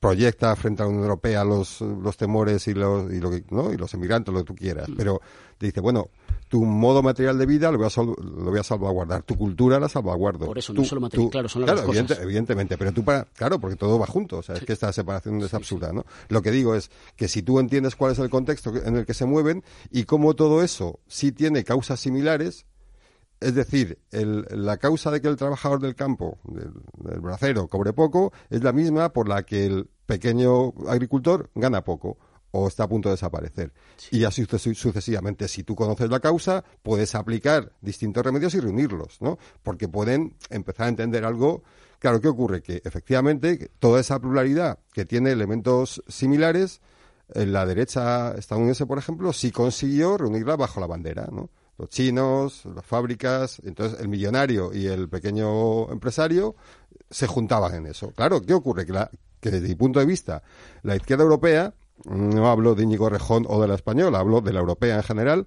proyecta 0.00 0.54
frente 0.56 0.82
a 0.82 0.86
la 0.86 0.90
Unión 0.90 1.04
Europea 1.04 1.44
los, 1.44 1.80
los 1.80 2.16
temores 2.16 2.66
y 2.68 2.74
los, 2.74 3.12
y, 3.12 3.18
lo 3.20 3.30
que, 3.30 3.44
¿no? 3.50 3.72
y 3.72 3.76
los 3.76 3.92
emigrantes, 3.94 4.32
lo 4.32 4.40
que 4.40 4.46
tú 4.46 4.54
quieras. 4.54 4.88
Pero 4.96 5.20
te 5.58 5.66
dice, 5.66 5.80
bueno, 5.80 6.08
tu 6.48 6.64
modo 6.64 7.02
material 7.02 7.36
de 7.36 7.44
vida 7.46 7.70
lo 7.72 7.78
voy 7.78 7.88
a, 7.88 8.02
lo 8.02 8.50
voy 8.50 8.58
a 8.60 8.62
salvaguardar, 8.62 9.22
tu 9.24 9.36
cultura 9.36 9.78
la 9.80 9.88
salvaguardo. 9.88 10.46
Por 10.46 10.56
eso, 10.58 10.72
no 10.72 10.82
Tú- 10.82 10.88
solo 10.88 11.00
material, 11.00 11.26
tú- 11.26 11.30
claro, 11.30 11.48
son 11.48 11.62
las 11.66 11.74
dos 11.76 11.84
evidente- 11.84 12.14
cosas. 12.14 12.24
evidentemente, 12.24 12.78
pero 12.78 12.92
tú 12.92 13.04
para, 13.04 13.24
claro, 13.24 13.58
porque 13.58 13.76
todo 13.76 13.98
va 13.98 14.06
junto, 14.06 14.38
o 14.38 14.42
sea, 14.42 14.54
es 14.54 14.64
que 14.64 14.72
esta 14.72 14.92
separación 14.92 15.40
es 15.42 15.52
absurda, 15.52 15.92
¿no? 15.92 16.04
Lo 16.28 16.42
que 16.42 16.50
digo 16.52 16.74
es 16.74 16.90
que 17.16 17.28
si 17.28 17.42
tú 17.42 17.58
entiendes 17.58 17.96
cuál 17.96 18.12
es 18.12 18.18
el 18.20 18.30
contexto 18.30 18.72
en 18.76 18.96
el 18.96 19.04
que 19.04 19.14
se 19.14 19.24
mueven 19.26 19.64
y 19.90 20.04
cómo 20.04 20.34
todo 20.34 20.62
eso 20.62 21.00
sí 21.08 21.32
tiene 21.32 21.64
causas 21.64 21.98
similares, 22.00 22.64
es 23.40 23.54
decir, 23.54 23.98
el- 24.10 24.46
la 24.50 24.76
causa 24.78 25.10
de 25.10 25.20
que 25.20 25.28
el 25.28 25.36
trabajador 25.36 25.80
del 25.80 25.94
campo, 25.94 26.38
del, 26.44 26.72
del 26.98 27.20
bracero, 27.20 27.68
cobre 27.68 27.92
poco, 27.92 28.32
es 28.50 28.62
la 28.62 28.72
misma 28.72 29.12
por 29.12 29.28
la 29.28 29.42
que 29.44 29.66
el 29.66 29.88
pequeño 30.06 30.74
agricultor 30.88 31.50
gana 31.54 31.84
poco 31.84 32.18
o 32.50 32.66
está 32.66 32.84
a 32.84 32.88
punto 32.88 33.10
de 33.10 33.14
desaparecer. 33.14 33.72
Y 34.10 34.24
así 34.24 34.44
suces- 34.46 34.74
sucesivamente. 34.76 35.46
Si 35.48 35.62
tú 35.64 35.76
conoces 35.76 36.08
la 36.08 36.18
causa, 36.20 36.64
puedes 36.82 37.14
aplicar 37.14 37.72
distintos 37.82 38.24
remedios 38.24 38.54
y 38.54 38.60
reunirlos, 38.60 39.20
¿no? 39.20 39.38
Porque 39.62 39.86
pueden 39.86 40.34
empezar 40.48 40.86
a 40.86 40.88
entender 40.88 41.24
algo. 41.26 41.62
Claro, 41.98 42.20
¿qué 42.20 42.28
ocurre? 42.28 42.62
Que 42.62 42.80
efectivamente 42.84 43.70
toda 43.78 44.00
esa 44.00 44.18
pluralidad 44.18 44.78
que 44.92 45.04
tiene 45.04 45.30
elementos 45.30 46.02
similares, 46.08 46.80
en 47.34 47.52
la 47.52 47.66
derecha 47.66 48.32
estadounidense, 48.36 48.86
por 48.86 48.96
ejemplo, 48.96 49.34
sí 49.34 49.50
consiguió 49.50 50.16
reunirla 50.16 50.56
bajo 50.56 50.80
la 50.80 50.86
bandera, 50.86 51.28
¿no? 51.30 51.50
Los 51.78 51.88
chinos, 51.90 52.64
las 52.74 52.84
fábricas, 52.84 53.60
entonces 53.64 54.00
el 54.00 54.08
millonario 54.08 54.72
y 54.74 54.86
el 54.86 55.08
pequeño 55.08 55.90
empresario 55.92 56.56
se 57.08 57.26
juntaban 57.26 57.74
en 57.74 57.86
eso. 57.86 58.10
Claro, 58.12 58.42
¿qué 58.42 58.52
ocurre? 58.52 58.84
Que, 58.84 58.92
la- 58.92 59.10
que 59.40 59.50
desde 59.50 59.68
mi 59.68 59.74
punto 59.76 60.00
de 60.00 60.06
vista, 60.06 60.42
la 60.82 60.96
izquierda 60.96 61.22
europea, 61.24 61.74
no 62.04 62.48
hablo 62.50 62.74
de 62.74 62.82
Íñigo 62.82 63.08
Rejón 63.08 63.44
o 63.48 63.60
de 63.62 63.68
la 63.68 63.74
española, 63.76 64.18
hablo 64.18 64.40
de 64.40 64.52
la 64.52 64.60
europea 64.60 64.96
en 64.96 65.02
general, 65.04 65.46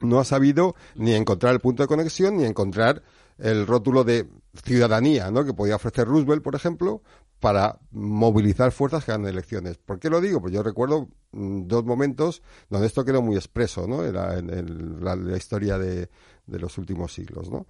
no 0.00 0.20
ha 0.20 0.24
sabido 0.24 0.74
ni 0.94 1.14
encontrar 1.14 1.54
el 1.54 1.60
punto 1.60 1.82
de 1.82 1.86
conexión 1.88 2.36
ni 2.36 2.44
encontrar 2.44 3.02
el 3.38 3.66
rótulo 3.66 4.04
de 4.04 4.28
ciudadanía, 4.64 5.30
¿no? 5.30 5.44
Que 5.44 5.54
podía 5.54 5.76
ofrecer 5.76 6.06
Roosevelt, 6.06 6.42
por 6.42 6.54
ejemplo, 6.54 7.02
para 7.44 7.78
movilizar 7.90 8.72
fuerzas 8.72 9.04
que 9.04 9.12
ganan 9.12 9.28
elecciones. 9.28 9.76
¿Por 9.76 9.98
qué 9.98 10.08
lo 10.08 10.22
digo? 10.22 10.40
Pues 10.40 10.54
yo 10.54 10.62
recuerdo 10.62 11.10
mm, 11.32 11.66
dos 11.66 11.84
momentos 11.84 12.40
donde 12.70 12.86
esto 12.86 13.04
quedó 13.04 13.20
muy 13.20 13.36
expreso, 13.36 13.86
¿no? 13.86 14.02
En, 14.02 15.04
la, 15.04 15.36
historia 15.36 15.76
de, 15.76 16.08
de 16.46 16.58
los 16.58 16.78
últimos 16.78 17.12
siglos, 17.12 17.50
¿no? 17.50 17.66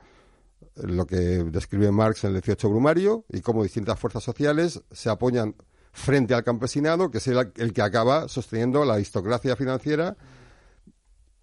Lo 0.77 1.09
que 1.09 1.17
describe 1.17 1.91
Marx 1.91 2.23
en 2.23 2.37
el 2.37 2.41
18 2.41 2.71
Brumario 2.71 3.25
y 3.29 3.41
cómo 3.41 3.65
distintas 3.65 3.99
fuerzas 3.99 4.23
sociales 4.23 4.81
se 4.93 5.11
apoyan 5.11 5.57
frente 5.91 6.35
al 6.35 6.45
campesinado, 6.45 7.11
que 7.11 7.19
es 7.19 7.27
el, 7.27 7.53
el 7.57 7.73
que 7.73 7.83
acaba 7.83 8.29
sosteniendo 8.29 8.85
la 8.85 8.95
aristocracia 8.95 9.57
financiera 9.57 10.17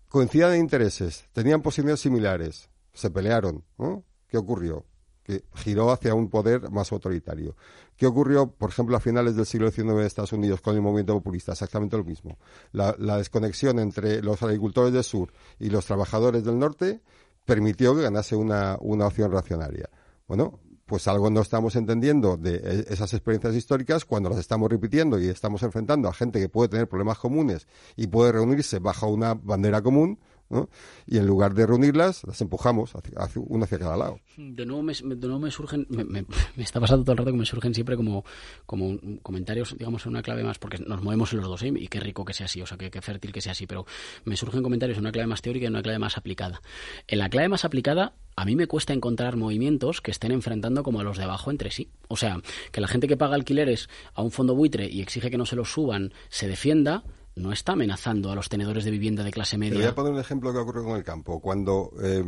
coincidían 0.07 0.53
en 0.53 0.61
intereses, 0.61 1.25
tenían 1.33 1.61
posiciones 1.61 1.99
similares, 1.99 2.69
se 2.93 3.11
pelearon, 3.11 3.65
¿no? 3.77 4.05
¿Qué 4.29 4.37
ocurrió? 4.37 4.85
Que 5.21 5.43
giró 5.53 5.91
hacia 5.91 6.13
un 6.13 6.29
poder 6.29 6.71
más 6.71 6.93
autoritario. 6.93 7.57
¿Qué 8.01 8.07
ocurrió, 8.07 8.47
por 8.47 8.71
ejemplo, 8.71 8.97
a 8.97 8.99
finales 8.99 9.35
del 9.35 9.45
siglo 9.45 9.69
XIX 9.69 9.89
en 9.91 9.99
Estados 9.99 10.33
Unidos 10.33 10.59
con 10.59 10.73
el 10.73 10.81
movimiento 10.81 11.13
populista? 11.13 11.51
Exactamente 11.51 11.97
lo 11.97 12.03
mismo. 12.03 12.39
La, 12.71 12.95
desconexión 12.95 13.77
entre 13.77 14.23
los 14.23 14.41
agricultores 14.41 14.91
del 14.91 15.03
sur 15.03 15.31
y 15.59 15.69
los 15.69 15.85
trabajadores 15.85 16.43
del 16.43 16.57
norte 16.57 17.03
permitió 17.45 17.95
que 17.95 18.01
ganase 18.01 18.35
una, 18.35 18.75
una 18.81 19.05
opción 19.05 19.31
reaccionaria. 19.31 19.87
Bueno, 20.27 20.59
pues 20.87 21.07
algo 21.07 21.29
no 21.29 21.41
estamos 21.41 21.75
entendiendo 21.75 22.37
de 22.37 22.55
e- 22.55 22.85
esas 22.91 23.13
experiencias 23.13 23.53
históricas 23.53 24.03
cuando 24.03 24.31
las 24.31 24.39
estamos 24.39 24.67
repitiendo 24.71 25.19
y 25.19 25.27
estamos 25.27 25.61
enfrentando 25.61 26.09
a 26.09 26.13
gente 26.13 26.39
que 26.39 26.49
puede 26.49 26.69
tener 26.69 26.89
problemas 26.89 27.19
comunes 27.19 27.67
y 27.95 28.07
puede 28.07 28.31
reunirse 28.31 28.79
bajo 28.79 29.09
una 29.09 29.35
bandera 29.35 29.83
común, 29.83 30.17
¿no? 30.51 30.69
Y 31.07 31.17
en 31.17 31.25
lugar 31.25 31.53
de 31.53 31.65
reunirlas, 31.65 32.23
las 32.25 32.41
empujamos 32.41 32.95
hacia, 32.95 33.17
hacia 33.19 33.41
hacia 33.63 33.79
cada 33.79 33.97
lado. 33.97 34.19
De 34.37 34.65
nuevo 34.65 34.83
me, 34.83 34.93
de 34.93 35.15
nuevo 35.27 35.39
me 35.39 35.49
surgen, 35.51 35.87
me, 35.89 36.03
me- 36.03 36.25
está 36.57 36.79
pasando 36.79 37.03
todo 37.03 37.13
el 37.13 37.17
rato 37.19 37.31
que 37.31 37.37
me 37.37 37.45
surgen 37.45 37.73
siempre 37.73 37.95
como, 37.95 38.23
como 38.65 38.97
comentarios, 39.23 39.75
digamos, 39.77 40.05
en 40.05 40.09
una 40.11 40.21
clave 40.21 40.43
más, 40.43 40.59
porque 40.59 40.77
nos 40.79 41.01
movemos 41.01 41.31
en 41.33 41.39
los 41.39 41.47
dos, 41.47 41.63
¿eh? 41.63 41.71
y 41.75 41.87
qué 41.87 41.99
rico 41.99 42.25
que 42.25 42.33
sea 42.33 42.45
así, 42.45 42.61
o 42.61 42.65
sea, 42.65 42.77
que, 42.77 42.91
que 42.91 43.01
fértil 43.01 43.31
que 43.31 43.41
sea 43.41 43.53
así, 43.53 43.65
pero 43.67 43.85
me 44.25 44.35
surgen 44.35 44.61
comentarios 44.63 44.97
en 44.97 45.03
una 45.05 45.11
clave 45.11 45.27
más 45.27 45.41
teórica 45.41 45.63
y 45.63 45.67
en 45.67 45.73
una 45.73 45.83
clave 45.83 45.99
más 45.99 46.17
aplicada. 46.17 46.61
En 47.07 47.19
la 47.19 47.29
clave 47.29 47.49
más 47.49 47.65
aplicada, 47.65 48.13
a 48.35 48.45
mí 48.45 48.55
me 48.55 48.67
cuesta 48.67 48.93
encontrar 48.93 49.37
movimientos 49.37 50.01
que 50.01 50.11
estén 50.11 50.31
enfrentando 50.31 50.83
como 50.83 50.99
a 50.99 51.03
los 51.03 51.17
de 51.17 51.23
abajo 51.23 51.51
entre 51.51 51.71
sí. 51.71 51.89
O 52.07 52.15
sea, 52.17 52.41
que 52.71 52.81
la 52.81 52.87
gente 52.87 53.07
que 53.07 53.17
paga 53.17 53.35
alquileres 53.35 53.89
a 54.13 54.21
un 54.21 54.31
fondo 54.31 54.55
buitre 54.55 54.89
y 54.89 55.01
exige 55.01 55.29
que 55.29 55.37
no 55.37 55.45
se 55.45 55.55
los 55.55 55.71
suban, 55.71 56.13
se 56.29 56.47
defienda, 56.47 57.03
no 57.35 57.51
está 57.51 57.73
amenazando 57.73 58.31
a 58.31 58.35
los 58.35 58.49
tenedores 58.49 58.85
de 58.85 58.91
vivienda 58.91 59.23
de 59.23 59.31
clase 59.31 59.57
Te 59.57 59.69
voy 59.69 59.69
media. 59.71 59.89
a 59.89 59.95
poner 59.95 60.13
un 60.13 60.19
ejemplo 60.19 60.51
que 60.51 60.59
ocurre 60.59 60.83
con 60.83 60.97
el 60.97 61.03
campo. 61.03 61.39
Cuando 61.39 61.91
eh, 62.01 62.23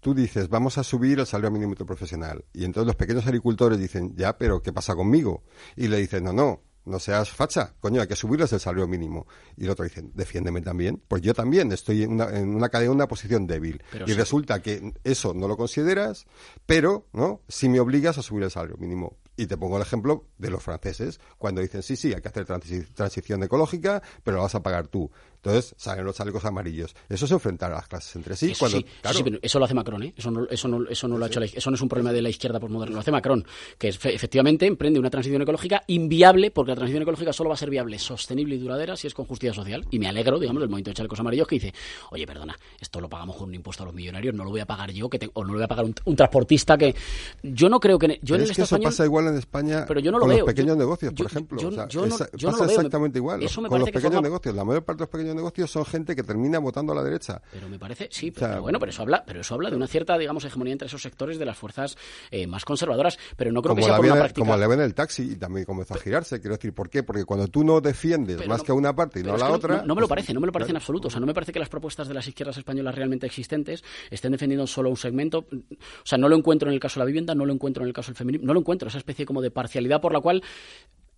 tú 0.00 0.14
dices, 0.14 0.48
vamos 0.48 0.78
a 0.78 0.84
subir 0.84 1.20
el 1.20 1.26
salario 1.26 1.50
mínimo 1.50 1.72
interprofesional, 1.72 2.44
y 2.52 2.64
entonces 2.64 2.86
los 2.86 2.96
pequeños 2.96 3.26
agricultores 3.26 3.78
dicen, 3.78 4.14
ya, 4.16 4.36
pero 4.36 4.62
¿qué 4.62 4.72
pasa 4.72 4.94
conmigo? 4.94 5.44
Y 5.76 5.88
le 5.88 5.98
dicen, 5.98 6.24
no, 6.24 6.32
no, 6.32 6.60
no 6.84 6.98
seas 6.98 7.30
facha, 7.30 7.74
coño, 7.80 8.00
hay 8.00 8.08
que 8.08 8.16
subirles 8.16 8.52
el 8.52 8.60
salario 8.60 8.88
mínimo. 8.88 9.26
Y 9.56 9.64
el 9.64 9.70
otro 9.70 9.84
dice, 9.84 10.02
defiéndeme 10.14 10.60
también. 10.62 11.00
Pues 11.06 11.22
yo 11.22 11.32
también 11.32 11.70
estoy 11.70 12.02
en 12.02 12.12
una, 12.12 12.28
en 12.30 12.54
una 12.54 12.68
cadena, 12.68 12.90
en 12.90 12.96
una 12.96 13.06
posición 13.08 13.46
débil. 13.46 13.82
Pero 13.92 14.06
y 14.06 14.08
sí. 14.08 14.14
resulta 14.14 14.60
que 14.60 14.92
eso 15.04 15.32
no 15.34 15.46
lo 15.46 15.56
consideras, 15.56 16.26
pero, 16.66 17.06
¿no? 17.12 17.40
Si 17.48 17.68
me 17.68 17.78
obligas 17.78 18.18
a 18.18 18.22
subir 18.22 18.44
el 18.44 18.50
salario 18.50 18.76
mínimo. 18.78 19.16
Y 19.36 19.46
te 19.46 19.56
pongo 19.56 19.76
el 19.76 19.82
ejemplo 19.82 20.26
de 20.38 20.50
los 20.50 20.62
franceses, 20.62 21.18
cuando 21.38 21.60
dicen, 21.62 21.82
sí, 21.82 21.96
sí, 21.96 22.12
hay 22.12 22.20
que 22.20 22.28
hacer 22.28 22.46
transi- 22.46 22.86
transición 22.94 23.42
ecológica, 23.42 24.02
pero 24.22 24.36
lo 24.36 24.42
vas 24.42 24.54
a 24.54 24.62
pagar 24.62 24.88
tú. 24.88 25.10
Entonces 25.44 25.74
salen 25.76 26.04
los 26.04 26.14
chalecos 26.14 26.44
amarillos. 26.44 26.94
Eso 27.08 27.24
es 27.24 27.30
enfrentar 27.32 27.72
a 27.72 27.76
las 27.76 27.88
clases 27.88 28.14
entre 28.14 28.36
sí. 28.36 28.52
Eso 28.52 28.60
cuando, 28.60 28.78
sí, 28.78 28.86
claro, 29.00 29.16
sí, 29.18 29.24
pero 29.24 29.38
eso 29.42 29.58
lo 29.58 29.64
hace 29.64 29.74
Macron, 29.74 30.02
¿eh? 30.04 30.14
Eso 30.16 30.30
no, 30.30 30.46
eso 30.48 30.68
no, 30.68 30.88
eso 30.88 31.08
no 31.08 31.18
lo 31.18 31.24
ha 31.24 31.28
hecho 31.28 31.40
la- 31.40 31.46
eso 31.46 31.68
no 31.70 31.74
es 31.74 31.80
un 31.82 31.88
problema 31.88 32.12
de 32.12 32.22
la 32.22 32.28
izquierda 32.28 32.60
postmoderna, 32.60 32.94
lo 32.94 33.00
hace 33.00 33.10
Macron, 33.10 33.44
que 33.76 33.88
es- 33.88 33.98
fe- 33.98 34.14
efectivamente 34.14 34.66
emprende 34.66 35.00
una 35.00 35.10
transición 35.10 35.42
ecológica 35.42 35.82
inviable, 35.88 36.52
porque 36.52 36.70
la 36.70 36.76
transición 36.76 37.02
ecológica 37.02 37.32
solo 37.32 37.48
va 37.50 37.54
a 37.54 37.58
ser 37.58 37.70
viable, 37.70 37.98
sostenible 37.98 38.54
y 38.54 38.58
duradera 38.58 38.96
si 38.96 39.08
es 39.08 39.14
con 39.14 39.24
justicia 39.26 39.52
social. 39.52 39.84
Y 39.90 39.98
me 39.98 40.06
alegro, 40.06 40.38
digamos, 40.38 40.60
del 40.60 40.68
movimiento 40.70 40.90
de 40.90 40.94
chalecos 40.94 41.18
amarillos 41.18 41.48
que 41.48 41.56
dice, 41.56 41.74
oye, 42.12 42.24
perdona, 42.24 42.56
esto 42.80 43.00
lo 43.00 43.08
pagamos 43.08 43.36
con 43.36 43.48
un 43.48 43.54
impuesto 43.56 43.82
a 43.82 43.86
los 43.86 43.94
millonarios, 43.96 44.34
no 44.36 44.44
lo 44.44 44.50
voy 44.50 44.60
a 44.60 44.66
pagar 44.66 44.92
yo, 44.92 45.08
que 45.10 45.18
te- 45.18 45.30
o 45.34 45.42
no 45.42 45.48
lo 45.54 45.58
voy 45.58 45.64
a 45.64 45.68
pagar 45.68 45.86
un, 45.86 45.94
un 46.04 46.14
transportista 46.16 46.78
que... 46.78 46.94
Yo 47.42 47.68
no 47.68 47.80
creo 47.80 47.98
que... 47.98 48.20
Yo 48.22 48.36
en 48.36 48.42
es 48.42 48.50
el 48.50 48.54
que 48.56 48.62
Estado 48.62 48.64
eso 48.64 48.74
español... 48.76 48.92
pasa 48.92 49.04
igual 49.04 49.26
en 49.26 49.36
España 49.38 49.84
Pero 49.88 49.98
yo 49.98 50.12
no 50.12 50.18
lo 50.18 50.22
con 50.22 50.30
veo. 50.30 50.38
los 50.38 50.46
pequeños 50.46 50.76
Yo- 50.76 50.78
negocios, 50.78 51.12
yo- 51.14 51.24
por 51.24 51.32
ejemplo. 51.32 51.58
yo- 51.60 51.68
O 51.68 51.72
sea, 51.72 51.86
no- 51.92 52.04
esa- 52.06 52.26
pasa 52.30 52.38
lo 52.46 52.52
veo. 52.52 52.66
Me- 52.66 52.72
exactamente 52.74 53.18
igual. 53.18 53.42
eso 53.42 53.60
me 53.60 53.68
con 53.68 53.80
los 53.80 53.86
que 53.86 53.92
pequeños 53.92 54.14
forma- 54.14 54.28
negocios. 54.28 54.54
La 54.54 54.64
mayor 54.64 54.84
parte 54.84 54.98
de 54.98 55.02
los 55.04 55.10
pequeños 55.10 55.31
negocios 55.34 55.70
son 55.70 55.84
gente 55.84 56.14
que 56.16 56.22
termina 56.22 56.58
votando 56.58 56.92
a 56.92 56.96
la 56.96 57.02
derecha. 57.02 57.40
Pero 57.52 57.68
me 57.68 57.78
parece, 57.78 58.08
sí, 58.10 58.32
O 58.34 58.38
sea, 58.38 58.48
pero 58.50 58.62
bueno, 58.62 58.78
pero 58.78 58.90
eso 58.90 59.02
habla, 59.02 59.24
pero 59.26 59.40
eso 59.40 59.54
habla 59.54 59.70
de 59.70 59.76
una 59.76 59.86
cierta, 59.86 60.16
digamos, 60.18 60.44
hegemonía 60.44 60.72
entre 60.72 60.86
esos 60.86 61.02
sectores 61.02 61.38
de 61.38 61.44
las 61.46 61.56
fuerzas 61.56 61.96
eh, 62.30 62.46
más 62.46 62.64
conservadoras. 62.64 63.18
Pero 63.36 63.52
no 63.52 63.62
creo 63.62 63.74
que 63.74 63.82
sea 63.82 63.96
por 63.96 64.04
una 64.06 64.14
práctica. 64.14 64.40
como 64.46 64.56
la 64.56 64.66
ven 64.66 64.80
en 64.80 64.86
el 64.86 64.94
taxi 64.94 65.32
y 65.32 65.36
también 65.36 65.64
comenzó 65.66 65.94
a 65.94 65.98
girarse. 65.98 66.40
Quiero 66.40 66.56
decir, 66.56 66.72
¿por 66.74 66.90
qué? 66.90 67.02
Porque 67.02 67.24
cuando 67.24 67.48
tú 67.48 67.64
no 67.64 67.80
defiendes 67.80 68.36
Pero 68.36 68.48
más 68.48 68.58
no- 68.58 68.64
que 68.64 68.72
a 68.72 68.74
una 68.74 68.94
parte 68.94 69.20
y 69.20 69.22
no 69.22 69.34
a 69.34 69.38
la 69.38 69.50
otra. 69.50 69.76
No, 69.78 69.86
no 69.86 69.94
me 69.94 70.00
lo 70.00 70.08
pues, 70.08 70.16
parece, 70.16 70.34
no 70.34 70.40
me 70.40 70.46
lo 70.46 70.52
parece 70.52 70.70
en 70.70 70.76
absoluto. 70.76 71.08
O 71.08 71.10
sea, 71.10 71.20
no 71.20 71.26
me 71.26 71.34
parece 71.34 71.52
que 71.52 71.58
las 71.58 71.68
propuestas 71.68 72.08
de 72.08 72.14
las 72.14 72.26
izquierdas 72.26 72.56
españolas 72.56 72.94
realmente 72.94 73.26
existentes 73.26 73.82
estén 74.10 74.32
defendiendo 74.32 74.66
solo 74.66 74.90
un 74.90 74.96
segmento. 74.96 75.46
O 75.50 76.04
sea, 76.04 76.18
no 76.18 76.28
lo 76.28 76.36
encuentro 76.36 76.68
en 76.68 76.74
el 76.74 76.80
caso 76.80 77.00
de 77.00 77.04
la 77.04 77.06
vivienda, 77.06 77.34
no 77.34 77.44
lo 77.46 77.52
encuentro 77.52 77.82
en 77.82 77.88
el 77.88 77.94
caso 77.94 78.08
del 78.08 78.16
feminismo, 78.16 78.46
no 78.46 78.54
lo 78.54 78.60
encuentro. 78.60 78.88
Esa 78.88 78.98
especie 78.98 79.26
como 79.26 79.40
de 79.42 79.50
parcialidad 79.50 80.00
por 80.00 80.12
la 80.12 80.20
cual 80.20 80.42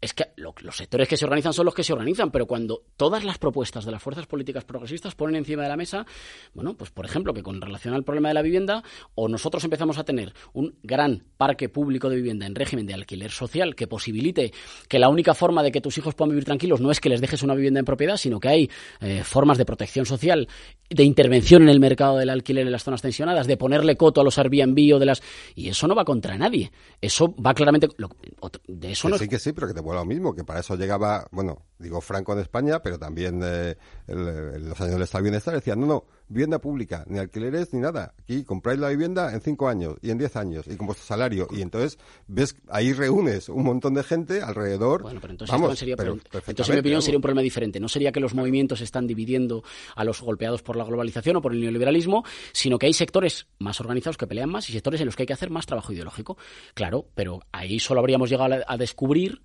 es 0.04 0.14
que 0.14 0.24
lo- 0.36 0.54
los 0.60 0.76
sectores 0.76 1.08
que 1.08 1.16
se 1.16 1.24
organizan 1.24 1.52
son 1.52 1.64
los 1.66 1.74
que 1.74 1.82
se 1.84 1.92
organizan, 1.92 2.30
pero 2.30 2.46
cuando 2.46 2.82
todas 2.96 3.24
las 3.24 3.38
propuestas 3.38 3.84
de 3.84 3.90
las 3.92 4.02
fuerzas 4.02 4.26
políticas 4.26 4.64
progresistas 4.64 5.14
ponen 5.14 5.36
encima 5.36 5.62
de 5.62 5.68
la 5.68 5.76
mesa, 5.76 6.06
bueno, 6.54 6.74
pues 6.76 6.90
por 6.90 7.04
ejemplo, 7.04 7.32
que 7.34 7.42
con 7.42 7.60
relación 7.60 7.94
al 7.94 8.04
problema 8.04 8.28
de 8.28 8.34
la 8.34 8.42
vivienda, 8.42 8.82
o 9.14 9.28
nosotros 9.28 9.64
empezamos 9.64 9.98
a 9.98 10.04
tener 10.04 10.32
un 10.52 10.76
gran 10.82 11.24
parque 11.36 11.68
público 11.68 12.08
de 12.08 12.16
vivienda 12.16 12.46
en 12.46 12.54
régimen 12.54 12.86
de 12.86 12.94
alquiler 12.94 13.30
social 13.30 13.74
que 13.74 13.86
posibilite 13.86 14.52
que 14.88 14.98
la 14.98 15.08
única 15.08 15.34
forma 15.34 15.62
de 15.62 15.72
que 15.72 15.80
tus 15.80 15.96
hijos 15.98 16.14
puedan 16.14 16.30
vivir 16.30 16.44
tranquilos 16.44 16.80
no 16.80 16.90
es 16.90 17.00
que 17.00 17.08
les 17.08 17.20
dejes 17.20 17.42
una 17.42 17.54
vivienda 17.54 17.80
en 17.80 17.86
propiedad, 17.86 18.16
sino 18.16 18.38
que 18.40 18.48
hay 18.48 18.70
eh, 19.00 19.22
formas 19.24 19.58
de 19.58 19.64
protección 19.64 20.06
social, 20.06 20.48
de 20.90 21.02
intervención 21.04 21.62
en 21.62 21.68
el 21.70 21.80
mercado 21.80 22.18
del 22.18 22.30
alquiler 22.30 22.66
en 22.66 22.72
las 22.72 22.84
zonas 22.84 23.02
tensionadas, 23.02 23.46
de 23.46 23.56
ponerle 23.56 23.96
coto 23.96 24.20
a 24.20 24.24
los 24.24 24.38
Airbnb 24.38 24.94
o 24.94 24.98
de 24.98 25.06
las... 25.06 25.22
Y 25.54 25.68
eso 25.68 25.88
no 25.88 25.94
va 25.94 26.04
contra 26.04 26.36
nadie. 26.36 26.70
Eso 27.00 27.34
va 27.36 27.54
claramente... 27.54 27.88
de 28.68 28.92
eso 28.92 29.08
no... 29.08 29.18
sí, 29.18 29.28
que 29.28 29.38
sí, 29.38 29.52
pero 29.52 29.66
que 29.66 29.74
te 29.74 29.80
lo 29.94 30.04
mismo, 30.04 30.34
que 30.34 30.44
para 30.44 30.60
eso 30.60 30.76
llegaba, 30.76 31.26
bueno, 31.30 31.62
digo 31.78 32.00
Franco 32.00 32.32
en 32.32 32.38
España, 32.40 32.80
pero 32.82 32.98
también 32.98 33.40
eh, 33.44 33.76
el- 34.06 34.28
en 34.54 34.68
los 34.68 34.80
años 34.80 34.92
del 34.94 35.02
estado 35.02 35.22
de 35.24 35.30
bienestar 35.30 35.54
decían, 35.54 35.80
no, 35.80 35.86
no, 35.86 36.04
vivienda 36.28 36.58
pública, 36.58 37.04
ni 37.08 37.18
alquileres 37.18 37.72
ni 37.74 37.80
nada. 37.80 38.14
Aquí 38.18 38.44
compráis 38.44 38.78
la 38.80 38.88
vivienda 38.88 39.32
en 39.34 39.40
cinco 39.40 39.68
años 39.68 39.96
y 40.00 40.10
en 40.10 40.18
diez 40.18 40.36
años 40.36 40.66
y 40.66 40.76
con 40.76 40.86
vuestro 40.86 41.06
salario. 41.06 41.46
Y 41.50 41.60
entonces, 41.62 41.98
ves, 42.26 42.56
ahí 42.68 42.92
reúnes 42.92 43.48
un 43.48 43.62
montón 43.64 43.92
de 43.94 44.02
gente 44.02 44.40
alrededor. 44.40 45.02
Bueno, 45.02 45.20
pero 45.20 45.32
entonces, 45.32 45.52
Vamos, 45.52 45.68
¿cuál 45.68 45.76
sería, 45.76 45.96
pero 45.96 46.12
entonces, 46.14 46.68
en 46.68 46.74
mi 46.74 46.80
opinión, 46.80 47.02
sería 47.02 47.18
un 47.18 47.22
problema 47.22 47.42
diferente. 47.42 47.78
No 47.80 47.88
sería 47.88 48.12
que 48.12 48.20
los 48.20 48.34
movimientos 48.34 48.80
están 48.80 49.06
dividiendo 49.06 49.62
a 49.96 50.04
los 50.04 50.20
golpeados 50.22 50.62
por 50.62 50.76
la 50.76 50.84
globalización 50.84 51.36
o 51.36 51.42
por 51.42 51.52
el 51.52 51.60
neoliberalismo, 51.60 52.24
sino 52.52 52.78
que 52.78 52.86
hay 52.86 52.94
sectores 52.94 53.46
más 53.58 53.80
organizados 53.80 54.16
que 54.16 54.26
pelean 54.26 54.48
más 54.50 54.68
y 54.70 54.72
sectores 54.72 55.00
en 55.00 55.06
los 55.06 55.16
que 55.16 55.24
hay 55.24 55.26
que 55.26 55.32
hacer 55.34 55.50
más 55.50 55.66
trabajo 55.66 55.92
ideológico. 55.92 56.38
Claro, 56.72 57.06
pero 57.14 57.40
ahí 57.52 57.78
solo 57.80 58.00
habríamos 58.00 58.30
llegado 58.30 58.54
a 58.66 58.76
descubrir 58.78 59.42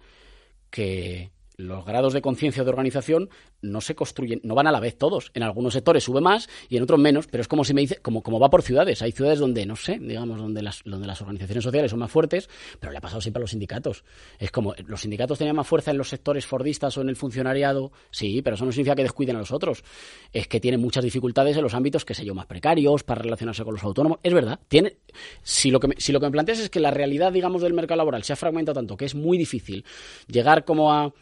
que 0.72 1.32
los 1.60 1.86
grados 1.86 2.14
de 2.14 2.22
conciencia 2.22 2.64
de 2.64 2.70
organización 2.70 3.30
no 3.62 3.82
se 3.82 3.94
construyen, 3.94 4.40
no 4.44 4.56
van 4.56 4.68
a 4.68 4.72
la 4.72 4.80
vez 4.80 4.98
todos. 4.98 5.30
En 5.34 5.44
algunos 5.44 5.74
sectores 5.74 6.06
sube 6.06 6.22
más 6.22 6.48
y 6.70 6.78
en 6.78 6.84
otros 6.84 7.00
menos, 7.00 7.28
pero 7.28 7.42
es 7.42 7.50
como 7.50 7.66
si 7.66 7.74
me 7.74 7.82
dice, 7.82 7.98
como, 7.98 8.24
como 8.24 8.40
va 8.40 8.50
por 8.50 8.62
ciudades. 8.62 9.02
Hay 9.02 9.12
ciudades 9.12 9.40
donde, 9.40 9.66
no 9.66 9.76
sé, 9.76 10.00
digamos, 10.00 10.40
donde 10.40 10.62
las, 10.62 10.82
donde 10.86 11.06
las 11.06 11.20
organizaciones 11.22 11.66
sociales 11.66 11.92
son 11.92 12.00
más 12.00 12.10
fuertes, 12.10 12.50
pero 12.80 12.94
le 12.94 12.98
ha 12.98 13.02
pasado 13.02 13.20
siempre 13.20 13.42
a 13.42 13.42
los 13.42 13.52
sindicatos. 13.52 14.06
Es 14.40 14.52
como, 14.52 14.74
los 14.88 15.02
sindicatos 15.02 15.38
tenían 15.38 15.58
más 15.58 15.68
fuerza 15.68 15.92
en 15.92 15.98
los 15.98 16.08
sectores 16.08 16.46
fordistas 16.46 16.98
o 16.98 17.02
en 17.02 17.10
el 17.10 17.18
funcionariado, 17.18 17.92
sí, 18.10 18.42
pero 18.42 18.56
eso 18.56 18.64
no 18.64 18.72
significa 18.72 18.96
que 18.96 19.04
descuiden 19.04 19.36
a 19.36 19.40
los 19.40 19.52
otros. 19.52 19.84
Es 20.32 20.48
que 20.48 20.62
tienen 20.62 20.80
muchas 20.80 21.04
dificultades 21.04 21.58
en 21.58 21.64
los 21.64 21.74
ámbitos, 21.74 22.06
que 22.06 22.14
sé 22.14 22.24
yo, 22.24 22.34
más 22.34 22.46
precarios, 22.46 23.04
para 23.04 23.22
relacionarse 23.22 23.66
con 23.66 23.74
los 23.74 23.84
autónomos. 23.84 24.20
Es 24.24 24.34
verdad, 24.34 24.62
tiene, 24.70 24.96
si 25.44 25.72
lo 25.72 25.82
que 25.82 25.90
me, 25.90 25.96
si 25.98 26.14
lo 26.14 26.22
que 26.22 26.28
me 26.28 26.32
planteas 26.32 26.60
es 26.60 26.70
que 26.70 26.80
la 26.80 26.92
realidad, 26.92 27.34
digamos, 27.34 27.62
del 27.62 27.74
mercado 27.74 27.98
laboral 27.98 28.24
se 28.24 28.32
ha 28.32 28.38
fragmentado 28.38 28.76
tanto 28.76 28.96
que 28.96 29.04
es 29.04 29.14
muy 29.14 29.38
difícil 29.38 29.84
llegar 30.28 30.64
como 30.64 30.94
a 30.94 31.14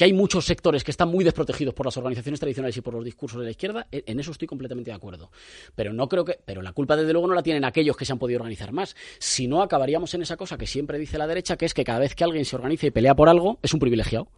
que 0.00 0.04
hay 0.06 0.14
muchos 0.14 0.46
sectores 0.46 0.82
que 0.82 0.92
están 0.92 1.10
muy 1.10 1.24
desprotegidos 1.24 1.74
por 1.74 1.84
las 1.84 1.94
organizaciones 1.98 2.40
tradicionales 2.40 2.74
y 2.74 2.80
por 2.80 2.94
los 2.94 3.04
discursos 3.04 3.38
de 3.38 3.44
la 3.44 3.50
izquierda, 3.50 3.86
en 3.92 4.18
eso 4.18 4.30
estoy 4.30 4.48
completamente 4.48 4.90
de 4.90 4.94
acuerdo. 4.96 5.30
Pero 5.74 5.92
no 5.92 6.08
creo 6.08 6.24
que, 6.24 6.38
pero 6.42 6.62
la 6.62 6.72
culpa 6.72 6.96
desde 6.96 7.12
luego 7.12 7.28
no 7.28 7.34
la 7.34 7.42
tienen 7.42 7.66
aquellos 7.66 7.98
que 7.98 8.06
se 8.06 8.12
han 8.12 8.18
podido 8.18 8.38
organizar 8.38 8.72
más. 8.72 8.96
Si 9.18 9.46
no 9.46 9.60
acabaríamos 9.60 10.14
en 10.14 10.22
esa 10.22 10.38
cosa 10.38 10.56
que 10.56 10.66
siempre 10.66 10.98
dice 10.98 11.18
la 11.18 11.26
derecha, 11.26 11.58
que 11.58 11.66
es 11.66 11.74
que 11.74 11.84
cada 11.84 11.98
vez 11.98 12.14
que 12.14 12.24
alguien 12.24 12.46
se 12.46 12.56
organiza 12.56 12.86
y 12.86 12.90
pelea 12.90 13.14
por 13.14 13.28
algo, 13.28 13.58
es 13.62 13.74
un 13.74 13.80
privilegiado. 13.80 14.28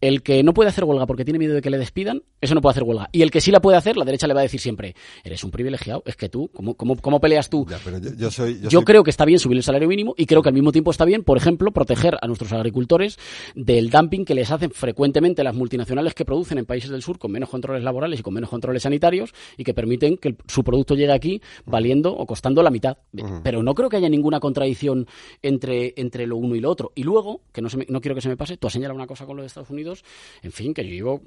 El 0.00 0.22
que 0.22 0.44
no 0.44 0.54
puede 0.54 0.68
hacer 0.70 0.84
huelga 0.84 1.06
porque 1.06 1.24
tiene 1.24 1.38
miedo 1.38 1.54
de 1.54 1.60
que 1.62 1.70
le 1.70 1.78
despidan, 1.78 2.22
eso 2.40 2.54
no 2.54 2.60
puede 2.60 2.72
hacer 2.72 2.84
huelga. 2.84 3.08
Y 3.10 3.22
el 3.22 3.32
que 3.32 3.40
sí 3.40 3.50
la 3.50 3.60
puede 3.60 3.76
hacer, 3.76 3.96
la 3.96 4.04
derecha 4.04 4.28
le 4.28 4.34
va 4.34 4.40
a 4.40 4.42
decir 4.44 4.60
siempre, 4.60 4.94
eres 5.24 5.42
un 5.42 5.50
privilegiado, 5.50 6.04
es 6.06 6.14
que 6.14 6.28
tú, 6.28 6.48
¿cómo, 6.54 6.74
cómo, 6.74 6.96
cómo 6.96 7.20
peleas 7.20 7.50
tú? 7.50 7.66
Ya, 7.68 7.80
pero 7.84 7.98
yo, 7.98 8.10
yo 8.14 8.30
soy. 8.30 8.60
Yo, 8.60 8.70
soy- 8.70 8.84
creo 8.84 9.02
que 9.02 9.10
está 9.10 9.24
bien 9.24 9.40
subir 9.40 9.56
el 9.56 9.64
salario 9.64 9.88
mínimo 9.88 10.14
y 10.16 10.26
creo 10.26 10.42
que 10.42 10.50
al 10.50 10.54
mismo 10.54 10.70
tiempo 10.70 10.92
está 10.92 11.04
bien, 11.04 11.24
por 11.24 11.36
ejemplo, 11.38 11.72
proteger 11.72 12.16
a 12.20 12.26
nuestros 12.28 12.52
agricultores 12.52 13.18
del 13.56 13.90
dumping 13.90 14.24
que 14.24 14.34
les 14.36 14.48
hacen 14.52 14.70
frecuentemente 14.88 15.44
las 15.44 15.54
multinacionales 15.54 16.14
que 16.14 16.24
producen 16.24 16.56
en 16.56 16.64
países 16.64 16.88
del 16.88 17.02
sur 17.02 17.18
con 17.18 17.30
menos 17.30 17.50
controles 17.50 17.84
laborales 17.84 18.20
y 18.20 18.22
con 18.22 18.32
menos 18.32 18.48
controles 18.48 18.82
sanitarios 18.84 19.34
y 19.58 19.64
que 19.64 19.74
permiten 19.74 20.16
que 20.16 20.28
el- 20.28 20.36
su 20.46 20.64
producto 20.64 20.94
llegue 20.94 21.12
aquí 21.12 21.42
valiendo 21.66 22.10
o 22.16 22.24
costando 22.24 22.62
la 22.62 22.70
mitad. 22.70 22.96
Pero 23.42 23.62
no 23.62 23.74
creo 23.74 23.90
que 23.90 23.96
haya 23.98 24.08
ninguna 24.08 24.40
contradicción 24.40 25.06
entre, 25.42 25.92
entre 25.98 26.26
lo 26.26 26.38
uno 26.38 26.56
y 26.56 26.60
lo 26.60 26.70
otro. 26.70 26.90
Y 26.94 27.02
luego, 27.02 27.42
que 27.52 27.60
no, 27.60 27.68
se 27.68 27.76
me- 27.76 27.86
no 27.90 28.00
quiero 28.00 28.14
que 28.14 28.22
se 28.22 28.30
me 28.30 28.38
pase, 28.38 28.56
tú 28.56 28.66
has 28.66 28.72
señalado 28.72 28.96
una 28.96 29.06
cosa 29.06 29.26
con 29.26 29.36
lo 29.36 29.42
de 29.42 29.48
Estados 29.48 29.68
Unidos, 29.68 30.04
en 30.42 30.52
fin, 30.52 30.72
que 30.72 30.82
yo 30.84 30.90
llevo 30.90 31.22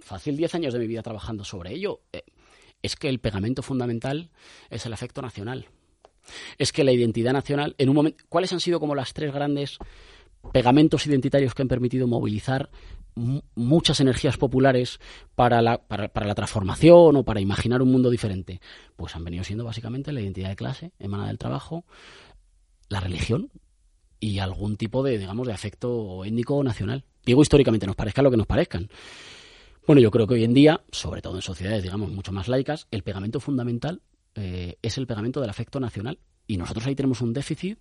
fácil 0.00 0.38
10 0.38 0.54
años 0.54 0.72
de 0.72 0.78
mi 0.80 0.86
vida 0.86 1.02
trabajando 1.02 1.44
sobre 1.44 1.74
ello. 1.74 2.00
Eh, 2.14 2.22
es 2.82 2.96
que 2.96 3.10
el 3.10 3.18
pegamento 3.18 3.62
fundamental 3.62 4.30
es 4.70 4.86
el 4.86 4.92
afecto 4.94 5.20
nacional 5.20 5.66
es 6.58 6.70
que 6.70 6.84
la 6.84 6.92
identidad 6.92 7.32
nacional, 7.32 7.74
en 7.78 7.88
un 7.88 7.94
momento, 7.96 8.22
¿cuáles 8.28 8.52
han 8.52 8.60
sido 8.60 8.78
como 8.78 8.94
las 8.94 9.14
tres 9.14 9.32
grandes 9.32 9.78
pegamentos 10.52 11.06
identitarios 11.06 11.54
que 11.54 11.62
han 11.62 11.68
permitido 11.68 12.06
movilizar 12.06 12.70
mu- 13.14 13.42
muchas 13.54 14.00
energías 14.00 14.36
populares 14.36 15.00
para 15.34 15.62
la, 15.62 15.78
para, 15.78 16.08
para 16.08 16.26
la 16.26 16.34
transformación 16.34 17.16
o 17.16 17.24
para 17.24 17.40
imaginar 17.40 17.82
un 17.82 17.92
mundo 17.92 18.10
diferente? 18.10 18.60
Pues 18.96 19.14
han 19.16 19.24
venido 19.24 19.44
siendo 19.44 19.64
básicamente 19.64 20.12
la 20.12 20.20
identidad 20.20 20.48
de 20.48 20.56
clase, 20.56 20.92
emanada 20.98 21.28
del 21.28 21.38
trabajo, 21.38 21.84
la 22.88 23.00
religión 23.00 23.50
y 24.18 24.38
algún 24.38 24.76
tipo 24.76 25.02
de, 25.02 25.18
digamos, 25.18 25.46
de 25.46 25.52
afecto 25.52 26.24
étnico 26.24 26.56
o 26.56 26.64
nacional. 26.64 27.04
Digo 27.24 27.42
históricamente, 27.42 27.86
nos 27.86 27.96
parezca 27.96 28.22
lo 28.22 28.30
que 28.30 28.36
nos 28.36 28.46
parezcan. 28.46 28.88
Bueno, 29.86 30.02
yo 30.02 30.10
creo 30.10 30.26
que 30.26 30.34
hoy 30.34 30.44
en 30.44 30.54
día, 30.54 30.82
sobre 30.92 31.22
todo 31.22 31.36
en 31.36 31.42
sociedades, 31.42 31.82
digamos, 31.82 32.10
mucho 32.10 32.32
más 32.32 32.48
laicas, 32.48 32.86
el 32.90 33.02
pegamento 33.02 33.40
fundamental 33.40 34.02
eh, 34.34 34.76
es 34.82 34.98
el 34.98 35.06
pegamento 35.06 35.40
del 35.40 35.50
afecto 35.50 35.80
nacional. 35.80 36.18
Y 36.46 36.56
nosotros 36.56 36.86
ahí 36.86 36.94
tenemos 36.96 37.20
un 37.20 37.32
déficit 37.32 37.78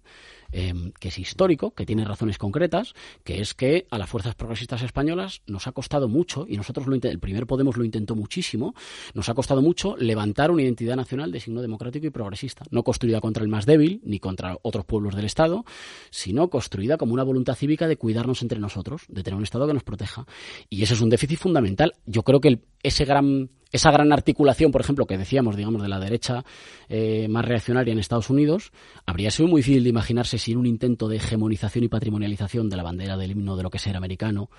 eh, 0.51 0.73
que 0.99 1.07
es 1.09 1.19
histórico, 1.19 1.71
que 1.71 1.85
tiene 1.85 2.05
razones 2.05 2.37
concretas, 2.37 2.93
que 3.23 3.41
es 3.41 3.53
que 3.53 3.87
a 3.89 3.97
las 3.97 4.09
fuerzas 4.09 4.35
progresistas 4.35 4.81
españolas 4.83 5.41
nos 5.47 5.67
ha 5.67 5.71
costado 5.71 6.07
mucho, 6.07 6.45
y 6.47 6.57
nosotros 6.57 6.87
lo 6.87 6.95
el 6.95 7.19
primer 7.19 7.47
Podemos 7.47 7.77
lo 7.77 7.83
intentó 7.83 8.15
muchísimo, 8.15 8.75
nos 9.13 9.29
ha 9.29 9.33
costado 9.33 9.61
mucho 9.61 9.95
levantar 9.97 10.51
una 10.51 10.61
identidad 10.61 10.95
nacional 10.95 11.31
de 11.31 11.39
signo 11.39 11.61
democrático 11.61 12.05
y 12.05 12.09
progresista, 12.09 12.65
no 12.69 12.83
construida 12.83 13.21
contra 13.21 13.43
el 13.43 13.49
más 13.49 13.65
débil, 13.65 14.01
ni 14.03 14.19
contra 14.19 14.57
otros 14.61 14.85
pueblos 14.85 15.15
del 15.15 15.25
Estado, 15.25 15.65
sino 16.11 16.49
construida 16.49 16.97
como 16.97 17.13
una 17.13 17.23
voluntad 17.23 17.55
cívica 17.55 17.87
de 17.87 17.97
cuidarnos 17.97 18.41
entre 18.41 18.59
nosotros, 18.59 19.03
de 19.07 19.23
tener 19.23 19.37
un 19.37 19.43
Estado 19.43 19.65
que 19.67 19.73
nos 19.73 19.83
proteja. 19.83 20.25
Y 20.69 20.83
ese 20.83 20.93
es 20.93 21.01
un 21.01 21.09
déficit 21.09 21.39
fundamental. 21.39 21.93
Yo 22.05 22.23
creo 22.23 22.39
que 22.39 22.49
el- 22.49 22.61
ese 22.83 23.05
gran, 23.05 23.49
esa 23.71 23.91
gran 23.91 24.11
articulación, 24.11 24.71
por 24.71 24.81
ejemplo, 24.81 25.05
que 25.05 25.17
decíamos, 25.17 25.55
digamos, 25.55 25.81
de 25.81 25.89
la 25.89 25.99
derecha 25.99 26.43
eh, 26.87 27.27
más 27.29 27.45
reaccionaria 27.45 27.91
en 27.91 27.99
Estados 27.99 28.29
Unidos, 28.29 28.58
habría 29.05 29.31
sido 29.31 29.47
muy 29.47 29.59
difícil 29.59 29.83
de 29.83 29.89
imaginarse 29.89 30.37
sin 30.37 30.57
un 30.57 30.65
intento 30.65 31.07
de 31.07 31.17
hegemonización 31.17 31.83
y 31.83 31.87
patrimonialización 31.87 32.69
de 32.69 32.77
la 32.77 32.83
bandera 32.83 33.17
del 33.17 33.31
himno 33.31 33.55
de 33.55 33.63
lo 33.63 33.69
que 33.69 33.79
ser 33.79 33.95
americano, 33.95 34.49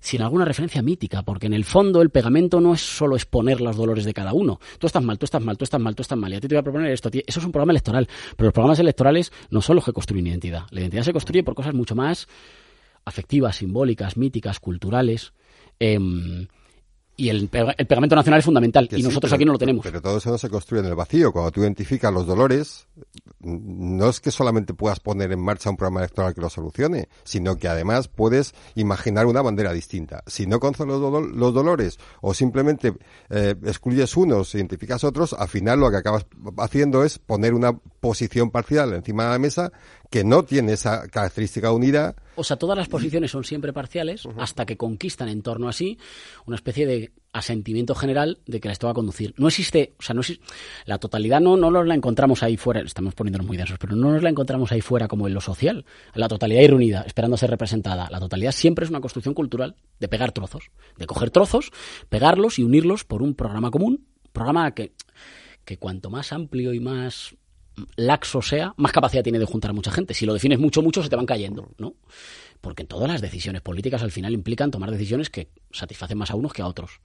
sin 0.00 0.22
alguna 0.22 0.44
referencia 0.44 0.82
mítica, 0.82 1.22
porque 1.22 1.46
en 1.46 1.54
el 1.54 1.64
fondo 1.64 2.00
el 2.00 2.10
pegamento 2.10 2.60
no 2.60 2.72
es 2.72 2.80
solo 2.80 3.16
exponer 3.16 3.60
los 3.60 3.76
dolores 3.76 4.04
de 4.04 4.14
cada 4.14 4.32
uno. 4.32 4.58
Tú 4.78 4.86
estás 4.86 5.02
mal, 5.02 5.18
tú 5.18 5.26
estás 5.26 5.42
mal, 5.42 5.58
tú 5.58 5.64
estás 5.64 5.80
mal, 5.80 5.94
tú 5.94 6.02
estás 6.02 6.18
mal, 6.18 6.32
y 6.32 6.36
a 6.36 6.40
ti 6.40 6.48
te 6.48 6.54
voy 6.54 6.60
a 6.60 6.62
proponer 6.62 6.90
esto. 6.90 7.10
Eso 7.12 7.40
es 7.40 7.46
un 7.46 7.52
programa 7.52 7.72
electoral, 7.72 8.08
pero 8.36 8.46
los 8.46 8.54
programas 8.54 8.78
electorales 8.78 9.30
no 9.50 9.60
son 9.60 9.76
los 9.76 9.84
que 9.84 9.92
construyen 9.92 10.26
identidad. 10.26 10.64
La 10.70 10.80
identidad 10.80 11.02
se 11.02 11.12
construye 11.12 11.44
por 11.44 11.54
cosas 11.54 11.74
mucho 11.74 11.94
más 11.94 12.28
afectivas, 13.04 13.56
simbólicas, 13.56 14.16
míticas, 14.16 14.58
culturales. 14.58 15.32
em, 15.78 16.46
y 17.20 17.28
el, 17.28 17.48
el 17.76 17.86
pegamento 17.86 18.16
nacional 18.16 18.38
es 18.38 18.44
fundamental, 18.44 18.88
Que 18.88 18.96
y 18.96 19.00
sí, 19.00 19.04
nosotros 19.08 19.30
pero- 19.30 19.36
aquí 19.36 19.44
no 19.44 19.52
lo 19.52 19.58
tenemos. 19.58 19.84
Pero 19.84 20.00
todo 20.00 20.18
eso 20.18 20.30
no 20.30 20.38
se 20.38 20.48
construye 20.48 20.80
en 20.82 20.88
el 20.88 20.94
vacío. 20.94 21.32
Cuando 21.32 21.50
tú 21.50 21.60
identificas 21.62 22.12
los 22.12 22.26
dolores, 22.26 22.86
no 23.40 24.08
es 24.08 24.20
que 24.20 24.30
solamente 24.30 24.74
puedas 24.74 25.00
poner 25.00 25.32
en 25.32 25.40
marcha 25.40 25.70
un 25.70 25.76
programa 25.76 26.00
electoral 26.00 26.34
que 26.34 26.40
lo 26.40 26.50
solucione, 26.50 27.08
sino 27.24 27.56
que 27.56 27.68
además 27.68 28.08
puedes 28.08 28.54
imaginar 28.74 29.26
una 29.26 29.42
bandera 29.42 29.72
distinta. 29.72 30.22
Si 30.26 30.46
no 30.46 30.60
conoces 30.60 30.86
los, 30.86 31.00
los 31.26 31.54
dolores 31.54 31.98
o 32.20 32.34
simplemente 32.34 32.94
eh, 33.30 33.54
excluyes 33.64 34.16
unos, 34.16 34.54
identificas 34.54 35.04
otros, 35.04 35.32
al 35.34 35.48
final 35.48 35.80
lo 35.80 35.90
que 35.90 35.96
acabas 35.98 36.26
haciendo 36.58 37.04
es 37.04 37.18
poner 37.18 37.54
una 37.54 37.72
posición 38.00 38.50
parcial 38.50 38.92
encima 38.94 39.24
de 39.24 39.30
la 39.30 39.38
mesa 39.38 39.72
que 40.10 40.24
no 40.24 40.44
tiene 40.44 40.72
esa 40.72 41.08
característica 41.08 41.72
unidad. 41.72 42.16
O 42.34 42.42
sea, 42.42 42.56
todas 42.56 42.76
las 42.76 42.88
posiciones 42.88 43.30
son 43.30 43.44
siempre 43.44 43.72
parciales 43.72 44.24
hasta 44.38 44.66
que 44.66 44.76
conquistan 44.76 45.28
en 45.28 45.42
torno 45.42 45.68
a 45.68 45.72
sí 45.72 45.98
una 46.46 46.56
especie 46.56 46.84
de 46.84 47.12
asentimiento 47.32 47.94
general 47.94 48.40
de 48.46 48.58
que 48.58 48.66
la 48.66 48.72
esto 48.72 48.88
va 48.88 48.90
a 48.90 48.94
conducir. 48.94 49.34
No 49.36 49.46
existe, 49.46 49.94
o 50.00 50.02
sea, 50.02 50.14
no 50.14 50.22
existe, 50.22 50.44
la 50.84 50.98
totalidad 50.98 51.40
no, 51.40 51.56
no 51.56 51.70
nos 51.70 51.86
la 51.86 51.94
encontramos 51.94 52.42
ahí 52.42 52.56
fuera, 52.56 52.80
estamos 52.80 53.14
poniéndonos 53.14 53.46
muy 53.46 53.56
densos, 53.56 53.78
pero 53.78 53.94
no 53.94 54.10
nos 54.10 54.22
la 54.22 54.30
encontramos 54.30 54.72
ahí 54.72 54.80
fuera 54.80 55.06
como 55.06 55.28
en 55.28 55.34
lo 55.34 55.40
social. 55.40 55.84
La 56.14 56.26
totalidad 56.26 56.66
reunida, 56.66 57.02
esperando 57.02 57.36
ser 57.36 57.50
representada. 57.50 58.08
La 58.10 58.18
totalidad 58.18 58.50
siempre 58.50 58.84
es 58.84 58.90
una 58.90 59.00
construcción 59.00 59.34
cultural 59.34 59.76
de 60.00 60.08
pegar 60.08 60.32
trozos, 60.32 60.72
de 60.96 61.06
coger 61.06 61.30
trozos, 61.30 61.70
pegarlos 62.08 62.58
y 62.58 62.64
unirlos 62.64 63.04
por 63.04 63.22
un 63.22 63.36
programa 63.36 63.70
común, 63.70 64.08
programa 64.32 64.72
que, 64.72 64.92
que 65.64 65.78
cuanto 65.78 66.10
más 66.10 66.32
amplio 66.32 66.74
y 66.74 66.80
más 66.80 67.36
laxo 67.96 68.42
sea, 68.42 68.74
más 68.76 68.92
capacidad 68.92 69.22
tiene 69.22 69.38
de 69.38 69.44
juntar 69.44 69.70
a 69.70 69.74
mucha 69.74 69.90
gente. 69.90 70.14
Si 70.14 70.26
lo 70.26 70.34
defines 70.34 70.58
mucho, 70.58 70.82
mucho, 70.82 71.02
se 71.02 71.08
te 71.08 71.16
van 71.16 71.26
cayendo, 71.26 71.70
¿no? 71.78 71.94
Porque 72.60 72.84
todas 72.84 73.08
las 73.08 73.20
decisiones 73.20 73.62
políticas 73.62 74.02
al 74.02 74.10
final 74.10 74.34
implican 74.34 74.70
tomar 74.70 74.90
decisiones 74.90 75.30
que 75.30 75.48
satisfacen 75.70 76.18
más 76.18 76.30
a 76.30 76.34
unos 76.34 76.52
que 76.52 76.62
a 76.62 76.66
otros. 76.66 77.00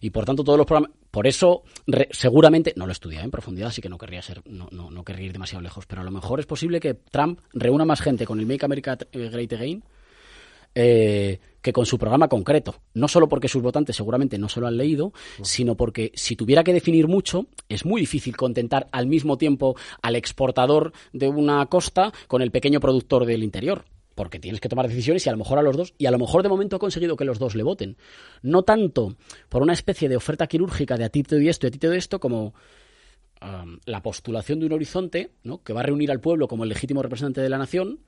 Y 0.00 0.10
por 0.10 0.24
tanto, 0.24 0.44
todos 0.44 0.58
los 0.58 0.66
programas. 0.66 0.92
Por 1.10 1.26
eso, 1.26 1.64
seguramente, 2.10 2.72
no 2.76 2.86
lo 2.86 2.92
he 2.92 3.20
en 3.20 3.30
profundidad, 3.30 3.68
así 3.68 3.82
que 3.82 3.88
no 3.88 3.98
querría 3.98 4.22
ser, 4.22 4.42
no, 4.46 4.68
no, 4.70 4.90
no 4.90 5.04
querría 5.04 5.26
ir 5.26 5.32
demasiado 5.32 5.60
lejos, 5.60 5.86
pero 5.86 6.02
a 6.02 6.04
lo 6.04 6.10
mejor 6.10 6.40
es 6.40 6.46
posible 6.46 6.80
que 6.80 6.94
Trump 6.94 7.40
reúna 7.52 7.84
más 7.84 8.00
gente 8.00 8.24
con 8.24 8.38
el 8.38 8.46
Make 8.46 8.64
America 8.64 8.96
Great 9.12 9.52
Again 9.52 9.82
eh, 10.74 11.38
que 11.62 11.72
con 11.72 11.86
su 11.86 11.96
programa 11.96 12.28
concreto. 12.28 12.74
No 12.92 13.08
solo 13.08 13.28
porque 13.28 13.48
sus 13.48 13.62
votantes 13.62 13.96
seguramente 13.96 14.36
no 14.36 14.48
se 14.48 14.60
lo 14.60 14.66
han 14.66 14.76
leído, 14.76 15.12
sino 15.42 15.76
porque 15.76 16.12
si 16.14 16.36
tuviera 16.36 16.64
que 16.64 16.74
definir 16.74 17.08
mucho, 17.08 17.46
es 17.68 17.86
muy 17.86 18.00
difícil 18.00 18.36
contentar 18.36 18.88
al 18.92 19.06
mismo 19.06 19.38
tiempo 19.38 19.76
al 20.02 20.16
exportador 20.16 20.92
de 21.12 21.28
una 21.28 21.64
costa 21.66 22.12
con 22.26 22.42
el 22.42 22.50
pequeño 22.50 22.80
productor 22.80 23.24
del 23.24 23.44
interior. 23.44 23.84
Porque 24.14 24.38
tienes 24.38 24.60
que 24.60 24.68
tomar 24.68 24.88
decisiones 24.88 25.24
y 25.24 25.30
a 25.30 25.32
lo 25.32 25.38
mejor 25.38 25.58
a 25.58 25.62
los 25.62 25.74
dos, 25.74 25.94
y 25.96 26.04
a 26.04 26.10
lo 26.10 26.18
mejor 26.18 26.42
de 26.42 26.50
momento 26.50 26.76
ha 26.76 26.78
conseguido 26.78 27.16
que 27.16 27.24
los 27.24 27.38
dos 27.38 27.54
le 27.54 27.62
voten. 27.62 27.96
No 28.42 28.62
tanto 28.62 29.16
por 29.48 29.62
una 29.62 29.72
especie 29.72 30.08
de 30.08 30.16
oferta 30.16 30.46
quirúrgica 30.48 30.98
de 30.98 31.04
a 31.04 31.08
ti 31.08 31.22
te 31.22 31.36
doy 31.36 31.48
esto 31.48 31.66
y 31.66 31.68
a 31.68 31.70
ti 31.70 31.78
te 31.78 31.86
doy 31.86 31.96
esto, 31.96 32.20
como 32.20 32.52
um, 33.40 33.78
la 33.86 34.02
postulación 34.02 34.60
de 34.60 34.66
un 34.66 34.72
horizonte 34.72 35.30
¿no? 35.44 35.62
que 35.62 35.72
va 35.72 35.80
a 35.80 35.84
reunir 35.84 36.10
al 36.10 36.20
pueblo 36.20 36.46
como 36.46 36.64
el 36.64 36.68
legítimo 36.68 37.02
representante 37.02 37.40
de 37.40 37.48
la 37.48 37.56
nación 37.56 38.00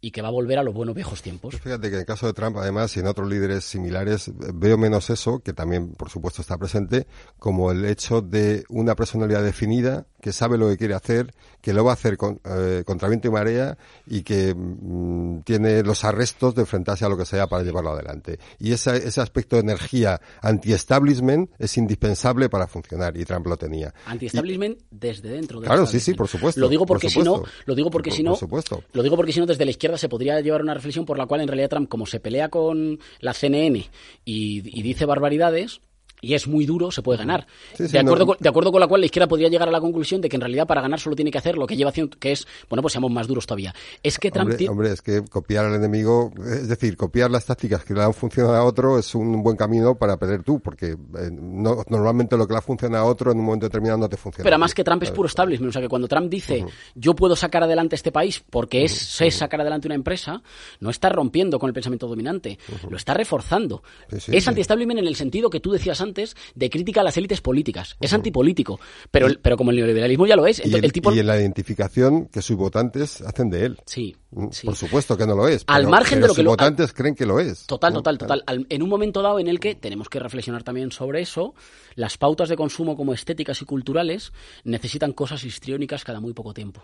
y 0.00 0.10
que 0.10 0.22
va 0.22 0.28
a 0.28 0.32
volver 0.32 0.58
a 0.58 0.62
los 0.62 0.74
buenos 0.74 0.94
viejos 0.94 1.22
tiempos. 1.22 1.56
Fíjate 1.56 1.88
que 1.88 1.94
en 1.94 2.00
el 2.00 2.06
caso 2.06 2.26
de 2.26 2.32
Trump, 2.32 2.56
además, 2.58 2.96
y 2.96 3.00
en 3.00 3.06
otros 3.06 3.28
líderes 3.28 3.64
similares, 3.64 4.30
veo 4.54 4.78
menos 4.78 5.10
eso, 5.10 5.40
que 5.40 5.52
también, 5.52 5.92
por 5.94 6.10
supuesto, 6.10 6.42
está 6.42 6.58
presente, 6.58 7.06
como 7.38 7.70
el 7.70 7.84
hecho 7.84 8.20
de 8.20 8.64
una 8.68 8.94
personalidad 8.94 9.42
definida, 9.42 10.06
que 10.26 10.32
sabe 10.32 10.58
lo 10.58 10.68
que 10.68 10.76
quiere 10.76 10.92
hacer, 10.94 11.32
que 11.60 11.72
lo 11.72 11.84
va 11.84 11.92
a 11.92 11.94
hacer 11.94 12.16
con, 12.16 12.40
eh, 12.44 12.82
contra 12.84 13.08
viento 13.08 13.28
y 13.28 13.30
marea 13.30 13.78
y 14.08 14.22
que 14.24 14.52
mm, 14.56 15.42
tiene 15.42 15.84
los 15.84 16.02
arrestos 16.02 16.52
de 16.56 16.62
enfrentarse 16.62 17.04
a 17.04 17.08
lo 17.08 17.16
que 17.16 17.24
sea 17.24 17.46
para 17.46 17.62
llevarlo 17.62 17.90
adelante. 17.92 18.40
Y 18.58 18.72
esa- 18.72 18.96
ese 18.96 19.20
aspecto 19.20 19.54
de 19.54 19.62
energía 19.62 20.20
anti-establishment 20.42 21.50
es 21.60 21.76
indispensable 21.78 22.48
para 22.48 22.66
funcionar, 22.66 23.16
y 23.16 23.24
Trump 23.24 23.46
lo 23.46 23.56
tenía. 23.56 23.94
Anti-establishment 24.06 24.80
desde 24.90 25.28
dentro 25.28 25.60
del 25.60 25.68
Claro, 25.68 25.86
sí, 25.86 26.00
sí, 26.00 26.14
por 26.14 26.26
supuesto, 26.26 26.60
Lo 26.60 26.68
digo 26.68 26.84
por 26.86 26.96
porque 26.96 27.08
si 27.08 27.20
no, 27.22 27.44
lo 27.64 27.74
digo 27.76 27.88
porque 27.90 28.10
Por- 28.10 28.16
si 28.16 28.22
no, 28.24 28.30
por 28.32 28.38
supuesto. 28.40 28.82
lo 28.92 29.02
digo 29.04 29.14
porque 29.14 29.32
si 29.32 29.38
no 29.38 29.46
desde 29.46 29.64
la 29.64 29.70
izquierda 29.70 29.96
se 29.96 30.08
podría 30.08 30.40
llevar 30.40 30.62
una 30.62 30.74
reflexión 30.74 31.04
por 31.04 31.18
la 31.18 31.26
cual 31.26 31.42
en 31.42 31.46
realidad 31.46 31.68
Trump 31.68 31.88
como 31.88 32.04
se 32.04 32.18
pelea 32.18 32.48
con 32.48 32.98
la 33.20 33.32
CNN 33.32 33.78
y, 34.24 34.78
y 34.78 34.82
dice 34.82 35.04
barbaridades 35.06 35.80
y 36.20 36.34
es 36.34 36.46
muy 36.48 36.66
duro, 36.66 36.90
se 36.90 37.02
puede 37.02 37.18
ganar. 37.18 37.46
Sí, 37.74 37.86
sí, 37.86 37.92
de, 37.92 37.98
acuerdo 37.98 38.24
no- 38.24 38.26
con, 38.32 38.36
de 38.40 38.48
acuerdo 38.48 38.72
con 38.72 38.80
la 38.80 38.86
cual 38.86 39.00
la 39.02 39.06
izquierda 39.06 39.28
podría 39.28 39.48
llegar 39.48 39.68
a 39.68 39.72
la 39.72 39.80
conclusión 39.80 40.20
de 40.20 40.28
que 40.28 40.36
en 40.36 40.40
realidad 40.40 40.66
para 40.66 40.80
ganar 40.80 40.98
solo 40.98 41.14
tiene 41.16 41.30
que 41.30 41.38
hacer 41.38 41.56
lo 41.58 41.66
que 41.66 41.76
lleva 41.76 41.90
haciendo, 41.90 42.16
que 42.18 42.32
es, 42.32 42.46
bueno, 42.70 42.82
pues 42.82 42.92
seamos 42.92 43.10
más 43.10 43.26
duros 43.26 43.46
todavía. 43.46 43.74
Es 44.02 44.18
que 44.18 44.30
Trump... 44.30 44.50
Hombre, 44.50 44.68
hombre, 44.68 44.92
es 44.92 45.02
que 45.02 45.22
copiar 45.24 45.66
al 45.66 45.74
enemigo, 45.74 46.32
es 46.38 46.68
decir, 46.68 46.96
copiar 46.96 47.30
las 47.30 47.44
tácticas 47.44 47.84
que 47.84 47.94
le 47.94 48.02
han 48.02 48.14
funcionado 48.14 48.54
a 48.56 48.64
otro 48.64 48.98
es 48.98 49.14
un 49.14 49.42
buen 49.42 49.56
camino 49.56 49.94
para 49.96 50.16
perder 50.16 50.42
tú, 50.42 50.60
porque 50.60 50.92
eh, 50.92 50.96
no- 51.30 51.82
normalmente 51.88 52.36
lo 52.36 52.46
que 52.46 52.54
le 52.54 52.58
ha 52.58 52.62
funcionado 52.62 53.04
a 53.04 53.08
otro 53.08 53.30
en 53.32 53.38
un 53.38 53.44
momento 53.44 53.66
determinado 53.66 53.98
no 53.98 54.08
te 54.08 54.16
funciona. 54.16 54.44
Pero 54.44 54.54
además 54.54 54.74
que 54.74 54.84
Trump 54.84 55.02
es 55.02 55.10
puro 55.10 55.28
establishment, 55.28 55.70
o 55.70 55.72
sea 55.72 55.82
que 55.82 55.88
cuando 55.88 56.08
Trump 56.08 56.28
dice 56.30 56.64
yo 56.94 57.14
puedo 57.14 57.36
sacar 57.36 57.62
adelante 57.62 57.94
este 57.94 58.10
país 58.12 58.42
porque 58.48 58.84
es 58.84 58.92
sé 58.92 59.30
sacar 59.30 59.60
adelante 59.60 59.86
una 59.88 59.94
empresa, 59.94 60.42
no 60.80 60.90
está 60.90 61.08
rompiendo 61.08 61.58
con 61.58 61.68
el 61.68 61.74
pensamiento 61.74 62.06
dominante, 62.08 62.58
lo 62.88 62.96
está 62.96 63.14
reforzando. 63.14 63.82
Sí, 64.18 64.34
es 64.34 64.48
anti-establishment 64.48 65.00
en 65.00 65.06
el 65.06 65.16
sentido 65.16 65.50
que 65.50 65.60
tú 65.60 65.70
decías 65.72 66.00
antes 66.00 66.05
de 66.14 66.70
crítica 66.70 67.00
a 67.00 67.04
las 67.04 67.16
élites 67.16 67.40
políticas. 67.40 67.96
Es 68.00 68.12
antipolítico, 68.12 68.78
pero, 69.10 69.26
el- 69.26 69.38
pero 69.38 69.56
como 69.56 69.70
el 69.70 69.76
neoliberalismo 69.76 70.26
ya 70.26 70.36
lo 70.36 70.46
es, 70.46 70.64
y, 70.64 70.74
el- 70.74 70.84
el 70.84 70.92
tipo... 70.92 71.12
y 71.12 71.18
en 71.18 71.26
la 71.26 71.38
identificación 71.40 72.26
que 72.26 72.42
sus 72.42 72.56
votantes 72.56 73.20
hacen 73.22 73.50
de 73.50 73.64
él. 73.66 73.78
Sí, 73.86 74.16
Mm, 74.28 74.48
sí. 74.50 74.66
Por 74.66 74.76
supuesto 74.76 75.16
que 75.16 75.24
no 75.24 75.34
lo 75.34 75.48
es. 75.48 75.62
Al 75.68 75.82
pero- 75.82 75.90
margen 75.90 76.20
de 76.20 76.26
lo 76.26 76.34
que 76.34 76.38
sus 76.40 76.44
lo- 76.44 76.50
votantes 76.50 76.92
creen 76.92 77.14
que 77.14 77.24
lo 77.24 77.40
es. 77.40 77.64
Total, 77.66 77.92
total, 77.94 78.18
total. 78.18 78.42
Al- 78.46 78.66
en 78.68 78.82
un 78.82 78.88
momento 78.88 79.22
dado 79.22 79.38
en 79.38 79.46
el 79.46 79.60
que 79.60 79.74
tenemos 79.76 80.08
que 80.10 80.18
reflexionar 80.18 80.62
también 80.62 80.90
sobre 80.90 81.22
eso, 81.22 81.54
las 81.94 82.18
pautas 82.18 82.48
de 82.50 82.56
consumo 82.56 82.96
como 82.96 83.14
estéticas 83.14 83.62
y 83.62 83.64
culturales 83.64 84.32
necesitan 84.64 85.12
cosas 85.12 85.42
histriónicas 85.44 86.04
cada 86.04 86.20
muy 86.20 86.34
poco 86.34 86.52
tiempo. 86.52 86.82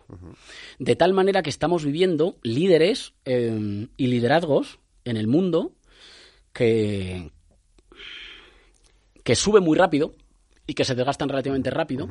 De 0.78 0.96
tal 0.96 1.12
manera 1.12 1.42
que 1.42 1.50
estamos 1.50 1.84
viviendo 1.84 2.36
líderes 2.42 3.12
eh, 3.26 3.86
y 3.98 4.06
liderazgos 4.06 4.78
en 5.04 5.16
el 5.18 5.26
mundo 5.26 5.72
que, 6.54 7.30
que 9.22 9.34
sube 9.34 9.60
muy 9.60 9.76
rápido 9.76 10.14
y 10.66 10.74
que 10.74 10.84
se 10.84 10.94
desgastan 10.94 11.28
relativamente 11.28 11.70
rápido 11.70 12.08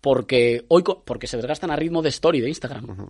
porque 0.00 0.64
hoy 0.68 0.82
porque 0.82 1.26
se 1.26 1.36
desgastan 1.36 1.70
a 1.70 1.76
ritmo 1.76 2.02
de 2.02 2.10
story 2.10 2.40
de 2.40 2.48
Instagram. 2.48 3.08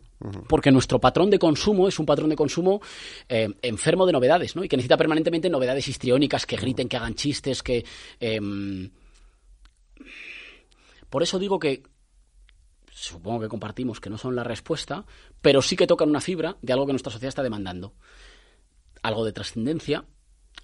Porque 0.48 0.70
nuestro 0.70 1.00
patrón 1.00 1.30
de 1.30 1.38
consumo 1.38 1.88
es 1.88 1.98
un 1.98 2.06
patrón 2.06 2.30
de 2.30 2.36
consumo 2.36 2.80
eh, 3.28 3.48
enfermo 3.62 4.06
de 4.06 4.12
novedades 4.12 4.54
¿no? 4.54 4.62
y 4.62 4.68
que 4.68 4.76
necesita 4.76 4.96
permanentemente 4.96 5.50
novedades 5.50 5.88
histriónicas 5.88 6.46
que 6.46 6.56
griten 6.56 6.88
que 6.88 6.96
hagan 6.96 7.14
chistes 7.14 7.62
que 7.62 7.84
em, 8.20 8.90
por 11.10 11.22
eso 11.22 11.38
digo 11.38 11.58
que 11.58 11.82
supongo 12.90 13.40
que 13.40 13.48
compartimos 13.48 14.00
que 14.00 14.10
no 14.10 14.18
son 14.18 14.36
la 14.36 14.44
respuesta 14.44 15.04
pero 15.40 15.60
sí 15.60 15.76
que 15.76 15.86
tocan 15.86 16.08
una 16.08 16.20
fibra 16.20 16.56
de 16.62 16.72
algo 16.72 16.86
que 16.86 16.92
nuestra 16.92 17.12
sociedad 17.12 17.28
está 17.28 17.42
demandando. 17.42 17.94
Algo 19.02 19.26
de 19.26 19.32
trascendencia, 19.32 20.06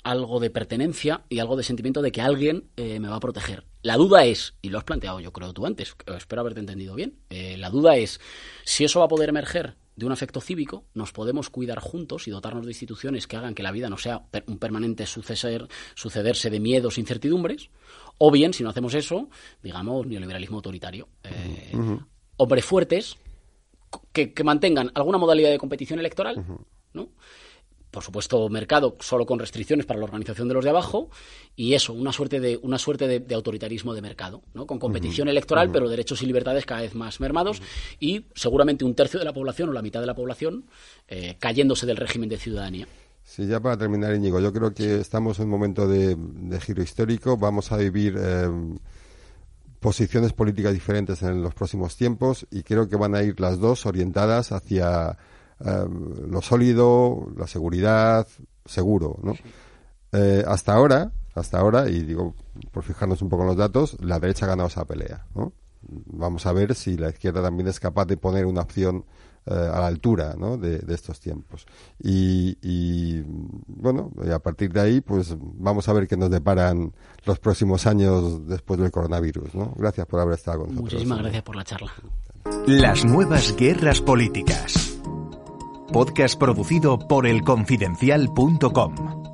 algo 0.03 0.41
de 0.41 0.51
pertenencia 0.51 1.25
y 1.29 1.39
algo 1.41 1.57
de 1.57 1.63
sentimiento 1.63 2.03
de 2.03 2.13
que 2.13 2.21
alguien 2.21 2.71
eh, 2.77 3.01
me 3.01 3.09
va 3.09 3.17
a 3.17 3.21
proteger. 3.21 3.65
La 3.83 3.97
duda 3.97 4.25
es, 4.25 4.55
y 4.63 4.71
lo 4.71 4.79
has 4.79 4.85
planteado 4.85 5.21
yo 5.21 5.33
creo 5.33 5.53
tú 5.53 5.67
antes, 5.67 5.95
espero 6.17 6.41
haberte 6.41 6.61
entendido 6.61 6.95
bien, 6.95 7.19
eh, 7.31 7.57
la 7.59 7.71
duda 7.71 7.97
es 7.97 8.21
si 8.65 8.85
eso 8.85 9.01
va 9.01 9.07
a 9.07 9.09
poder 9.09 9.29
emerger 9.29 9.77
de 9.97 10.07
un 10.07 10.13
afecto 10.13 10.41
cívico, 10.41 10.85
nos 10.95 11.13
podemos 11.13 11.51
cuidar 11.51 11.79
juntos 11.81 12.27
y 12.27 12.31
dotarnos 12.31 12.65
de 12.65 12.71
instituciones 12.73 13.27
que 13.27 13.37
hagan 13.37 13.55
que 13.55 13.63
la 13.63 13.71
vida 13.73 13.91
no 13.91 13.99
sea 13.99 14.25
per- 14.31 14.45
un 14.47 14.59
permanente 14.59 15.05
suceder, 15.05 15.69
sucederse 15.95 16.49
de 16.49 16.61
miedos 16.61 16.97
e 16.97 17.01
incertidumbres, 17.03 17.69
o 18.17 18.31
bien, 18.31 18.55
si 18.55 18.63
no 18.63 18.71
hacemos 18.71 18.95
eso, 18.95 19.29
digamos, 19.63 20.07
neoliberalismo 20.07 20.57
autoritario. 20.57 21.09
Eh, 21.25 21.71
Hombres 22.39 22.65
fuertes 22.65 23.17
que, 24.13 24.33
que 24.33 24.45
mantengan 24.45 24.91
alguna 24.95 25.19
modalidad 25.19 25.51
de 25.51 25.59
competición 25.59 25.99
electoral, 25.99 26.43
¿no? 26.95 27.09
Por 27.91 28.03
supuesto, 28.03 28.49
mercado 28.49 28.97
solo 29.01 29.27
con 29.27 29.39
restricciones 29.39 29.87
para 29.87 29.99
la 29.99 30.05
organización 30.05 30.49
de 30.49 30.55
los 30.55 30.65
de 30.65 30.71
abajo 30.71 31.11
y 31.57 31.75
eso, 31.75 31.93
una 31.93 32.13
suerte 32.13 32.41
de, 32.41 32.59
una 32.63 32.79
suerte 32.79 33.09
de, 33.09 33.21
de 33.21 33.35
autoritarismo 33.35 33.95
de 33.95 34.03
mercado, 34.03 34.43
¿no? 34.55 34.67
con 34.67 34.79
competición 34.79 35.29
electoral, 35.29 35.71
pero 35.73 35.89
derechos 35.89 36.23
y 36.23 36.27
libertades 36.27 36.67
cada 36.67 36.83
vez 36.83 36.95
más 36.95 37.21
mermados 37.21 37.61
y 37.99 38.27
seguramente 38.35 38.85
un 38.85 38.95
tercio 38.95 39.19
de 39.19 39.25
la 39.25 39.33
población 39.33 39.69
o 39.69 39.73
la 39.73 39.83
mitad 39.83 40.01
de 40.01 40.07
la 40.07 40.15
población 40.15 40.65
eh, 41.09 41.37
cayéndose 41.39 41.87
del 41.87 41.97
régimen 41.97 42.29
de 42.29 42.39
ciudadanía. 42.39 42.87
Sí, 43.25 43.47
ya 43.47 43.61
para 43.61 43.77
terminar, 43.77 44.15
Íñigo, 44.15 44.41
yo 44.41 44.53
creo 44.53 44.75
que 44.75 45.01
estamos 45.01 45.39
en 45.39 45.45
un 45.45 45.51
momento 45.51 45.87
de, 45.87 46.17
de 46.17 46.61
giro 46.61 46.83
histórico. 46.83 47.37
Vamos 47.37 47.71
a 47.71 47.77
vivir 47.77 48.17
eh, 48.19 48.49
posiciones 49.79 50.33
políticas 50.33 50.73
diferentes 50.73 51.23
en 51.23 51.43
los 51.43 51.55
próximos 51.55 51.97
tiempos 51.97 52.47
y 52.51 52.63
creo 52.63 52.89
que 52.89 52.97
van 52.97 53.15
a 53.15 53.23
ir 53.23 53.41
las 53.41 53.59
dos 53.59 53.87
orientadas 53.87 54.53
hacia 54.53 55.17
eh, 55.65 55.85
lo 56.29 56.41
sólido, 56.43 57.29
la 57.37 57.47
seguridad, 57.47 58.27
seguro, 58.65 59.19
¿no? 59.23 59.35
Eh, 60.13 60.45
hasta 60.47 60.75
ahora, 60.75 61.13
hasta 61.35 61.59
ahora, 61.59 61.89
y 61.89 62.01
digo, 62.01 62.35
por 62.71 62.83
fijarnos 62.83 63.23
un 63.23 63.29
poco 63.29 63.43
en 63.43 63.49
los 63.49 63.57
datos, 63.57 63.97
la 64.01 64.19
derecha 64.19 64.47
ha 64.47 64.49
ganado 64.49 64.69
esa 64.69 64.85
pelea, 64.85 65.27
¿no? 65.35 65.53
Vamos 65.83 66.47
a 66.47 66.53
ver 66.53 66.75
si 66.75 66.97
la 66.97 67.11
izquierda 67.11 67.43
también 67.43 67.69
es 67.69 67.81
capaz 67.81 68.05
de 68.05 68.17
poner 68.17 68.45
una 68.45 68.63
opción 68.63 69.05
eh, 69.47 69.55
a 69.55 69.81
la 69.81 69.87
altura 69.87 70.35
¿no? 70.37 70.59
de, 70.59 70.79
de 70.81 70.95
estos 70.95 71.19
tiempos. 71.19 71.67
Y, 71.99 72.59
y, 72.61 73.23
bueno, 73.67 74.11
y 74.23 74.31
a 74.31 74.39
partir 74.39 74.71
de 74.71 74.81
ahí, 74.81 75.01
pues 75.01 75.35
vamos 75.39 75.89
a 75.89 75.95
ver 75.95 76.07
qué 76.07 76.19
nos 76.19 76.31
deparan 76.31 76.93
los 77.25 77.39
próximos 77.39 77.87
años 77.87 78.47
después 78.47 78.79
del 78.79 78.91
coronavirus. 78.91 79.55
¿no? 79.55 79.73
Gracias 79.79 80.07
por 80.07 80.21
haber 80.21 80.35
estado 80.35 80.59
con 80.61 80.69
nosotros. 80.69 80.93
Muchísimas 80.93 81.19
gracias 81.21 81.43
por 81.43 81.57
la 81.57 81.65
charla. 81.65 81.93
Las 82.67 83.05
nuevas 83.07 83.57
guerras 83.57 84.03
políticas. 84.03 85.00
Podcast 85.93 86.37
producido 86.37 86.99
por 86.99 87.27
elconfidencial.com. 87.27 89.30